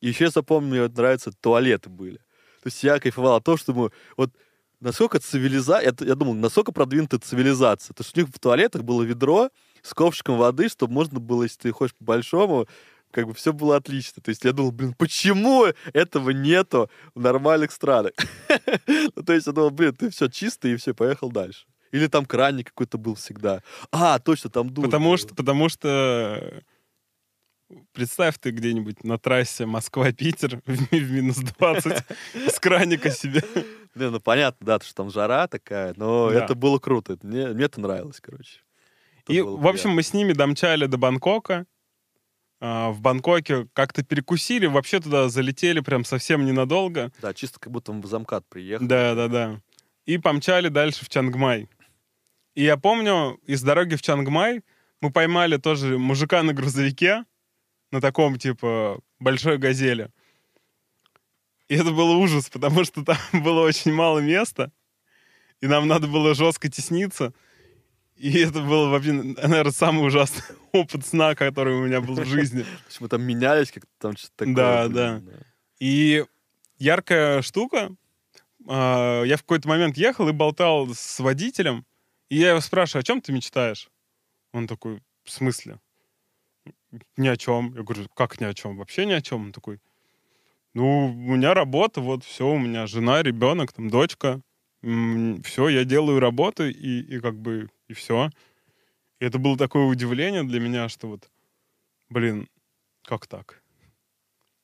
И 0.02 0.08
еще 0.08 0.26
я 0.26 0.30
запомню, 0.32 0.70
мне 0.70 0.82
вот 0.82 0.98
нравится, 0.98 1.32
туалеты 1.32 1.90
были. 1.90 2.18
То 2.18 2.70
есть 2.70 2.84
я 2.84 3.00
кайфовал 3.00 3.36
от 3.36 3.44
того, 3.44 3.58
что 3.58 3.74
мы, 3.74 3.92
вот 4.16 4.32
насколько 4.80 5.20
цивилизация, 5.20 5.94
я, 6.00 6.08
я 6.08 6.16
думал, 6.16 6.34
насколько 6.34 6.72
продвинутая 6.72 7.20
цивилизация. 7.20 7.94
То 7.94 8.04
есть 8.04 8.18
у 8.18 8.22
них 8.22 8.30
в 8.30 8.40
туалетах 8.40 8.84
было 8.84 9.04
ведро 9.04 9.50
с 9.82 9.94
ковшиком 9.94 10.38
воды, 10.38 10.70
чтобы 10.70 10.94
можно 10.94 11.20
было, 11.20 11.44
если 11.44 11.60
ты 11.60 11.72
хочешь 11.72 11.96
по-большому, 11.96 12.68
как 13.12 13.28
бы 13.28 13.34
все 13.34 13.54
было 13.54 13.78
отлично. 13.78 14.22
То 14.22 14.30
есть 14.30 14.44
я 14.44 14.52
думал, 14.52 14.72
блин, 14.72 14.94
почему 14.98 15.66
этого 15.94 16.32
нету 16.32 16.90
в 17.16 17.20
нормальных 17.20 17.72
странах? 17.72 18.14
ну, 18.88 19.24
то 19.24 19.34
есть 19.34 19.48
я 19.48 19.54
думал, 19.54 19.72
блин, 19.72 19.96
ты 19.96 20.10
все 20.10 20.28
чисто, 20.28 20.68
и 20.68 20.76
все, 20.76 20.94
поехал 20.94 21.32
дальше. 21.32 21.66
Или 21.92 22.08
там 22.08 22.26
краник 22.26 22.68
какой-то 22.68 22.98
был 22.98 23.16
всегда. 23.16 23.64
А, 23.92 24.20
точно, 24.20 24.50
там 24.50 24.70
душ. 24.70 24.86
Потому 24.86 25.16
что, 25.16 25.34
потому 25.34 25.70
что 25.70 26.62
Представь 27.92 28.38
ты 28.40 28.52
где-нибудь 28.52 29.04
на 29.04 29.18
трассе 29.18 29.66
Москва-Питер 29.66 30.62
в, 30.66 31.12
минус 31.12 31.38
20 31.38 32.04
с 32.50 32.60
краника 32.60 33.12
себе. 33.12 33.44
Не, 33.94 34.10
ну 34.10 34.20
понятно, 34.22 34.66
да, 34.66 34.80
что 34.80 34.96
там 34.96 35.12
жара 35.12 35.48
такая, 35.48 35.94
но 35.98 36.32
это 36.32 36.56
было 36.56 36.80
круто. 36.80 37.18
Мне 37.22 37.66
это 37.66 37.82
нравилось, 37.82 38.22
короче. 38.22 38.60
И, 39.28 39.42
в 39.42 39.68
общем, 39.68 39.92
мы 39.92 40.04
с 40.04 40.14
ними 40.14 40.34
домчали 40.34 40.86
до 40.86 40.98
Бангкока. 40.98 41.66
А, 42.60 42.90
В 42.92 43.02
Бангкоке 43.02 43.68
как-то 43.74 44.04
перекусили, 44.04 44.66
вообще 44.66 45.00
туда 45.00 45.30
залетели 45.30 45.80
прям 45.82 46.06
совсем 46.06 46.46
ненадолго. 46.46 47.10
приятно. 47.10 47.22
Да, 47.22 47.34
чисто 47.34 47.60
как 47.60 47.72
будто 47.72 47.94
мы 47.94 48.02
в 48.02 48.06
замкат 48.08 48.46
приехали. 48.48 48.88
Да, 48.88 49.16
да, 49.16 49.28
да. 49.28 49.62
И 50.06 50.18
помчали 50.18 50.70
дальше 50.70 51.06
в 51.06 51.10
Чангмай. 51.10 51.68
И 52.56 52.64
я 52.64 52.78
помню, 52.78 53.40
из 53.46 53.62
дороги 53.62 53.96
в 53.96 54.02
Чангмай 54.02 54.64
мы 55.02 55.12
поймали 55.12 55.58
тоже 55.58 55.98
мужика 55.98 56.42
на 56.44 56.54
грузовике, 56.54 57.26
на 57.92 58.02
таком, 58.02 58.38
типа, 58.38 59.00
большой 59.20 59.58
газели. 59.58 60.10
И 61.68 61.76
это 61.76 61.92
был 61.92 62.12
ужас, 62.20 62.50
потому 62.52 62.84
что 62.84 63.04
там 63.04 63.18
было 63.44 63.62
очень 63.62 63.94
мало 63.94 64.20
места, 64.20 64.72
и 65.62 65.68
нам 65.68 65.88
надо 65.88 66.08
было 66.08 66.34
жестко 66.34 66.70
тесниться. 66.70 67.34
И 68.18 68.40
это 68.40 68.62
был, 68.62 68.90
вообще, 68.90 69.14
наверное, 69.14 69.72
самый 69.72 70.06
ужасный 70.06 70.44
опыт 70.72 71.06
сна, 71.06 71.36
который 71.36 71.76
у 71.76 71.86
меня 71.86 72.02
был 72.02 72.16
в 72.16 72.26
жизни. 72.26 72.66
Мы 73.00 73.08
там 73.10 73.22
менялись, 73.22 73.72
как-то 73.72 73.90
там 74.00 74.18
что-то 74.18 74.34
такое. 74.38 74.56
Да, 74.56 74.88
блин, 75.20 75.34
И 75.80 76.26
яркая 76.80 77.42
штука. 77.42 77.92
а, 78.68 79.24
Я 79.24 79.38
в 79.38 79.42
какой-то 79.42 79.68
момент 79.70 79.98
ехал 79.98 80.28
и 80.30 80.32
болтал 80.34 80.88
с 80.94 81.20
водителем, 81.20 81.86
и 82.30 82.38
я 82.38 82.50
его 82.50 82.60
спрашиваю, 82.62 83.02
о 83.02 83.04
чем 83.04 83.22
ты 83.22 83.32
мечтаешь? 83.32 83.90
Он 84.52 84.68
такой, 84.68 85.02
в 85.24 85.30
смысле? 85.32 85.80
Ни 87.18 87.28
о 87.28 87.38
чем. 87.38 87.74
Я 87.76 87.84
говорю, 87.84 88.08
как 88.16 88.40
ни 88.42 88.46
о 88.46 88.54
чем? 88.54 88.78
Вообще 88.78 89.06
ни 89.06 89.12
о 89.14 89.22
чем. 89.22 89.42
Он 89.44 89.52
такой, 89.52 89.80
ну, 90.74 91.08
у 91.08 91.36
меня 91.36 91.54
работа, 91.54 92.02
вот 92.02 92.24
все, 92.24 92.48
у 92.48 92.58
меня 92.58 92.88
жена, 92.88 93.22
ребенок, 93.22 93.74
там, 93.74 93.90
дочка. 93.90 94.42
Все, 94.82 95.70
я 95.70 95.84
делаю 95.86 96.20
работу, 96.20 96.68
и, 96.68 97.00
и 97.02 97.20
как 97.20 97.36
бы, 97.40 97.70
и 97.88 97.94
все. 97.94 98.30
И 99.20 99.26
это 99.26 99.40
было 99.40 99.58
такое 99.58 99.86
удивление 99.86 100.44
для 100.44 100.60
меня, 100.60 100.90
что 100.90 101.08
вот, 101.08 101.30
блин, 102.10 102.48
как 103.04 103.28
так? 103.28 103.62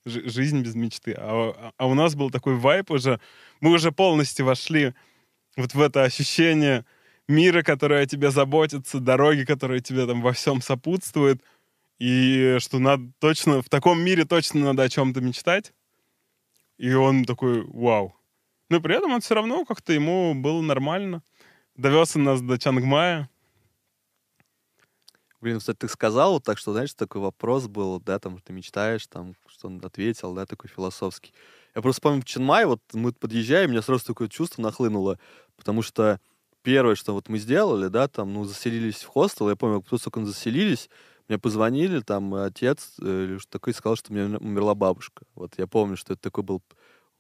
Жи- 0.06 0.30
жизнь 0.30 0.62
без 0.62 0.76
мечты. 0.76 1.16
А, 1.18 1.74
а 1.78 1.88
у 1.88 1.94
нас 1.94 2.16
был 2.16 2.30
такой 2.30 2.56
вайп 2.56 2.92
уже. 2.92 3.20
Мы 3.62 3.72
уже 3.72 3.92
полностью 3.92 4.46
вошли 4.46 4.94
вот 5.56 5.74
в 5.74 5.82
это 5.82 6.04
ощущение 6.04 6.86
мира, 7.28 7.64
которое 7.64 8.04
о 8.04 8.06
тебе 8.06 8.32
заботится, 8.32 9.00
дороги, 9.00 9.44
которые 9.44 9.80
тебе 9.80 10.06
там 10.06 10.22
во 10.22 10.34
всем 10.34 10.62
сопутствуют. 10.62 11.42
И 12.00 12.58
что 12.60 12.80
надо 12.80 13.12
точно, 13.20 13.62
в 13.62 13.70
таком 13.70 14.02
мире 14.04 14.26
точно 14.26 14.62
надо 14.62 14.84
о 14.84 14.90
чем-то 14.90 15.22
мечтать. 15.22 15.74
И 16.78 16.94
он 16.94 17.24
такой, 17.24 17.64
вау. 17.66 18.16
Но 18.70 18.82
при 18.82 18.96
этом 18.96 19.14
он 19.14 19.22
все 19.22 19.36
равно 19.36 19.66
как-то 19.66 19.94
ему 19.94 20.34
было 20.34 20.62
нормально. 20.62 21.24
Довез 21.76 22.16
он 22.16 22.24
нас 22.24 22.42
до 22.42 22.60
Чангмая. 22.60 23.30
Блин, 25.42 25.60
кстати, 25.60 25.78
ты 25.78 25.88
сказал 25.88 26.34
вот 26.34 26.44
так, 26.44 26.60
что, 26.60 26.72
знаешь, 26.72 26.94
такой 26.94 27.20
вопрос 27.20 27.68
был, 27.68 28.00
да, 28.00 28.20
там, 28.20 28.40
ты 28.40 28.54
мечтаешь, 28.54 29.08
там, 29.08 29.34
что 29.48 29.68
он 29.68 29.82
ответил, 29.84 30.34
да, 30.36 30.46
такой 30.46 30.70
философский. 30.70 31.34
Я 31.76 31.82
просто 31.82 32.02
помню, 32.02 32.22
в 32.22 32.26
Ченмай, 32.26 32.66
вот 32.66 32.80
мы 32.94 33.12
подъезжаем, 33.12 33.70
у 33.70 33.72
меня 33.72 33.82
сразу 33.82 34.06
такое 34.06 34.30
чувство 34.30 34.62
нахлынуло, 34.62 35.18
потому 35.58 35.82
что 35.82 36.22
первое, 36.62 36.94
что 36.94 37.14
вот 37.14 37.28
мы 37.28 37.40
сделали, 37.40 37.88
да, 37.88 38.08
там, 38.08 38.34
ну, 38.34 38.46
заселились 38.46 39.04
в 39.04 39.08
хостел, 39.08 39.50
я 39.50 39.56
помню, 39.56 39.82
как 39.82 40.16
мы 40.16 40.26
заселились, 40.28 40.90
мне 41.28 41.40
позвонили, 41.40 42.02
там, 42.02 42.36
отец 42.36 42.94
э, 43.02 43.24
или 43.24 43.38
что 43.40 43.50
такое, 43.50 43.74
сказал, 43.74 43.96
что 43.96 44.14
у 44.14 44.16
меня 44.16 44.38
умерла 44.38 44.76
бабушка. 44.76 45.26
Вот 45.34 45.54
я 45.58 45.66
помню, 45.66 45.98
что 45.98 46.14
это 46.14 46.22
такой 46.22 46.44
был 46.44 46.62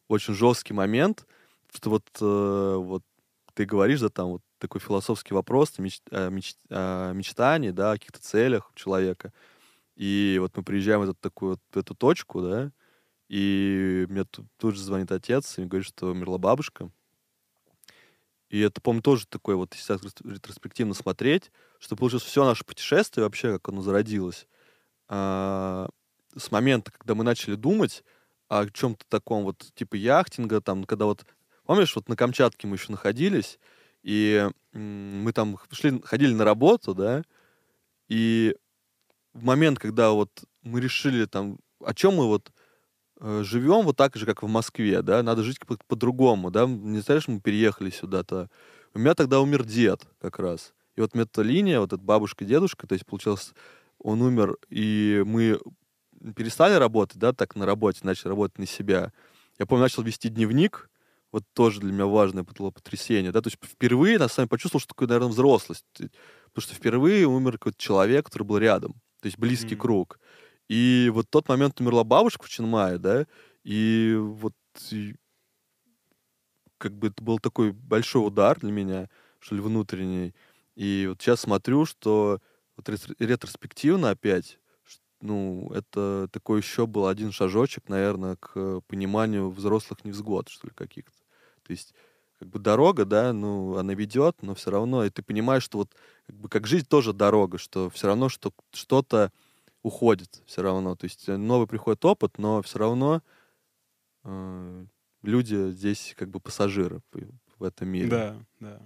очень 0.08 0.36
жесткий 0.36 0.74
момент, 0.74 1.26
что 1.74 1.90
вот, 1.90 2.06
э, 2.22 2.76
вот 2.78 3.04
ты 3.54 3.66
говоришь, 3.66 4.02
да, 4.02 4.10
там, 4.10 4.30
вот 4.30 4.42
такой 4.58 4.82
философский 4.82 5.34
вопрос 5.34 5.78
меч- 5.78 6.02
о, 6.12 6.30
меч- 6.30 6.58
о 6.70 7.12
мечтании, 7.14 7.72
да, 7.72 7.92
о 7.92 7.94
каких-то 7.96 8.22
целях 8.22 8.72
человека. 8.76 9.32
И 9.96 10.38
вот 10.40 10.56
мы 10.58 10.64
приезжаем 10.64 11.02
в 11.02 11.04
эту 11.04 11.16
такую 11.16 11.60
в 11.72 11.78
эту 11.78 11.96
точку, 11.96 12.42
да, 12.42 12.72
и 13.30 14.06
мне 14.10 14.26
тут, 14.26 14.46
тут 14.58 14.76
же 14.76 14.82
звонит 14.82 15.12
отец 15.12 15.58
и 15.58 15.66
говорит, 15.66 15.88
что 15.88 16.12
умерла 16.12 16.38
бабушка. 16.38 16.90
И 18.50 18.60
это, 18.60 18.82
по-моему, 18.82 19.02
тоже 19.02 19.26
такое 19.28 19.56
вот, 19.56 19.74
рес- 19.74 20.16
ретроспективно 20.24 20.94
смотреть, 20.94 21.52
что 21.80 21.96
получилось 21.96 22.24
все 22.24 22.46
наше 22.46 22.64
путешествие 22.64 23.24
вообще, 23.24 23.54
как 23.54 23.70
оно 23.70 23.82
зародилось, 23.82 24.48
а, 25.08 25.90
с 26.36 26.52
момента, 26.52 26.92
когда 26.92 27.16
мы 27.16 27.24
начали 27.24 27.56
думать 27.56 28.04
о 28.50 28.68
чем-то 28.70 29.06
таком 29.10 29.44
вот, 29.44 29.72
типа 29.74 29.96
яхтинга, 29.96 30.62
там, 30.62 30.84
когда 30.84 31.06
вот, 31.06 31.26
помнишь, 31.66 31.96
вот 31.96 32.10
на 32.10 32.16
Камчатке 32.16 32.68
мы 32.68 32.76
еще 32.76 32.92
находились, 32.92 33.60
и 34.04 34.50
мы 34.74 35.32
там 35.34 35.58
шли, 35.72 36.02
ходили 36.04 36.34
на 36.34 36.46
работу, 36.46 36.94
да, 36.94 37.24
и 38.08 38.56
в 39.34 39.44
момент, 39.44 39.80
когда 39.80 40.12
вот 40.12 40.30
мы 40.62 40.82
решили 40.82 41.26
там, 41.26 41.58
о 41.84 41.94
чем 41.94 42.16
мы 42.16 42.28
вот 42.28 42.52
э, 43.20 43.44
живем 43.44 43.84
вот 43.84 43.98
так 43.98 44.16
же, 44.16 44.26
как 44.26 44.44
в 44.44 44.48
Москве, 44.48 45.02
да, 45.02 45.24
надо 45.24 45.44
жить 45.44 45.60
по- 45.60 45.78
по-другому, 45.88 46.52
да, 46.52 46.66
не 46.66 47.00
знаешь, 47.00 47.28
мы 47.28 47.40
переехали 47.40 47.90
сюда-то. 47.90 48.50
У 48.94 49.00
меня 49.00 49.16
тогда 49.16 49.40
умер 49.40 49.64
дед 49.64 50.06
как 50.20 50.40
раз. 50.40 50.74
И 50.96 51.02
вот 51.02 51.16
металиния, 51.16 51.80
вот 51.80 51.94
эта 51.94 52.02
бабушка, 52.02 52.46
дедушка, 52.46 52.86
то 52.86 52.94
есть, 52.94 53.06
получилось, 53.06 53.54
он 53.98 54.22
умер, 54.22 54.58
и 54.70 55.24
мы 55.26 55.60
перестали 56.36 56.76
работать, 56.76 57.18
да, 57.18 57.34
так 57.34 57.56
на 57.56 57.66
работе, 57.66 58.02
начали 58.04 58.30
работать 58.30 58.60
на 58.60 58.68
себя. 58.68 59.12
Я 59.58 59.66
помню, 59.66 59.84
начал 59.84 60.04
вести 60.04 60.30
дневник, 60.30 60.90
вот 61.34 61.46
тоже 61.54 61.82
для 61.82 61.94
меня 61.94 62.08
важное 62.08 62.46
было 62.46 62.72
потрясение, 62.72 63.34
да, 63.34 63.42
то 63.42 63.50
есть 63.50 63.60
впервые, 63.64 64.20
на 64.20 64.30
самом 64.30 64.46
деле, 64.48 64.52
почувствовал, 64.52 64.82
что 64.82 64.90
такое, 64.96 65.10
наверное, 65.10 65.32
взрослость, 65.32 65.86
потому 65.96 66.12
что 66.60 66.76
впервые 66.76 67.28
умер 67.28 67.54
какой-то 67.54 67.80
человек, 67.80 68.28
который 68.28 68.44
был 68.46 68.60
рядом, 68.60 68.94
то 69.22 69.28
есть 69.28 69.40
близкий 69.40 69.76
Мгм. 69.76 69.78
круг. 69.78 70.20
И 70.70 71.12
вот 71.14 71.30
тот 71.32 71.50
момент 71.50 71.82
умерла 71.82 72.06
бабушка 72.06 72.46
в 72.46 72.50
Ченмае, 72.50 73.00
да, 73.00 73.28
и 73.66 74.16
вот 74.18 74.54
и 74.92 75.16
как 76.78 76.94
бы 76.98 77.08
это 77.08 77.24
был 77.24 77.40
такой 77.40 77.72
большой 77.72 78.26
удар 78.28 78.60
для 78.60 78.72
меня, 78.72 79.10
что 79.40 79.56
ли, 79.56 79.62
внутренний. 79.62 80.34
И 80.76 81.06
вот 81.10 81.22
сейчас 81.22 81.42
смотрю, 81.42 81.86
что 81.86 82.40
вот 82.76 82.90
ретро- 82.90 83.16
ретроспективно 83.20 84.10
опять, 84.12 84.60
ну, 85.22 85.72
это 85.74 86.30
такой 86.32 86.62
еще 86.62 86.88
был 86.88 87.08
один 87.08 87.32
шажочек, 87.34 87.90
наверное, 87.90 88.38
к 88.38 88.82
пониманию 88.88 89.52
взрослых 89.52 90.06
невзгод, 90.06 90.50
что 90.50 90.68
ли, 90.68 90.74
каких-то. 90.76 91.23
То 91.64 91.72
есть, 91.72 91.94
как 92.40 92.50
бы 92.50 92.60
дорога, 92.60 93.06
да, 93.06 93.34
ну, 93.34 93.78
она 93.78 93.94
ведет, 93.94 94.42
но 94.42 94.56
все 94.56 94.72
равно, 94.72 95.06
и 95.06 95.10
ты 95.10 95.24
понимаешь, 95.24 95.64
что 95.64 95.80
вот, 95.80 95.96
как 96.28 96.36
бы, 96.36 96.50
как 96.50 96.68
жизнь 96.68 96.86
тоже 96.86 97.14
дорога, 97.14 97.58
что 97.58 97.90
все 97.90 98.08
равно 98.08 98.30
что, 98.30 98.54
что-то 98.72 99.32
уходит 99.82 100.42
все 100.46 100.62
равно. 100.62 100.96
То 100.96 101.06
есть 101.06 101.28
э, 101.28 101.38
новый 101.38 101.68
приходит 101.68 102.04
опыт, 102.06 102.38
но 102.38 102.62
все 102.62 102.80
равно 102.80 103.22
э, 104.24 104.86
люди 105.22 105.72
здесь 105.72 106.16
как 106.18 106.30
бы 106.30 106.40
пассажиры 106.40 107.02
в, 107.58 107.64
этом 107.64 107.88
мире. 107.88 108.08
Да, 108.08 108.36
да. 108.60 108.80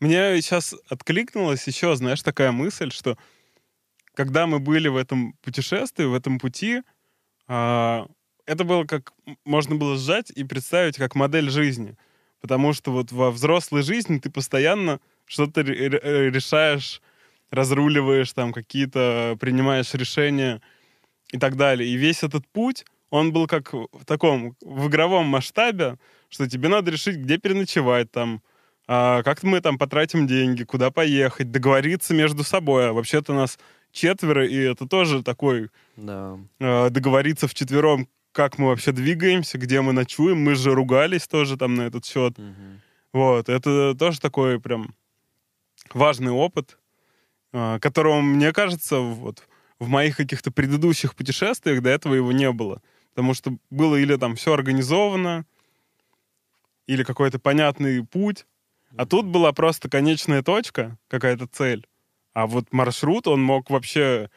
Мне 0.00 0.40
сейчас 0.40 0.74
откликнулась 0.88 1.66
еще, 1.66 1.94
знаешь, 1.96 2.22
такая 2.22 2.52
мысль, 2.52 2.90
что 2.90 3.16
когда 4.14 4.46
мы 4.46 4.58
были 4.58 4.88
в 4.88 4.96
этом 4.96 5.34
путешествии, 5.42 6.04
в 6.04 6.14
этом 6.14 6.38
пути, 6.38 6.82
а, 7.46 8.06
это 8.46 8.64
было 8.64 8.84
как 8.84 9.12
можно 9.44 9.76
было 9.76 9.96
сжать 9.96 10.30
и 10.30 10.44
представить 10.44 10.96
как 10.96 11.14
модель 11.14 11.50
жизни. 11.50 11.96
Потому 12.40 12.72
что 12.72 12.90
вот 12.90 13.12
во 13.12 13.30
взрослой 13.30 13.82
жизни 13.82 14.18
ты 14.18 14.30
постоянно 14.30 15.00
что-то 15.26 15.60
э, 15.60 16.30
решаешь, 16.30 17.00
разруливаешь, 17.50 18.32
там 18.32 18.52
какие-то 18.52 19.36
принимаешь 19.40 19.94
решения 19.94 20.60
и 21.30 21.38
так 21.38 21.56
далее. 21.56 21.88
И 21.88 21.94
весь 21.96 22.22
этот 22.24 22.46
путь, 22.48 22.84
он 23.10 23.32
был 23.32 23.46
как 23.46 23.72
в 23.72 24.04
таком, 24.06 24.56
в 24.60 24.88
игровом 24.88 25.26
масштабе, 25.26 25.98
что 26.28 26.48
тебе 26.48 26.68
надо 26.68 26.90
решить, 26.90 27.16
где 27.16 27.38
переночевать 27.38 28.10
там, 28.10 28.42
а, 28.88 29.22
как 29.22 29.42
мы 29.42 29.60
там 29.60 29.78
потратим 29.78 30.26
деньги, 30.26 30.64
куда 30.64 30.90
поехать, 30.90 31.50
договориться 31.50 32.14
между 32.14 32.42
собой. 32.42 32.88
А 32.88 32.92
вообще-то 32.92 33.34
нас 33.34 33.58
четверо, 33.92 34.46
и 34.46 34.56
это 34.56 34.88
тоже 34.88 35.22
такой 35.22 35.68
Да. 35.96 36.38
э, 36.58 36.90
договориться 36.90 37.46
вчетвером, 37.46 38.08
как 38.32 38.58
мы 38.58 38.68
вообще 38.68 38.92
двигаемся, 38.92 39.58
где 39.58 39.80
мы 39.80 39.92
ночуем. 39.92 40.42
Мы 40.42 40.54
же 40.54 40.74
ругались 40.74 41.28
тоже 41.28 41.56
там 41.56 41.74
на 41.74 41.82
этот 41.82 42.04
счет. 42.04 42.38
Мгм. 42.38 42.80
Вот, 43.12 43.48
это 43.48 43.94
тоже 43.94 44.20
такой 44.20 44.58
прям 44.58 44.94
важный 45.92 46.32
опыт, 46.32 46.78
а, 47.52 47.78
которого, 47.78 48.20
мне 48.20 48.52
кажется, 48.52 48.98
вот 48.98 49.46
в 49.78 49.88
моих 49.88 50.16
каких-то 50.16 50.50
предыдущих 50.50 51.14
путешествиях 51.14 51.82
до 51.82 51.90
этого 51.90 52.14
его 52.14 52.32
не 52.32 52.50
было. 52.50 52.80
Потому 53.10 53.34
что 53.34 53.56
было 53.68 53.96
или 53.96 54.16
там 54.16 54.36
все 54.36 54.54
организовано, 54.54 55.44
или 56.86 57.04
какой-то 57.04 57.38
понятный 57.38 58.04
путь, 58.04 58.46
а 58.96 59.06
тут 59.06 59.26
была 59.26 59.52
просто 59.52 59.88
конечная 59.88 60.42
точка, 60.42 60.98
какая-то 61.08 61.46
цель. 61.46 61.86
А 62.34 62.46
вот 62.46 62.72
маршрут, 62.72 63.26
он 63.26 63.42
мог 63.42 63.70
вообще 63.70 64.30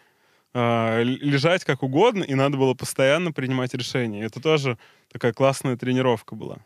лежать 0.56 1.66
как 1.66 1.84
угодно, 1.84 2.24
и 2.24 2.34
надо 2.34 2.58
было 2.58 2.74
постоянно 2.74 3.34
принимать 3.34 3.74
решения. 3.74 4.24
Это 4.24 4.42
тоже 4.42 4.78
такая 5.12 5.34
классная 5.34 5.76
тренировка 5.76 6.36
была. 6.36 6.60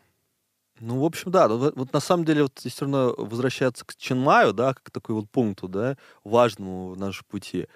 Ну, 0.78 1.00
в 1.00 1.04
общем, 1.04 1.30
да. 1.30 1.48
Вот, 1.48 1.76
вот 1.76 1.92
на 1.92 2.00
самом 2.00 2.24
деле, 2.24 2.44
вот 2.44 2.58
все 2.58 2.80
равно 2.80 3.14
возвращаться 3.18 3.84
к 3.84 3.96
Ченмаю, 3.96 4.54
да, 4.54 4.74
как 4.74 4.90
такой 4.90 5.16
вот 5.16 5.28
пункту, 5.28 5.68
да, 5.68 5.98
важному 6.24 6.90
в 6.90 6.98
нашем 6.98 7.26
пути. 7.28 7.66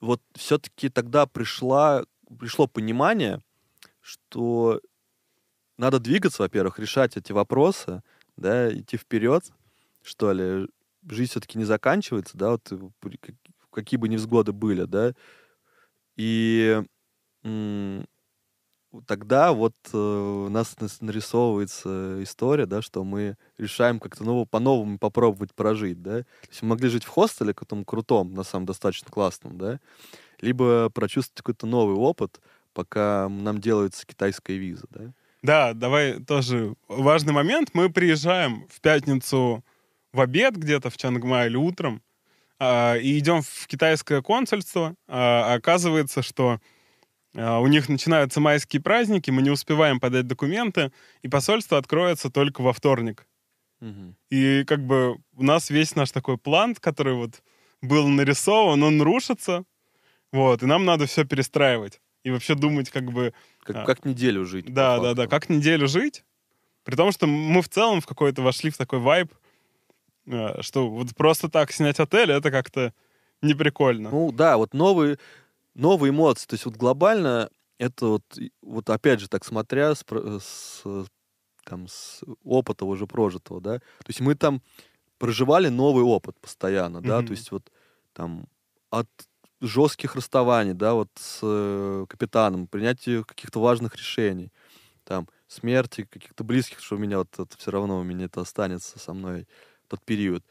Вот 0.00 0.20
все-таки 0.34 0.88
тогда 0.88 1.26
пришла, 1.26 2.04
пришло 2.38 2.66
понимание, 2.66 3.40
что 4.00 4.80
надо 5.76 6.00
двигаться, 6.00 6.42
во-первых, 6.42 6.78
решать 6.78 7.16
эти 7.16 7.32
вопросы, 7.32 8.02
да, 8.36 8.72
идти 8.72 8.96
вперед, 8.96 9.44
что 10.02 10.32
ли. 10.32 10.68
Жизнь 11.08 11.30
все-таки 11.30 11.56
не 11.56 11.64
заканчивается, 11.64 12.36
да, 12.36 12.50
вот 12.50 12.72
какие 13.76 13.98
бы 13.98 14.08
невзгоды 14.08 14.52
были, 14.52 14.84
да. 14.84 15.12
И 16.16 16.82
тогда 19.06 19.52
вот 19.52 19.74
э, 19.92 19.96
у 19.96 20.48
нас 20.48 20.74
нарисовывается 21.00 22.22
история, 22.22 22.66
да, 22.66 22.80
что 22.80 23.04
мы 23.04 23.36
решаем 23.58 24.00
как-то 24.00 24.24
ну, 24.24 24.46
по-новому 24.46 24.98
попробовать 24.98 25.54
прожить, 25.54 26.02
да. 26.02 26.20
То 26.20 26.48
есть 26.48 26.62
мы 26.62 26.70
могли 26.70 26.88
жить 26.88 27.04
в 27.04 27.08
хостеле 27.08 27.52
каком-то 27.52 27.84
крутом, 27.84 28.34
на 28.34 28.42
самом 28.42 28.66
достаточно 28.66 29.10
классном, 29.10 29.58
да, 29.58 29.80
либо 30.40 30.88
прочувствовать 30.90 31.38
какой-то 31.38 31.66
новый 31.66 31.96
опыт, 31.96 32.40
пока 32.72 33.28
нам 33.28 33.60
делается 33.60 34.06
китайская 34.06 34.56
виза, 34.56 34.86
да. 34.90 35.12
Да, 35.42 35.74
давай 35.74 36.24
тоже 36.24 36.74
важный 36.88 37.32
момент. 37.32 37.70
Мы 37.74 37.90
приезжаем 37.90 38.66
в 38.68 38.80
пятницу 38.80 39.62
в 40.12 40.20
обед 40.20 40.56
где-то 40.56 40.90
в 40.90 40.96
Чангма 40.96 41.46
или 41.46 41.56
утром 41.56 41.96
э, 41.96 42.05
и 42.60 43.18
идем 43.18 43.42
в 43.42 43.66
китайское 43.66 44.22
консульство. 44.22 44.94
А 45.08 45.54
оказывается, 45.54 46.22
что 46.22 46.60
э, 47.34 47.56
у 47.58 47.66
них 47.66 47.88
начинаются 47.88 48.40
майские 48.40 48.80
праздники, 48.80 49.30
мы 49.30 49.42
не 49.42 49.50
успеваем 49.50 50.00
подать 50.00 50.26
документы, 50.26 50.92
и 51.22 51.28
посольство 51.28 51.78
откроется 51.78 52.30
только 52.30 52.62
во 52.62 52.72
вторник. 52.72 53.26
Угу. 53.80 54.14
И 54.30 54.64
как 54.64 54.86
бы 54.86 55.18
у 55.34 55.42
нас 55.42 55.70
весь 55.70 55.94
наш 55.94 56.10
такой 56.10 56.38
план, 56.38 56.74
который 56.74 57.14
вот 57.14 57.42
был 57.82 58.08
нарисован, 58.08 58.82
он 58.82 59.02
рушится. 59.02 59.64
Вот, 60.32 60.62
и 60.62 60.66
нам 60.66 60.84
надо 60.84 61.06
все 61.06 61.24
перестраивать 61.24 62.00
и 62.26 62.30
вообще 62.30 62.56
думать, 62.56 62.90
как 62.90 63.04
бы... 63.12 63.32
Как, 63.62 63.76
а, 63.76 63.84
как 63.84 64.04
неделю 64.04 64.44
жить. 64.44 64.66
Да, 64.74 64.98
да, 64.98 65.14
да, 65.14 65.28
как 65.28 65.48
неделю 65.48 65.86
жить. 65.86 66.24
При 66.82 66.96
том, 66.96 67.12
что 67.12 67.28
мы 67.28 67.62
в 67.62 67.68
целом 67.68 68.00
в 68.00 68.06
какой-то 68.06 68.42
вошли 68.42 68.70
в 68.70 68.76
такой 68.76 68.98
вайб, 68.98 69.32
а, 69.32 69.38
что 70.60 70.88
вот 70.88 71.14
просто 71.14 71.48
так 71.48 71.72
снять 71.72 72.00
отель, 72.00 72.32
это 72.32 72.50
как-то 72.50 72.92
неприкольно. 73.42 74.10
Ну 74.10 74.32
да, 74.32 74.56
вот 74.56 74.74
новые, 74.74 75.18
новые 75.74 76.10
эмоции. 76.10 76.46
То 76.46 76.54
есть 76.54 76.64
вот 76.64 76.76
глобально 76.76 77.50
это 77.78 78.06
вот, 78.06 78.22
вот 78.62 78.90
опять 78.90 79.20
же 79.20 79.28
так 79.28 79.44
смотря 79.44 79.94
с, 79.94 80.04
с, 80.04 80.82
там, 81.64 81.88
с 81.88 82.22
опыта 82.44 82.84
уже 82.84 83.06
прожитого, 83.06 83.60
да, 83.60 83.78
то 83.78 84.08
есть 84.08 84.20
мы 84.20 84.34
там 84.34 84.62
проживали 85.18 85.68
новый 85.68 86.04
опыт 86.04 86.38
постоянно, 86.40 86.98
mm-hmm. 86.98 87.06
да, 87.06 87.22
то 87.22 87.30
есть 87.30 87.50
вот 87.50 87.70
там 88.12 88.46
от 88.90 89.08
жестких 89.60 90.14
расставаний, 90.16 90.74
да, 90.74 90.94
вот 90.94 91.08
с 91.18 91.40
э, 91.42 92.06
капитаном, 92.08 92.66
принятие 92.66 93.24
каких-то 93.24 93.60
важных 93.60 93.96
решений, 93.96 94.52
там, 95.04 95.28
смерти 95.48 96.04
каких-то 96.10 96.44
близких, 96.44 96.80
что 96.80 96.96
у 96.96 96.98
меня 96.98 97.18
вот 97.18 97.32
это 97.38 97.56
все 97.56 97.70
равно 97.70 97.98
у 97.98 98.02
меня 98.02 98.26
это 98.26 98.40
останется 98.40 98.98
со 98.98 99.14
мной 99.14 99.46
тот 99.88 100.04
период. 100.04 100.44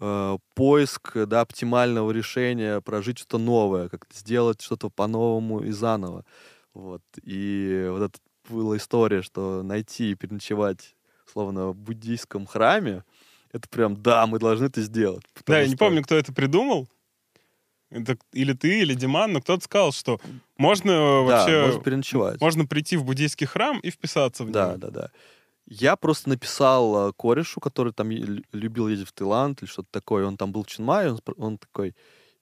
Э, 0.00 0.38
поиск, 0.54 1.16
да, 1.26 1.40
оптимального 1.42 2.10
решения, 2.10 2.80
прожить 2.80 3.18
что-то 3.18 3.38
новое, 3.38 3.88
как-то 3.88 4.16
сделать 4.16 4.60
что-то 4.60 4.90
по-новому 4.90 5.60
и 5.60 5.70
заново. 5.70 6.24
Вот. 6.74 7.02
И 7.22 7.86
вот 7.90 8.02
это 8.02 8.18
была 8.48 8.76
история, 8.76 9.22
что 9.22 9.62
найти 9.62 10.10
и 10.10 10.14
переночевать, 10.14 10.96
словно 11.32 11.68
в 11.68 11.76
буддийском 11.76 12.46
храме, 12.46 13.04
это 13.52 13.68
прям, 13.68 14.02
да, 14.02 14.26
мы 14.26 14.38
должны 14.38 14.66
это 14.66 14.82
сделать. 14.82 15.24
Да, 15.46 15.60
я 15.60 15.68
не 15.68 15.76
помню, 15.76 16.02
кто 16.02 16.16
это 16.16 16.32
придумал, 16.32 16.88
это 17.90 18.18
или 18.32 18.52
ты, 18.52 18.80
или 18.80 18.94
Диман, 18.94 19.32
но 19.32 19.40
кто-то 19.40 19.64
сказал, 19.64 19.92
что 19.92 20.20
можно 20.56 20.92
да, 20.92 21.20
вообще... 21.22 21.62
можно 21.66 21.80
переночевать. 21.80 22.40
Можно 22.40 22.66
прийти 22.66 22.96
в 22.96 23.04
буддийский 23.04 23.46
храм 23.46 23.78
и 23.78 23.90
вписаться 23.90 24.42
в 24.42 24.46
него. 24.46 24.54
Да, 24.54 24.76
да, 24.76 24.90
да. 24.90 25.10
Я 25.66 25.96
просто 25.96 26.28
написал 26.28 27.08
э, 27.08 27.12
корешу, 27.16 27.60
который 27.60 27.92
там 27.92 28.10
любил 28.10 28.88
ездить 28.88 29.08
в 29.08 29.12
Таиланд 29.12 29.62
или 29.62 29.68
что-то 29.68 29.88
такое. 29.90 30.26
Он 30.26 30.36
там 30.36 30.52
был 30.52 30.62
в 30.62 30.66
Чинмае, 30.66 31.12
он, 31.12 31.20
он 31.36 31.58
такой... 31.58 31.94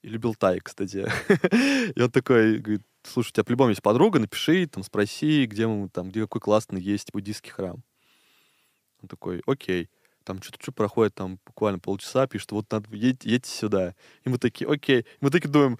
И 0.02 0.08
любил 0.08 0.34
Тай, 0.34 0.58
кстати. 0.58 1.06
и 1.96 2.02
он 2.02 2.10
такой 2.10 2.58
говорит, 2.58 2.82
слушай, 3.04 3.28
у 3.28 3.32
тебя 3.34 3.44
по-любому 3.44 3.70
есть 3.70 3.82
подруга, 3.82 4.18
напиши, 4.18 4.66
там, 4.66 4.82
спроси, 4.82 5.46
где 5.46 5.68
мы 5.68 5.88
там, 5.88 6.10
где 6.10 6.22
какой 6.22 6.40
классный 6.40 6.80
есть 6.80 7.12
буддийский 7.12 7.52
храм. 7.52 7.84
Он 9.00 9.08
такой, 9.08 9.42
окей 9.46 9.88
там 10.22 10.42
что-то 10.42 10.58
что 10.62 10.72
проходит 10.72 11.14
там 11.14 11.38
буквально 11.46 11.78
полчаса, 11.78 12.26
пишет, 12.26 12.52
вот 12.52 12.70
надо, 12.70 12.88
едь, 12.94 13.24
едьте 13.24 13.50
сюда. 13.50 13.94
И 14.24 14.28
мы 14.28 14.38
такие, 14.38 14.70
окей. 14.70 15.06
Мы 15.20 15.30
такие 15.30 15.50
думаем, 15.50 15.78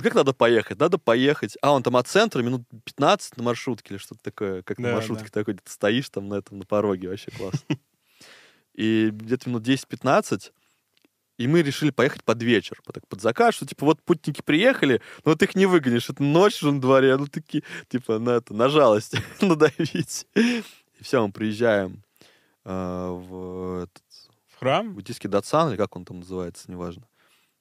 как 0.00 0.14
надо 0.14 0.32
поехать? 0.32 0.78
Надо 0.78 0.98
поехать. 0.98 1.58
А, 1.60 1.72
он 1.72 1.82
там 1.82 1.96
от 1.96 2.08
центра 2.08 2.42
минут 2.42 2.62
15 2.84 3.36
на 3.36 3.42
маршрутке 3.42 3.94
или 3.94 3.98
что-то 3.98 4.22
такое, 4.22 4.62
как 4.62 4.78
да, 4.78 4.88
на 4.88 4.94
маршрутке 4.94 5.26
да. 5.26 5.40
такой, 5.40 5.54
где 5.54 5.62
ты 5.64 5.70
стоишь 5.70 6.08
там 6.08 6.28
на 6.28 6.34
этом, 6.34 6.58
на 6.58 6.64
пороге, 6.64 7.08
вообще 7.08 7.30
классно. 7.30 7.60
И 8.74 9.10
где-то 9.12 9.50
минут 9.50 9.68
10-15, 9.68 10.50
и 11.38 11.46
мы 11.46 11.62
решили 11.62 11.90
поехать 11.90 12.24
под 12.24 12.42
вечер, 12.42 12.80
под, 12.84 13.06
под 13.06 13.20
заказ, 13.20 13.54
что, 13.54 13.66
типа, 13.66 13.84
вот 13.84 14.02
путники 14.02 14.40
приехали, 14.42 15.02
но 15.24 15.32
вот 15.32 15.42
их 15.42 15.54
не 15.54 15.66
выгонишь, 15.66 16.08
это 16.08 16.22
ночь 16.22 16.60
же 16.60 16.72
на 16.72 16.80
дворе, 16.80 17.16
ну, 17.16 17.26
такие, 17.26 17.64
типа, 17.88 18.18
на 18.18 18.30
это, 18.30 18.54
на 18.54 18.68
жалость 18.68 19.16
надавить. 19.42 20.26
И 20.34 20.62
все, 21.02 21.26
мы 21.26 21.32
приезжаем 21.32 22.02
а, 22.64 23.10
в 23.10 23.84
этот... 23.84 24.02
В 24.48 24.58
храм? 24.58 24.94
Буддийский 24.94 25.28
датсан, 25.28 25.70
или 25.70 25.76
как 25.76 25.96
он 25.96 26.04
там 26.04 26.20
называется, 26.20 26.70
неважно. 26.70 27.08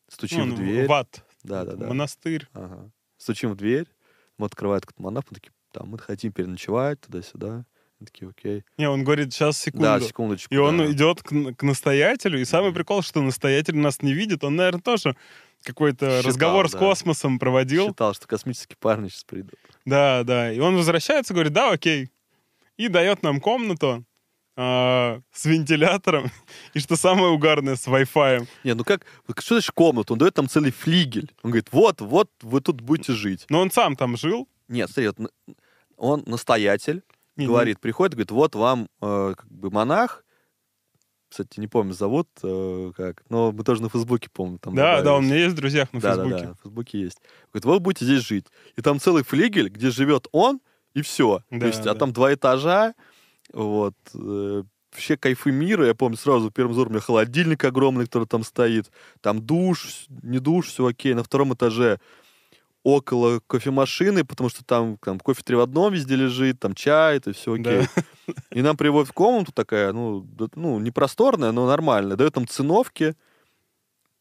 Стучим 0.07 0.49
ну, 0.49 0.55
в 0.55 0.57
дверь. 0.57 0.87
Ват. 0.87 1.25
Да, 1.43 1.65
да, 1.65 1.75
да. 1.75 1.87
Монастырь. 1.87 2.47
Ага. 2.53 2.91
Стучим 3.17 3.51
в 3.51 3.55
дверь, 3.55 3.87
мы 4.37 4.45
открывает 4.47 4.85
какой-то 4.85 5.03
монах, 5.03 5.25
мы 5.29 5.35
такие, 5.35 5.53
там, 5.71 5.89
мы 5.89 5.99
хотим 5.99 6.31
переночевать 6.31 6.99
туда-сюда. 7.01 7.65
Мы 7.99 8.05
такие, 8.07 8.29
окей. 8.29 8.63
Не, 8.77 8.89
он 8.89 9.03
говорит, 9.03 9.31
сейчас, 9.31 9.59
секунду. 9.59 9.85
Да, 9.85 9.99
секундочку. 9.99 10.53
И 10.53 10.57
да. 10.57 10.63
он 10.63 10.91
идет 10.91 11.21
к, 11.21 11.53
к 11.53 11.63
настоятелю, 11.63 12.41
и 12.41 12.45
самый 12.45 12.73
прикол, 12.73 13.03
что 13.03 13.21
настоятель 13.21 13.77
нас 13.77 14.01
не 14.01 14.13
видит, 14.13 14.43
он, 14.43 14.55
наверное, 14.55 14.81
тоже 14.81 15.15
какой-то 15.63 16.17
Считал, 16.17 16.29
разговор 16.29 16.69
да. 16.69 16.77
с 16.77 16.79
космосом 16.79 17.37
проводил. 17.37 17.89
Считал, 17.89 18.13
что 18.15 18.27
космические 18.27 18.77
парни 18.79 19.09
сейчас 19.09 19.23
придут. 19.23 19.59
Да, 19.85 20.23
да. 20.23 20.51
И 20.51 20.59
он 20.59 20.75
возвращается, 20.75 21.33
говорит, 21.33 21.53
да, 21.53 21.71
окей. 21.71 22.09
И 22.77 22.87
дает 22.87 23.21
нам 23.21 23.39
комнату 23.39 24.03
с 24.55 25.45
вентилятором, 25.45 26.29
и 26.73 26.79
что 26.79 26.95
самое 26.95 27.27
угарное, 27.29 27.75
с 27.75 27.87
Wi-Fi. 27.87 28.47
Не, 28.63 28.73
ну 28.73 28.83
как, 28.83 29.05
что 29.39 29.55
значит 29.55 29.71
комнату? 29.71 30.13
Он 30.13 30.19
дает 30.19 30.33
там 30.33 30.49
целый 30.49 30.71
флигель. 30.71 31.31
Он 31.41 31.51
говорит, 31.51 31.69
вот, 31.71 32.01
вот, 32.01 32.29
вы 32.41 32.61
тут 32.61 32.81
будете 32.81 33.13
жить. 33.13 33.45
Но 33.49 33.61
он 33.61 33.71
сам 33.71 33.95
там 33.95 34.17
жил. 34.17 34.47
Нет, 34.67 34.89
смотри, 34.89 35.07
вот, 35.17 35.31
он 35.97 36.23
настоятель, 36.25 37.03
не, 37.35 37.47
говорит, 37.47 37.77
не. 37.77 37.81
приходит, 37.81 38.13
говорит, 38.13 38.31
вот 38.31 38.55
вам 38.55 38.89
э, 39.01 39.33
как 39.37 39.51
бы 39.51 39.71
монах, 39.71 40.23
кстати, 41.29 41.61
не 41.61 41.67
помню, 41.67 41.93
зовут 41.93 42.27
э, 42.43 42.91
как, 42.95 43.23
но 43.29 43.53
мы 43.53 43.63
тоже 43.63 43.81
на 43.81 43.89
Фейсбуке, 43.89 44.29
помню, 44.33 44.59
там 44.59 44.75
Да, 44.75 44.97
добавились. 45.01 45.05
да, 45.05 45.15
у 45.15 45.21
меня 45.21 45.35
есть 45.37 45.53
в 45.53 45.57
друзьях 45.57 45.93
на 45.93 46.01
да, 46.01 46.15
Фейсбуке. 46.15 46.35
Да, 46.35 46.41
да, 46.41 46.49
на 46.49 46.55
Фейсбуке 46.55 46.99
есть. 46.99 47.19
Говорит, 47.53 47.65
вы 47.65 47.79
будете 47.79 48.05
здесь 48.05 48.21
жить. 48.21 48.47
И 48.75 48.81
там 48.81 48.99
целый 48.99 49.23
флигель, 49.23 49.69
где 49.69 49.91
живет 49.91 50.27
он, 50.33 50.59
и 50.93 51.01
все. 51.01 51.41
Да, 51.49 51.59
То 51.61 51.67
есть, 51.67 51.79
а 51.79 51.83
да. 51.83 51.91
а 51.91 51.95
там 51.95 52.11
два 52.11 52.33
этажа, 52.33 52.95
вот. 53.53 53.95
Э, 54.13 54.63
вообще 54.91 55.17
кайфы 55.17 55.51
мира. 55.51 55.87
Я 55.87 55.95
помню 55.95 56.17
сразу, 56.17 56.51
первым 56.51 56.73
взором 56.73 56.91
у 56.91 56.93
меня 56.93 57.01
холодильник 57.01 57.63
огромный, 57.63 58.05
который 58.05 58.27
там 58.27 58.43
стоит. 58.43 58.91
Там 59.21 59.41
душ, 59.41 60.05
не 60.09 60.39
душ, 60.39 60.67
все 60.67 60.85
окей. 60.85 61.13
На 61.13 61.23
втором 61.23 61.53
этаже 61.53 61.99
около 62.83 63.39
кофемашины, 63.45 64.25
потому 64.25 64.49
что 64.49 64.63
там, 64.65 64.97
там 64.97 65.19
кофе 65.19 65.43
три 65.43 65.55
в 65.55 65.59
одном 65.59 65.93
везде 65.93 66.15
лежит, 66.15 66.59
там 66.59 66.73
чай, 66.73 67.17
это 67.17 67.31
все 67.33 67.53
окей. 67.53 67.87
Да. 67.95 68.33
И 68.51 68.61
нам 68.61 68.75
приводят 68.75 69.09
в 69.09 69.13
комнату 69.13 69.51
такая, 69.51 69.93
ну, 69.93 70.27
ну, 70.55 70.79
не 70.79 70.91
просторная, 70.91 71.51
но 71.51 71.67
нормальная. 71.67 72.15
Дают 72.15 72.33
там 72.33 72.47
циновки, 72.47 73.15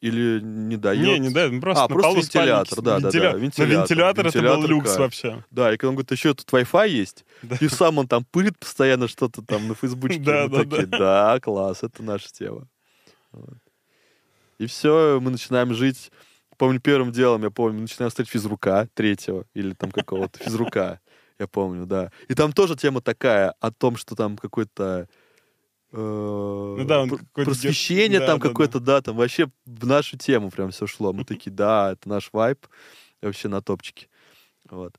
или 0.00 0.40
не 0.40 0.76
дает? 0.76 1.04
Не, 1.04 1.18
не 1.18 1.30
дает, 1.30 1.60
просто 1.60 1.84
А, 1.84 1.88
просто 1.88 2.20
вентилятор, 2.20 2.82
да, 2.82 2.98
Вентиля... 2.98 3.22
да, 3.22 3.32
да, 3.32 3.38
вентилятор. 3.38 3.76
На 3.76 3.80
вентилятор, 3.80 4.26
это 4.26 4.42
был 4.42 4.66
люкс 4.66 4.96
вообще. 4.96 5.44
Да, 5.50 5.72
и 5.72 5.76
когда 5.76 5.88
он 5.88 5.94
говорит, 5.94 6.10
еще 6.10 6.34
тут 6.34 6.48
Wi-Fi 6.50 6.88
есть, 6.88 7.24
да. 7.42 7.56
и 7.60 7.68
сам 7.68 7.98
он 7.98 8.08
там 8.08 8.24
пырит 8.24 8.58
постоянно 8.58 9.08
что-то 9.08 9.42
там 9.42 9.68
на 9.68 9.74
Фейсбуке. 9.74 10.18
Да, 10.18 10.48
да, 10.48 10.64
такие, 10.64 10.86
да. 10.86 10.98
Да, 10.98 11.40
класс, 11.40 11.82
это 11.82 12.02
наша 12.02 12.32
тема. 12.32 12.66
И 14.58 14.66
все, 14.66 15.18
мы 15.20 15.30
начинаем 15.30 15.74
жить 15.74 16.10
помню, 16.60 16.78
первым 16.78 17.10
делом, 17.10 17.42
я 17.42 17.50
помню, 17.50 17.80
начинаем 17.80 18.10
ставить 18.10 18.28
физрука 18.28 18.86
третьего 18.92 19.46
или 19.54 19.72
там 19.72 19.90
какого-то 19.90 20.38
физрука. 20.38 21.00
Я 21.38 21.46
помню, 21.46 21.86
да. 21.86 22.12
И 22.28 22.34
там 22.34 22.52
тоже 22.52 22.76
тема 22.76 23.00
такая 23.00 23.54
о 23.60 23.70
том, 23.70 23.96
что 23.96 24.14
там 24.14 24.36
какой-то 24.36 25.08
Ну 25.92 26.84
да, 26.84 27.02
он 27.02 27.18
просвещение 27.32 28.20
да, 28.20 28.26
там 28.26 28.38
да, 28.38 28.44
да. 28.44 28.48
какое-то, 28.48 28.80
да, 28.80 29.02
там 29.02 29.16
вообще 29.16 29.50
в 29.66 29.86
нашу 29.86 30.16
тему 30.16 30.50
прям 30.50 30.70
все 30.70 30.86
шло. 30.86 31.12
Мы 31.12 31.24
такие, 31.24 31.50
да, 31.50 31.92
это 31.92 32.08
наш 32.08 32.30
вайб 32.32 32.66
вообще 33.20 33.48
на 33.48 33.60
топчике. 33.60 34.08
Вот. 34.68 34.94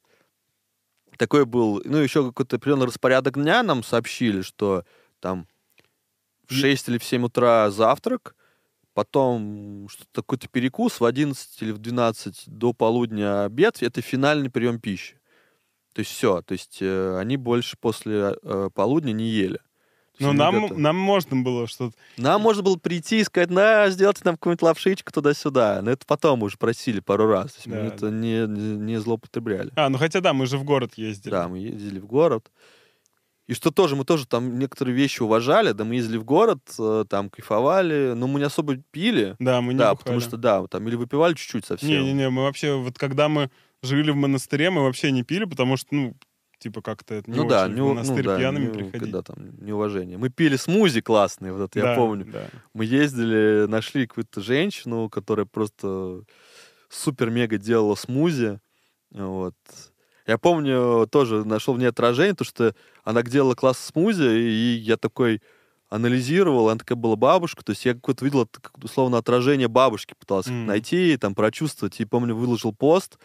Такой 1.17 1.45
был, 1.45 1.81
ну, 1.85 1.97
еще 1.97 2.25
какой-то 2.27 2.57
определенный 2.57 2.87
распорядок 2.87 3.35
дня 3.35 3.63
нам 3.63 3.83
сообщили, 3.83 4.41
что 4.41 4.83
там 5.19 5.47
в 6.47 6.51
И- 6.51 6.55
6 6.55 6.89
или 6.89 6.97
в 6.97 7.03
7 7.03 7.25
утра 7.25 7.69
завтрак, 7.71 8.35
потом 8.93 9.87
что-то 9.89 10.21
какой-то 10.21 10.47
перекус 10.49 10.99
в 10.99 11.05
11 11.05 11.61
или 11.61 11.71
в 11.71 11.77
12 11.77 12.43
до 12.47 12.73
полудня 12.73 13.45
обед, 13.45 13.81
это 13.81 14.01
финальный 14.01 14.49
прием 14.49 14.79
пищи. 14.79 15.19
То 15.93 15.99
есть 15.99 16.11
все, 16.11 16.41
то 16.41 16.53
есть 16.53 16.77
э, 16.81 17.17
они 17.17 17.37
больше 17.37 17.77
после 17.77 18.35
э, 18.41 18.69
полудня 18.73 19.11
не 19.11 19.29
ели. 19.29 19.59
Есть 20.19 20.31
Ну, 20.31 20.33
нам, 20.33 20.61
готовы. 20.61 20.79
нам 20.81 20.95
можно 20.95 21.37
было 21.37 21.67
что-то... 21.67 21.95
Нам 22.17 22.41
можно 22.41 22.61
было 22.63 22.75
прийти 22.75 23.19
и 23.19 23.23
сказать, 23.23 23.49
на, 23.49 23.89
сделайте 23.89 24.21
нам 24.25 24.35
какую-нибудь 24.35 24.61
лапшичку 24.61 25.11
туда-сюда. 25.11 25.81
Но 25.81 25.91
это 25.91 26.05
потом 26.05 26.43
уже 26.43 26.57
просили 26.57 26.99
пару 26.99 27.27
раз. 27.27 27.53
То 27.53 27.57
есть 27.57 27.67
мы 27.67 27.75
Да, 27.75 27.85
это 27.85 28.09
не, 28.09 28.45
не, 28.47 28.77
не 28.77 28.97
злоупотребляли. 28.99 29.71
А, 29.75 29.89
ну 29.89 29.97
хотя 29.97 30.19
да, 30.21 30.33
мы 30.33 30.45
же 30.45 30.57
в 30.57 30.63
город 30.63 30.93
ездили. 30.95 31.31
Да, 31.31 31.47
мы 31.47 31.59
ездили 31.59 31.99
в 31.99 32.05
город. 32.05 32.51
И 33.47 33.53
что 33.53 33.71
тоже, 33.71 33.95
мы 33.97 34.05
тоже 34.05 34.27
там 34.27 34.59
некоторые 34.59 34.95
вещи 34.95 35.21
уважали, 35.21 35.73
да, 35.73 35.83
мы 35.83 35.95
ездили 35.95 36.17
в 36.17 36.23
город, 36.23 36.59
э, 36.79 37.03
там 37.09 37.29
кайфовали, 37.29 38.13
но 38.15 38.27
мы 38.27 38.39
не 38.39 38.45
особо 38.45 38.77
пили. 38.91 39.35
Да, 39.39 39.59
мы 39.59 39.73
не 39.73 39.79
да, 39.79 39.91
бухали. 39.91 39.97
потому 40.03 40.19
что, 40.21 40.37
да, 40.37 40.65
там 40.67 40.87
или 40.87 40.95
выпивали 40.95 41.33
чуть-чуть 41.33 41.65
совсем. 41.65 41.89
Не-не-не, 41.89 42.29
мы 42.29 42.43
вообще, 42.43 42.75
вот 42.75 42.97
когда 42.97 43.27
мы 43.27 43.49
жили 43.83 44.11
в 44.11 44.15
монастыре, 44.15 44.69
мы 44.69 44.83
вообще 44.83 45.11
не 45.11 45.23
пили, 45.23 45.43
потому 45.45 45.75
что, 45.75 45.87
ну, 45.93 46.13
типа 46.61 46.81
как-то 46.81 47.15
это 47.15 47.29
не 47.29 47.37
ну 47.37 47.47
да, 47.47 47.65
очень 47.65 47.75
не, 47.75 47.81
в 47.81 47.85
у- 47.85 47.89
монастырь 47.89 48.17
ну, 48.25 48.29
да, 48.31 48.37
пьяными 48.37 48.65
не- 48.67 48.71
приходить. 48.73 48.99
когда 49.01 49.21
там 49.23 49.35
неуважение. 49.65 50.17
Мы 50.17 50.29
пили 50.29 50.55
смузи 50.55 51.01
классные, 51.01 51.51
вот 51.53 51.63
это 51.69 51.79
я 51.79 51.85
Да, 51.85 51.95
помню. 51.95 52.25
да. 52.31 52.47
Мы 52.73 52.85
ездили, 52.85 53.65
нашли 53.67 54.05
какую-то 54.07 54.41
женщину, 54.41 55.09
которая 55.09 55.45
просто 55.45 56.23
супер-мега 56.89 57.57
делала 57.57 57.95
смузи. 57.95 58.59
Вот. 59.11 59.55
Я 60.27 60.37
помню, 60.37 61.07
тоже 61.11 61.43
нашел 61.45 61.73
в 61.73 61.79
ней 61.79 61.87
отражение, 61.87 62.35
то, 62.35 62.43
что 62.43 62.75
она 63.03 63.23
делала 63.23 63.55
класс 63.55 63.79
смузи, 63.79 64.23
и 64.23 64.77
я 64.77 64.97
такой 64.97 65.41
анализировал, 65.89 66.69
она 66.69 66.77
такая 66.79 66.95
была 66.95 67.17
бабушка, 67.17 67.65
то 67.65 67.71
есть 67.71 67.83
я 67.85 67.93
какое-то 67.93 68.23
видел, 68.23 68.47
условно, 68.81 69.17
отражение 69.17 69.67
бабушки 69.67 70.13
пытался 70.17 70.49
М. 70.51 70.65
найти, 70.67 71.17
там, 71.17 71.35
прочувствовать, 71.35 71.99
и 71.99 72.05
помню, 72.05 72.33
выложил 72.33 72.73
пост, 72.73 73.17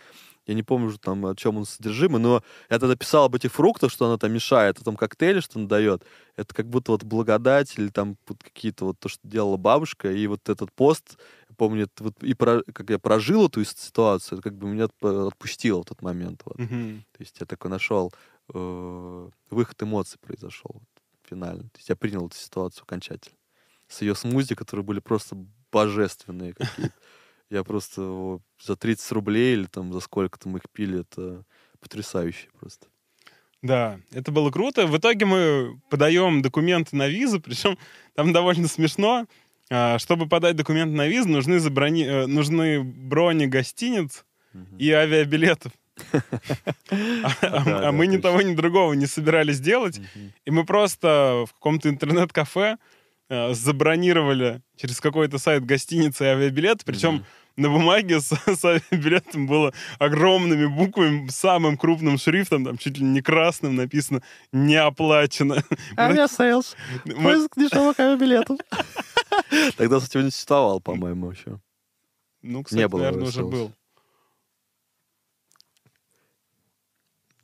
я 0.47 0.55
не 0.55 0.62
помню 0.62 0.86
уже 0.86 0.98
там, 0.98 1.27
о 1.27 1.35
чем 1.35 1.56
он 1.56 1.66
содержимый, 1.66 2.20
но 2.20 2.43
я 2.70 2.78
тогда 2.78 2.94
писал 2.94 3.24
об 3.24 3.35
этих 3.35 3.52
фруктах, 3.52 3.90
что 3.90 4.06
она 4.06 4.16
там 4.16 4.32
мешает, 4.32 4.78
о 4.78 4.85
том 4.85 4.97
коктейле, 4.97 5.40
что 5.40 5.59
она 5.59 5.68
дает. 5.68 6.05
Это 6.36 6.55
как 6.55 6.68
будто 6.68 6.93
вот 6.93 7.02
благодать 7.02 7.77
или 7.78 7.89
там 7.89 8.16
вот 8.28 8.43
какие-то 8.43 8.85
вот 8.86 8.98
то, 8.98 9.09
что 9.09 9.27
делала 9.27 9.56
бабушка. 9.56 10.10
И 10.12 10.27
вот 10.27 10.48
этот 10.48 10.73
пост, 10.73 11.18
я 11.48 11.55
помню, 11.56 11.85
это 11.85 12.05
вот 12.05 12.23
и 12.23 12.35
про, 12.35 12.62
как 12.73 12.90
я 12.90 12.98
прожил 12.98 13.47
эту 13.47 13.64
ситуацию, 13.64 14.39
это 14.39 14.51
как 14.51 14.56
бы 14.56 14.68
меня 14.68 14.85
отп- 14.85 15.28
отпустило 15.28 15.82
в 15.82 15.86
тот 15.86 16.01
момент. 16.02 16.43
Вот. 16.44 16.59
Мгм. 16.59 17.05
То 17.12 17.23
есть 17.23 17.36
я 17.40 17.47
такой 17.47 17.70
нашел, 17.70 18.12
э, 18.55 19.28
выход 19.51 19.82
эмоций 19.82 20.18
произошел 20.20 20.70
вот, 20.74 20.85
финально. 21.28 21.64
То 21.64 21.78
есть 21.78 21.89
я 21.89 21.97
принял 21.97 22.27
эту 22.27 22.36
ситуацию 22.36 22.85
окончательно. 22.85 23.36
С 23.89 24.02
ее 24.02 24.14
смузи, 24.14 24.55
которые 24.55 24.85
были 24.85 25.01
просто 25.01 25.36
божественные 25.73 26.55
какие-то. 26.55 26.94
Я 27.51 27.62
просто 27.64 28.40
за 28.60 28.77
30 28.77 29.12
рублей 29.12 29.55
или 29.55 29.64
там 29.66 29.93
за 29.93 30.01
сколько 30.01 30.39
там 30.39 30.56
их 30.56 30.62
пили, 30.73 31.01
это 31.01 31.44
потрясающе 31.81 32.48
просто. 32.59 32.86
Да, 33.62 33.98
это 34.12 34.32
было 34.32 34.51
круто. 34.51 34.86
В 34.86 34.97
итоге 34.98 35.27
мы 35.27 35.81
подаем 35.90 36.43
документы 36.43 36.97
на 36.97 37.09
визу, 37.09 37.40
причем 37.44 37.78
там 38.14 38.32
довольно 38.32 38.68
смешно. 38.68 39.27
А, 39.70 39.98
Чтобы 39.98 40.28
подать 40.28 40.56
документы 40.56 40.94
на 40.97 41.06
визу, 41.09 41.28
нужны, 41.28 41.59
заброни... 41.59 42.05
э, 42.05 42.27
нужны 42.27 42.82
брони 42.82 43.47
гостиниц 43.47 44.24
Мгм. 44.52 44.77
и 44.78 44.90
авиабилетов. 44.90 45.73
А 46.90 47.89
а 47.89 47.93
мы 47.93 48.06
ни 48.06 48.18
того, 48.18 48.43
ни 48.43 48.55
другого 48.55 48.93
не 48.94 49.06
собирались 49.06 49.60
делать. 49.60 50.01
И 50.44 50.51
мы 50.51 50.64
просто 50.64 51.44
в 51.48 51.52
каком-то 51.55 51.89
интернет-кафе 51.89 52.77
забронировали 53.28 54.62
через 54.77 55.01
какой-то 55.01 55.39
сайт 55.39 55.65
гостиницы 55.65 56.24
и 56.24 56.28
авиабилеты. 56.28 56.85
Причем 56.85 57.15
Мгм. 57.16 57.24
на 57.57 57.69
бумаге 57.70 58.20
с, 58.20 58.28
с 58.47 58.65
авиабилетом 58.65 59.47
было 59.47 59.73
огромными 59.98 60.66
буквами, 60.66 61.28
самым 61.28 61.77
крупным 61.77 62.19
шрифтом, 62.19 62.65
там 62.65 62.78
чуть 62.78 62.98
ли 62.98 63.05
не 63.05 63.20
красным 63.23 63.74
написано 63.77 64.23
«Не 64.53 64.77
оплачено». 64.77 65.57
Авиасейлс. 65.97 66.77
Мы- 67.05 67.15
Поиск 67.23 67.57
дешевых 67.57 67.98
авиабилетов. 67.98 68.59
Тогда, 69.77 69.98
кстати, 70.01 70.23
не 70.24 70.31
существовал, 70.31 70.81
по-моему, 70.81 71.31
еще. 71.31 71.61
Ну, 72.43 72.62
кстати, 72.62 72.81
Не 72.81 72.89
было 72.89 73.01
наверное, 73.01 73.27
уже 73.28 73.43
был. 73.44 73.73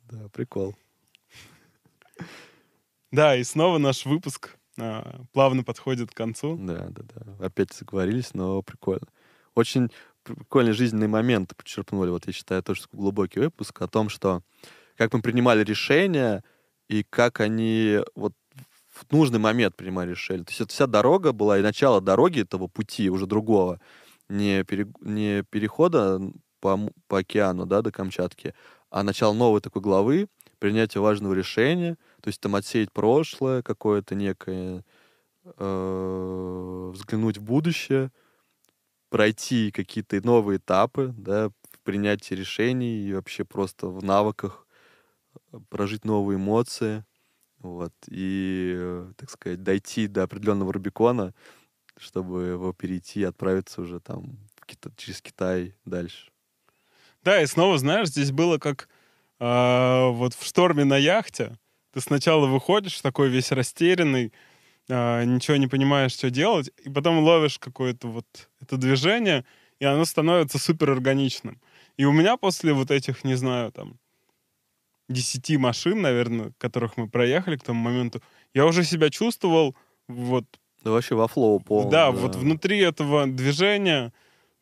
Да, 0.09 0.29
прикол. 0.29 0.75
Да, 3.11 3.35
и 3.35 3.43
снова 3.43 3.77
наш 3.79 4.05
выпуск 4.05 4.55
а, 4.79 5.21
плавно 5.33 5.63
подходит 5.63 6.11
к 6.11 6.15
концу. 6.15 6.57
Да, 6.59 6.87
да, 6.89 7.03
да. 7.15 7.45
Опять 7.45 7.73
заговорились, 7.73 8.33
но 8.33 8.61
прикольно. 8.61 9.07
Очень 9.55 9.91
прикольные 10.23 10.73
жизненные 10.73 11.07
моменты 11.07 11.55
подчерпнули. 11.55 12.09
Вот 12.09 12.25
я 12.27 12.33
считаю 12.33 12.63
тоже 12.63 12.83
глубокий 12.91 13.39
выпуск 13.39 13.81
о 13.81 13.87
том, 13.87 14.09
что 14.09 14.41
как 14.95 15.13
мы 15.13 15.21
принимали 15.21 15.63
решения 15.63 16.43
и 16.87 17.03
как 17.03 17.39
они 17.39 17.99
вот 18.15 18.33
в 18.89 19.11
нужный 19.11 19.39
момент 19.39 19.75
принимали 19.75 20.11
решения. 20.11 20.43
То 20.43 20.51
есть 20.51 20.61
это 20.61 20.71
вся 20.71 20.87
дорога 20.87 21.31
была, 21.31 21.57
и 21.57 21.63
начало 21.63 21.99
дороги 21.99 22.41
этого 22.41 22.67
пути 22.67 23.09
уже 23.09 23.25
другого, 23.25 23.79
не, 24.29 24.63
пере- 24.63 24.91
не 25.01 25.43
перехода 25.43 26.21
по, 26.59 26.79
по 27.07 27.19
океану 27.19 27.65
да, 27.65 27.81
до 27.81 27.91
Камчатки, 27.91 28.53
а 28.89 29.03
начало 29.03 29.33
новой 29.33 29.61
такой 29.61 29.81
главы, 29.81 30.27
принятие 30.59 31.01
важного 31.01 31.33
решения, 31.33 31.97
то 32.23 32.29
есть 32.29 32.39
там 32.39 32.55
отсеять 32.55 32.89
прошлое 32.93 33.61
какое-то 33.61 34.15
некое, 34.15 34.85
э, 35.43 36.91
взглянуть 36.93 37.37
в 37.37 37.43
будущее, 37.43 38.11
пройти 39.09 39.71
какие-то 39.71 40.25
новые 40.25 40.57
этапы, 40.57 41.13
да, 41.17 41.49
в 41.49 41.79
принятии 41.83 42.33
решений 42.33 43.05
и 43.05 43.13
вообще 43.13 43.43
просто 43.43 43.87
в 43.87 44.01
навыках 44.05 44.65
э, 45.51 45.59
прожить 45.67 46.05
новые 46.05 46.37
эмоции, 46.37 47.03
вот, 47.59 47.93
и, 48.07 48.73
э, 48.73 49.11
так 49.17 49.29
сказать, 49.29 49.61
дойти 49.61 50.07
до 50.07 50.23
определенного 50.23 50.71
Рубикона, 50.71 51.33
чтобы 51.97 52.43
его 52.43 52.71
перейти 52.71 53.19
и 53.19 53.25
отправиться 53.25 53.81
уже 53.81 53.99
там 53.99 54.37
через 54.95 55.21
Китай 55.21 55.75
дальше. 55.83 56.31
Да, 57.21 57.41
и 57.41 57.45
снова, 57.47 57.77
знаешь, 57.77 58.07
здесь 58.07 58.31
было 58.31 58.59
как 58.59 58.87
а, 59.39 60.07
вот 60.11 60.33
в 60.33 60.45
шторме 60.45 60.85
на 60.85 60.95
яхте. 60.95 61.57
Ты 61.93 62.01
сначала 62.01 62.47
выходишь 62.47 62.99
такой 63.01 63.29
весь 63.29 63.51
растерянный, 63.51 64.33
а, 64.89 65.23
ничего 65.23 65.57
не 65.57 65.67
понимаешь, 65.67 66.13
что 66.13 66.29
делать, 66.29 66.71
и 66.83 66.89
потом 66.89 67.19
ловишь 67.19 67.59
какое-то 67.59 68.07
вот 68.07 68.25
это 68.61 68.77
движение, 68.77 69.45
и 69.79 69.85
оно 69.85 70.03
становится 70.05 70.57
супер 70.57 70.91
органичным. 70.91 71.61
И 71.97 72.05
у 72.05 72.11
меня 72.11 72.37
после 72.37 72.73
вот 72.73 72.89
этих, 72.89 73.23
не 73.23 73.35
знаю, 73.35 73.71
там, 73.71 73.99
10 75.09 75.57
машин, 75.57 76.01
наверное, 76.01 76.53
которых 76.57 76.97
мы 76.97 77.07
проехали 77.07 77.57
к 77.57 77.63
тому 77.63 77.81
моменту, 77.81 78.21
я 78.53 78.65
уже 78.65 78.83
себя 78.83 79.09
чувствовал 79.09 79.75
вот 80.07 80.45
Да 80.83 80.91
вообще 80.91 81.15
во 81.15 81.27
флоу 81.27 81.59
полном. 81.59 81.91
да, 81.91 82.11
вот 82.11 82.35
внутри 82.35 82.79
этого 82.79 83.27
движения, 83.27 84.11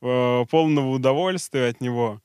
э, 0.02 0.46
полного 0.50 0.90
удовольствия 0.90 1.68
от 1.68 1.80
него. 1.82 2.22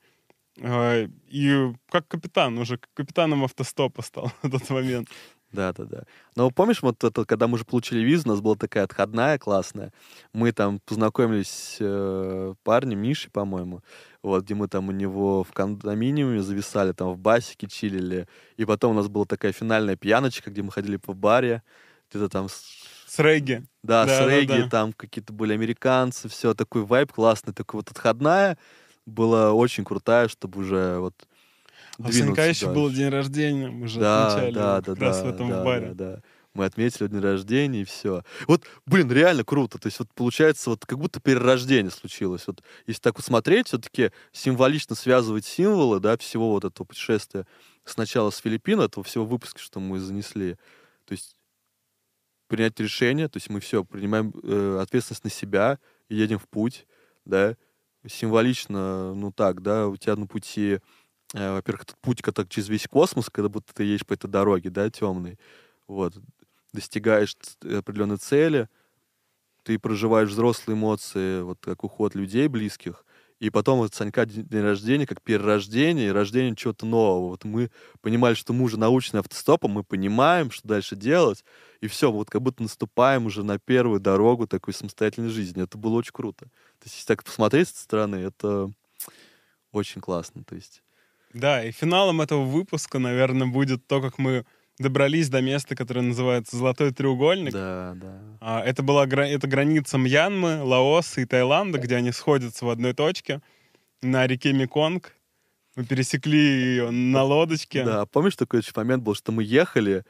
И 0.58 1.72
как 1.90 2.08
капитан, 2.08 2.58
уже 2.58 2.78
капитаном 2.94 3.44
автостопа 3.44 4.02
стал 4.02 4.30
в 4.42 4.50
тот 4.50 4.70
момент. 4.70 5.08
Да, 5.52 5.72
да, 5.72 5.84
да. 5.84 6.02
Но 6.34 6.50
помнишь, 6.50 6.82
вот 6.82 7.02
это, 7.04 7.24
когда 7.24 7.46
мы 7.46 7.54
уже 7.54 7.64
получили 7.64 8.00
визу, 8.00 8.28
у 8.28 8.32
нас 8.32 8.40
была 8.40 8.56
такая 8.56 8.84
отходная 8.84 9.38
классная. 9.38 9.92
Мы 10.32 10.52
там 10.52 10.80
познакомились 10.84 11.48
с 11.48 11.76
э, 11.80 12.54
парнем, 12.64 12.98
Мишей, 12.98 13.30
по-моему, 13.30 13.80
вот, 14.22 14.44
где 14.44 14.54
мы 14.54 14.66
там 14.68 14.88
у 14.88 14.92
него 14.92 15.44
в 15.44 15.52
кондоминиуме 15.52 16.42
зависали, 16.42 16.92
там 16.92 17.12
в 17.12 17.18
басике 17.18 17.68
чилили. 17.68 18.26
И 18.56 18.64
потом 18.64 18.90
у 18.92 18.94
нас 18.94 19.08
была 19.08 19.24
такая 19.24 19.52
финальная 19.52 19.96
пьяночка, 19.96 20.50
где 20.50 20.62
мы 20.62 20.72
ходили 20.72 20.96
по 20.96 21.14
баре, 21.14 21.62
где-то 22.10 22.28
там 22.28 22.48
с- 22.48 23.18
регги. 23.18 23.62
да, 23.82 24.04
Да, 24.04 24.14
с 24.14 24.18
да, 24.18 24.28
регги, 24.28 24.62
да. 24.62 24.68
там 24.68 24.92
какие-то 24.92 25.32
были 25.32 25.52
американцы, 25.54 26.28
все, 26.28 26.54
такой 26.54 26.82
вайб 26.84 27.12
классный, 27.12 27.54
такой 27.54 27.78
вот 27.78 27.90
отходная 27.90 28.58
была 29.06 29.52
очень 29.52 29.84
крутая, 29.84 30.28
чтобы 30.28 30.60
уже 30.60 30.98
вот 30.98 31.14
А 31.98 32.08
у 32.08 32.12
Санька 32.12 32.46
еще 32.46 32.72
был 32.72 32.90
день 32.90 33.08
рождения, 33.08 33.70
мы 33.70 33.88
же 33.88 34.00
да, 34.00 34.26
отмечали 34.26 34.54
да, 34.54 34.80
да, 34.80 34.92
как 34.94 35.00
раз 35.00 35.18
да, 35.18 35.24
в 35.24 35.28
этом 35.28 35.48
да, 35.48 35.64
баре. 35.64 35.94
Да, 35.94 36.12
да. 36.12 36.22
мы 36.54 36.64
отметили 36.64 37.06
день 37.06 37.20
рождения, 37.20 37.82
и 37.82 37.84
все. 37.84 38.22
Вот, 38.46 38.64
блин, 38.84 39.10
реально 39.10 39.44
круто. 39.44 39.78
То 39.78 39.86
есть 39.86 39.98
вот 40.00 40.08
получается, 40.14 40.70
вот 40.70 40.84
как 40.84 40.98
будто 40.98 41.20
перерождение 41.20 41.90
случилось. 41.90 42.46
Вот 42.46 42.62
если 42.86 43.00
так 43.00 43.16
вот 43.16 43.24
смотреть, 43.24 43.68
все-таки 43.68 44.10
символично 44.32 44.96
связывать 44.96 45.46
символы, 45.46 46.00
да, 46.00 46.18
всего 46.18 46.50
вот 46.50 46.64
этого 46.64 46.86
путешествия 46.86 47.46
сначала 47.84 48.30
с 48.30 48.38
Филиппин, 48.38 48.80
этого 48.80 49.04
всего 49.04 49.24
выпуска, 49.24 49.60
что 49.60 49.80
мы 49.80 50.00
занесли. 50.00 50.56
То 51.04 51.12
есть 51.12 51.36
принять 52.48 52.78
решение, 52.80 53.28
то 53.28 53.36
есть 53.38 53.48
мы 53.48 53.60
все, 53.60 53.84
принимаем 53.84 54.32
э, 54.42 54.78
ответственность 54.80 55.24
на 55.24 55.30
себя, 55.30 55.78
и 56.08 56.16
едем 56.16 56.38
в 56.38 56.48
путь, 56.48 56.86
да, 57.24 57.56
символично, 58.08 59.14
ну 59.14 59.32
так, 59.32 59.62
да, 59.62 59.88
у 59.88 59.96
тебя 59.96 60.16
на 60.16 60.26
пути, 60.26 60.80
э, 61.34 61.52
во-первых, 61.52 61.82
этот 61.84 61.98
путь, 61.98 62.22
который 62.22 62.48
через 62.48 62.68
весь 62.68 62.86
космос, 62.86 63.30
когда 63.30 63.48
будто 63.48 63.74
ты 63.74 63.84
едешь 63.84 64.06
по 64.06 64.14
этой 64.14 64.28
дороге, 64.28 64.70
да, 64.70 64.90
темной, 64.90 65.38
вот, 65.88 66.14
достигаешь 66.72 67.36
определенной 67.62 68.18
цели, 68.18 68.68
ты 69.64 69.78
проживаешь 69.78 70.30
взрослые 70.30 70.76
эмоции, 70.76 71.42
вот 71.42 71.58
как 71.60 71.84
уход 71.84 72.14
людей 72.14 72.48
близких, 72.48 73.04
и 73.38 73.50
потом 73.50 73.80
вот 73.80 73.92
Санька 73.94 74.24
день 74.24 74.62
рождения, 74.62 75.06
как 75.06 75.20
перерождение, 75.20 76.12
рождение 76.12 76.56
чего-то 76.56 76.86
нового. 76.86 77.28
Вот 77.30 77.44
мы 77.44 77.70
понимали, 78.00 78.34
что 78.34 78.54
мы 78.54 78.64
уже 78.64 78.78
научены 78.78 79.18
автостопом, 79.18 79.72
мы 79.72 79.84
понимаем, 79.84 80.50
что 80.50 80.66
дальше 80.66 80.96
делать, 80.96 81.44
и 81.80 81.86
все, 81.86 82.10
вот 82.10 82.30
как 82.30 82.40
будто 82.40 82.62
наступаем 82.62 83.26
уже 83.26 83.42
на 83.42 83.58
первую 83.58 84.00
дорогу 84.00 84.46
такой 84.46 84.72
самостоятельной 84.72 85.28
жизни. 85.28 85.62
Это 85.62 85.76
было 85.76 85.96
очень 85.96 86.12
круто. 86.14 86.48
То 86.86 86.88
есть, 86.88 86.98
если 86.98 87.08
так 87.08 87.24
посмотреть 87.24 87.66
со 87.66 87.82
стороны, 87.82 88.14
это 88.14 88.70
очень 89.72 90.00
классно. 90.00 90.44
То 90.44 90.54
есть... 90.54 90.84
Да, 91.34 91.64
и 91.64 91.72
финалом 91.72 92.20
этого 92.20 92.44
выпуска, 92.44 93.00
наверное, 93.00 93.48
будет 93.48 93.84
то, 93.88 94.00
как 94.00 94.18
мы 94.18 94.46
добрались 94.78 95.28
до 95.28 95.40
места, 95.40 95.74
которое 95.74 96.02
называется 96.02 96.56
Золотой 96.56 96.92
треугольник. 96.92 97.52
Да, 97.52 97.94
да. 97.96 98.20
А, 98.40 98.62
это 98.62 98.84
была 98.84 99.04
это 99.04 99.48
граница 99.48 99.98
Мьянмы, 99.98 100.62
Лаоса 100.62 101.22
и 101.22 101.24
Таиланда, 101.24 101.78
где 101.80 101.96
они 101.96 102.12
сходятся 102.12 102.64
в 102.64 102.70
одной 102.70 102.94
точке 102.94 103.40
на 104.00 104.24
реке 104.28 104.52
Меконг. 104.52 105.12
Мы 105.74 105.84
пересекли 105.86 106.38
ее 106.38 106.90
на 106.92 107.24
лодочке. 107.24 107.82
Да, 107.82 108.06
помнишь, 108.06 108.36
такой 108.36 108.62
момент 108.76 109.02
был, 109.02 109.16
что 109.16 109.32
мы 109.32 109.42
ехали 109.42 110.04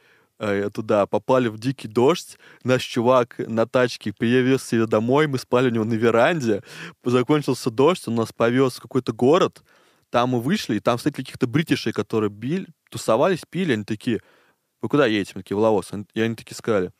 туда, 0.73 1.05
попали 1.05 1.47
в 1.47 1.57
дикий 1.57 1.87
дождь, 1.87 2.37
наш 2.63 2.83
чувак 2.83 3.35
на 3.39 3.65
тачке 3.65 4.13
привез 4.13 4.63
себе 4.63 4.85
домой, 4.85 5.27
мы 5.27 5.37
спали 5.37 5.69
у 5.69 5.73
него 5.73 5.85
на 5.85 5.93
веранде, 5.93 6.63
закончился 7.03 7.71
дождь, 7.71 8.07
он 8.07 8.15
нас 8.15 8.31
повез 8.33 8.75
в 8.75 8.81
какой-то 8.81 9.13
город, 9.13 9.63
там 10.09 10.29
мы 10.29 10.41
вышли, 10.41 10.75
и 10.75 10.79
там 10.79 10.97
встретили 10.97 11.23
каких-то 11.23 11.47
бритишей, 11.47 11.91
которые 11.91 12.29
били, 12.29 12.67
тусовались, 12.89 13.41
пили, 13.49 13.73
они 13.73 13.83
такие, 13.83 14.21
вы 14.81 14.89
куда 14.89 15.05
едете? 15.07 15.33
Мы 15.35 15.41
такие, 15.41 15.57
в 15.57 15.59
Лаос. 15.59 15.91
И 16.13 16.21
они 16.21 16.35
такие 16.35 16.55
сказали, 16.55 16.91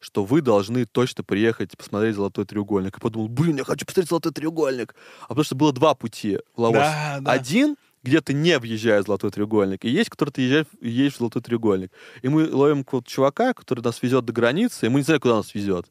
что 0.00 0.24
вы 0.24 0.40
должны 0.40 0.84
точно 0.84 1.22
приехать 1.22 1.76
посмотреть 1.76 2.16
«Золотой 2.16 2.44
треугольник». 2.44 2.98
И 2.98 3.00
подумал, 3.00 3.28
блин, 3.28 3.56
я 3.56 3.64
хочу 3.64 3.86
посмотреть 3.86 4.08
«Золотой 4.08 4.32
треугольник». 4.32 4.94
А 5.24 5.28
потому 5.28 5.44
что 5.44 5.54
было 5.54 5.72
два 5.72 5.94
пути 5.94 6.38
в 6.56 6.60
Лаос. 6.60 6.74
Да, 6.74 7.18
да. 7.20 7.30
Один, 7.30 7.76
где 8.02 8.20
ты 8.20 8.32
не 8.32 8.58
въезжаешь 8.58 9.04
в 9.04 9.06
Золотой 9.06 9.30
треугольник, 9.30 9.84
и 9.84 9.90
есть, 9.90 10.10
который 10.10 10.30
ты 10.30 10.42
езжаешь, 10.42 10.66
едешь 10.80 11.14
в 11.14 11.18
Золотой 11.18 11.42
треугольник. 11.42 11.92
И 12.22 12.28
мы 12.28 12.48
ловим 12.50 12.84
какого-то 12.84 13.08
чувака, 13.08 13.54
который 13.54 13.80
нас 13.80 14.02
везет 14.02 14.24
до 14.24 14.32
границы, 14.32 14.86
и 14.86 14.88
мы 14.88 15.00
не 15.00 15.04
знаем, 15.04 15.20
куда 15.20 15.36
нас 15.36 15.54
везет. 15.54 15.86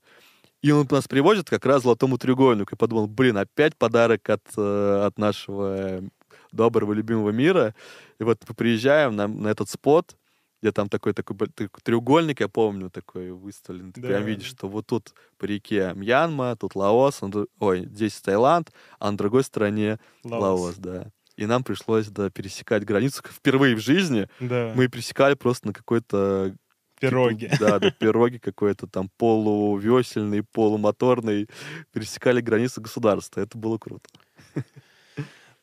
И 0.61 0.71
он 0.71 0.87
нас 0.91 1.07
приводит 1.07 1.49
как 1.49 1.65
раз 1.65 1.81
к 1.81 1.83
Золотому 1.83 2.17
треугольнику. 2.17 2.75
И 2.75 2.77
подумал, 2.77 3.07
блин, 3.07 3.37
опять 3.37 3.75
подарок 3.75 4.29
от, 4.29 4.43
э, 4.57 5.03
от 5.05 5.17
нашего 5.17 6.03
доброго, 6.51 6.93
любимого 6.93 7.31
мира. 7.31 7.73
И 8.19 8.23
вот 8.23 8.39
мы 8.47 8.53
приезжаем 8.53 9.15
на, 9.15 9.27
на 9.27 9.47
этот 9.47 9.69
спот, 9.69 10.15
где 10.61 10.71
там 10.71 10.89
такой, 10.89 11.13
такой, 11.13 11.35
такой 11.35 11.81
треугольник, 11.81 12.41
я 12.41 12.47
помню, 12.47 12.91
такой 12.91 13.31
выставлен. 13.31 13.91
Ты 13.91 14.01
да. 14.01 14.09
прям 14.09 14.25
видишь, 14.25 14.47
что 14.47 14.67
вот 14.67 14.85
тут 14.85 15.13
по 15.39 15.45
реке 15.45 15.93
Мьянма, 15.95 16.55
тут 16.55 16.75
Лаос, 16.75 17.23
он, 17.23 17.47
ой, 17.59 17.87
здесь 17.87 18.21
Таиланд, 18.21 18.71
а 18.99 19.09
на 19.09 19.17
другой 19.17 19.43
стороне 19.43 19.99
Лаос, 20.23 20.59
Лаос 20.61 20.75
да. 20.77 21.11
И 21.37 21.45
нам 21.45 21.63
пришлось, 21.63 22.07
да, 22.07 22.29
пересекать 22.29 22.83
границу 22.83 23.23
впервые 23.29 23.75
в 23.75 23.79
жизни. 23.79 24.27
Да. 24.39 24.73
Мы 24.75 24.87
пересекали 24.87 25.35
просто 25.35 25.67
на 25.67 25.73
какой-то 25.73 26.55
Пироги. 27.01 27.49
Типа, 27.49 27.57
да, 27.59 27.79
да, 27.79 27.91
пироги 27.99 28.37
какой-то 28.37 28.85
там 28.85 29.09
полувесельный, 29.17 30.43
полумоторный. 30.43 31.49
Пересекали 31.91 32.41
границы 32.41 32.79
государства. 32.79 33.41
Это 33.41 33.57
было 33.57 33.77
круто. 33.77 34.07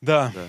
Да. 0.01 0.31
да. 0.33 0.47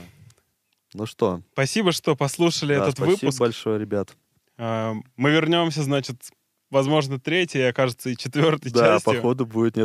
Ну 0.93 1.07
что? 1.07 1.41
Спасибо, 1.53 1.91
что 1.91 2.15
послушали 2.15 2.75
да, 2.75 2.83
этот 2.83 2.97
спасибо 2.97 3.09
выпуск. 3.09 3.35
Спасибо 3.35 3.45
большое, 3.45 3.79
ребят. 3.79 4.15
Мы 4.57 5.31
вернемся, 5.31 5.81
значит, 5.81 6.21
возможно, 6.69 7.19
третьей, 7.19 7.61
а 7.63 7.73
кажется, 7.73 8.11
и 8.11 8.15
четвертой 8.15 8.71
да, 8.71 8.93
частью. 8.93 9.11
Да, 9.11 9.17
походу 9.17 9.47
будет 9.47 9.75